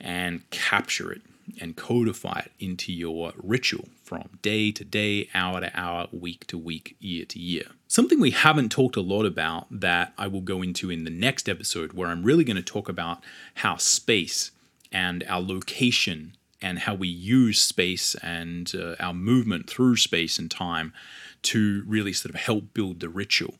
and 0.00 0.48
capture 0.50 1.10
it 1.10 1.22
and 1.60 1.76
codify 1.76 2.42
it 2.46 2.52
into 2.58 2.92
your 2.92 3.32
ritual 3.36 3.88
from 4.02 4.28
day 4.40 4.70
to 4.72 4.84
day, 4.84 5.28
hour 5.34 5.60
to 5.60 5.70
hour, 5.78 6.06
week 6.12 6.46
to 6.46 6.56
week, 6.56 6.96
year 7.00 7.24
to 7.26 7.38
year. 7.38 7.66
Something 7.88 8.20
we 8.20 8.30
haven't 8.30 8.70
talked 8.70 8.96
a 8.96 9.00
lot 9.00 9.26
about 9.26 9.66
that 9.70 10.12
I 10.16 10.26
will 10.26 10.40
go 10.40 10.62
into 10.62 10.90
in 10.90 11.04
the 11.04 11.10
next 11.10 11.48
episode, 11.48 11.92
where 11.92 12.08
I'm 12.08 12.22
really 12.22 12.44
going 12.44 12.56
to 12.56 12.62
talk 12.62 12.88
about 12.88 13.22
how 13.56 13.76
space 13.76 14.52
and 14.92 15.24
our 15.28 15.40
location 15.40 16.36
and 16.62 16.80
how 16.80 16.94
we 16.94 17.08
use 17.08 17.60
space 17.60 18.14
and 18.16 18.72
uh, 18.74 18.94
our 18.98 19.12
movement 19.12 19.68
through 19.68 19.96
space 19.96 20.38
and 20.38 20.50
time 20.50 20.92
to 21.44 21.84
really 21.86 22.12
sort 22.12 22.34
of 22.34 22.40
help 22.40 22.74
build 22.74 23.00
the 23.00 23.08
ritual. 23.08 23.54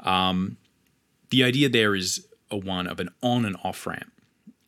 Um, 0.00 0.56
the 1.30 1.44
idea 1.44 1.68
there 1.68 1.94
is 1.94 2.26
a 2.50 2.56
one 2.56 2.86
of 2.86 3.00
an 3.00 3.10
on 3.22 3.44
and 3.44 3.56
off 3.64 3.86
ramp. 3.86 4.12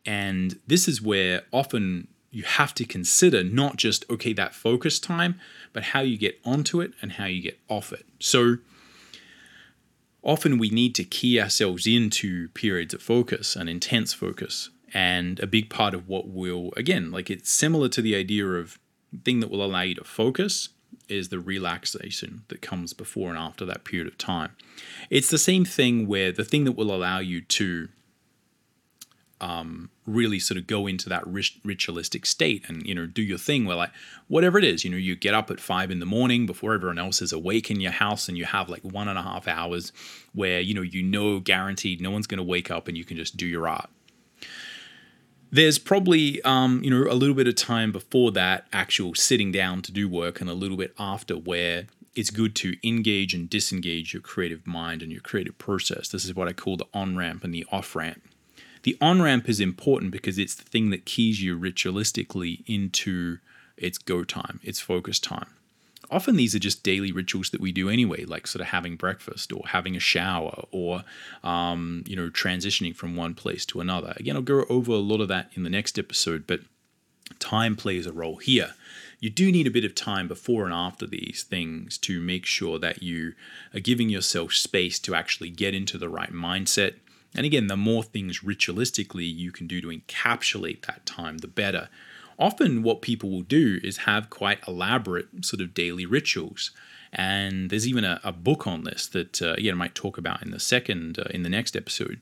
And 0.05 0.59
this 0.65 0.87
is 0.87 1.01
where 1.01 1.43
often 1.51 2.07
you 2.31 2.43
have 2.43 2.73
to 2.75 2.85
consider 2.85 3.43
not 3.43 3.77
just, 3.77 4.05
okay, 4.09 4.33
that 4.33 4.53
focus 4.53 4.99
time, 4.99 5.39
but 5.73 5.83
how 5.83 6.01
you 6.01 6.17
get 6.17 6.39
onto 6.45 6.81
it 6.81 6.93
and 7.01 7.13
how 7.13 7.25
you 7.25 7.41
get 7.41 7.59
off 7.67 7.91
it. 7.91 8.05
So 8.19 8.57
often 10.23 10.57
we 10.57 10.69
need 10.69 10.95
to 10.95 11.03
key 11.03 11.39
ourselves 11.39 11.87
into 11.87 12.49
periods 12.49 12.93
of 12.93 13.01
focus 13.01 13.55
and 13.55 13.69
intense 13.69 14.13
focus. 14.13 14.69
And 14.93 15.39
a 15.39 15.47
big 15.47 15.69
part 15.69 15.93
of 15.93 16.07
what 16.07 16.29
will, 16.29 16.71
again, 16.77 17.11
like 17.11 17.29
it's 17.29 17.51
similar 17.51 17.89
to 17.89 18.01
the 18.01 18.15
idea 18.15 18.45
of 18.45 18.79
thing 19.23 19.39
that 19.41 19.49
will 19.49 19.63
allow 19.63 19.81
you 19.81 19.95
to 19.95 20.03
focus 20.03 20.69
is 21.09 21.29
the 21.29 21.39
relaxation 21.39 22.43
that 22.49 22.61
comes 22.61 22.93
before 22.93 23.29
and 23.29 23.37
after 23.37 23.65
that 23.65 23.83
period 23.83 24.07
of 24.07 24.17
time. 24.17 24.55
It's 25.09 25.29
the 25.29 25.37
same 25.37 25.65
thing 25.65 26.07
where 26.07 26.31
the 26.31 26.43
thing 26.43 26.63
that 26.65 26.73
will 26.73 26.93
allow 26.93 27.19
you 27.19 27.41
to 27.41 27.89
um, 29.39 29.91
really 30.05 30.39
sort 30.39 30.57
of 30.57 30.65
go 30.65 30.87
into 30.87 31.09
that 31.09 31.23
ritualistic 31.27 32.25
state 32.25 32.67
and 32.67 32.85
you 32.87 32.95
know 32.95 33.05
do 33.05 33.21
your 33.21 33.37
thing 33.37 33.65
where 33.65 33.75
like 33.75 33.91
whatever 34.27 34.57
it 34.57 34.63
is 34.63 34.83
you 34.83 34.89
know 34.89 34.97
you 34.97 35.15
get 35.15 35.35
up 35.35 35.51
at 35.51 35.59
five 35.59 35.91
in 35.91 35.99
the 35.99 36.07
morning 36.07 36.47
before 36.47 36.73
everyone 36.73 36.97
else 36.97 37.21
is 37.21 37.31
awake 37.31 37.69
in 37.69 37.79
your 37.79 37.91
house 37.91 38.27
and 38.27 38.37
you 38.37 38.45
have 38.45 38.67
like 38.67 38.83
one 38.83 39.07
and 39.07 39.19
a 39.19 39.21
half 39.21 39.47
hours 39.47 39.93
where 40.33 40.59
you 40.59 40.73
know 40.73 40.81
you 40.81 41.03
know 41.03 41.39
guaranteed 41.39 42.01
no 42.01 42.09
one's 42.09 42.25
going 42.25 42.39
to 42.39 42.43
wake 42.43 42.71
up 42.71 42.87
and 42.87 42.97
you 42.97 43.05
can 43.05 43.15
just 43.15 43.37
do 43.37 43.45
your 43.45 43.67
art 43.67 43.89
there's 45.51 45.79
probably 45.79 46.41
um, 46.43 46.83
you 46.83 46.89
know 46.89 47.11
a 47.11 47.15
little 47.15 47.35
bit 47.35 47.47
of 47.47 47.55
time 47.55 47.91
before 47.91 48.31
that 48.31 48.67
actual 48.73 49.15
sitting 49.15 49.51
down 49.51 49.81
to 49.81 49.91
do 49.91 50.07
work 50.07 50.41
and 50.41 50.49
a 50.49 50.53
little 50.53 50.77
bit 50.77 50.93
after 50.99 51.35
where 51.35 51.87
it's 52.15 52.31
good 52.31 52.55
to 52.55 52.75
engage 52.87 53.33
and 53.33 53.49
disengage 53.49 54.13
your 54.13 54.21
creative 54.21 54.65
mind 54.65 55.01
and 55.03 55.11
your 55.11 55.21
creative 55.21 55.57
process 55.57 56.09
this 56.09 56.25
is 56.25 56.33
what 56.33 56.47
i 56.47 56.53
call 56.53 56.77
the 56.77 56.87
on 56.93 57.15
ramp 57.15 57.43
and 57.43 57.53
the 57.53 57.65
off 57.71 57.95
ramp 57.95 58.21
the 58.87 58.97
on 59.01 59.21
ramp 59.21 59.49
is 59.49 59.59
important 59.59 60.11
because 60.11 60.37
it's 60.37 60.55
the 60.55 60.63
thing 60.63 60.91
that 60.91 61.03
keys 61.05 61.43
you 61.43 61.59
ritualistically 61.59 62.63
into 62.67 63.39
its 63.75 63.97
go 63.97 64.23
time, 64.23 64.61
its 64.63 64.79
focus 64.79 65.19
time. 65.19 65.56
Often 66.09 66.37
these 66.37 66.55
are 66.55 66.59
just 66.59 66.83
daily 66.83 67.11
rituals 67.11 67.49
that 67.49 67.59
we 67.59 67.71
do 67.71 67.89
anyway, 67.89 68.23
like 68.23 68.47
sort 68.47 68.61
of 68.61 68.67
having 68.67 68.95
breakfast 68.95 69.51
or 69.51 69.63
having 69.67 69.95
a 69.95 69.99
shower 69.99 70.65
or, 70.71 71.03
um, 71.43 72.03
you 72.07 72.15
know, 72.15 72.29
transitioning 72.29 72.95
from 72.95 73.15
one 73.15 73.33
place 73.33 73.65
to 73.67 73.81
another. 73.81 74.13
Again, 74.15 74.35
I'll 74.35 74.41
go 74.41 74.65
over 74.69 74.93
a 74.93 74.97
lot 74.97 75.21
of 75.21 75.27
that 75.27 75.51
in 75.55 75.63
the 75.63 75.69
next 75.69 75.99
episode, 75.99 76.47
but 76.47 76.61
time 77.39 77.75
plays 77.75 78.07
a 78.07 78.13
role 78.13 78.37
here. 78.37 78.73
You 79.19 79.29
do 79.29 79.51
need 79.51 79.67
a 79.67 79.71
bit 79.71 79.83
of 79.83 79.95
time 79.95 80.27
before 80.27 80.65
and 80.65 80.73
after 80.73 81.07
these 81.07 81.43
things 81.49 81.97
to 81.99 82.21
make 82.21 82.45
sure 82.45 82.79
that 82.79 83.03
you 83.03 83.33
are 83.73 83.79
giving 83.79 84.09
yourself 84.09 84.53
space 84.53 84.99
to 84.99 85.15
actually 85.15 85.49
get 85.49 85.73
into 85.73 85.97
the 85.97 86.07
right 86.07 86.31
mindset, 86.31 86.93
And 87.37 87.45
again, 87.45 87.67
the 87.67 87.77
more 87.77 88.03
things 88.03 88.39
ritualistically 88.39 89.33
you 89.33 89.51
can 89.51 89.67
do 89.67 89.79
to 89.81 89.87
encapsulate 89.87 90.85
that 90.85 91.05
time, 91.05 91.37
the 91.37 91.47
better. 91.47 91.89
Often, 92.39 92.83
what 92.83 93.01
people 93.01 93.29
will 93.29 93.41
do 93.41 93.79
is 93.83 93.97
have 93.99 94.29
quite 94.29 94.59
elaborate 94.67 95.45
sort 95.45 95.61
of 95.61 95.73
daily 95.73 96.05
rituals. 96.05 96.71
And 97.11 97.69
there's 97.69 97.87
even 97.87 98.03
a, 98.03 98.19
a 98.23 98.31
book 98.31 98.67
on 98.67 98.83
this 98.83 99.07
that, 99.07 99.41
uh, 99.41 99.53
again, 99.53 99.73
I 99.73 99.77
might 99.77 99.95
talk 99.95 100.17
about 100.17 100.43
in 100.43 100.51
the 100.51 100.59
second, 100.59 101.17
uh, 101.17 101.23
in 101.31 101.43
the 101.43 101.49
next 101.49 101.75
episode 101.75 102.19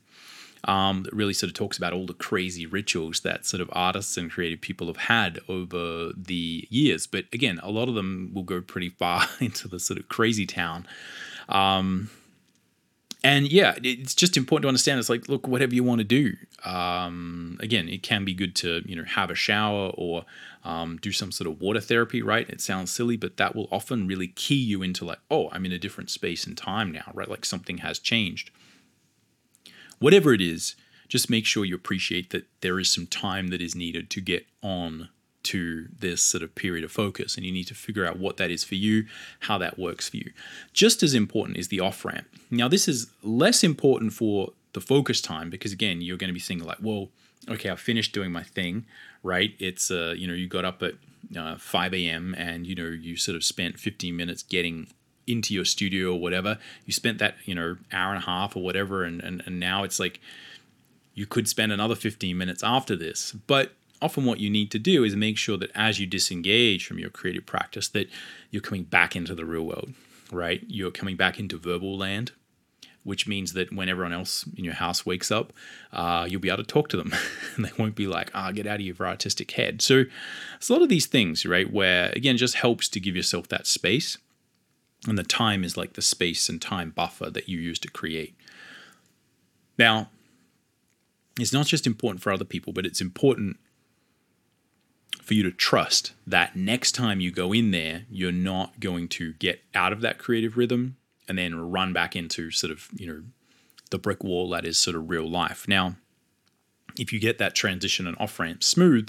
um, 0.64 1.04
that 1.04 1.12
really 1.12 1.32
sort 1.32 1.48
of 1.48 1.54
talks 1.54 1.78
about 1.78 1.92
all 1.92 2.06
the 2.06 2.14
crazy 2.14 2.66
rituals 2.66 3.20
that 3.20 3.46
sort 3.46 3.60
of 3.60 3.70
artists 3.72 4.16
and 4.16 4.30
creative 4.30 4.60
people 4.60 4.86
have 4.88 4.96
had 4.96 5.40
over 5.48 6.12
the 6.16 6.66
years. 6.70 7.06
But 7.06 7.26
again, 7.32 7.60
a 7.62 7.70
lot 7.70 7.88
of 7.88 7.94
them 7.94 8.30
will 8.34 8.42
go 8.42 8.60
pretty 8.60 8.90
far 8.90 9.24
into 9.40 9.68
the 9.68 9.78
sort 9.78 9.98
of 9.98 10.08
crazy 10.08 10.46
town. 10.46 10.86
Um, 11.48 12.10
and 13.24 13.50
yeah, 13.50 13.74
it's 13.82 14.14
just 14.14 14.36
important 14.36 14.64
to 14.64 14.68
understand. 14.68 15.00
It's 15.00 15.08
like, 15.08 15.28
look, 15.28 15.48
whatever 15.48 15.74
you 15.74 15.82
want 15.82 16.00
to 16.00 16.04
do. 16.04 16.34
Um, 16.64 17.58
again, 17.60 17.88
it 17.88 18.02
can 18.02 18.24
be 18.24 18.34
good 18.34 18.54
to 18.56 18.82
you 18.86 18.96
know 18.96 19.04
have 19.04 19.30
a 19.30 19.34
shower 19.34 19.90
or 19.94 20.24
um, 20.64 20.98
do 20.98 21.12
some 21.12 21.32
sort 21.32 21.48
of 21.48 21.60
water 21.60 21.80
therapy. 21.80 22.22
Right? 22.22 22.48
It 22.48 22.60
sounds 22.60 22.92
silly, 22.92 23.16
but 23.16 23.36
that 23.36 23.56
will 23.56 23.68
often 23.72 24.06
really 24.06 24.28
key 24.28 24.56
you 24.56 24.82
into 24.82 25.04
like, 25.04 25.20
oh, 25.30 25.48
I'm 25.52 25.64
in 25.64 25.72
a 25.72 25.78
different 25.78 26.10
space 26.10 26.46
and 26.46 26.56
time 26.56 26.92
now. 26.92 27.10
Right? 27.14 27.28
Like 27.28 27.44
something 27.44 27.78
has 27.78 27.98
changed 27.98 28.50
whatever 29.98 30.32
it 30.32 30.40
is, 30.40 30.76
just 31.08 31.30
make 31.30 31.46
sure 31.46 31.64
you 31.64 31.74
appreciate 31.74 32.30
that 32.30 32.46
there 32.60 32.78
is 32.78 32.92
some 32.92 33.06
time 33.06 33.48
that 33.48 33.60
is 33.60 33.74
needed 33.74 34.10
to 34.10 34.20
get 34.20 34.46
on 34.62 35.08
to 35.46 35.88
this 35.98 36.22
sort 36.22 36.42
of 36.42 36.54
period 36.54 36.84
of 36.84 36.92
focus 36.92 37.36
and 37.36 37.44
you 37.44 37.52
need 37.52 37.66
to 37.66 37.74
figure 37.74 38.06
out 38.06 38.18
what 38.18 38.36
that 38.36 38.50
is 38.50 38.64
for 38.64 38.74
you, 38.74 39.06
how 39.40 39.58
that 39.58 39.78
works 39.78 40.08
for 40.08 40.18
you. 40.18 40.32
Just 40.72 41.02
as 41.02 41.14
important 41.14 41.56
is 41.56 41.68
the 41.68 41.80
off 41.80 42.04
ramp. 42.04 42.26
Now, 42.50 42.68
this 42.68 42.88
is 42.88 43.08
less 43.22 43.64
important 43.64 44.12
for 44.12 44.52
the 44.72 44.80
focus 44.80 45.20
time 45.20 45.50
because 45.50 45.72
again, 45.72 46.00
you're 46.00 46.18
going 46.18 46.28
to 46.28 46.34
be 46.34 46.40
thinking 46.40 46.66
like, 46.66 46.78
well, 46.80 47.08
okay, 47.48 47.70
I 47.70 47.76
finished 47.76 48.12
doing 48.12 48.32
my 48.32 48.42
thing, 48.42 48.86
right? 49.22 49.54
It's 49.58 49.90
uh, 49.90 50.14
you 50.16 50.26
know, 50.26 50.34
you 50.34 50.48
got 50.48 50.64
up 50.64 50.82
at 50.82 50.94
uh, 51.36 51.56
5 51.56 51.94
a.m. 51.94 52.34
and 52.38 52.66
you 52.66 52.74
know 52.74 52.88
you 52.88 53.16
sort 53.16 53.36
of 53.36 53.44
spent 53.44 53.78
15 53.78 54.16
minutes 54.16 54.42
getting 54.42 54.88
into 55.26 55.54
your 55.54 55.64
studio 55.64 56.12
or 56.12 56.20
whatever. 56.20 56.58
You 56.84 56.92
spent 56.92 57.18
that, 57.18 57.36
you 57.44 57.54
know, 57.54 57.76
hour 57.92 58.14
and 58.14 58.22
a 58.22 58.26
half 58.26 58.56
or 58.56 58.62
whatever, 58.62 59.02
and, 59.02 59.20
and, 59.20 59.42
and 59.46 59.58
now 59.58 59.82
it's 59.82 59.98
like 59.98 60.20
you 61.14 61.26
could 61.26 61.48
spend 61.48 61.72
another 61.72 61.94
15 61.94 62.36
minutes 62.36 62.62
after 62.62 62.94
this. 62.94 63.32
But 63.32 63.72
often 64.02 64.24
what 64.24 64.40
you 64.40 64.50
need 64.50 64.70
to 64.72 64.78
do 64.78 65.04
is 65.04 65.16
make 65.16 65.38
sure 65.38 65.56
that 65.56 65.70
as 65.74 65.98
you 65.98 66.06
disengage 66.06 66.86
from 66.86 66.98
your 66.98 67.10
creative 67.10 67.46
practice, 67.46 67.88
that 67.88 68.08
you're 68.50 68.62
coming 68.62 68.84
back 68.84 69.16
into 69.16 69.34
the 69.34 69.44
real 69.44 69.64
world, 69.64 69.92
right? 70.30 70.62
You're 70.66 70.90
coming 70.90 71.16
back 71.16 71.38
into 71.38 71.58
verbal 71.58 71.96
land, 71.96 72.32
which 73.04 73.26
means 73.26 73.52
that 73.52 73.72
when 73.72 73.88
everyone 73.88 74.12
else 74.12 74.44
in 74.56 74.64
your 74.64 74.74
house 74.74 75.06
wakes 75.06 75.30
up, 75.30 75.52
uh, 75.92 76.26
you'll 76.28 76.40
be 76.40 76.48
able 76.48 76.58
to 76.58 76.64
talk 76.64 76.88
to 76.88 76.96
them 76.96 77.14
and 77.56 77.64
they 77.64 77.72
won't 77.78 77.94
be 77.94 78.06
like, 78.06 78.30
ah, 78.34 78.48
oh, 78.48 78.52
get 78.52 78.66
out 78.66 78.80
of 78.80 78.80
your 78.82 78.96
artistic 79.00 79.50
head. 79.52 79.80
So 79.80 80.04
it's 80.56 80.68
a 80.68 80.72
lot 80.72 80.82
of 80.82 80.88
these 80.88 81.06
things, 81.06 81.46
right? 81.46 81.72
Where 81.72 82.10
again, 82.14 82.36
just 82.36 82.56
helps 82.56 82.88
to 82.90 83.00
give 83.00 83.16
yourself 83.16 83.48
that 83.48 83.66
space 83.66 84.18
and 85.06 85.18
the 85.18 85.22
time 85.22 85.64
is 85.64 85.76
like 85.76 85.92
the 85.92 86.02
space 86.02 86.48
and 86.48 86.60
time 86.60 86.90
buffer 86.90 87.30
that 87.30 87.48
you 87.48 87.58
use 87.58 87.78
to 87.80 87.90
create. 87.90 88.34
Now, 89.78 90.10
it's 91.38 91.52
not 91.52 91.66
just 91.66 91.86
important 91.86 92.22
for 92.22 92.32
other 92.32 92.44
people, 92.44 92.72
but 92.72 92.86
it's 92.86 93.00
important 93.00 93.58
for 95.26 95.34
you 95.34 95.42
to 95.42 95.50
trust 95.50 96.12
that 96.24 96.54
next 96.54 96.92
time 96.92 97.18
you 97.18 97.32
go 97.32 97.52
in 97.52 97.72
there, 97.72 98.04
you're 98.08 98.30
not 98.30 98.78
going 98.78 99.08
to 99.08 99.32
get 99.34 99.60
out 99.74 99.92
of 99.92 100.00
that 100.00 100.18
creative 100.18 100.56
rhythm 100.56 100.96
and 101.26 101.36
then 101.36 101.72
run 101.72 101.92
back 101.92 102.14
into 102.14 102.52
sort 102.52 102.70
of, 102.70 102.86
you 102.94 103.08
know, 103.08 103.22
the 103.90 103.98
brick 103.98 104.22
wall 104.22 104.48
that 104.50 104.64
is 104.64 104.78
sort 104.78 104.94
of 104.94 105.10
real 105.10 105.28
life. 105.28 105.66
Now, 105.66 105.96
if 106.96 107.12
you 107.12 107.18
get 107.18 107.38
that 107.38 107.56
transition 107.56 108.06
and 108.06 108.16
off 108.20 108.38
ramp 108.38 108.62
smooth, 108.62 109.08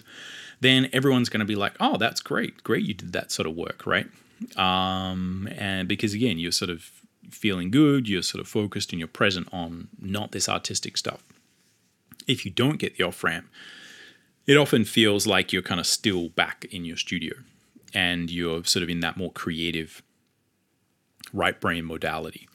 then 0.59 0.89
everyone's 0.91 1.29
going 1.29 1.41
to 1.41 1.45
be 1.45 1.53
like, 1.53 1.75
oh, 1.79 1.97
that's 1.97 2.19
great. 2.19 2.63
Great, 2.63 2.83
you 2.83 2.95
did 2.95 3.13
that 3.13 3.31
sort 3.31 3.47
of 3.47 3.55
work, 3.55 3.85
right? 3.85 4.07
Um, 4.55 5.47
and 5.55 5.87
because 5.87 6.15
again, 6.15 6.39
you're 6.39 6.51
sort 6.51 6.71
of 6.71 6.89
feeling 7.29 7.69
good, 7.69 8.09
you're 8.09 8.23
sort 8.23 8.41
of 8.41 8.47
focused 8.47 8.91
and 8.91 8.97
you're 8.97 9.07
present 9.07 9.49
on 9.53 9.89
not 10.01 10.31
this 10.31 10.49
artistic 10.49 10.97
stuff. 10.97 11.21
If 12.27 12.43
you 12.43 12.49
don't 12.49 12.79
get 12.79 12.97
the 12.97 13.03
off 13.03 13.23
ramp, 13.23 13.47
it 14.47 14.55
often 14.55 14.85
feels 14.85 15.27
like 15.27 15.51
you're 15.51 15.61
kind 15.61 15.79
of 15.79 15.85
still 15.85 16.29
back 16.29 16.65
in 16.71 16.85
your 16.85 16.97
studio 16.97 17.35
and 17.93 18.31
you're 18.31 18.63
sort 18.63 18.81
of 18.81 18.89
in 18.89 19.01
that 19.01 19.17
more 19.17 19.31
creative 19.31 20.01
right 21.33 21.59
brain 21.59 21.85
modality, 21.85 22.47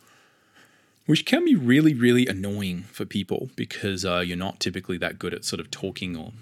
which 1.04 1.26
can 1.26 1.44
be 1.44 1.54
really, 1.54 1.92
really 1.92 2.26
annoying 2.26 2.84
for 2.84 3.04
people 3.04 3.50
because 3.54 4.04
uh, 4.04 4.20
you're 4.20 4.36
not 4.36 4.58
typically 4.58 4.96
that 4.98 5.18
good 5.18 5.34
at 5.34 5.44
sort 5.44 5.60
of 5.60 5.70
talking 5.70 6.16
or, 6.16 6.32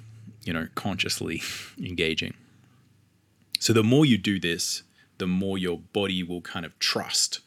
you 0.45 0.53
know, 0.53 0.69
consciously 0.77 1.43
engaging. 1.79 2.35
So 3.59 3.73
the 3.73 3.83
more 3.83 4.07
you 4.07 4.17
do 4.17 4.39
this, 4.39 4.85
the 5.19 5.27
more 5.27 5.59
your 5.59 5.79
body 5.79 6.23
will 6.23 6.41
kind 6.41 6.65
of 6.65 6.79
trust 6.79 7.41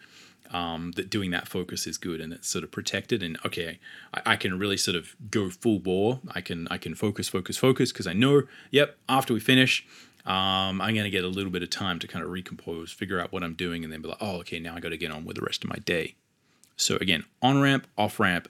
um, 0.51 0.91
that 0.95 1.09
doing 1.09 1.31
that 1.31 1.47
focus 1.47 1.87
is 1.87 1.97
good 1.97 2.21
and 2.21 2.33
it's 2.33 2.47
sort 2.47 2.63
of 2.63 2.71
protected 2.71 3.23
and 3.23 3.37
okay 3.45 3.79
I, 4.13 4.21
I, 4.25 4.35
can 4.35 4.59
really 4.59 4.77
sort 4.77 4.95
of 4.95 5.15
go 5.29 5.49
full 5.49 5.79
bore. 5.79 6.19
I 6.31 6.41
can 6.41 6.67
i 6.69 6.77
can 6.77 6.95
focus 6.95 7.29
focus 7.29 7.57
focus 7.57 7.91
because 7.91 8.07
i 8.07 8.13
know 8.13 8.43
yep 8.71 8.97
after 9.09 9.33
we 9.33 9.39
finish 9.39 9.85
um, 10.25 10.81
i'm 10.81 10.93
going 10.93 11.03
to 11.03 11.09
get 11.09 11.23
a 11.23 11.27
little 11.27 11.51
bit 11.51 11.63
of 11.63 11.69
time 11.69 11.99
to 11.99 12.07
kind 12.07 12.23
of 12.23 12.31
recompose 12.31 12.91
figure 12.91 13.19
out 13.19 13.31
what 13.31 13.43
i'm 13.43 13.53
doing 13.53 13.83
and 13.83 13.91
then 13.91 14.01
be 14.01 14.09
like 14.09 14.17
oh 14.21 14.37
okay 14.37 14.59
now 14.59 14.75
i 14.75 14.79
got 14.79 14.89
to 14.89 14.97
get 14.97 15.11
on 15.11 15.25
with 15.25 15.35
the 15.35 15.43
rest 15.43 15.63
of 15.63 15.69
my 15.69 15.77
day. 15.85 16.15
So 16.75 16.97
again 16.97 17.23
on 17.41 17.61
ramp 17.61 17.87
off 17.97 18.19
ramp 18.19 18.47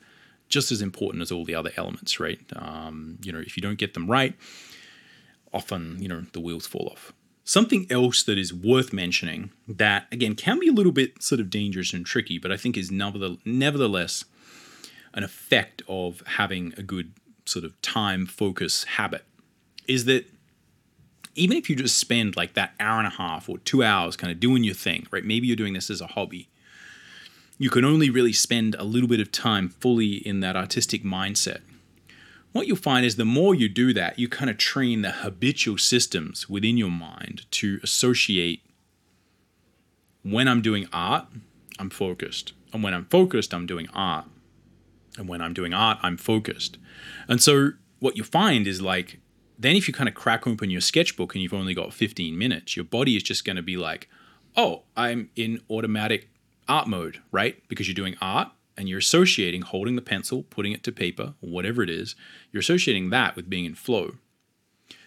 just 0.50 0.72
as 0.72 0.82
important 0.82 1.22
as 1.22 1.32
all 1.32 1.46
the 1.46 1.56
other 1.56 1.72
elements 1.78 2.20
right? 2.20 2.40
Um, 2.56 3.18
you 3.24 3.32
know 3.32 3.40
if 3.40 3.56
you 3.58 3.62
don't 3.62 3.78
get 3.78 3.94
them 3.94 4.10
right 4.10 4.36
often 5.54 5.98
you 6.02 6.08
know 6.08 6.26
the 6.34 6.40
wheels 6.40 6.66
fall 6.66 6.90
off 6.92 7.14
Something 7.46 7.88
else 7.90 8.24
that 8.24 8.38
is 8.38 8.54
worth 8.54 8.94
mentioning 8.94 9.52
that, 9.68 10.08
again, 10.12 10.36
can 10.36 10.60
be 10.60 10.70
a 10.70 10.74
little 10.74 10.94
bit 10.94 11.22
sort 11.22 11.42
of 11.42 11.50
dangerous 11.50 11.94
and 11.94 12.06
tricky, 12.06 12.38
but 12.38 12.52
I 12.52 12.58
think 12.58 12.78
is 12.78 12.90
nevertheless 12.90 14.26
an 15.14 15.24
effect 15.24 15.82
of 15.88 16.24
having 16.26 16.74
a 16.78 16.84
good 16.84 17.12
sort 17.46 17.66
of 17.66 17.80
time 17.82 18.26
focus 18.26 18.86
habit 18.86 19.26
is 19.88 20.06
that 20.06 20.26
even 21.36 21.58
if 21.58 21.70
you 21.70 21.76
just 21.76 21.98
spend 21.98 22.36
like 22.36 22.54
that 22.54 22.74
hour 22.80 23.00
and 23.00 23.08
a 23.08 23.12
half 23.12 23.50
or 23.50 23.58
two 23.60 23.84
hours 23.84 24.16
kind 24.16 24.32
of 24.32 24.40
doing 24.40 24.64
your 24.64 24.76
thing, 24.76 25.08
right? 25.12 25.26
Maybe 25.26 25.48
you're 25.48 25.56
doing 25.56 25.74
this 25.74 25.90
as 25.90 26.00
a 26.00 26.08
hobby. 26.08 26.48
You 27.58 27.70
can 27.70 27.84
only 27.84 28.10
really 28.10 28.34
spend 28.34 28.76
a 28.76 28.84
little 28.84 29.10
bit 29.10 29.20
of 29.20 29.32
time 29.32 29.70
fully 29.70 30.14
in 30.14 30.40
that 30.40 30.56
artistic 30.56 31.04
mindset 31.04 31.60
what 32.54 32.68
you'll 32.68 32.78
find 32.78 33.06
is 33.06 33.16
the 33.16 33.26
more 33.26 33.54
you 33.54 33.68
do 33.68 33.94
that, 33.94 34.18
you 34.18 34.30
kind 34.30 34.50
of 34.50 34.58
train 34.58 35.02
the 35.02 35.12
habitual 35.12 35.78
systems 35.78 36.48
within 36.48 36.78
your 36.78 36.92
mind 36.92 37.46
to 37.52 37.80
associate 37.84 38.62
when 40.24 40.48
I'm 40.48 40.62
doing 40.62 40.88
art, 40.94 41.26
I'm 41.78 41.90
focused. 41.90 42.54
And 42.72 42.82
when 42.82 42.94
I'm 42.94 43.06
focused, 43.06 43.54
I'm 43.54 43.66
doing 43.66 43.88
art. 43.94 44.26
And 45.18 45.28
when 45.28 45.42
I'm 45.42 45.54
doing 45.54 45.74
art, 45.74 45.98
I'm 46.02 46.18
focused. 46.18 46.78
And 47.28 47.42
so 47.42 47.72
what 48.00 48.18
you 48.18 48.24
find 48.24 48.66
is 48.68 48.82
like, 48.82 49.20
then 49.60 49.76
if 49.76 49.88
you 49.88 49.94
kind 49.94 50.08
of 50.08 50.16
crack 50.16 50.48
open 50.48 50.70
your 50.70 50.82
sketchbook 50.82 51.36
and 51.36 51.42
you've 51.42 51.54
only 51.54 51.74
got 51.74 51.94
15 51.94 52.38
minutes, 52.38 52.76
your 52.76 52.86
body 52.86 53.16
is 53.16 53.24
just 53.24 53.46
going 53.46 53.56
to 53.56 53.62
be 53.62 53.78
like, 53.78 54.10
oh, 54.56 54.84
I'm 54.96 55.30
in 55.36 55.60
automatic 55.70 56.30
art 56.68 56.88
mode, 56.88 57.22
right? 57.32 57.62
Because 57.68 57.88
you're 57.88 57.96
doing 57.96 58.16
art 58.22 58.50
and 58.78 58.90
you're 58.90 59.00
associating 59.00 59.62
holding 59.62 59.96
the 59.96 60.02
pencil, 60.02 60.44
putting 60.44 60.72
it 60.72 60.84
to 60.84 60.92
paper, 60.92 61.34
whatever 61.40 61.84
it 61.84 61.90
is, 61.90 62.16
you're 62.52 62.62
associating 62.62 63.10
that 63.10 63.36
with 63.36 63.50
being 63.50 63.66
in 63.66 63.76
flow. 63.76 64.16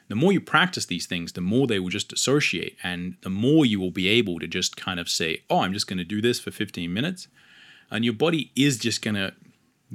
The 0.09 0.15
more 0.15 0.33
you 0.33 0.41
practice 0.41 0.87
these 0.87 1.07
things, 1.07 1.33
the 1.33 1.41
more 1.41 1.67
they 1.67 1.81
will 1.81 1.89
just 1.89 2.13
associate, 2.13 2.77
and 2.83 3.17
the 3.23 3.31
more 3.31 3.67
you 3.67 3.81
will 3.81 3.91
be 3.91 4.09
able 4.09 4.39
to 4.39 4.47
just 4.47 4.77
kind 4.77 5.01
of 5.01 5.09
say, 5.09 5.43
Oh, 5.51 5.61
I'm 5.61 5.73
just 5.73 5.89
going 5.89 5.99
to 5.99 6.05
do 6.05 6.23
this 6.23 6.39
for 6.39 6.51
15 6.51 6.93
minutes. 6.93 7.27
And 7.91 8.05
your 8.05 8.15
body 8.15 8.53
is 8.55 8.79
just 8.79 9.03
going 9.03 9.17
to 9.17 9.33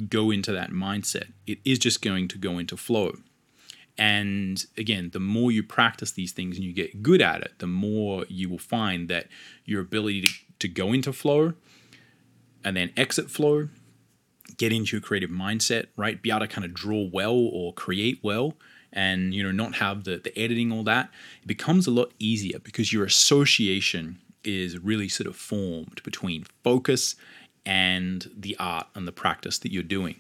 go 0.08 0.32
into 0.32 0.52
that 0.52 0.72
mindset. 0.72 1.32
It 1.48 1.60
is 1.66 1.80
just 1.80 2.02
going 2.02 2.28
to 2.30 2.38
go 2.38 2.58
into 2.58 2.78
flow. 2.78 3.16
And 3.98 4.66
again, 4.78 5.12
the 5.12 5.20
more 5.20 5.52
you 5.52 5.64
practice 5.64 6.12
these 6.12 6.32
things 6.32 6.56
and 6.56 6.66
you 6.66 6.74
get 6.74 7.04
good 7.04 7.22
at 7.22 7.42
it, 7.42 7.60
the 7.60 7.68
more 7.68 8.26
you 8.30 8.50
will 8.50 8.58
find 8.58 9.10
that 9.10 9.28
your 9.66 9.82
ability 9.82 10.22
to, 10.22 10.30
to 10.60 10.68
go 10.68 10.94
into 10.94 11.12
flow 11.12 11.54
and 12.64 12.76
then 12.78 12.92
exit 12.98 13.30
flow, 13.30 13.70
get 14.58 14.72
into 14.72 14.98
a 14.98 15.02
creative 15.02 15.30
mindset, 15.30 15.88
right? 15.96 16.22
Be 16.22 16.30
able 16.30 16.42
to 16.42 16.48
kind 16.48 16.66
of 16.66 16.74
draw 16.74 17.10
well 17.12 17.36
or 17.36 17.74
create 17.74 18.20
well 18.22 18.56
and 18.94 19.34
you 19.34 19.44
know 19.44 19.52
not 19.52 19.76
have 19.76 20.04
the, 20.04 20.18
the 20.18 20.38
editing 20.38 20.72
all 20.72 20.84
that. 20.84 21.10
It 21.42 21.48
becomes 21.48 21.88
a 21.88 21.92
lot 21.92 22.12
easier 22.20 22.60
because 22.60 22.92
your 22.92 23.06
association 23.06 24.20
is 24.44 24.78
really 24.80 25.08
sort 25.08 25.28
of 25.28 25.36
formed 25.36 26.02
between 26.04 26.46
focus 26.64 27.16
and 27.66 28.30
the 28.36 28.58
art 28.60 28.88
and 28.96 29.08
the 29.08 29.12
practice 29.12 29.60
that 29.60 29.72
you're 29.72 29.84
doing. 29.84 30.16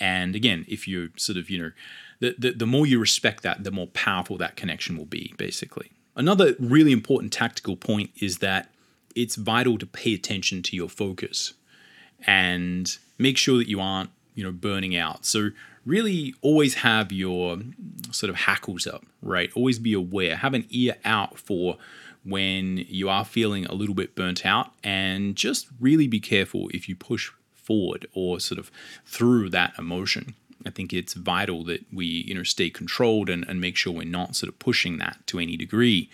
And 0.00 0.34
again 0.34 0.64
if 0.68 0.88
you 0.88 1.10
sort 1.16 1.38
of 1.38 1.50
you 1.50 1.58
know 1.60 1.70
the, 2.20 2.34
the, 2.38 2.50
the 2.52 2.66
more 2.66 2.86
you 2.86 2.98
respect 2.98 3.42
that 3.42 3.64
the 3.64 3.70
more 3.70 3.88
powerful 3.88 4.38
that 4.38 4.56
connection 4.56 4.96
will 4.96 5.06
be 5.06 5.34
basically. 5.36 5.90
Another 6.16 6.54
really 6.60 6.92
important 6.92 7.32
tactical 7.32 7.76
point 7.76 8.10
is 8.20 8.38
that 8.38 8.70
it's 9.16 9.34
vital 9.34 9.78
to 9.78 9.86
pay 9.86 10.14
attention 10.14 10.62
to 10.62 10.76
your 10.76 10.88
focus 10.88 11.54
and 12.26 12.96
make 13.18 13.36
sure 13.36 13.58
that 13.58 13.68
you 13.68 13.80
aren't 13.80 14.10
you 14.34 14.42
know, 14.42 14.52
burning 14.52 14.96
out. 14.96 15.24
So 15.24 15.50
really 15.86 16.34
always 16.42 16.74
have 16.74 17.12
your 17.12 17.58
sort 18.10 18.30
of 18.30 18.36
hackles 18.36 18.86
up, 18.86 19.04
right? 19.22 19.50
Always 19.54 19.78
be 19.78 19.92
aware, 19.92 20.36
have 20.36 20.54
an 20.54 20.66
ear 20.70 20.96
out 21.04 21.38
for 21.38 21.76
when 22.24 22.78
you 22.88 23.08
are 23.08 23.24
feeling 23.24 23.66
a 23.66 23.74
little 23.74 23.94
bit 23.94 24.14
burnt 24.14 24.44
out, 24.46 24.72
and 24.82 25.36
just 25.36 25.68
really 25.80 26.06
be 26.06 26.20
careful 26.20 26.68
if 26.72 26.88
you 26.88 26.96
push 26.96 27.30
forward 27.54 28.06
or 28.14 28.40
sort 28.40 28.58
of 28.58 28.70
through 29.06 29.50
that 29.50 29.74
emotion. 29.78 30.34
I 30.66 30.70
think 30.70 30.94
it's 30.94 31.12
vital 31.12 31.64
that 31.64 31.84
we 31.92 32.06
you 32.06 32.34
know 32.34 32.42
stay 32.42 32.70
controlled 32.70 33.28
and, 33.28 33.44
and 33.46 33.60
make 33.60 33.76
sure 33.76 33.92
we're 33.92 34.04
not 34.04 34.36
sort 34.36 34.48
of 34.48 34.58
pushing 34.58 34.98
that 34.98 35.18
to 35.26 35.38
any 35.38 35.56
degree. 35.56 36.10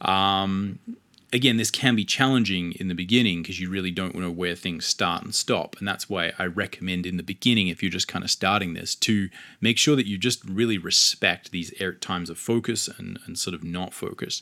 Um, 0.00 0.78
again, 1.32 1.56
this 1.56 1.70
can 1.70 1.96
be 1.96 2.04
challenging 2.04 2.72
in 2.72 2.88
the 2.88 2.94
beginning 2.94 3.42
because 3.42 3.60
you 3.60 3.68
really 3.68 3.90
don't 3.90 4.14
know 4.14 4.30
where 4.30 4.54
things 4.54 4.86
start 4.86 5.22
and 5.22 5.34
stop. 5.34 5.76
And 5.78 5.86
that's 5.86 6.08
why 6.08 6.32
I 6.38 6.46
recommend 6.46 7.06
in 7.06 7.16
the 7.16 7.22
beginning, 7.22 7.68
if 7.68 7.82
you're 7.82 7.90
just 7.90 8.08
kind 8.08 8.24
of 8.24 8.30
starting 8.30 8.74
this, 8.74 8.94
to 8.96 9.28
make 9.60 9.78
sure 9.78 9.96
that 9.96 10.06
you 10.06 10.18
just 10.18 10.44
really 10.44 10.78
respect 10.78 11.50
these 11.50 11.72
times 12.00 12.30
of 12.30 12.38
focus 12.38 12.88
and, 12.88 13.18
and 13.26 13.38
sort 13.38 13.54
of 13.54 13.64
not 13.64 13.92
focus. 13.92 14.40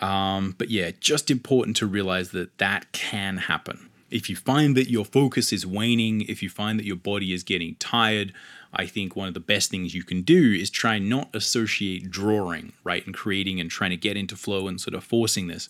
Um, 0.00 0.54
but 0.58 0.70
yeah, 0.70 0.90
just 1.00 1.30
important 1.30 1.76
to 1.78 1.86
realize 1.86 2.30
that 2.30 2.58
that 2.58 2.90
can 2.92 3.38
happen. 3.38 3.88
If 4.10 4.28
you 4.28 4.36
find 4.36 4.76
that 4.76 4.90
your 4.90 5.04
focus 5.04 5.52
is 5.52 5.64
waning, 5.66 6.22
if 6.22 6.42
you 6.42 6.48
find 6.48 6.78
that 6.78 6.86
your 6.86 6.96
body 6.96 7.32
is 7.32 7.44
getting 7.44 7.76
tired, 7.76 8.32
I 8.72 8.86
think 8.86 9.16
one 9.16 9.28
of 9.28 9.34
the 9.34 9.40
best 9.40 9.70
things 9.70 9.94
you 9.94 10.04
can 10.04 10.22
do 10.22 10.52
is 10.52 10.70
try 10.70 10.98
not 10.98 11.34
associate 11.34 12.10
drawing, 12.10 12.72
right, 12.84 13.04
and 13.04 13.14
creating 13.14 13.60
and 13.60 13.70
trying 13.70 13.90
to 13.90 13.96
get 13.96 14.16
into 14.16 14.36
flow 14.36 14.68
and 14.68 14.80
sort 14.80 14.94
of 14.94 15.02
forcing 15.02 15.48
this 15.48 15.68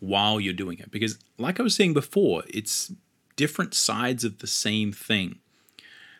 while 0.00 0.40
you're 0.40 0.52
doing 0.52 0.78
it. 0.78 0.90
Because, 0.90 1.18
like 1.38 1.60
I 1.60 1.62
was 1.62 1.76
saying 1.76 1.94
before, 1.94 2.42
it's 2.48 2.92
different 3.36 3.74
sides 3.74 4.24
of 4.24 4.38
the 4.38 4.46
same 4.46 4.92
thing. 4.92 5.38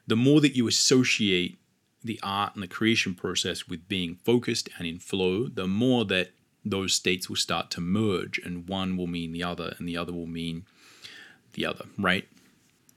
The 0.06 0.16
more 0.16 0.40
that 0.40 0.56
you 0.56 0.68
associate 0.68 1.58
the 2.04 2.20
art 2.22 2.54
and 2.54 2.62
the 2.62 2.68
creation 2.68 3.14
process 3.14 3.68
with 3.68 3.88
being 3.88 4.16
focused 4.24 4.68
and 4.78 4.86
in 4.86 4.98
flow, 4.98 5.48
the 5.48 5.66
more 5.66 6.04
that 6.06 6.30
those 6.64 6.94
states 6.94 7.28
will 7.28 7.36
start 7.36 7.70
to 7.72 7.80
merge, 7.80 8.38
and 8.38 8.68
one 8.68 8.96
will 8.96 9.08
mean 9.08 9.32
the 9.32 9.42
other, 9.42 9.74
and 9.78 9.88
the 9.88 9.96
other 9.96 10.12
will 10.12 10.26
mean 10.26 10.64
the 11.54 11.66
other, 11.66 11.86
right? 11.98 12.28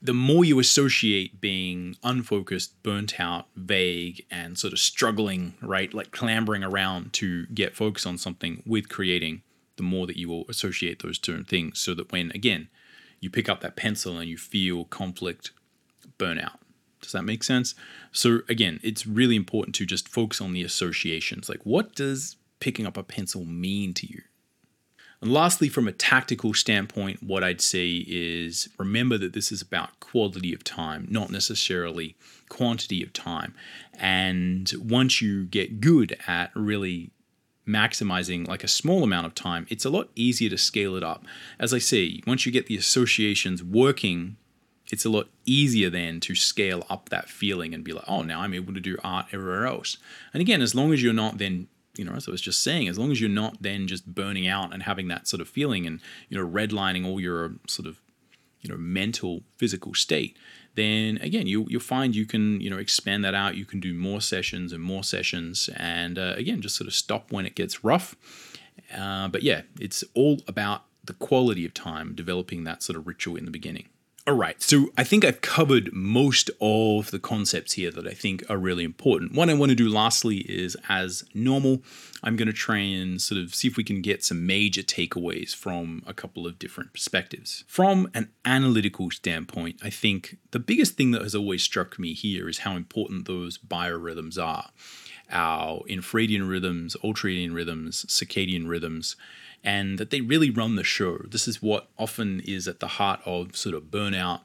The 0.02 0.14
more 0.14 0.44
you 0.44 0.58
associate 0.58 1.40
being 1.40 1.96
unfocused, 2.02 2.80
burnt 2.82 3.18
out, 3.18 3.48
vague, 3.56 4.24
and 4.30 4.58
sort 4.58 4.72
of 4.72 4.78
struggling, 4.78 5.54
right, 5.62 5.92
like 5.92 6.10
clambering 6.10 6.62
around 6.62 7.12
to 7.14 7.46
get 7.46 7.74
focus 7.74 8.06
on 8.06 8.18
something 8.18 8.62
with 8.66 8.88
creating, 8.88 9.42
the 9.76 9.82
more 9.82 10.06
that 10.06 10.16
you 10.18 10.28
will 10.28 10.44
associate 10.48 11.02
those 11.02 11.18
two 11.18 11.42
things. 11.44 11.80
So 11.80 11.94
that 11.94 12.12
when, 12.12 12.30
again, 12.32 12.68
you 13.20 13.30
pick 13.30 13.48
up 13.48 13.60
that 13.62 13.76
pencil 13.76 14.18
and 14.18 14.28
you 14.28 14.36
feel 14.36 14.84
conflict, 14.84 15.52
burnout. 16.18 16.58
Does 17.00 17.12
that 17.12 17.24
make 17.24 17.42
sense? 17.42 17.74
So, 18.12 18.40
again, 18.48 18.80
it's 18.82 19.06
really 19.06 19.36
important 19.36 19.74
to 19.76 19.86
just 19.86 20.08
focus 20.08 20.40
on 20.40 20.52
the 20.52 20.62
associations. 20.62 21.48
Like, 21.48 21.60
what 21.64 21.94
does 21.94 22.36
picking 22.60 22.86
up 22.86 22.96
a 22.96 23.02
pencil 23.02 23.44
mean 23.44 23.94
to 23.94 24.06
you? 24.06 24.22
And 25.26 25.34
lastly, 25.34 25.68
from 25.68 25.88
a 25.88 25.92
tactical 25.92 26.54
standpoint, 26.54 27.20
what 27.20 27.42
I'd 27.42 27.60
say 27.60 28.04
is 28.06 28.68
remember 28.78 29.18
that 29.18 29.32
this 29.32 29.50
is 29.50 29.60
about 29.60 29.98
quality 29.98 30.54
of 30.54 30.62
time, 30.62 31.08
not 31.10 31.30
necessarily 31.30 32.14
quantity 32.48 33.02
of 33.02 33.12
time. 33.12 33.52
And 33.98 34.72
once 34.78 35.20
you 35.20 35.46
get 35.46 35.80
good 35.80 36.16
at 36.28 36.52
really 36.54 37.10
maximizing 37.66 38.46
like 38.46 38.62
a 38.62 38.68
small 38.68 39.02
amount 39.02 39.26
of 39.26 39.34
time, 39.34 39.66
it's 39.68 39.84
a 39.84 39.90
lot 39.90 40.10
easier 40.14 40.48
to 40.48 40.56
scale 40.56 40.94
it 40.94 41.02
up. 41.02 41.24
As 41.58 41.74
I 41.74 41.78
say, 41.78 42.20
once 42.24 42.46
you 42.46 42.52
get 42.52 42.66
the 42.66 42.76
associations 42.76 43.64
working, 43.64 44.36
it's 44.92 45.04
a 45.04 45.10
lot 45.10 45.26
easier 45.44 45.90
then 45.90 46.20
to 46.20 46.36
scale 46.36 46.86
up 46.88 47.08
that 47.08 47.28
feeling 47.28 47.74
and 47.74 47.82
be 47.82 47.92
like, 47.92 48.04
oh, 48.06 48.22
now 48.22 48.42
I'm 48.42 48.54
able 48.54 48.74
to 48.74 48.80
do 48.80 48.96
art 49.02 49.26
everywhere 49.32 49.66
else. 49.66 49.96
And 50.32 50.40
again, 50.40 50.62
as 50.62 50.72
long 50.72 50.92
as 50.92 51.02
you're 51.02 51.12
not 51.12 51.38
then 51.38 51.66
you 51.98 52.04
know, 52.04 52.14
as 52.14 52.28
I 52.28 52.30
was 52.30 52.40
just 52.40 52.62
saying, 52.62 52.88
as 52.88 52.98
long 52.98 53.10
as 53.10 53.20
you're 53.20 53.30
not 53.30 53.62
then 53.62 53.86
just 53.86 54.06
burning 54.06 54.46
out 54.46 54.72
and 54.72 54.82
having 54.82 55.08
that 55.08 55.26
sort 55.26 55.40
of 55.40 55.48
feeling 55.48 55.86
and, 55.86 56.00
you 56.28 56.38
know, 56.38 56.46
redlining 56.46 57.06
all 57.06 57.20
your 57.20 57.54
sort 57.66 57.86
of, 57.86 58.00
you 58.60 58.70
know, 58.70 58.76
mental, 58.76 59.42
physical 59.56 59.94
state, 59.94 60.36
then 60.74 61.18
again, 61.18 61.46
you, 61.46 61.66
you'll 61.68 61.80
find 61.80 62.14
you 62.14 62.26
can, 62.26 62.60
you 62.60 62.68
know, 62.68 62.78
expand 62.78 63.24
that 63.24 63.34
out. 63.34 63.56
You 63.56 63.64
can 63.64 63.80
do 63.80 63.94
more 63.94 64.20
sessions 64.20 64.72
and 64.72 64.82
more 64.82 65.02
sessions. 65.02 65.70
And 65.76 66.18
uh, 66.18 66.34
again, 66.36 66.60
just 66.60 66.76
sort 66.76 66.88
of 66.88 66.94
stop 66.94 67.32
when 67.32 67.46
it 67.46 67.54
gets 67.54 67.82
rough. 67.84 68.14
Uh, 68.96 69.28
but 69.28 69.42
yeah, 69.42 69.62
it's 69.80 70.04
all 70.14 70.40
about 70.46 70.84
the 71.04 71.14
quality 71.14 71.64
of 71.64 71.72
time, 71.72 72.14
developing 72.14 72.64
that 72.64 72.82
sort 72.82 72.98
of 72.98 73.06
ritual 73.06 73.36
in 73.36 73.44
the 73.44 73.50
beginning. 73.50 73.88
All 74.28 74.34
right, 74.34 74.60
so 74.60 74.88
I 74.98 75.04
think 75.04 75.24
I've 75.24 75.40
covered 75.40 75.92
most 75.92 76.50
of 76.60 77.12
the 77.12 77.20
concepts 77.20 77.74
here 77.74 77.92
that 77.92 78.08
I 78.08 78.10
think 78.10 78.42
are 78.50 78.58
really 78.58 78.82
important. 78.82 79.34
What 79.34 79.48
I 79.48 79.54
want 79.54 79.70
to 79.70 79.76
do 79.76 79.88
lastly 79.88 80.38
is, 80.38 80.76
as 80.88 81.22
normal, 81.32 81.84
I'm 82.24 82.34
going 82.34 82.48
to 82.48 82.52
try 82.52 82.78
and 82.78 83.22
sort 83.22 83.40
of 83.40 83.54
see 83.54 83.68
if 83.68 83.76
we 83.76 83.84
can 83.84 84.02
get 84.02 84.24
some 84.24 84.44
major 84.44 84.82
takeaways 84.82 85.54
from 85.54 86.02
a 86.08 86.12
couple 86.12 86.44
of 86.44 86.58
different 86.58 86.92
perspectives. 86.92 87.62
From 87.68 88.10
an 88.14 88.30
analytical 88.44 89.12
standpoint, 89.12 89.76
I 89.80 89.90
think 89.90 90.38
the 90.50 90.58
biggest 90.58 90.94
thing 90.94 91.12
that 91.12 91.22
has 91.22 91.36
always 91.36 91.62
struck 91.62 91.96
me 91.96 92.12
here 92.12 92.48
is 92.48 92.58
how 92.58 92.74
important 92.74 93.28
those 93.28 93.58
biorhythms 93.58 94.42
are 94.42 94.70
our 95.30 95.80
infradian 95.88 96.48
rhythms, 96.48 96.96
ultradian 97.02 97.52
rhythms, 97.52 98.04
circadian 98.08 98.68
rhythms 98.68 99.16
and 99.64 99.98
that 99.98 100.10
they 100.10 100.20
really 100.20 100.50
run 100.50 100.76
the 100.76 100.84
show. 100.84 101.18
This 101.28 101.48
is 101.48 101.62
what 101.62 101.88
often 101.98 102.40
is 102.40 102.68
at 102.68 102.80
the 102.80 102.86
heart 102.86 103.20
of 103.24 103.56
sort 103.56 103.74
of 103.74 103.84
burnout, 103.84 104.40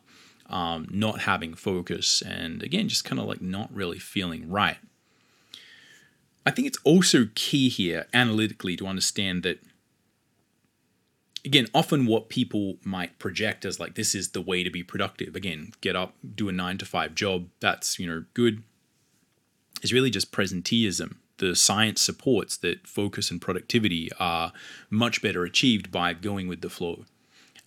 um, 0.49 0.87
not 0.89 1.21
having 1.21 1.53
focus, 1.53 2.21
and 2.21 2.63
again, 2.63 2.87
just 2.87 3.05
kind 3.05 3.19
of 3.19 3.27
like 3.27 3.41
not 3.41 3.73
really 3.73 3.99
feeling 3.99 4.49
right. 4.49 4.77
I 6.45 6.51
think 6.51 6.67
it's 6.67 6.79
also 6.83 7.29
key 7.35 7.69
here 7.69 8.07
analytically 8.13 8.75
to 8.77 8.87
understand 8.87 9.43
that 9.43 9.59
again, 11.45 11.67
often 11.73 12.05
what 12.05 12.29
people 12.29 12.77
might 12.83 13.19
project 13.19 13.65
as 13.65 13.79
like 13.79 13.95
this 13.95 14.15
is 14.15 14.29
the 14.29 14.41
way 14.41 14.63
to 14.63 14.69
be 14.69 14.83
productive. 14.83 15.35
Again, 15.35 15.73
get 15.81 15.95
up, 15.95 16.15
do 16.35 16.49
a 16.49 16.51
nine 16.51 16.77
to 16.79 16.85
five 16.85 17.15
job. 17.15 17.47
That's 17.59 17.99
you 17.99 18.07
know 18.07 18.25
good. 18.33 18.63
Is 19.81 19.93
really 19.93 20.11
just 20.11 20.31
presenteeism 20.31 21.15
the 21.41 21.55
science 21.55 22.01
supports 22.01 22.55
that 22.57 22.87
focus 22.87 23.31
and 23.31 23.41
productivity 23.41 24.09
are 24.19 24.53
much 24.91 25.23
better 25.23 25.43
achieved 25.43 25.91
by 25.91 26.13
going 26.13 26.47
with 26.47 26.61
the 26.61 26.69
flow 26.69 27.03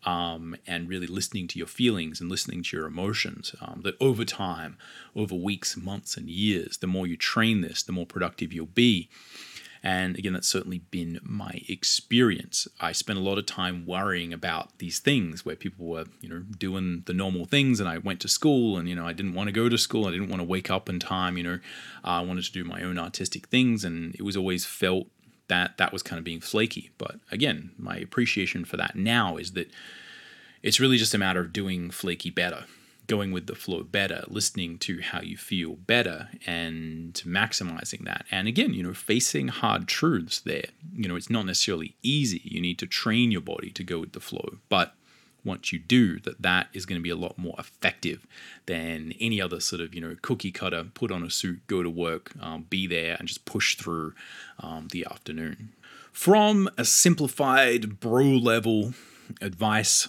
um, 0.05 0.55
and 0.65 0.89
really 0.89 1.09
listening 1.09 1.49
to 1.49 1.59
your 1.59 1.67
feelings 1.67 2.21
and 2.21 2.31
listening 2.31 2.63
to 2.63 2.77
your 2.77 2.87
emotions. 2.87 3.53
Um, 3.61 3.81
that 3.83 3.97
over 4.01 4.25
time, 4.25 4.79
over 5.17 5.35
weeks, 5.35 5.77
months, 5.77 6.17
and 6.17 6.31
years, 6.31 6.77
the 6.77 6.87
more 6.87 7.07
you 7.07 7.17
train 7.17 7.63
this, 7.63 7.83
the 7.83 7.93
more 7.93 8.07
productive 8.07 8.53
you'll 8.53 8.67
be. 8.67 9.09
And 9.85 10.19
again, 10.19 10.33
that's 10.33 10.49
certainly 10.49 10.79
been 10.79 11.21
my 11.23 11.61
experience. 11.69 12.67
I 12.81 12.93
spent 12.93 13.19
a 13.19 13.23
lot 13.23 13.37
of 13.37 13.45
time 13.45 13.85
worrying 13.85 14.33
about 14.33 14.79
these 14.79 14.99
things 14.99 15.45
where 15.45 15.57
people 15.57 15.85
were, 15.85 16.07
you 16.23 16.29
know, 16.31 16.43
doing 16.59 17.03
the 17.05 17.13
normal 17.13 17.45
things. 17.45 17.81
And 17.81 17.89
I 17.89 17.99
went 17.99 18.21
to 18.21 18.29
school 18.29 18.79
and, 18.79 18.89
you 18.89 18.97
know, 18.97 19.07
I 19.07 19.13
didn't 19.13 19.35
want 19.35 19.49
to 19.49 19.53
go 19.53 19.69
to 19.69 19.77
school. 19.77 20.07
I 20.07 20.11
didn't 20.11 20.31
want 20.31 20.41
to 20.41 20.49
wake 20.49 20.71
up 20.71 20.89
in 20.89 21.01
time. 21.01 21.37
You 21.37 21.45
know, 21.45 21.59
uh, 22.03 22.09
I 22.09 22.21
wanted 22.23 22.45
to 22.45 22.53
do 22.53 22.65
my 22.65 22.81
own 22.81 22.99
artistic 22.99 23.49
things. 23.49 23.85
And 23.85 24.15
it 24.15 24.23
was 24.23 24.39
always 24.39 24.65
felt 24.65 25.09
that 25.49 25.77
that 25.77 25.93
was 25.93 26.03
kind 26.03 26.17
of 26.17 26.25
being 26.25 26.41
flaky. 26.41 26.91
But 26.97 27.17
again, 27.31 27.73
my 27.77 27.99
appreciation 27.99 28.65
for 28.65 28.79
that 28.79 28.97
now 28.97 29.37
is 29.37 29.53
that 29.53 29.71
it's 30.63 30.81
really 30.81 30.97
just 30.97 31.13
a 31.13 31.19
matter 31.19 31.41
of 31.41 31.53
doing 31.53 31.91
flaky 31.91 32.31
better 32.31 32.65
going 33.07 33.33
with 33.33 33.47
the 33.47 33.55
flow 33.55 33.83
better, 33.83 34.25
listening 34.29 34.79
to 34.79 35.01
how 35.01 35.21
you 35.21 35.37
feel 35.37 35.75
better 35.75 36.29
and 36.47 37.15
maximizing 37.27 38.05
that. 38.05 38.25
And 38.31 38.49
again, 38.49 38.73
you 38.73 38.83
know, 38.83 38.95
facing 38.95 39.49
hard 39.49 39.87
truths 39.89 40.41
there. 40.41 40.67
You 40.95 41.09
know, 41.09 41.17
it's 41.17 41.31
not 41.31 41.47
necessarily 41.47 41.97
easy. 42.03 42.41
You 42.45 42.61
need 42.61 42.79
to 42.79 42.87
train 42.87 43.31
your 43.31 43.41
body 43.41 43.71
to 43.71 43.85
go 43.85 43.99
with 43.99 44.13
the 44.13 44.21
flow. 44.21 44.59
But 44.69 44.95
once 45.45 45.73
you 45.73 45.79
do, 45.79 46.19
that 46.21 46.41
that 46.41 46.69
is 46.73 46.87
going 46.87 46.99
to 46.99 47.03
be 47.03 47.11
a 47.11 47.17
lot 47.17 47.37
more 47.37 47.55
effective 47.59 48.27
than 48.67 49.13
any 49.21 49.41
other 49.41 49.61
sort 49.61 49.83
of, 49.83 49.95
you 49.95 50.01
know, 50.01 50.17
cookie 50.23 50.51
cutter, 50.51 50.85
put 50.95 51.13
on 51.13 51.23
a 51.23 51.31
suit, 51.31 51.67
go 51.67 51.83
to 51.83 51.91
work, 51.91 52.33
um, 52.41 52.67
be 52.71 52.87
there 52.87 53.17
and 53.19 53.29
just 53.29 53.45
push 53.45 53.77
through 53.77 54.15
um, 54.61 54.89
the 54.91 55.07
afternoon. 55.11 55.73
From 56.13 56.71
a 56.79 56.85
simplified 56.85 58.01
bro 58.01 58.25
level 58.25 58.95
advice, 59.41 60.09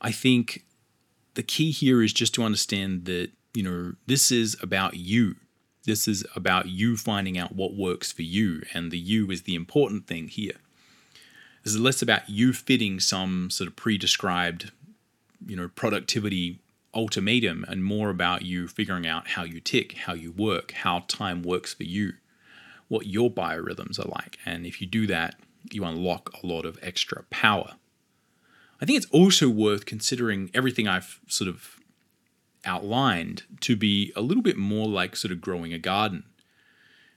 I 0.00 0.12
think 0.12 0.64
the 1.34 1.42
key 1.42 1.70
here 1.70 2.02
is 2.02 2.12
just 2.12 2.34
to 2.34 2.44
understand 2.44 3.04
that, 3.06 3.30
you 3.52 3.62
know, 3.62 3.94
this 4.06 4.30
is 4.30 4.56
about 4.62 4.96
you. 4.96 5.36
This 5.84 6.08
is 6.08 6.24
about 6.34 6.66
you 6.66 6.96
finding 6.96 7.36
out 7.36 7.54
what 7.54 7.76
works 7.76 8.10
for 8.10 8.22
you, 8.22 8.62
and 8.72 8.90
the 8.90 8.98
you 8.98 9.30
is 9.30 9.42
the 9.42 9.54
important 9.54 10.06
thing 10.06 10.28
here. 10.28 10.56
This 11.62 11.74
is 11.74 11.80
less 11.80 12.02
about 12.02 12.28
you 12.28 12.52
fitting 12.52 13.00
some 13.00 13.50
sort 13.50 13.68
of 13.68 13.76
pre-described, 13.76 14.70
you 15.46 15.56
know, 15.56 15.68
productivity 15.68 16.60
ultimatum 16.94 17.64
and 17.68 17.84
more 17.84 18.08
about 18.08 18.42
you 18.42 18.68
figuring 18.68 19.06
out 19.06 19.28
how 19.28 19.44
you 19.44 19.60
tick, 19.60 19.92
how 19.92 20.14
you 20.14 20.30
work, 20.30 20.72
how 20.72 21.04
time 21.08 21.42
works 21.42 21.74
for 21.74 21.84
you, 21.84 22.12
what 22.88 23.06
your 23.06 23.30
biorhythms 23.30 23.98
are 23.98 24.08
like. 24.08 24.38
And 24.46 24.64
if 24.64 24.80
you 24.80 24.86
do 24.86 25.06
that, 25.08 25.36
you 25.70 25.84
unlock 25.84 26.30
a 26.42 26.46
lot 26.46 26.64
of 26.64 26.78
extra 26.82 27.24
power. 27.30 27.74
I 28.80 28.84
think 28.84 28.96
it's 28.98 29.10
also 29.10 29.48
worth 29.48 29.86
considering 29.86 30.50
everything 30.52 30.88
I've 30.88 31.20
sort 31.28 31.48
of 31.48 31.78
outlined 32.64 33.44
to 33.60 33.76
be 33.76 34.12
a 34.16 34.20
little 34.20 34.42
bit 34.42 34.56
more 34.56 34.88
like 34.88 35.16
sort 35.16 35.32
of 35.32 35.40
growing 35.40 35.72
a 35.72 35.78
garden. 35.78 36.24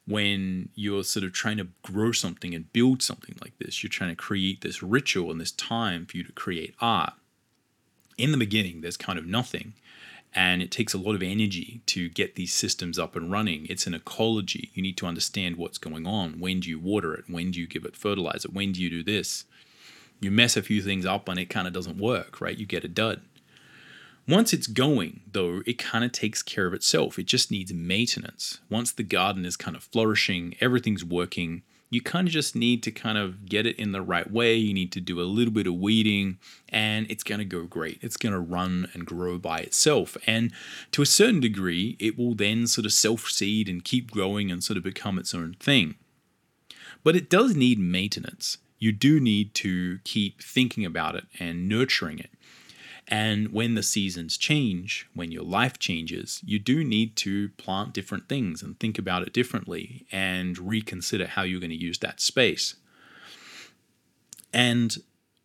When 0.06 0.70
you're 0.76 1.04
sort 1.04 1.26
of 1.26 1.34
trying 1.34 1.58
to 1.58 1.68
grow 1.82 2.14
something 2.14 2.56
and 2.56 2.72
build 2.72 3.02
something 3.02 3.36
like 3.42 3.58
this, 3.58 3.84
you're 3.84 3.90
trying 3.90 4.12
to 4.12 4.16
create 4.16 4.62
this 4.62 4.82
ritual 4.82 5.32
and 5.32 5.42
this 5.42 5.52
time 5.52 6.06
for 6.06 6.16
you 6.16 6.24
to 6.24 6.32
create 6.32 6.76
art. 6.80 7.14
In 8.18 8.32
the 8.32 8.38
beginning, 8.38 8.82
there's 8.82 8.98
kind 8.98 9.20
of 9.20 9.26
nothing 9.26 9.74
and 10.34 10.62
it 10.62 10.72
takes 10.72 10.94
a 10.94 10.98
lot 10.98 11.16
of 11.16 11.24
energy 11.24 11.82
to 11.88 12.10
get 12.10 12.36
these 12.36 12.54
systems 12.54 13.00
up 13.00 13.16
and 13.16 13.32
running. 13.32 13.66
It's 13.70 13.88
an 13.88 13.94
ecology. 13.94 14.72
You 14.74 14.84
need 14.84 14.98
to 14.98 15.08
understand 15.08 15.56
what's 15.56 15.78
going 15.78 16.06
on. 16.06 16.40
When 16.40 16.60
do 16.60 16.70
you 16.70 16.80
water 16.80 17.14
it? 17.14 17.26
When 17.28 17.52
do 17.52 17.60
you 17.60 17.68
give 17.68 17.86
it 17.86 17.96
fertilizer? 17.96 18.50
When 18.50 18.72
do 18.72 18.82
you 18.82 18.90
do 18.90 19.04
this? 19.04 19.46
You 20.20 20.32
mess 20.32 20.58
a 20.58 20.62
few 20.62 20.82
things 20.82 21.06
up 21.06 21.30
and 21.30 21.40
it 21.40 21.50
kind 21.50 21.68
of 21.68 21.74
doesn't 21.74 21.98
work, 21.98 22.42
right? 22.42 22.58
You 22.58 22.66
get 22.66 22.84
a 22.84 22.88
dud. 22.88 23.22
Once 24.28 24.52
it's 24.52 24.68
going, 24.68 25.22
though, 25.32 25.62
it 25.66 25.78
kind 25.78 26.04
of 26.04 26.12
takes 26.12 26.44
care 26.44 26.68
of 26.68 26.74
itself. 26.74 27.18
It 27.18 27.26
just 27.26 27.50
needs 27.50 27.74
maintenance. 27.74 28.60
Once 28.70 28.92
the 28.92 29.04
garden 29.04 29.46
is 29.46 29.56
kind 29.56 29.78
of 29.78 29.84
flourishing, 29.84 30.56
everything's 30.60 31.06
working, 31.06 31.62
you 31.90 32.02
kind 32.02 32.28
of 32.28 32.34
just 32.34 32.56
need 32.56 32.84
to 32.84 32.92
kind 32.92 33.18
of 33.18 33.46
get 33.46 33.66
it 33.66 33.78
in 33.78 33.94
the 33.94 34.02
right 34.02 34.30
way. 34.30 34.56
You 34.56 34.74
need 34.74 34.92
to 34.92 35.02
do 35.02 35.22
a 35.22 35.24
little 35.24 35.54
bit 35.54 35.68
of 35.68 35.76
weeding 35.76 36.38
and 36.68 37.10
it's 37.10 37.24
going 37.24 37.40
to 37.40 37.46
go 37.46 37.64
great. 37.64 38.00
It's 38.02 38.18
going 38.18 38.34
to 38.34 38.40
run 38.40 38.90
and 38.94 39.06
grow 39.06 39.38
by 39.38 39.60
itself. 39.60 40.18
And 40.28 40.52
to 40.92 41.02
a 41.02 41.06
certain 41.06 41.40
degree, 41.40 41.96
it 42.00 42.18
will 42.18 42.36
then 42.36 42.68
sort 42.68 42.86
of 42.86 42.94
self 42.94 43.30
seed 43.30 43.70
and 43.70 43.84
keep 43.84 44.12
growing 44.12 44.52
and 44.52 44.64
sort 44.64 44.76
of 44.76 44.84
become 44.84 45.18
its 45.18 45.34
own 45.34 45.56
thing. 45.60 45.96
But 47.04 47.16
it 47.16 47.30
does 47.30 47.56
need 47.56 47.80
maintenance. 47.80 48.58
You 48.80 48.92
do 48.92 49.20
need 49.20 49.54
to 49.56 50.00
keep 50.04 50.42
thinking 50.42 50.86
about 50.86 51.16
it 51.16 51.26
and 51.40 51.68
nurturing 51.68 52.20
it. 52.20 52.32
And 53.08 53.54
when 53.54 53.76
the 53.76 53.84
seasons 53.84 54.38
change, 54.38 55.08
when 55.14 55.32
your 55.32 55.44
life 55.44 55.80
changes, 55.80 56.42
you 56.46 56.60
do 56.60 56.84
need 56.84 57.16
to 57.18 57.50
plant 57.50 57.94
different 57.94 58.28
things 58.28 58.62
and 58.62 58.78
think 58.80 59.00
about 59.00 59.22
it 59.22 59.32
differently 59.32 60.06
and 60.12 60.60
reconsider 60.60 61.28
how 61.28 61.44
you're 61.44 61.62
going 61.62 61.70
to 61.70 61.76
use 61.76 62.00
that 62.00 62.20
space. 62.20 62.76
And 64.52 64.98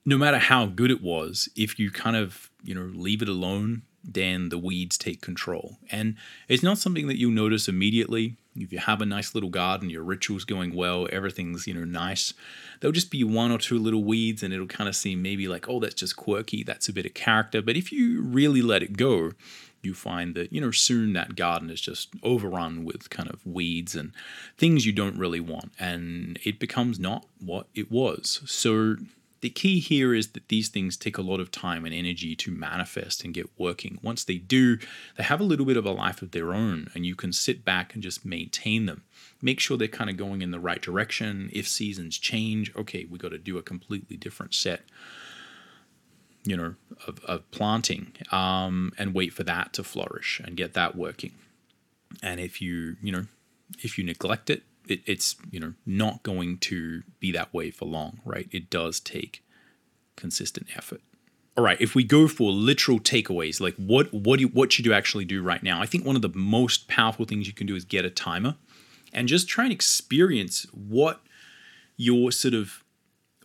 no 0.04 0.18
matter 0.18 0.38
how 0.38 0.66
good 0.66 0.90
it 0.90 1.02
was, 1.02 1.48
if 1.54 1.78
you 1.78 1.90
kind 1.92 2.16
of, 2.16 2.50
you 2.64 2.74
know, 2.74 2.90
leave 2.92 3.22
it 3.22 3.28
alone, 3.28 3.82
then 4.04 4.48
the 4.48 4.58
weeds 4.58 4.98
take 4.98 5.20
control. 5.20 5.78
And 5.90 6.16
it's 6.48 6.62
not 6.62 6.78
something 6.78 7.06
that 7.06 7.18
you'll 7.18 7.30
notice 7.30 7.68
immediately. 7.68 8.36
If 8.56 8.72
you 8.72 8.78
have 8.78 9.00
a 9.00 9.06
nice 9.06 9.34
little 9.34 9.48
garden, 9.48 9.90
your 9.90 10.02
ritual's 10.02 10.44
going 10.44 10.74
well, 10.74 11.08
everything's, 11.10 11.66
you 11.66 11.74
know, 11.74 11.84
nice, 11.84 12.34
there'll 12.80 12.92
just 12.92 13.10
be 13.10 13.24
one 13.24 13.50
or 13.50 13.58
two 13.58 13.78
little 13.78 14.04
weeds 14.04 14.42
and 14.42 14.52
it'll 14.52 14.66
kind 14.66 14.88
of 14.88 14.96
seem 14.96 15.22
maybe 15.22 15.48
like, 15.48 15.68
oh, 15.68 15.80
that's 15.80 15.94
just 15.94 16.16
quirky, 16.16 16.62
that's 16.62 16.88
a 16.88 16.92
bit 16.92 17.06
of 17.06 17.14
character. 17.14 17.62
But 17.62 17.76
if 17.76 17.92
you 17.92 18.20
really 18.20 18.60
let 18.60 18.82
it 18.82 18.96
go, 18.96 19.32
you 19.82 19.94
find 19.94 20.34
that, 20.34 20.52
you 20.52 20.60
know, 20.60 20.70
soon 20.70 21.12
that 21.12 21.34
garden 21.34 21.70
is 21.70 21.80
just 21.80 22.10
overrun 22.22 22.84
with 22.84 23.10
kind 23.10 23.28
of 23.30 23.44
weeds 23.46 23.94
and 23.94 24.12
things 24.56 24.86
you 24.86 24.92
don't 24.92 25.18
really 25.18 25.40
want. 25.40 25.72
And 25.78 26.38
it 26.44 26.58
becomes 26.58 27.00
not 27.00 27.26
what 27.40 27.66
it 27.74 27.90
was. 27.90 28.42
So 28.46 28.96
the 29.42 29.50
key 29.50 29.80
here 29.80 30.14
is 30.14 30.28
that 30.28 30.48
these 30.48 30.68
things 30.68 30.96
take 30.96 31.18
a 31.18 31.22
lot 31.22 31.40
of 31.40 31.50
time 31.50 31.84
and 31.84 31.92
energy 31.92 32.36
to 32.36 32.52
manifest 32.52 33.24
and 33.24 33.34
get 33.34 33.50
working. 33.58 33.98
Once 34.00 34.22
they 34.22 34.36
do, 34.36 34.78
they 35.16 35.24
have 35.24 35.40
a 35.40 35.44
little 35.44 35.66
bit 35.66 35.76
of 35.76 35.84
a 35.84 35.90
life 35.90 36.22
of 36.22 36.30
their 36.30 36.54
own, 36.54 36.88
and 36.94 37.04
you 37.04 37.16
can 37.16 37.32
sit 37.32 37.64
back 37.64 37.92
and 37.92 38.04
just 38.04 38.24
maintain 38.24 38.86
them. 38.86 39.02
Make 39.42 39.58
sure 39.58 39.76
they're 39.76 39.88
kind 39.88 40.08
of 40.08 40.16
going 40.16 40.42
in 40.42 40.52
the 40.52 40.60
right 40.60 40.80
direction. 40.80 41.50
If 41.52 41.66
seasons 41.66 42.18
change, 42.18 42.74
okay, 42.76 43.04
we 43.04 43.18
got 43.18 43.32
to 43.32 43.38
do 43.38 43.58
a 43.58 43.62
completely 43.62 44.16
different 44.16 44.54
set 44.54 44.82
you 46.44 46.56
know 46.56 46.74
of, 47.06 47.20
of 47.24 47.48
planting 47.52 48.12
um, 48.32 48.92
and 48.98 49.14
wait 49.14 49.32
for 49.32 49.44
that 49.44 49.72
to 49.72 49.84
flourish 49.84 50.40
and 50.44 50.56
get 50.56 50.74
that 50.74 50.96
working 50.96 51.32
and 52.20 52.40
if 52.40 52.60
you 52.60 52.96
you 53.00 53.12
know 53.12 53.26
if 53.78 53.96
you 53.96 54.02
neglect 54.02 54.50
it 54.50 54.64
it, 54.88 55.00
it's 55.06 55.36
you 55.50 55.60
know 55.60 55.74
not 55.86 56.22
going 56.22 56.58
to 56.58 57.02
be 57.20 57.32
that 57.32 57.52
way 57.52 57.70
for 57.70 57.86
long, 57.86 58.20
right? 58.24 58.48
It 58.50 58.70
does 58.70 59.00
take 59.00 59.44
consistent 60.16 60.68
effort. 60.76 61.00
All 61.56 61.64
right, 61.64 61.80
if 61.80 61.94
we 61.94 62.04
go 62.04 62.28
for 62.28 62.50
literal 62.50 62.98
takeaways, 62.98 63.60
like 63.60 63.74
what 63.76 64.12
what 64.12 64.38
do 64.38 64.48
what 64.48 64.72
should 64.72 64.86
you 64.86 64.92
actually 64.92 65.24
do 65.24 65.42
right 65.42 65.62
now? 65.62 65.80
I 65.80 65.86
think 65.86 66.04
one 66.04 66.16
of 66.16 66.22
the 66.22 66.32
most 66.34 66.88
powerful 66.88 67.26
things 67.26 67.46
you 67.46 67.52
can 67.52 67.66
do 67.66 67.76
is 67.76 67.84
get 67.84 68.04
a 68.04 68.10
timer 68.10 68.56
and 69.12 69.28
just 69.28 69.48
try 69.48 69.64
and 69.64 69.72
experience 69.72 70.66
what 70.72 71.20
your 71.96 72.32
sort 72.32 72.54
of 72.54 72.82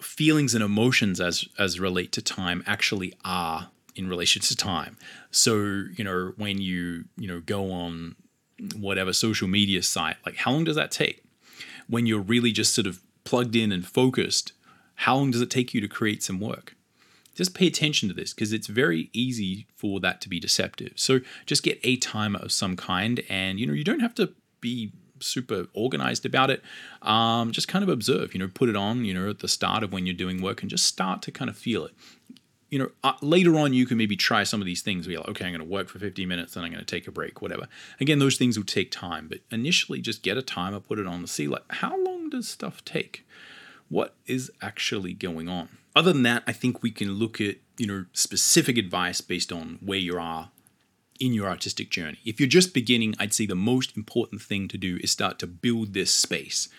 feelings 0.02 0.54
and 0.56 0.64
emotions 0.64 1.20
as 1.20 1.48
as 1.60 1.80
relate 1.80 2.12
to 2.14 2.22
time 2.22 2.64
actually 2.66 3.14
are 3.26 3.70
in 3.98 4.08
relation 4.08 4.42
to 4.44 4.56
time. 4.56 4.98
So, 5.32 5.56
you 5.96 6.04
know, 6.04 6.34
when 6.38 6.62
you, 6.62 7.06
you 7.18 7.28
know, 7.28 7.42
go 7.42 7.72
on 7.72 8.16
whatever 8.76 9.14
social 9.14 9.48
media 9.48 9.84
site, 9.84 10.18
like 10.26 10.36
how 10.36 10.52
long 10.52 10.64
does 10.64 10.76
that 10.76 10.92
take? 10.92 11.24
When 11.88 12.06
you're 12.06 12.22
really 12.22 12.52
just 12.52 12.74
sort 12.74 12.88
of 12.88 13.02
plugged 13.24 13.56
in 13.56 13.72
and 13.72 13.86
focused, 13.86 14.54
how 14.96 15.16
long 15.16 15.32
does 15.32 15.42
it 15.42 15.50
take 15.50 15.74
you 15.74 15.82
to 15.82 15.88
create 15.88 16.24
some 16.24 16.40
work? 16.40 16.76
Just 17.36 17.54
pay 17.54 17.68
attention 17.68 18.10
to 18.10 18.16
this 18.16 18.34
because 18.34 18.52
it's 18.52 18.68
very 18.68 19.10
easy 19.14 19.68
for 19.76 20.00
that 20.00 20.22
to 20.22 20.30
be 20.30 20.40
deceptive. 20.40 20.94
So 20.96 21.20
just 21.46 21.62
get 21.62 21.80
a 21.84 21.98
timer 21.98 22.40
of 22.40 22.52
some 22.52 22.76
kind, 22.76 23.22
and 23.30 23.60
you 23.60 23.68
know 23.68 23.74
you 23.74 23.84
don't 23.84 24.00
have 24.00 24.16
to 24.16 24.34
be 24.60 24.92
super 25.20 25.68
organized 25.74 26.26
about 26.26 26.50
it. 26.50 26.64
Um, 27.04 27.52
just 27.52 27.68
kind 27.68 27.84
of 27.84 27.90
observe. 27.90 28.34
You 28.34 28.40
know, 28.40 28.50
put 28.52 28.70
it 28.70 28.76
on. 28.76 29.06
You 29.06 29.14
know, 29.14 29.30
at 29.30 29.40
the 29.40 29.48
start 29.48 29.84
of 29.84 29.94
when 29.94 30.08
you're 30.08 30.16
doing 30.16 30.42
work, 30.42 30.62
and 30.64 30.70
just 30.72 30.86
start 30.88 31.22
to 31.24 31.32
kind 31.32 31.50
of 31.50 31.56
feel 31.56 31.86
it 31.86 31.94
you 32.70 32.80
know, 32.80 32.90
uh, 33.04 33.14
later 33.22 33.58
on 33.58 33.74
you 33.74 33.86
can 33.86 33.98
maybe 33.98 34.16
try 34.16 34.44
some 34.44 34.62
of 34.62 34.66
these 34.66 34.82
things 34.82 35.08
Be 35.08 35.18
like, 35.18 35.28
okay, 35.30 35.46
I'm 35.46 35.54
going 35.54 35.66
to 35.66 35.74
work 35.74 35.88
for 35.88 36.00
15 36.00 36.28
minutes, 36.28 36.54
then 36.54 36.64
I'm 36.64 36.72
going 36.72 36.84
to 36.84 36.86
take 36.86 37.08
a 37.08 37.12
break, 37.12 37.42
whatever. 37.42 37.68
Again, 38.00 38.20
those 38.20 38.38
things 38.38 38.58
will 38.58 38.66
take 38.66 38.92
time, 38.92 39.28
but 39.28 39.40
initially 39.52 40.02
just 40.02 40.22
get 40.22 40.38
a 40.38 40.42
timer, 40.42 40.80
put 40.80 41.00
it 41.00 41.08
on 41.08 41.22
the 41.22 41.28
see, 41.28 41.48
like, 41.48 41.64
how 41.70 42.02
long 42.04 42.30
does 42.30 42.48
stuff 42.48 42.84
take? 42.84 43.26
What 43.90 44.16
is 44.26 44.52
actually 44.62 45.14
going 45.14 45.48
on? 45.48 45.70
Other 45.96 46.14
than 46.14 46.24
that, 46.24 46.44
I 46.46 46.52
think 46.52 46.84
we 46.84 46.92
can 46.92 47.14
look 47.14 47.40
at, 47.40 47.56
you 47.78 47.88
know, 47.88 48.06
specific 48.14 48.78
advice 48.78 49.22
based 49.22 49.52
on 49.52 49.80
where 49.82 49.98
you 49.98 50.20
are 50.20 50.52
in 51.20 51.34
your 51.34 51.48
artistic 51.48 51.90
journey. 51.90 52.20
If 52.26 52.40
you're 52.40 52.50
just 52.50 52.74
beginning, 52.74 53.16
I'd 53.18 53.34
say 53.34 53.46
the 53.46 53.56
most 53.56 53.98
important 53.98 54.42
thing 54.42 54.68
to 54.68 54.78
do 54.78 55.00
is 55.02 55.12
start 55.12 55.40
to 55.40 55.48
build 55.48 55.94
this 55.94 56.14
space 56.14 56.70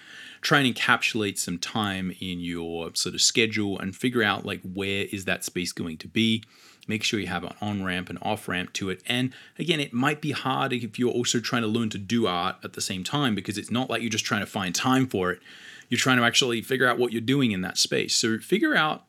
try 0.40 0.60
and 0.60 0.74
encapsulate 0.74 1.38
some 1.38 1.58
time 1.58 2.14
in 2.20 2.40
your 2.40 2.90
sort 2.94 3.14
of 3.14 3.20
schedule 3.20 3.78
and 3.78 3.96
figure 3.96 4.22
out 4.22 4.46
like 4.46 4.60
where 4.62 5.06
is 5.12 5.24
that 5.24 5.44
space 5.44 5.72
going 5.72 5.98
to 5.98 6.08
be. 6.08 6.42
Make 6.86 7.02
sure 7.02 7.20
you 7.20 7.26
have 7.26 7.44
an 7.44 7.54
on 7.60 7.84
ramp 7.84 8.08
and 8.08 8.18
off 8.22 8.48
ramp 8.48 8.72
to 8.74 8.90
it. 8.90 9.02
And 9.06 9.32
again 9.58 9.80
it 9.80 9.92
might 9.92 10.20
be 10.20 10.32
hard 10.32 10.72
if 10.72 10.98
you're 10.98 11.12
also 11.12 11.40
trying 11.40 11.62
to 11.62 11.68
learn 11.68 11.90
to 11.90 11.98
do 11.98 12.26
art 12.26 12.56
at 12.64 12.72
the 12.72 12.80
same 12.80 13.04
time 13.04 13.34
because 13.34 13.58
it's 13.58 13.70
not 13.70 13.90
like 13.90 14.02
you're 14.02 14.10
just 14.10 14.24
trying 14.24 14.40
to 14.40 14.46
find 14.46 14.74
time 14.74 15.06
for 15.06 15.30
it. 15.30 15.40
You're 15.88 15.98
trying 15.98 16.18
to 16.18 16.24
actually 16.24 16.62
figure 16.62 16.86
out 16.86 16.98
what 16.98 17.12
you're 17.12 17.20
doing 17.20 17.52
in 17.52 17.62
that 17.62 17.78
space. 17.78 18.14
So 18.14 18.38
figure 18.38 18.74
out 18.74 19.04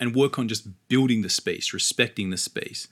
and 0.00 0.14
work 0.14 0.38
on 0.38 0.48
just 0.48 0.68
building 0.88 1.22
the 1.22 1.28
space 1.28 1.72
respecting 1.72 2.30
the 2.30 2.36
space 2.36 2.88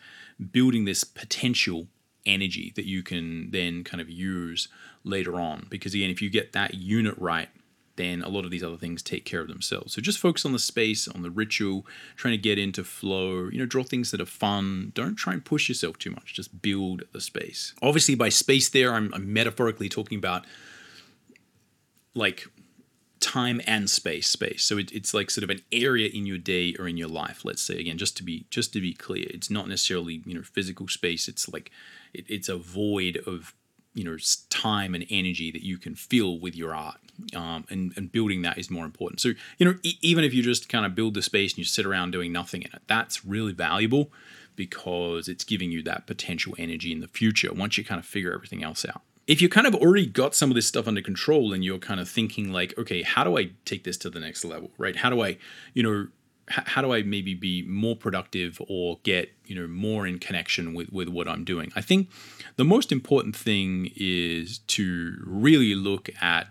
building 0.51 0.85
this 0.85 1.05
potential 1.05 1.87
energy 2.25 2.73
that 2.75 2.85
you 2.85 3.03
can 3.03 3.51
then 3.53 3.85
kind 3.85 4.01
of 4.01 4.11
use 4.11 4.69
later 5.05 5.37
on. 5.37 5.67
Because 5.71 5.95
again 5.95 6.11
if 6.11 6.21
you 6.21 6.31
get 6.31 6.53
that 6.53 6.75
unit 6.75 7.15
right 7.19 7.49
then 7.97 8.23
a 8.23 8.29
lot 8.29 8.45
of 8.45 8.51
these 8.51 8.63
other 8.63 8.77
things 8.77 9.03
take 9.03 9.25
care 9.25 9.41
of 9.41 9.49
themselves. 9.49 9.95
So 9.95 10.01
just 10.01 10.19
focus 10.19 10.45
on 10.45 10.53
the 10.53 10.59
space, 10.59 11.09
on 11.09 11.23
the 11.23 11.31
ritual, 11.31 11.87
trying 12.17 12.33
to 12.33 12.39
get 12.39 12.59
into 12.59 12.85
flow, 12.85 13.49
you 13.49 13.59
know, 13.59 13.67
draw 13.67 13.83
things 13.83 14.11
that 14.11 14.21
are 14.21 14.27
fun. 14.27 14.93
Don't 14.95 15.17
try 15.17 15.33
and 15.33 15.45
push 15.45 15.69
yourself 15.69 15.99
too 15.99 16.11
much, 16.11 16.35
just 16.35 16.63
build 16.63 17.03
the 17.13 17.21
space. 17.21 17.75
Obviously, 17.83 18.15
by 18.15 18.29
space, 18.29 18.69
there, 18.69 18.93
I'm, 18.93 19.13
I'm 19.15 19.33
metaphorically 19.33 19.89
talking 19.89 20.19
about 20.19 20.45
like 22.15 22.47
time 23.21 23.61
and 23.67 23.89
space 23.91 24.29
space 24.29 24.63
so 24.63 24.79
it, 24.79 24.93
it's 24.93 25.13
like 25.13 25.31
sort 25.31 25.43
of 25.43 25.51
an 25.51 25.61
area 25.73 26.09
in 26.13 26.27
your 26.27 26.39
day 26.39 26.75
or 26.79 26.87
in 26.87 26.97
your 26.97 27.09
life 27.09 27.45
let's 27.45 27.63
say 27.63 27.79
again 27.79 27.97
just 27.97 28.17
to 28.17 28.23
be 28.23 28.47
just 28.51 28.73
to 28.73 28.81
be 28.81 28.93
clear 28.93 29.27
it's 29.31 29.51
not 29.51 29.69
necessarily 29.69 30.23
you 30.27 30.35
know 30.35 30.43
physical 30.43 30.87
space 30.87 31.27
it's 31.27 31.49
like 31.49 31.71
it, 32.13 32.25
it's 32.29 32.49
a 32.49 32.57
void 32.57 33.23
of 33.27 33.55
you 33.97 34.05
know 34.05 34.17
time 34.51 34.95
and 34.95 35.05
energy 35.11 35.51
that 35.51 35.63
you 35.63 35.79
can 35.79 35.95
fill 35.95 36.39
with 36.39 36.55
your 36.55 36.75
art 36.75 36.99
um, 37.35 37.65
and, 37.71 37.93
and 37.97 38.13
building 38.13 38.43
that 38.43 38.59
is 38.59 38.71
more 38.71 38.85
important. 38.85 39.21
So 39.21 39.31
you 39.59 39.67
know 39.67 39.75
e- 39.83 39.99
even 40.03 40.23
if 40.23 40.35
you 40.35 40.43
just 40.43 40.69
kind 40.69 40.85
of 40.85 40.95
build 40.95 41.15
the 41.15 41.23
space 41.23 41.53
and 41.53 41.59
you 41.59 41.65
sit 41.65 41.87
around 41.87 42.11
doing 42.11 42.31
nothing 42.31 42.63
in 42.63 42.69
it 42.73 42.83
that's 42.87 43.25
really 43.25 43.53
valuable 43.53 44.11
because 44.55 45.29
it's 45.29 45.45
giving 45.45 45.71
you 45.71 45.83
that 45.83 46.07
potential 46.07 46.55
energy 46.59 46.93
in 46.93 47.01
the 47.01 47.09
future 47.09 47.53
once 47.53 47.77
you 47.77 47.85
kind 47.85 47.99
of 47.99 48.07
figure 48.07 48.33
everything 48.33 48.63
else 48.63 48.87
out. 48.87 49.03
If 49.27 49.43
you 49.43 49.49
kind 49.49 49.67
of 49.67 49.75
already 49.75 50.07
got 50.07 50.35
some 50.35 50.51
of 50.51 50.55
this 50.55 50.67
stuff 50.69 50.87
under 50.87 51.03
control 51.03 51.53
and 51.53 51.65
you're 51.65 51.79
kind 51.79 51.99
of 51.99 52.09
thinking 52.09 52.53
like 52.53 52.77
okay 52.79 53.03
how 53.03 53.25
do 53.25 53.39
i 53.39 53.51
take 53.65 53.85
this 53.85 53.97
to 53.99 54.11
the 54.11 54.21
next 54.21 54.45
level? 54.45 54.71
Right? 54.79 54.97
How 54.97 55.11
do 55.11 55.23
i 55.23 55.39
you 55.73 55.83
know 55.83 56.09
how 56.49 56.81
do 56.81 56.93
I 56.93 57.03
maybe 57.03 57.35
be 57.35 57.63
more 57.63 57.97
productive 57.97 58.61
or 58.69 58.99
get 59.03 59.33
you 59.47 59.55
know 59.55 59.67
more 59.67 60.07
in 60.07 60.19
connection 60.19 60.75
with 60.75 60.93
with 60.93 61.09
what 61.09 61.29
I'm 61.29 61.45
doing? 61.45 61.73
I 61.75 61.81
think 61.81 62.09
the 62.57 62.65
most 62.65 62.93
important 62.93 63.35
thing 63.37 63.93
is 63.97 64.59
to 64.69 65.17
really 65.25 65.75
look 65.75 66.09
at 66.21 66.49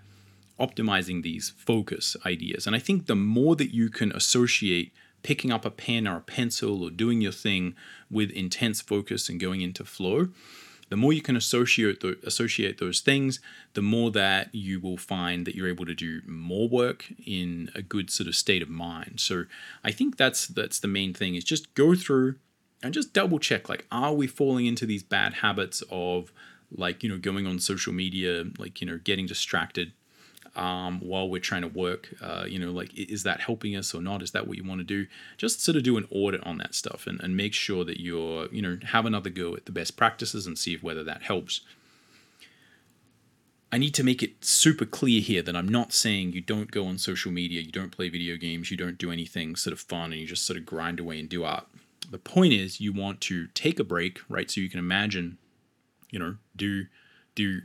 optimizing 0.59 1.23
these 1.23 1.51
focus 1.57 2.15
ideas, 2.25 2.67
and 2.67 2.75
I 2.75 2.79
think 2.79 3.05
the 3.05 3.15
more 3.15 3.55
that 3.55 3.73
you 3.73 3.89
can 3.89 4.11
associate 4.11 4.91
picking 5.23 5.51
up 5.51 5.65
a 5.65 5.71
pen 5.71 6.07
or 6.07 6.17
a 6.17 6.21
pencil 6.21 6.83
or 6.83 6.91
doing 6.91 7.19
your 7.19 7.31
thing 7.31 7.73
with 8.11 8.29
intense 8.31 8.79
focus 8.79 9.27
and 9.27 9.39
going 9.39 9.61
into 9.61 9.83
flow, 9.83 10.27
the 10.89 10.95
more 10.95 11.13
you 11.13 11.21
can 11.21 11.35
associate 11.35 12.01
th- 12.01 12.19
associate 12.23 12.77
those 12.77 12.99
things, 12.99 13.39
the 13.73 13.81
more 13.81 14.11
that 14.11 14.53
you 14.53 14.79
will 14.79 14.97
find 14.97 15.45
that 15.47 15.55
you're 15.55 15.67
able 15.67 15.85
to 15.85 15.95
do 15.95 16.21
more 16.27 16.69
work 16.69 17.05
in 17.25 17.71
a 17.73 17.81
good 17.81 18.09
sort 18.09 18.27
of 18.27 18.35
state 18.35 18.61
of 18.61 18.69
mind. 18.69 19.19
So 19.19 19.45
I 19.83 19.91
think 19.91 20.17
that's 20.17 20.47
that's 20.47 20.79
the 20.79 20.87
main 20.87 21.13
thing 21.13 21.35
is 21.35 21.43
just 21.43 21.73
go 21.73 21.95
through 21.95 22.35
and 22.83 22.93
just 22.93 23.13
double 23.13 23.39
check 23.39 23.67
like 23.67 23.85
are 23.91 24.13
we 24.13 24.27
falling 24.27 24.65
into 24.65 24.85
these 24.85 25.01
bad 25.01 25.35
habits 25.35 25.81
of 25.89 26.31
like 26.71 27.03
you 27.03 27.09
know 27.09 27.17
going 27.17 27.47
on 27.47 27.59
social 27.59 27.93
media 27.93 28.43
like 28.57 28.81
you 28.81 28.87
know 28.87 28.99
getting 29.03 29.25
distracted 29.25 29.91
um, 30.55 30.99
while 31.01 31.29
we're 31.29 31.41
trying 31.41 31.61
to 31.63 31.67
work. 31.67 32.13
Uh, 32.21 32.45
you 32.47 32.59
know, 32.59 32.71
like 32.71 32.97
is 32.97 33.23
that 33.23 33.41
helping 33.41 33.75
us 33.75 33.93
or 33.93 34.01
not? 34.01 34.21
Is 34.21 34.31
that 34.31 34.47
what 34.47 34.57
you 34.57 34.63
want 34.63 34.79
to 34.79 34.85
do? 34.85 35.07
Just 35.37 35.61
sort 35.63 35.75
of 35.75 35.83
do 35.83 35.97
an 35.97 36.07
audit 36.11 36.45
on 36.45 36.57
that 36.59 36.75
stuff 36.75 37.07
and, 37.07 37.21
and 37.21 37.35
make 37.35 37.53
sure 37.53 37.83
that 37.83 37.99
you're, 37.99 38.47
you 38.51 38.61
know, 38.61 38.77
have 38.87 39.05
another 39.05 39.29
go 39.29 39.55
at 39.55 39.65
the 39.65 39.71
best 39.71 39.97
practices 39.97 40.47
and 40.47 40.57
see 40.57 40.73
if 40.73 40.83
whether 40.83 41.03
that 41.03 41.23
helps. 41.23 41.61
I 43.71 43.77
need 43.77 43.93
to 43.95 44.03
make 44.03 44.23
it 44.23 44.45
super 44.45 44.85
clear 44.85 45.19
here 45.19 45.41
that 45.41 45.55
I'm 45.55 45.67
not 45.67 45.91
saying 45.91 46.31
you 46.31 46.39
don't 46.39 46.71
go 46.71 46.85
on 46.85 46.97
social 46.97 47.31
media, 47.31 47.59
you 47.59 47.71
don't 47.71 47.91
play 47.91 48.07
video 48.07 48.37
games, 48.37 48.71
you 48.71 48.77
don't 48.77 48.97
do 48.97 49.11
anything 49.11 49.57
sort 49.57 49.73
of 49.73 49.81
fun, 49.81 50.13
and 50.13 50.21
you 50.21 50.27
just 50.27 50.45
sort 50.45 50.57
of 50.57 50.65
grind 50.65 50.99
away 50.99 51.19
and 51.19 51.27
do 51.27 51.43
art. 51.43 51.67
The 52.09 52.19
point 52.19 52.53
is 52.53 52.79
you 52.79 52.93
want 52.93 53.19
to 53.21 53.47
take 53.47 53.79
a 53.79 53.83
break, 53.83 54.19
right? 54.29 54.49
So 54.49 54.61
you 54.61 54.69
can 54.69 54.79
imagine, 54.79 55.39
you 56.09 56.19
know, 56.19 56.37
do 56.55 56.85
do 57.33 57.63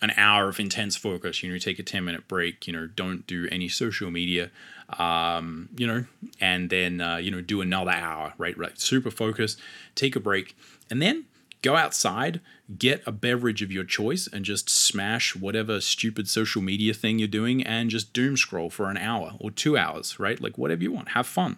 an 0.00 0.12
hour 0.16 0.48
of 0.48 0.60
intense 0.60 0.96
focus. 0.96 1.42
You 1.42 1.52
know, 1.52 1.58
take 1.58 1.78
a 1.78 1.82
10 1.82 2.04
minute 2.04 2.28
break, 2.28 2.66
you 2.66 2.72
know, 2.72 2.86
don't 2.86 3.26
do 3.26 3.48
any 3.50 3.68
social 3.68 4.10
media, 4.10 4.50
um, 4.98 5.68
you 5.76 5.86
know, 5.86 6.04
and 6.40 6.70
then, 6.70 7.00
uh, 7.00 7.16
you 7.16 7.30
know, 7.30 7.40
do 7.40 7.60
another 7.60 7.90
hour, 7.90 8.34
right? 8.38 8.56
Right. 8.56 8.78
Super 8.78 9.10
focus, 9.10 9.56
take 9.94 10.16
a 10.16 10.20
break, 10.20 10.56
and 10.90 11.02
then 11.02 11.26
go 11.62 11.76
outside, 11.76 12.40
get 12.78 13.02
a 13.06 13.12
beverage 13.12 13.62
of 13.62 13.72
your 13.72 13.84
choice, 13.84 14.28
and 14.32 14.44
just 14.44 14.70
smash 14.70 15.34
whatever 15.34 15.80
stupid 15.80 16.28
social 16.28 16.62
media 16.62 16.94
thing 16.94 17.18
you're 17.18 17.28
doing 17.28 17.62
and 17.62 17.90
just 17.90 18.12
doom 18.12 18.36
scroll 18.36 18.70
for 18.70 18.90
an 18.90 18.96
hour 18.96 19.34
or 19.40 19.50
two 19.50 19.76
hours, 19.76 20.20
right? 20.20 20.40
Like 20.40 20.56
whatever 20.56 20.82
you 20.82 20.92
want, 20.92 21.10
have 21.10 21.26
fun. 21.26 21.56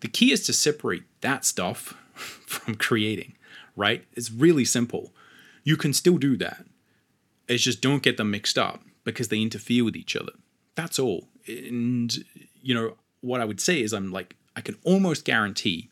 The 0.00 0.08
key 0.08 0.32
is 0.32 0.44
to 0.46 0.52
separate 0.52 1.04
that 1.22 1.44
stuff 1.44 1.94
from 2.14 2.76
creating, 2.76 3.34
right? 3.74 4.04
It's 4.12 4.30
really 4.30 4.64
simple. 4.64 5.12
You 5.64 5.76
can 5.76 5.92
still 5.92 6.18
do 6.18 6.36
that 6.36 6.66
it's 7.48 7.62
just 7.62 7.80
don't 7.80 8.02
get 8.02 8.16
them 8.16 8.30
mixed 8.30 8.58
up 8.58 8.82
because 9.04 9.28
they 9.28 9.40
interfere 9.40 9.84
with 9.84 9.96
each 9.96 10.16
other. 10.16 10.32
That's 10.74 10.98
all. 10.98 11.28
And, 11.46 12.12
you 12.62 12.74
know, 12.74 12.96
what 13.20 13.40
I 13.40 13.44
would 13.44 13.60
say 13.60 13.80
is 13.80 13.92
I'm 13.92 14.10
like, 14.10 14.36
I 14.56 14.60
can 14.60 14.76
almost 14.84 15.24
guarantee 15.24 15.90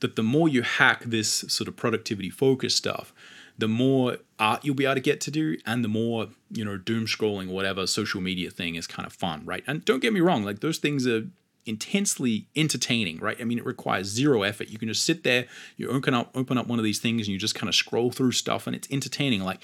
that 0.00 0.16
the 0.16 0.22
more 0.22 0.48
you 0.48 0.62
hack 0.62 1.04
this 1.04 1.44
sort 1.48 1.68
of 1.68 1.76
productivity 1.76 2.30
focused 2.30 2.76
stuff, 2.76 3.12
the 3.56 3.68
more 3.68 4.18
art 4.38 4.64
you'll 4.64 4.74
be 4.74 4.84
able 4.84 4.94
to 4.94 5.00
get 5.00 5.20
to 5.22 5.30
do 5.30 5.56
and 5.64 5.84
the 5.84 5.88
more, 5.88 6.28
you 6.50 6.64
know, 6.64 6.76
doom 6.76 7.06
scrolling, 7.06 7.48
whatever 7.48 7.86
social 7.86 8.20
media 8.20 8.50
thing 8.50 8.74
is 8.74 8.86
kind 8.86 9.06
of 9.06 9.12
fun, 9.12 9.44
right? 9.44 9.62
And 9.66 9.84
don't 9.84 10.00
get 10.00 10.12
me 10.12 10.20
wrong, 10.20 10.44
like 10.44 10.60
those 10.60 10.78
things 10.78 11.06
are 11.06 11.26
intensely 11.66 12.46
entertaining, 12.56 13.18
right? 13.18 13.36
I 13.40 13.44
mean, 13.44 13.58
it 13.58 13.64
requires 13.64 14.08
zero 14.08 14.42
effort. 14.42 14.68
You 14.68 14.78
can 14.78 14.88
just 14.88 15.04
sit 15.04 15.24
there, 15.24 15.46
you 15.76 15.88
open 15.88 16.14
up 16.14 16.30
open 16.34 16.58
up 16.58 16.66
one 16.66 16.78
of 16.78 16.84
these 16.84 16.98
things 16.98 17.22
and 17.22 17.28
you 17.28 17.38
just 17.38 17.54
kind 17.54 17.68
of 17.68 17.74
scroll 17.74 18.10
through 18.10 18.32
stuff 18.32 18.66
and 18.66 18.74
it's 18.76 18.90
entertaining. 18.90 19.42
Like 19.42 19.62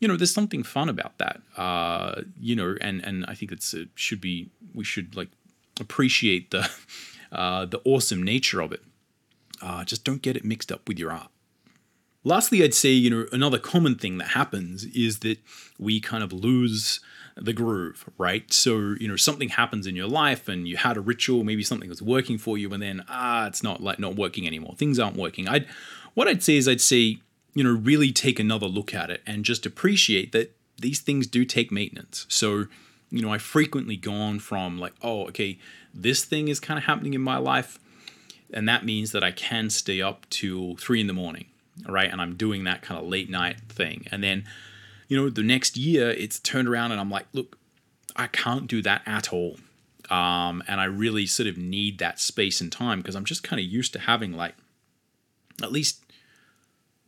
you 0.00 0.08
know, 0.08 0.16
there's 0.16 0.32
something 0.32 0.62
fun 0.62 0.88
about 0.88 1.18
that. 1.18 1.40
Uh, 1.56 2.22
you 2.40 2.54
know, 2.54 2.76
and 2.80 3.04
and 3.04 3.24
I 3.26 3.34
think 3.34 3.52
it's 3.52 3.74
it 3.74 3.88
should 3.94 4.20
be 4.20 4.50
we 4.74 4.84
should 4.84 5.16
like 5.16 5.28
appreciate 5.80 6.50
the 6.50 6.70
uh, 7.32 7.66
the 7.66 7.80
awesome 7.84 8.22
nature 8.22 8.60
of 8.60 8.72
it. 8.72 8.82
Uh, 9.60 9.84
just 9.84 10.04
don't 10.04 10.22
get 10.22 10.36
it 10.36 10.44
mixed 10.44 10.70
up 10.70 10.86
with 10.88 10.98
your 10.98 11.10
art. 11.10 11.30
Lastly, 12.24 12.62
I'd 12.62 12.74
say 12.74 12.90
you 12.90 13.10
know 13.10 13.26
another 13.32 13.58
common 13.58 13.96
thing 13.96 14.18
that 14.18 14.28
happens 14.28 14.84
is 14.84 15.20
that 15.20 15.38
we 15.78 16.00
kind 16.00 16.22
of 16.22 16.32
lose 16.32 17.00
the 17.40 17.52
groove, 17.52 18.08
right? 18.18 18.52
So, 18.52 18.96
you 18.98 19.06
know, 19.06 19.16
something 19.16 19.50
happens 19.50 19.86
in 19.86 19.94
your 19.94 20.08
life 20.08 20.48
and 20.48 20.66
you 20.66 20.76
had 20.76 20.96
a 20.96 21.00
ritual, 21.00 21.44
maybe 21.44 21.62
something 21.62 21.88
was 21.88 22.02
working 22.02 22.36
for 22.38 22.58
you, 22.58 22.72
and 22.72 22.82
then 22.82 23.04
ah, 23.08 23.46
it's 23.46 23.62
not 23.62 23.80
like 23.82 23.98
not 23.98 24.16
working 24.16 24.46
anymore. 24.46 24.74
Things 24.76 24.98
aren't 24.98 25.16
working. 25.16 25.48
I'd 25.48 25.66
what 26.14 26.28
I'd 26.28 26.42
say 26.42 26.56
is 26.56 26.68
I'd 26.68 26.80
say 26.80 27.20
you 27.54 27.64
know, 27.64 27.72
really 27.72 28.12
take 28.12 28.38
another 28.38 28.66
look 28.66 28.94
at 28.94 29.10
it 29.10 29.22
and 29.26 29.44
just 29.44 29.66
appreciate 29.66 30.32
that 30.32 30.54
these 30.80 31.00
things 31.00 31.26
do 31.26 31.44
take 31.44 31.72
maintenance. 31.72 32.26
So, 32.28 32.66
you 33.10 33.22
know, 33.22 33.32
I've 33.32 33.42
frequently 33.42 33.96
gone 33.96 34.38
from 34.38 34.78
like, 34.78 34.94
oh, 35.02 35.26
okay, 35.28 35.58
this 35.92 36.24
thing 36.24 36.48
is 36.48 36.60
kind 36.60 36.78
of 36.78 36.84
happening 36.84 37.14
in 37.14 37.20
my 37.20 37.36
life. 37.36 37.78
And 38.52 38.68
that 38.68 38.84
means 38.84 39.12
that 39.12 39.24
I 39.24 39.30
can 39.32 39.70
stay 39.70 40.00
up 40.00 40.26
till 40.30 40.76
three 40.76 41.00
in 41.00 41.06
the 41.06 41.12
morning, 41.12 41.46
right? 41.86 42.10
And 42.10 42.20
I'm 42.20 42.36
doing 42.36 42.64
that 42.64 42.82
kind 42.82 43.00
of 43.00 43.06
late 43.06 43.28
night 43.28 43.60
thing. 43.68 44.06
And 44.10 44.22
then, 44.22 44.44
you 45.08 45.16
know, 45.16 45.28
the 45.28 45.42
next 45.42 45.76
year 45.76 46.10
it's 46.10 46.38
turned 46.38 46.68
around 46.68 46.92
and 46.92 47.00
I'm 47.00 47.10
like, 47.10 47.26
look, 47.32 47.58
I 48.16 48.26
can't 48.26 48.66
do 48.66 48.82
that 48.82 49.02
at 49.06 49.32
all. 49.32 49.58
Um, 50.10 50.62
and 50.66 50.80
I 50.80 50.84
really 50.84 51.26
sort 51.26 51.48
of 51.48 51.58
need 51.58 51.98
that 51.98 52.18
space 52.18 52.60
and 52.60 52.72
time 52.72 53.00
because 53.00 53.14
I'm 53.14 53.24
just 53.24 53.42
kind 53.42 53.60
of 53.60 53.66
used 53.66 53.92
to 53.92 53.98
having 53.98 54.32
like 54.32 54.54
at 55.62 55.70
least 55.70 56.02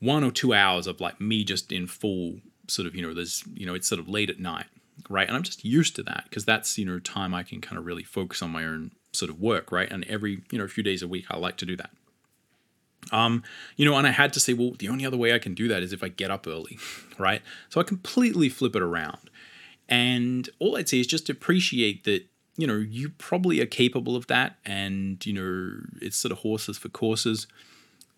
one 0.01 0.25
or 0.25 0.31
two 0.31 0.53
hours 0.53 0.87
of 0.87 1.01
like 1.01 1.21
me 1.21 1.45
just 1.45 1.71
in 1.71 1.87
full 1.87 2.41
sort 2.69 2.87
of 2.87 2.95
you 2.95 3.03
know 3.03 3.15
there's 3.15 3.45
you 3.55 3.67
know 3.67 3.75
it's 3.75 3.89
sort 3.89 3.99
of 3.99 4.09
late 4.09 4.31
at 4.31 4.41
night 4.41 4.67
right? 5.09 5.27
And 5.27 5.37
i'm 5.37 5.43
just 5.43 5.65
used 5.65 5.97
to 5.97 6.03
that 6.05 6.25
because 6.25 6.45
that's 6.45 6.77
you 6.79 6.85
know 6.85 6.99
time 6.99 7.35
i 7.35 7.43
can 7.43 7.61
kind 7.61 7.79
of 7.79 7.87
really 7.87 8.03
focus 8.03 8.43
on 8.43 8.51
my 8.51 8.65
own 8.65 8.93
sort 9.13 9.31
of 9.31 9.41
work 9.41 9.73
right? 9.73 9.91
And 9.91 10.05
every 10.05 10.43
you 10.51 10.59
know 10.59 10.65
a 10.65 10.69
few 10.69 10.83
days 10.83 11.03
a 11.03 11.09
week 11.09 11.27
i 11.31 11.37
like 11.37 11.57
to 11.59 11.67
do 11.67 11.77
that. 11.77 11.91
Um 13.13 13.43
you 13.77 13.85
know 13.85 13.97
and 13.97 14.07
i 14.07 14.11
had 14.11 14.33
to 14.35 14.41
say 14.41 14.53
well 14.53 14.73
the 14.79 14.89
only 14.89 15.07
other 15.07 15.17
way 15.17 15.35
i 15.35 15.39
can 15.39 15.55
do 15.55 15.69
that 15.69 15.83
is 15.83 15.93
if 15.93 16.03
i 16.03 16.09
get 16.09 16.31
up 16.31 16.47
early 16.47 16.79
right? 17.19 17.43
So 17.69 17.81
i 17.81 17.85
completely 17.85 18.49
flip 18.49 18.75
it 18.77 18.83
around. 18.83 19.31
And 19.89 20.49
all 20.59 20.77
i'd 20.77 20.89
say 20.89 21.01
is 21.01 21.07
just 21.07 21.29
appreciate 21.29 22.05
that 22.05 22.27
you 22.57 22.67
know 22.67 22.77
you 22.77 23.11
probably 23.11 23.61
are 23.61 23.67
capable 23.67 24.17
of 24.17 24.27
that 24.27 24.57
and 24.65 25.25
you 25.25 25.33
know 25.33 25.81
it's 26.03 26.17
sort 26.17 26.33
of 26.33 26.39
horses 26.39 26.77
for 26.77 26.89
courses 26.89 27.47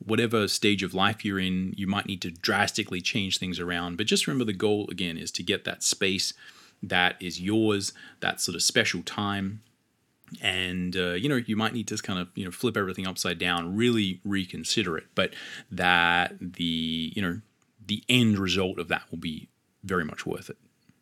whatever 0.07 0.49
stage 0.49 0.83
of 0.83 0.95
life 0.95 1.25
you're 1.25 1.39
in, 1.39 1.75
you 1.77 1.87
might 1.87 2.07
need 2.07 2.23
to 2.23 2.31
drastically 2.31 3.01
change 3.01 3.39
things 3.39 3.59
around. 3.59 3.97
But 3.97 4.07
just 4.07 4.27
remember 4.27 4.45
the 4.45 4.53
goal 4.53 4.89
again 4.91 5.17
is 5.17 5.31
to 5.33 5.43
get 5.43 5.65
that 5.65 5.83
space 5.83 6.33
that 6.83 7.17
is 7.21 7.41
yours, 7.41 7.93
that 8.21 8.41
sort 8.41 8.55
of 8.55 8.63
special 8.63 9.03
time. 9.03 9.63
And 10.41 10.97
uh, 10.97 11.13
you 11.13 11.29
know 11.29 11.37
you 11.37 11.57
might 11.57 11.75
need 11.75 11.87
to 11.89 11.97
kind 11.99 12.19
of 12.19 12.29
you 12.35 12.45
know 12.45 12.51
flip 12.51 12.77
everything 12.77 13.07
upside 13.07 13.39
down, 13.39 13.77
really 13.77 14.21
reconsider 14.25 14.97
it. 14.97 15.05
But 15.15 15.35
that 15.71 16.37
the 16.41 17.13
you 17.15 17.21
know 17.21 17.41
the 17.87 18.03
end 18.09 18.39
result 18.39 18.79
of 18.79 18.89
that 18.89 19.03
will 19.11 19.19
be 19.19 19.49
very 19.85 20.05
much 20.05 20.25
worth 20.25 20.49
it. 20.49 20.57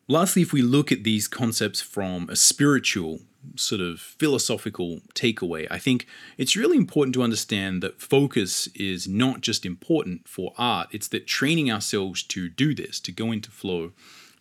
Lastly, 0.07 0.41
if 0.41 0.51
we 0.51 0.61
look 0.61 0.91
at 0.91 1.05
these 1.05 1.29
concepts 1.29 1.79
from 1.79 2.29
a 2.29 2.35
spiritual 2.35 3.21
sort 3.55 3.81
of 3.81 3.99
philosophical 3.99 4.99
takeaway, 5.13 5.67
I 5.69 5.77
think 5.77 6.07
it's 6.37 6.55
really 6.55 6.77
important 6.77 7.13
to 7.15 7.23
understand 7.23 7.81
that 7.83 8.01
focus 8.01 8.67
is 8.75 9.07
not 9.07 9.41
just 9.41 9.65
important 9.65 10.27
for 10.27 10.53
art, 10.57 10.87
it's 10.91 11.07
that 11.09 11.27
training 11.27 11.71
ourselves 11.71 12.23
to 12.23 12.49
do 12.49 12.73
this, 12.73 12.99
to 13.01 13.11
go 13.11 13.31
into 13.31 13.51
flow, 13.51 13.91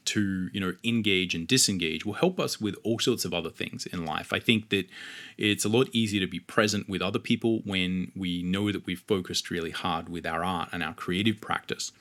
to 0.07 0.49
you 0.53 0.61
know 0.61 0.75
engage 0.83 1.35
and 1.35 1.47
disengage 1.47 2.05
will 2.05 2.15
help 2.15 2.41
us 2.41 2.61
with 2.61 2.75
all 2.83 2.99
sorts 2.99 3.25
of 3.25 3.35
other 3.35 3.51
things 3.51 3.87
in 3.87 4.05
life. 4.05 4.33
I 4.33 4.39
think 4.39 4.71
that 4.71 4.89
it's 5.37 5.65
a 5.65 5.69
lot 5.69 5.89
easier 5.93 6.21
to 6.21 6.27
be 6.27 6.41
present 6.41 6.89
with 6.89 7.03
other 7.03 7.19
people 7.19 7.61
when 7.65 8.11
we 8.17 8.43
know 8.43 8.73
that 8.73 8.87
we've 8.87 9.01
focused 9.01 9.51
really 9.51 9.71
hard 9.71 10.09
with 10.09 10.27
our 10.27 10.43
art 10.45 10.71
and 10.73 10.83
our 10.83 10.95
creative 10.95 11.41
practice. 11.41 11.93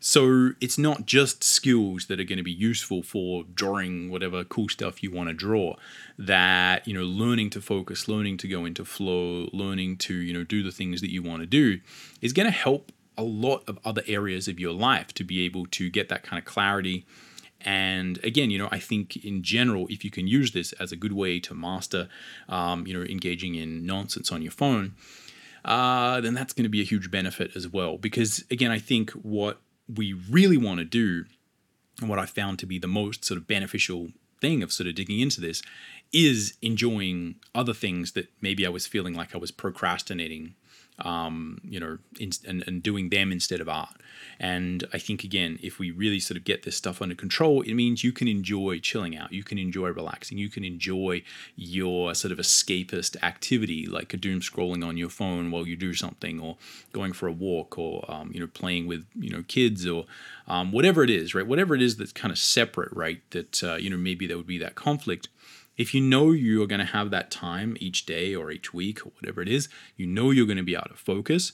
So 0.00 0.50
it's 0.60 0.78
not 0.78 1.06
just 1.06 1.42
skills 1.42 2.06
that 2.06 2.20
are 2.20 2.24
going 2.24 2.38
to 2.38 2.44
be 2.44 2.52
useful 2.52 3.02
for 3.02 3.44
drawing 3.54 4.10
whatever 4.10 4.44
cool 4.44 4.68
stuff 4.68 5.02
you 5.02 5.10
want 5.10 5.28
to 5.28 5.34
draw. 5.34 5.76
That 6.18 6.86
you 6.86 6.94
know, 6.94 7.02
learning 7.02 7.50
to 7.50 7.60
focus, 7.60 8.08
learning 8.08 8.38
to 8.38 8.48
go 8.48 8.64
into 8.64 8.84
flow, 8.84 9.48
learning 9.52 9.98
to 9.98 10.14
you 10.14 10.32
know 10.32 10.44
do 10.44 10.62
the 10.62 10.72
things 10.72 11.00
that 11.00 11.10
you 11.10 11.22
want 11.22 11.42
to 11.42 11.46
do 11.46 11.80
is 12.20 12.32
going 12.32 12.46
to 12.46 12.52
help 12.52 12.92
a 13.18 13.22
lot 13.22 13.64
of 13.66 13.78
other 13.84 14.02
areas 14.06 14.48
of 14.48 14.60
your 14.60 14.72
life 14.72 15.12
to 15.14 15.24
be 15.24 15.44
able 15.44 15.66
to 15.66 15.88
get 15.88 16.08
that 16.08 16.22
kind 16.22 16.38
of 16.38 16.44
clarity. 16.44 17.06
And 17.62 18.22
again, 18.22 18.50
you 18.50 18.58
know, 18.58 18.68
I 18.70 18.78
think 18.78 19.16
in 19.24 19.42
general, 19.42 19.86
if 19.88 20.04
you 20.04 20.10
can 20.10 20.26
use 20.26 20.52
this 20.52 20.72
as 20.74 20.92
a 20.92 20.96
good 20.96 21.12
way 21.12 21.40
to 21.40 21.54
master, 21.54 22.08
um, 22.48 22.86
you 22.86 22.94
know, 22.94 23.02
engaging 23.02 23.54
in 23.54 23.86
nonsense 23.86 24.30
on 24.30 24.42
your 24.42 24.52
phone, 24.52 24.94
uh, 25.64 26.20
then 26.20 26.34
that's 26.34 26.52
going 26.52 26.64
to 26.64 26.70
be 26.70 26.80
a 26.80 26.84
huge 26.84 27.10
benefit 27.10 27.56
as 27.56 27.66
well. 27.66 27.96
Because 27.96 28.44
again, 28.50 28.70
I 28.70 28.78
think 28.78 29.10
what 29.12 29.58
we 29.94 30.12
really 30.12 30.56
want 30.56 30.78
to 30.78 30.84
do, 30.84 31.24
and 32.00 32.08
what 32.08 32.18
I 32.18 32.26
found 32.26 32.58
to 32.58 32.66
be 32.66 32.78
the 32.78 32.86
most 32.86 33.24
sort 33.24 33.38
of 33.38 33.46
beneficial 33.46 34.08
thing 34.40 34.62
of 34.62 34.72
sort 34.72 34.88
of 34.88 34.94
digging 34.94 35.20
into 35.20 35.40
this, 35.40 35.62
is 36.12 36.54
enjoying 36.62 37.36
other 37.54 37.74
things 37.74 38.12
that 38.12 38.28
maybe 38.40 38.66
I 38.66 38.70
was 38.70 38.86
feeling 38.86 39.14
like 39.14 39.34
I 39.34 39.38
was 39.38 39.50
procrastinating 39.50 40.54
um, 41.00 41.60
you 41.62 41.78
know, 41.78 41.98
in, 42.18 42.30
and, 42.46 42.64
and 42.66 42.82
doing 42.82 43.10
them 43.10 43.32
instead 43.32 43.60
of 43.60 43.68
art. 43.68 43.96
And 44.38 44.86
I 44.92 44.98
think, 44.98 45.24
again, 45.24 45.58
if 45.62 45.78
we 45.78 45.90
really 45.90 46.20
sort 46.20 46.36
of 46.36 46.44
get 46.44 46.62
this 46.62 46.76
stuff 46.76 47.00
under 47.00 47.14
control, 47.14 47.62
it 47.62 47.74
means 47.74 48.04
you 48.04 48.12
can 48.12 48.28
enjoy 48.28 48.78
chilling 48.78 49.16
out, 49.16 49.32
you 49.32 49.42
can 49.42 49.58
enjoy 49.58 49.88
relaxing, 49.88 50.38
you 50.38 50.50
can 50.50 50.64
enjoy 50.64 51.22
your 51.54 52.14
sort 52.14 52.32
of 52.32 52.38
escapist 52.38 53.16
activity, 53.22 53.86
like 53.86 54.12
a 54.12 54.16
doom 54.16 54.40
scrolling 54.40 54.86
on 54.86 54.96
your 54.96 55.08
phone 55.08 55.50
while 55.50 55.66
you 55.66 55.76
do 55.76 55.94
something, 55.94 56.40
or 56.40 56.56
going 56.92 57.12
for 57.12 57.26
a 57.26 57.32
walk, 57.32 57.78
or, 57.78 58.04
um, 58.10 58.30
you 58.32 58.40
know, 58.40 58.46
playing 58.46 58.86
with, 58.86 59.06
you 59.14 59.30
know, 59.30 59.44
kids, 59.48 59.86
or 59.86 60.04
um, 60.48 60.72
whatever 60.72 61.02
it 61.02 61.10
is, 61.10 61.34
right? 61.34 61.46
Whatever 61.46 61.74
it 61.74 61.82
is 61.82 61.96
that's 61.96 62.12
kind 62.12 62.32
of 62.32 62.38
separate, 62.38 62.92
right? 62.92 63.22
That, 63.30 63.64
uh, 63.64 63.76
you 63.76 63.90
know, 63.90 63.96
maybe 63.96 64.26
there 64.26 64.36
would 64.36 64.46
be 64.46 64.58
that 64.58 64.74
conflict 64.74 65.28
if 65.76 65.94
you 65.94 66.00
know 66.00 66.30
you're 66.30 66.66
going 66.66 66.80
to 66.80 66.86
have 66.86 67.10
that 67.10 67.30
time 67.30 67.76
each 67.80 68.06
day 68.06 68.34
or 68.34 68.50
each 68.50 68.72
week 68.72 69.04
or 69.06 69.10
whatever 69.20 69.42
it 69.42 69.48
is, 69.48 69.68
you 69.96 70.06
know 70.06 70.30
you're 70.30 70.46
going 70.46 70.56
to 70.56 70.62
be 70.62 70.76
out 70.76 70.90
of 70.90 70.98
focus, 70.98 71.52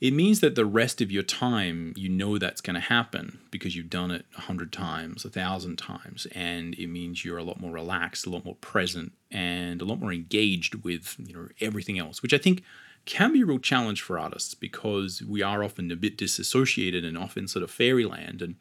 it 0.00 0.14
means 0.14 0.40
that 0.40 0.54
the 0.54 0.64
rest 0.64 1.02
of 1.02 1.12
your 1.12 1.22
time, 1.22 1.92
you 1.94 2.08
know 2.08 2.38
that's 2.38 2.62
going 2.62 2.74
to 2.74 2.80
happen 2.80 3.38
because 3.50 3.76
you've 3.76 3.90
done 3.90 4.10
it 4.10 4.24
a 4.36 4.42
hundred 4.42 4.72
times, 4.72 5.24
a 5.26 5.30
thousand 5.30 5.76
times, 5.76 6.26
and 6.32 6.74
it 6.74 6.86
means 6.86 7.24
you're 7.24 7.38
a 7.38 7.44
lot 7.44 7.60
more 7.60 7.72
relaxed, 7.72 8.26
a 8.26 8.30
lot 8.30 8.44
more 8.44 8.56
present, 8.56 9.12
and 9.30 9.82
a 9.82 9.84
lot 9.84 10.00
more 10.00 10.12
engaged 10.12 10.76
with 10.76 11.16
you 11.18 11.34
know 11.34 11.48
everything 11.60 11.98
else, 11.98 12.22
which 12.22 12.32
I 12.32 12.38
think 12.38 12.62
can 13.04 13.32
be 13.32 13.42
a 13.42 13.46
real 13.46 13.58
challenge 13.58 14.00
for 14.00 14.18
artists 14.18 14.54
because 14.54 15.22
we 15.22 15.42
are 15.42 15.62
often 15.62 15.90
a 15.90 15.96
bit 15.96 16.16
disassociated 16.16 17.04
and 17.04 17.18
often 17.18 17.46
sort 17.46 17.62
of 17.62 17.70
fairyland, 17.70 18.40
and 18.40 18.54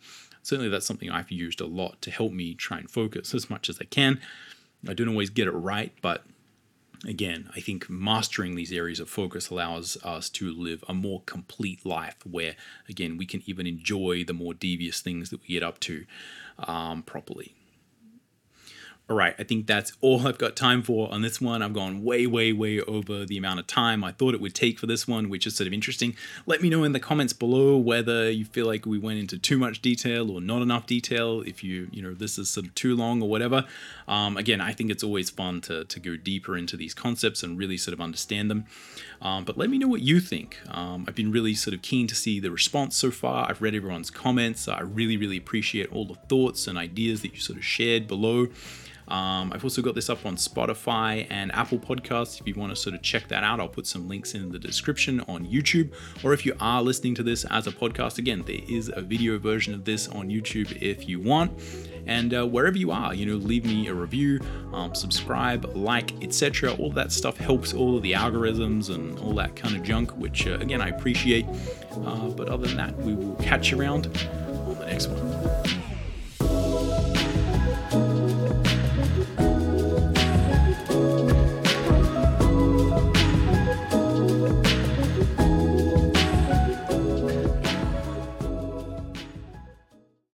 certainly 0.44 0.70
that's 0.70 0.86
something 0.86 1.10
I've 1.10 1.32
used 1.32 1.62
a 1.62 1.66
lot 1.66 2.02
to 2.02 2.12
help 2.12 2.34
me 2.34 2.54
try 2.54 2.80
and 2.80 2.92
focus 2.92 3.34
as 3.34 3.50
much 3.50 3.70
as 3.70 3.80
I 3.80 3.86
can. 3.86 4.20
I 4.88 4.94
don't 4.94 5.10
always 5.10 5.30
get 5.30 5.48
it 5.48 5.52
right, 5.52 5.94
but 6.02 6.24
again, 7.06 7.50
I 7.56 7.60
think 7.60 7.90
mastering 7.90 8.56
these 8.56 8.72
areas 8.72 9.00
of 9.00 9.10
focus 9.10 9.50
allows 9.50 9.98
us 10.04 10.30
to 10.32 10.52
live 10.52 10.84
a 10.88 10.94
more 10.94 11.22
complete 11.26 11.86
life 11.86 12.18
where, 12.26 12.56
again, 12.88 13.18
we 13.18 13.26
can 13.26 13.42
even 13.46 13.68
enjoy 13.68 14.24
the 14.24 14.34
more 14.34 14.54
devious 14.54 15.02
things 15.02 15.30
that 15.30 15.42
we 15.42 15.48
get 15.48 15.64
up 15.64 15.80
to 15.82 16.06
um, 16.60 17.04
properly. 17.04 17.56
All 19.10 19.16
right, 19.16 19.34
I 19.40 19.44
think 19.44 19.66
that's 19.66 19.92
all 20.02 20.28
I've 20.28 20.38
got 20.38 20.56
time 20.56 20.84
for 20.84 21.12
on 21.12 21.24
this 21.24 21.42
one. 21.42 21.64
I've 21.64 21.74
gone 21.74 22.04
way, 22.04 22.28
way, 22.28 22.54
way 22.54 22.80
over 22.82 23.26
the 23.26 23.40
amount 23.40 23.60
of 23.60 23.66
time 23.66 24.04
I 24.04 24.12
thought 24.12 24.36
it 24.36 24.40
would 24.40 24.54
take 24.54 24.78
for 24.78 24.86
this 24.86 25.08
one, 25.08 25.30
which 25.30 25.48
is 25.48 25.56
sort 25.56 25.66
of 25.66 25.74
interesting. 25.74 26.16
Let 26.46 26.62
me 26.62 26.70
know 26.70 26.84
in 26.84 26.92
the 26.92 27.00
comments 27.00 27.34
below 27.34 27.76
whether 27.76 28.30
you 28.30 28.46
feel 28.46 28.68
like 28.68 28.86
we 28.86 29.00
went 29.00 29.18
into 29.18 29.40
too 29.40 29.58
much 29.58 29.82
detail 29.82 30.30
or 30.30 30.42
not 30.42 30.62
enough 30.62 30.86
detail. 30.86 31.42
If 31.42 31.64
you, 31.64 31.88
you 31.92 32.04
know, 32.04 32.14
this 32.14 32.38
is 32.38 32.52
sort 32.52 32.68
of 32.68 32.76
too 32.76 32.96
long 32.96 33.24
or 33.24 33.30
whatever. 33.30 33.66
Um, 34.08 34.38
again, 34.38 34.62
I 34.62 34.74
think 34.74 34.92
it's 34.92 35.04
always 35.04 35.32
fun 35.32 35.62
to, 35.62 35.86
to 35.86 36.00
go 36.00 36.16
deeper 36.16 36.56
into 36.56 36.78
these 36.78 36.94
concepts 36.94 37.42
and 37.42 37.58
really 37.58 37.78
sort 37.78 37.94
of 37.94 38.02
understand 38.02 38.52
them. 38.52 38.66
Um, 39.24 39.44
but 39.44 39.58
let 39.58 39.72
me 39.72 39.80
know 39.80 39.88
what 39.88 40.02
you 40.02 40.20
think. 40.20 40.60
Um, 40.70 41.06
I've 41.08 41.16
been 41.16 41.32
really 41.32 41.56
sort 41.56 41.74
of 41.74 41.82
keen 41.82 42.06
to 42.06 42.16
see 42.16 42.40
the 42.40 42.52
response 42.52 42.96
so 42.96 43.10
far. 43.10 43.50
I've 43.50 43.64
read 43.64 43.74
everyone's 43.74 44.12
comments. 44.12 44.68
I 44.68 44.82
really, 44.82 45.18
really 45.18 45.38
appreciate 45.38 45.92
all 45.92 46.06
the 46.06 46.14
thoughts 46.14 46.68
and 46.68 46.78
ideas 46.78 47.24
that 47.24 47.34
you 47.34 47.40
sort 47.40 47.58
of 47.58 47.66
shared 47.66 48.08
below. 48.08 48.50
Um, 49.10 49.52
I've 49.54 49.64
also 49.64 49.82
got 49.82 49.96
this 49.96 50.10
up 50.10 50.26
on 50.26 50.36
Spotify 50.36 51.26
and 51.30 51.52
Apple 51.54 51.80
Podcasts. 51.80 52.40
If 52.40 52.48
you 52.48 52.54
want 52.56 52.72
to 52.72 52.76
sort 52.76 52.96
of 52.96 53.02
check 53.02 53.28
that 53.30 53.44
out, 53.44 53.60
I'll 53.60 53.68
put 53.68 53.88
some 53.88 54.08
links 54.08 54.34
in 54.34 54.52
the 54.52 54.60
description 54.60 55.22
on 55.28 55.46
YouTube. 55.46 55.92
Or 56.24 56.34
if 56.34 56.46
you 56.46 56.56
are 56.60 56.82
listening 56.82 57.16
to 57.16 57.24
this 57.24 57.46
as 57.46 57.68
a 57.68 57.72
podcast, 57.72 58.18
again, 58.18 58.44
there 58.46 58.62
is 58.68 58.92
a 58.96 59.02
video 59.02 59.38
version 59.40 59.74
of 59.74 59.86
this 59.86 60.08
on 60.08 60.30
YouTube 60.30 60.80
if 60.82 61.10
you 61.10 61.20
want. 61.20 61.52
And 62.06 62.34
uh, 62.34 62.48
wherever 62.48 62.78
you 62.78 62.92
are, 62.92 63.14
you 63.14 63.26
know, 63.26 63.36
leave 63.36 63.66
me 63.66 63.88
a 63.88 63.94
review, 63.94 64.40
um, 64.74 64.96
subscribe, 64.96 65.76
like, 65.76 66.24
etc. 66.24 66.74
All 66.74 66.92
that 66.92 67.12
stuff 67.12 67.38
helps 67.38 67.74
all 67.74 67.96
of 67.96 68.04
the 68.04 68.14
algorithms 68.14 68.94
and 68.94 69.18
all 69.20 69.34
that 69.36 69.56
kind 69.56 69.76
of 69.76 69.84
junk, 69.84 70.12
which 70.18 70.48
uh, 70.48 70.58
again 70.60 70.82
I 70.82 70.90
appreciate. 70.90 71.46
Uh, 71.92 72.30
but 72.30 72.50
other 72.50 72.68
than 72.68 72.78
that, 72.78 72.98
we 72.98 73.14
will 73.14 73.36
catch 73.36 73.72
you 73.72 73.80
around 73.80 74.08
on 74.08 74.76
the 74.80 74.86
next 74.86 75.08
one. 75.08 75.89